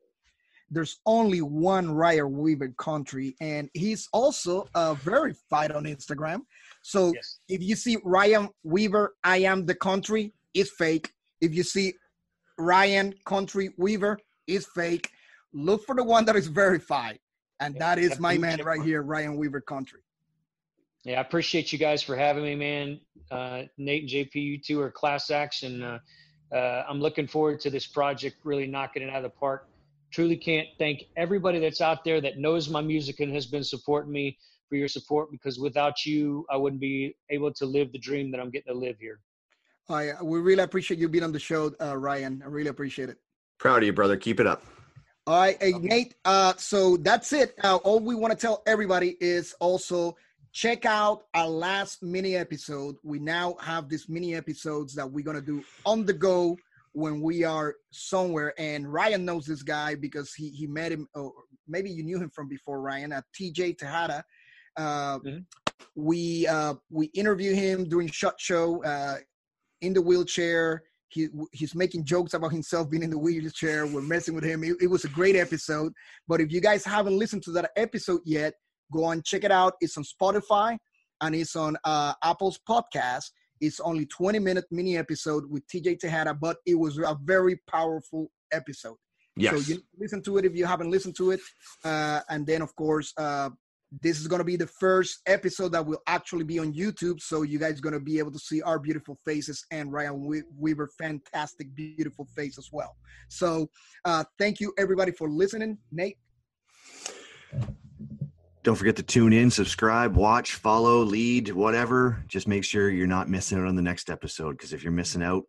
There's 0.76 1.00
only 1.06 1.42
one 1.42 1.90
Ryan 1.90 2.38
Weaver 2.38 2.74
Country, 2.78 3.34
and 3.40 3.70
he's 3.74 4.10
also 4.12 4.68
uh, 4.76 4.94
verified 4.96 5.72
on 5.72 5.86
Instagram. 5.86 6.42
So 6.82 7.14
Yes. 7.16 7.40
if 7.48 7.64
you 7.64 7.78
see 7.78 7.98
Ryan 8.04 8.50
Weaver, 8.64 9.16
I 9.24 9.38
am 9.38 9.66
the 9.66 9.74
country, 9.74 10.34
it's 10.54 10.72
fake. 10.72 11.14
If 11.40 11.56
you 11.56 11.64
see 11.64 11.94
Ryan 12.58 13.16
Country 13.26 13.70
Weaver, 13.78 14.20
it's 14.48 14.68
fake. 14.76 15.10
Look 15.54 15.86
for 15.86 15.96
the 15.96 16.04
one 16.04 16.26
that 16.26 16.36
is 16.36 16.48
verified. 16.48 17.20
And 17.62 17.76
Yeah, 17.76 17.80
that 17.80 18.00
is 18.00 18.20
my 18.20 18.38
man 18.38 18.62
right 18.62 18.82
here, 18.82 19.02
Ryan 19.02 19.38
Weaver 19.38 19.62
Country. 19.62 20.02
Yeah, 21.06 21.20
I 21.20 21.22
appreciate 21.22 21.72
you 21.72 21.80
guys 21.80 22.04
for 22.04 22.18
having 22.18 22.44
me, 22.44 22.56
man. 22.56 23.00
Uh, 23.32 23.64
Nate 23.78 24.02
and 24.02 24.10
JP, 24.12 24.36
you 24.36 24.58
two 24.60 24.82
are 24.82 24.92
class 24.92 25.32
acts, 25.32 25.64
and 25.64 25.82
uh, 25.82 26.00
uh, 26.54 26.84
I'm 26.90 27.00
looking 27.00 27.28
forward 27.28 27.62
to 27.62 27.70
this 27.70 27.88
project 27.88 28.36
really 28.44 28.68
knocking 28.68 29.04
it 29.04 29.10
out 29.10 29.24
of 29.24 29.24
the 29.24 29.30
park. 29.30 29.70
Truly 30.16 30.38
can't 30.38 30.70
thank 30.80 31.04
everybody 31.18 31.60
that's 31.60 31.82
out 31.82 32.06
there 32.06 32.22
that 32.22 32.38
knows 32.38 32.70
my 32.70 32.80
music 32.80 33.20
and 33.20 33.34
has 33.34 33.46
been 33.46 33.66
supporting 33.66 34.14
me 34.14 34.38
for 34.70 34.78
your 34.78 34.88
support 34.88 35.30
because 35.30 35.60
without 35.60 36.06
you, 36.06 36.46
I 36.50 36.56
wouldn't 36.56 36.80
be 36.80 37.18
able 37.30 37.52
to 37.52 37.66
live 37.66 37.92
the 37.92 38.00
dream 38.00 38.32
that 38.32 38.40
I'm 38.40 38.50
getting 38.50 38.74
to 38.74 38.80
live 38.80 38.96
here. 38.98 39.20
I, 39.90 40.14
we 40.24 40.40
really 40.40 40.64
appreciate 40.64 41.02
you 41.02 41.10
being 41.10 41.26
on 41.26 41.34
the 41.34 41.40
show, 41.40 41.70
uh, 41.82 41.98
Ryan. 41.98 42.42
I 42.46 42.48
really 42.48 42.70
appreciate 42.70 43.10
it. 43.10 43.18
Proud 43.60 43.80
of 43.80 43.84
you, 43.84 43.92
brother. 43.92 44.16
Keep 44.16 44.40
it 44.40 44.48
up. 44.48 44.64
All 45.28 45.38
right, 45.38 45.62
hey, 45.62 45.74
Nate. 45.74 46.16
Uh, 46.24 46.54
so 46.56 46.96
that's 46.96 47.34
it. 47.34 47.54
Now, 47.62 47.80
all 47.80 48.00
we 48.00 48.16
want 48.16 48.32
to 48.32 48.40
tell 48.40 48.64
everybody 48.66 49.18
is 49.20 49.54
also 49.60 50.16
check 50.54 50.86
out 50.86 51.24
our 51.34 51.50
last 51.50 52.04
mini 52.04 52.38
episode. 52.38 52.96
We 53.04 53.20
now 53.20 53.58
have 53.60 53.90
these 53.90 54.08
mini 54.08 54.34
episodes 54.34 54.96
that 54.96 55.12
we're 55.12 55.26
gonna 55.26 55.42
do 55.42 55.62
on 55.86 56.06
the 56.06 56.14
go 56.14 56.58
when 56.96 57.22
we 57.22 57.44
are 57.44 57.76
somewhere. 57.92 58.54
And 58.58 58.92
Ryan 58.92 59.26
knows 59.26 59.46
this 59.46 59.64
guy 59.64 59.96
because 59.96 60.34
he 60.34 60.50
he 60.50 60.66
met 60.66 60.92
him, 60.92 61.08
or 61.14 61.32
maybe 61.68 61.90
you 61.92 62.04
knew 62.04 62.18
him 62.18 62.32
from 62.34 62.48
before, 62.48 62.82
Ryan, 62.82 63.12
at 63.12 63.26
TJ 63.40 63.78
Tejada. 63.78 64.24
Uh, 64.78 65.20
Mhm. 65.20 65.46
We 65.96 66.48
uh, 66.48 66.76
we 66.90 67.08
interview 67.08 67.54
him 67.54 67.88
during 67.90 68.10
Shot 68.10 68.36
Show 68.40 68.84
uh, 68.84 69.18
in 69.82 69.94
the 69.94 70.02
wheelchair. 70.02 70.84
He, 71.10 71.28
he's 71.52 71.76
making 71.76 72.04
jokes 72.06 72.34
about 72.34 72.52
himself 72.52 72.90
being 72.90 73.04
in 73.04 73.10
the 73.10 73.18
wheelchair. 73.18 73.86
We're 73.86 74.02
messing 74.02 74.36
with 74.36 74.44
him. 74.44 74.64
It, 74.64 74.76
it 74.82 74.88
was 74.88 75.06
a 75.06 75.10
great 75.10 75.36
episode. 75.36 75.94
But 76.28 76.42
if 76.42 76.52
you 76.52 76.60
guys 76.62 76.84
haven't 76.84 77.18
listened 77.18 77.44
to 77.44 77.52
that 77.52 77.72
episode 77.78 78.22
yet, 78.26 78.54
go 78.92 79.04
on 79.06 79.22
check 79.24 79.44
it 79.44 79.52
out. 79.52 79.74
It's 79.82 79.98
on 79.98 80.04
Spotify 80.04 80.78
and 81.22 81.36
it's 81.36 81.56
on 81.56 81.78
uh, 81.84 82.14
Apple's 82.24 82.60
podcast. 82.70 83.26
It's 83.62 83.80
only 83.80 84.06
20 84.06 84.40
minute 84.40 84.66
mini 84.72 84.98
episode 84.98 85.50
with 85.50 85.66
TJ 85.68 86.00
Tejada, 86.00 86.34
but 86.34 86.58
it 86.66 86.76
was 86.76 86.98
a 86.98 87.18
very 87.24 87.60
powerful 87.68 88.32
episode. 88.52 88.98
Yes. 89.36 89.54
So 89.66 89.74
you 89.74 89.82
listen 89.98 90.22
to 90.24 90.38
it 90.38 90.46
if 90.46 90.56
you 90.56 90.66
haven't 90.66 90.92
listened 90.92 91.16
to 91.18 91.32
it. 91.32 91.42
Uh, 91.84 92.22
and 92.30 92.48
then, 92.48 92.62
of 92.62 92.74
course, 92.76 93.14
uh, 93.18 93.50
this 94.02 94.20
is 94.20 94.28
going 94.28 94.40
to 94.40 94.46
be 94.46 94.56
the 94.56 94.68
first 94.68 95.20
episode 95.26 95.72
that 95.74 95.86
will 95.86 96.02
actually 96.08 96.44
be 96.44 96.60
on 96.60 96.74
YouTube. 96.74 97.22
So 97.22 97.44
you 97.44 97.60
guys 97.60 97.80
going 97.80 97.94
to 97.94 98.00
be 98.00 98.20
able 98.20 98.32
to 98.32 98.40
see 98.40 98.62
our 98.62 98.80
beautiful 98.80 99.18
faces 99.26 99.66
and 99.72 99.92
Ryan 99.92 100.26
We- 100.26 100.44
Weaver, 100.58 100.90
fantastic, 100.98 101.74
beautiful 101.76 102.26
face 102.36 102.58
as 102.58 102.70
well. 102.72 102.96
So 103.30 103.70
uh, 104.06 104.24
thank 104.40 104.60
you, 104.60 104.74
everybody, 104.78 105.12
for 105.12 105.30
listening. 105.30 105.78
Nate, 105.92 106.18
Don't 108.66 108.76
forget 108.76 108.96
to 108.96 109.04
tune 109.04 109.32
in, 109.32 109.52
subscribe, 109.52 110.16
watch, 110.16 110.56
follow, 110.56 111.04
lead, 111.04 111.50
whatever. 111.50 112.24
Just 112.28 112.48
make 112.48 112.64
sure 112.64 112.90
you're 112.90 113.06
not 113.06 113.30
missing 113.30 113.60
out 113.60 113.68
on 113.68 113.76
the 113.76 113.82
next 113.84 114.10
episode 114.10 114.54
because 114.54 114.74
if 114.74 114.82
you're 114.82 114.92
missing 114.92 115.22
out, 115.22 115.44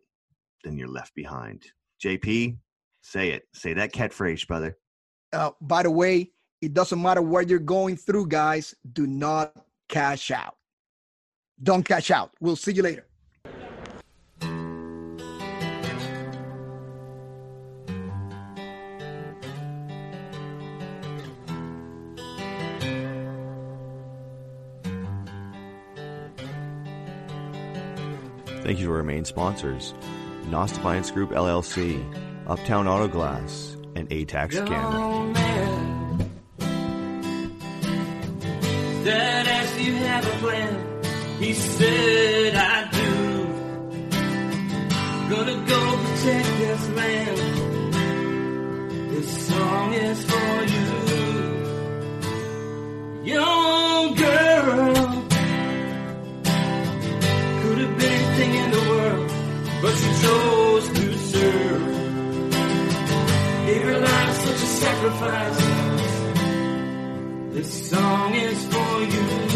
then 0.63 0.77
you're 0.77 0.87
left 0.87 1.15
behind. 1.15 1.63
JP, 1.99 2.59
say 3.01 3.31
it. 3.31 3.47
Say 3.55 3.73
that 3.73 3.91
catchphrase, 3.91 4.47
brother. 4.47 4.77
uh, 5.33 5.49
by 5.59 5.81
the 5.81 5.89
way, 5.89 6.29
it 6.61 6.75
doesn't 6.75 7.01
matter 7.01 7.23
what 7.23 7.49
you're 7.49 7.57
going 7.57 7.97
through, 7.97 8.27
guys. 8.27 8.75
Do 8.93 9.07
not 9.07 9.51
cash 9.89 10.29
out. 10.29 10.55
Don't 11.63 11.81
cash 11.81 12.11
out. 12.11 12.33
We'll 12.39 12.55
see 12.55 12.73
you 12.73 12.83
later. 12.83 13.07
Thank 28.67 28.79
you 28.79 28.87
to 28.87 28.93
our 28.95 29.03
main 29.03 29.23
sponsors 29.23 29.93
Nos 30.49 30.73
Defiance 30.73 31.09
Group 31.09 31.29
LLC, 31.29 32.03
Uptown 32.47 32.85
Auto 32.85 33.07
Glass, 33.07 33.77
and 33.95 34.11
A-TACS 34.11 34.55
Canada. 34.55 34.75
Young 34.75 35.31
man. 35.31 36.31
Dad 39.05 39.47
asked 39.47 39.79
you 39.79 39.93
have 39.93 40.27
a 40.27 40.31
plan. 40.39 40.85
He 41.39 41.53
said 41.53 42.55
I 42.55 42.89
do. 42.91 43.45
Gonna 45.33 45.65
go 45.65 45.97
protect 46.03 46.57
this 46.57 46.89
land. 46.89 47.37
This 49.11 49.47
song 49.47 49.93
is 49.93 50.25
for 50.25 50.63
you. 53.23 53.33
Young 53.33 53.66
but 59.81 59.93
she 59.95 60.09
chose 60.23 60.89
to 60.89 61.17
serve. 61.17 61.83
Gave 63.65 63.83
her 63.83 63.99
life 63.99 64.33
such 64.45 64.61
a 64.67 64.69
sacrifice. 64.83 65.59
This 67.53 67.89
song 67.89 68.35
is 68.35 68.65
for 68.67 69.01
you. 69.13 69.46